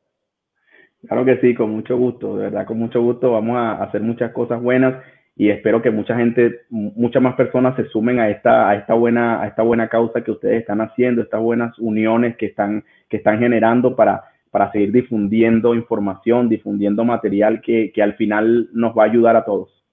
Claro 1.06 1.24
que 1.24 1.40
sí, 1.40 1.54
con 1.54 1.70
mucho 1.70 1.96
gusto, 1.96 2.36
de 2.36 2.44
verdad, 2.44 2.66
con 2.66 2.78
mucho 2.78 3.00
gusto. 3.00 3.32
Vamos 3.32 3.56
a 3.56 3.82
hacer 3.82 4.00
muchas 4.02 4.32
cosas 4.32 4.60
buenas 4.60 5.02
y 5.36 5.50
espero 5.50 5.80
que 5.80 5.92
mucha 5.92 6.16
gente, 6.16 6.62
muchas 6.70 7.22
más 7.22 7.36
personas 7.36 7.76
se 7.76 7.84
sumen 7.90 8.18
a 8.18 8.28
esta, 8.28 8.68
a 8.68 8.74
esta 8.74 8.94
buena, 8.94 9.40
a 9.40 9.46
esta 9.46 9.62
buena 9.62 9.88
causa 9.88 10.24
que 10.24 10.32
ustedes 10.32 10.60
están 10.60 10.80
haciendo, 10.80 11.22
estas 11.22 11.40
buenas 11.40 11.78
uniones 11.78 12.36
que 12.36 12.46
están, 12.46 12.84
que 13.08 13.18
están 13.18 13.38
generando 13.38 13.94
para, 13.94 14.24
para 14.50 14.72
seguir 14.72 14.90
difundiendo 14.90 15.74
información, 15.76 16.48
difundiendo 16.48 17.04
material 17.04 17.60
que, 17.60 17.92
que 17.92 18.02
al 18.02 18.14
final 18.14 18.68
nos 18.72 18.98
va 18.98 19.04
a 19.04 19.06
ayudar 19.06 19.36
a 19.36 19.44
todos. 19.44 19.84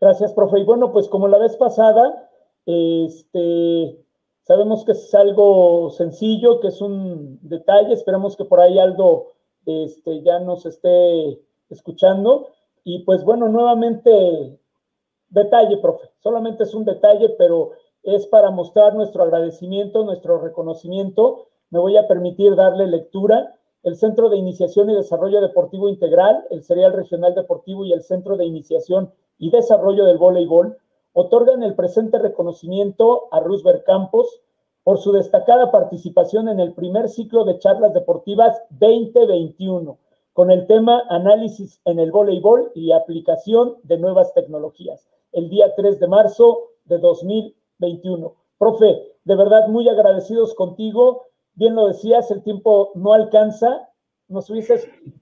Gracias, 0.00 0.32
profe. 0.34 0.60
Y 0.60 0.64
bueno, 0.64 0.92
pues 0.92 1.08
como 1.08 1.26
la 1.26 1.38
vez 1.38 1.56
pasada, 1.56 2.28
este, 2.66 3.96
sabemos 4.46 4.84
que 4.84 4.92
es 4.92 5.14
algo 5.14 5.90
sencillo, 5.90 6.60
que 6.60 6.68
es 6.68 6.80
un 6.80 7.38
detalle, 7.42 7.92
esperamos 7.92 8.36
que 8.36 8.44
por 8.44 8.60
ahí 8.60 8.78
algo 8.78 9.32
este, 9.66 10.22
ya 10.22 10.38
nos 10.38 10.64
esté 10.66 11.40
escuchando. 11.68 12.50
Y 12.84 13.00
pues 13.00 13.24
bueno, 13.24 13.48
nuevamente, 13.48 14.56
detalle, 15.30 15.78
profe, 15.78 16.08
solamente 16.20 16.62
es 16.62 16.74
un 16.74 16.84
detalle, 16.84 17.30
pero 17.30 17.72
es 18.04 18.26
para 18.28 18.52
mostrar 18.52 18.94
nuestro 18.94 19.24
agradecimiento, 19.24 20.04
nuestro 20.04 20.38
reconocimiento. 20.38 21.48
Me 21.70 21.80
voy 21.80 21.96
a 21.96 22.06
permitir 22.06 22.54
darle 22.54 22.86
lectura. 22.86 23.52
El 23.82 23.96
Centro 23.96 24.28
de 24.28 24.36
Iniciación 24.36 24.90
y 24.90 24.94
Desarrollo 24.94 25.40
Deportivo 25.40 25.88
Integral, 25.88 26.44
el 26.50 26.62
Serial 26.62 26.92
Regional 26.92 27.34
Deportivo 27.34 27.84
y 27.84 27.92
el 27.92 28.02
Centro 28.02 28.36
de 28.36 28.44
Iniciación 28.44 29.12
y 29.38 29.50
Desarrollo 29.50 30.04
del 30.04 30.18
Voleibol 30.18 30.76
otorgan 31.18 31.62
el 31.62 31.74
presente 31.74 32.18
reconocimiento 32.18 33.28
a 33.32 33.40
Roosevelt 33.40 33.84
Campos 33.84 34.42
por 34.82 34.98
su 34.98 35.12
destacada 35.12 35.72
participación 35.72 36.46
en 36.46 36.60
el 36.60 36.74
primer 36.74 37.08
ciclo 37.08 37.46
de 37.46 37.58
charlas 37.58 37.94
deportivas 37.94 38.60
2021 38.68 39.96
con 40.34 40.50
el 40.50 40.66
tema 40.66 41.02
Análisis 41.08 41.80
en 41.86 42.00
el 42.00 42.12
voleibol 42.12 42.70
y 42.74 42.92
aplicación 42.92 43.76
de 43.84 43.96
nuevas 43.96 44.34
tecnologías, 44.34 45.08
el 45.32 45.48
día 45.48 45.74
3 45.74 45.98
de 45.98 46.06
marzo 46.06 46.72
de 46.84 46.98
2021. 46.98 48.34
Profe, 48.58 49.16
de 49.24 49.34
verdad 49.36 49.68
muy 49.68 49.88
agradecidos 49.88 50.52
contigo. 50.52 51.22
Bien 51.54 51.74
lo 51.74 51.86
decías, 51.86 52.30
el 52.30 52.42
tiempo 52.42 52.90
no 52.94 53.14
alcanza. 53.14 53.88
Nos 54.28 54.50
hubiese 54.50 54.74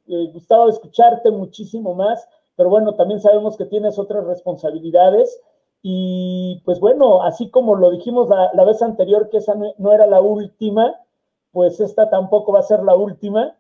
eh, 0.09 0.31
gustado 0.33 0.69
escucharte 0.69 1.31
muchísimo 1.31 1.95
más, 1.95 2.29
pero 2.57 2.69
bueno, 2.69 2.97
también 2.97 3.21
sabemos 3.21 3.57
que 3.57 3.67
tienes 3.67 3.97
otras 4.01 4.25
responsabilidades. 4.25 5.41
Y 5.87 6.63
pues 6.65 6.81
bueno, 6.81 7.25
así 7.25 7.51
como 7.51 7.75
lo 7.75 7.91
dijimos 7.91 8.31
la, 8.31 8.65
vez 8.65 8.81
anterior, 8.81 9.29
que 9.29 9.37
esa 9.37 9.55
no, 9.55 9.93
era 9.93 10.07
la 10.07 10.23
última, 10.23 10.99
pues 11.53 11.79
esta 11.79 12.09
tampoco 12.09 12.55
va 12.55 12.61
a 12.61 12.63
ser 12.63 12.83
la 12.83 12.95
última. 12.95 13.55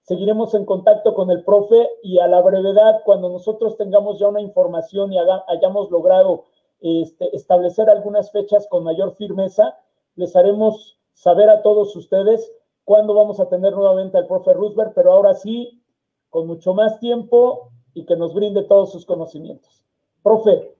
Seguiremos 0.00 0.54
en 0.54 0.64
contacto 0.64 1.12
con 1.12 1.30
el 1.30 1.44
profe 1.44 1.86
y 2.02 2.18
a 2.18 2.28
la 2.28 2.40
brevedad, 2.40 3.02
cuando 3.04 3.28
nosotros 3.28 3.76
tengamos 3.76 4.18
ya 4.18 4.26
una 4.26 4.40
información 4.40 5.12
y 5.12 5.18
hayamos 5.18 5.90
logrado 5.90 6.44
este, 6.80 7.36
establecer 7.36 7.90
algunas 7.90 8.32
fechas 8.32 8.66
con 8.68 8.82
mayor 8.82 9.14
firmeza, 9.14 9.76
les 10.14 10.34
haremos 10.34 10.98
saber 11.12 11.50
a 11.50 11.60
todos 11.60 11.94
ustedes 11.94 12.50
cuándo 12.84 13.12
vamos 13.12 13.38
a 13.38 13.50
tener 13.50 13.74
nuevamente 13.74 14.16
al 14.16 14.26
profe 14.26 14.54
Roosevelt, 14.54 14.92
pero 14.94 15.12
ahora 15.12 15.34
sí, 15.34 15.82
con 16.30 16.46
mucho 16.46 16.72
más 16.72 16.98
tiempo 17.00 17.68
y 17.92 18.06
que 18.06 18.16
nos 18.16 18.32
brinde 18.32 18.62
todos 18.62 18.92
sus 18.92 19.04
conocimientos. 19.04 19.84
Profe, 20.22 20.75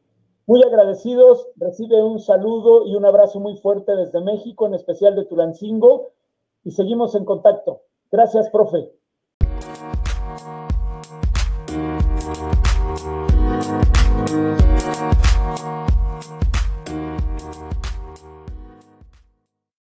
muy 0.46 0.62
agradecidos, 0.62 1.48
recibe 1.56 2.02
un 2.02 2.20
saludo 2.20 2.86
y 2.86 2.94
un 2.94 3.04
abrazo 3.04 3.40
muy 3.40 3.56
fuerte 3.56 3.94
desde 3.96 4.20
México, 4.20 4.66
en 4.66 4.74
especial 4.74 5.14
de 5.16 5.24
Tulancingo, 5.24 6.12
y 6.64 6.70
seguimos 6.70 7.14
en 7.14 7.24
contacto. 7.24 7.82
Gracias, 8.10 8.48
profe. 8.50 8.95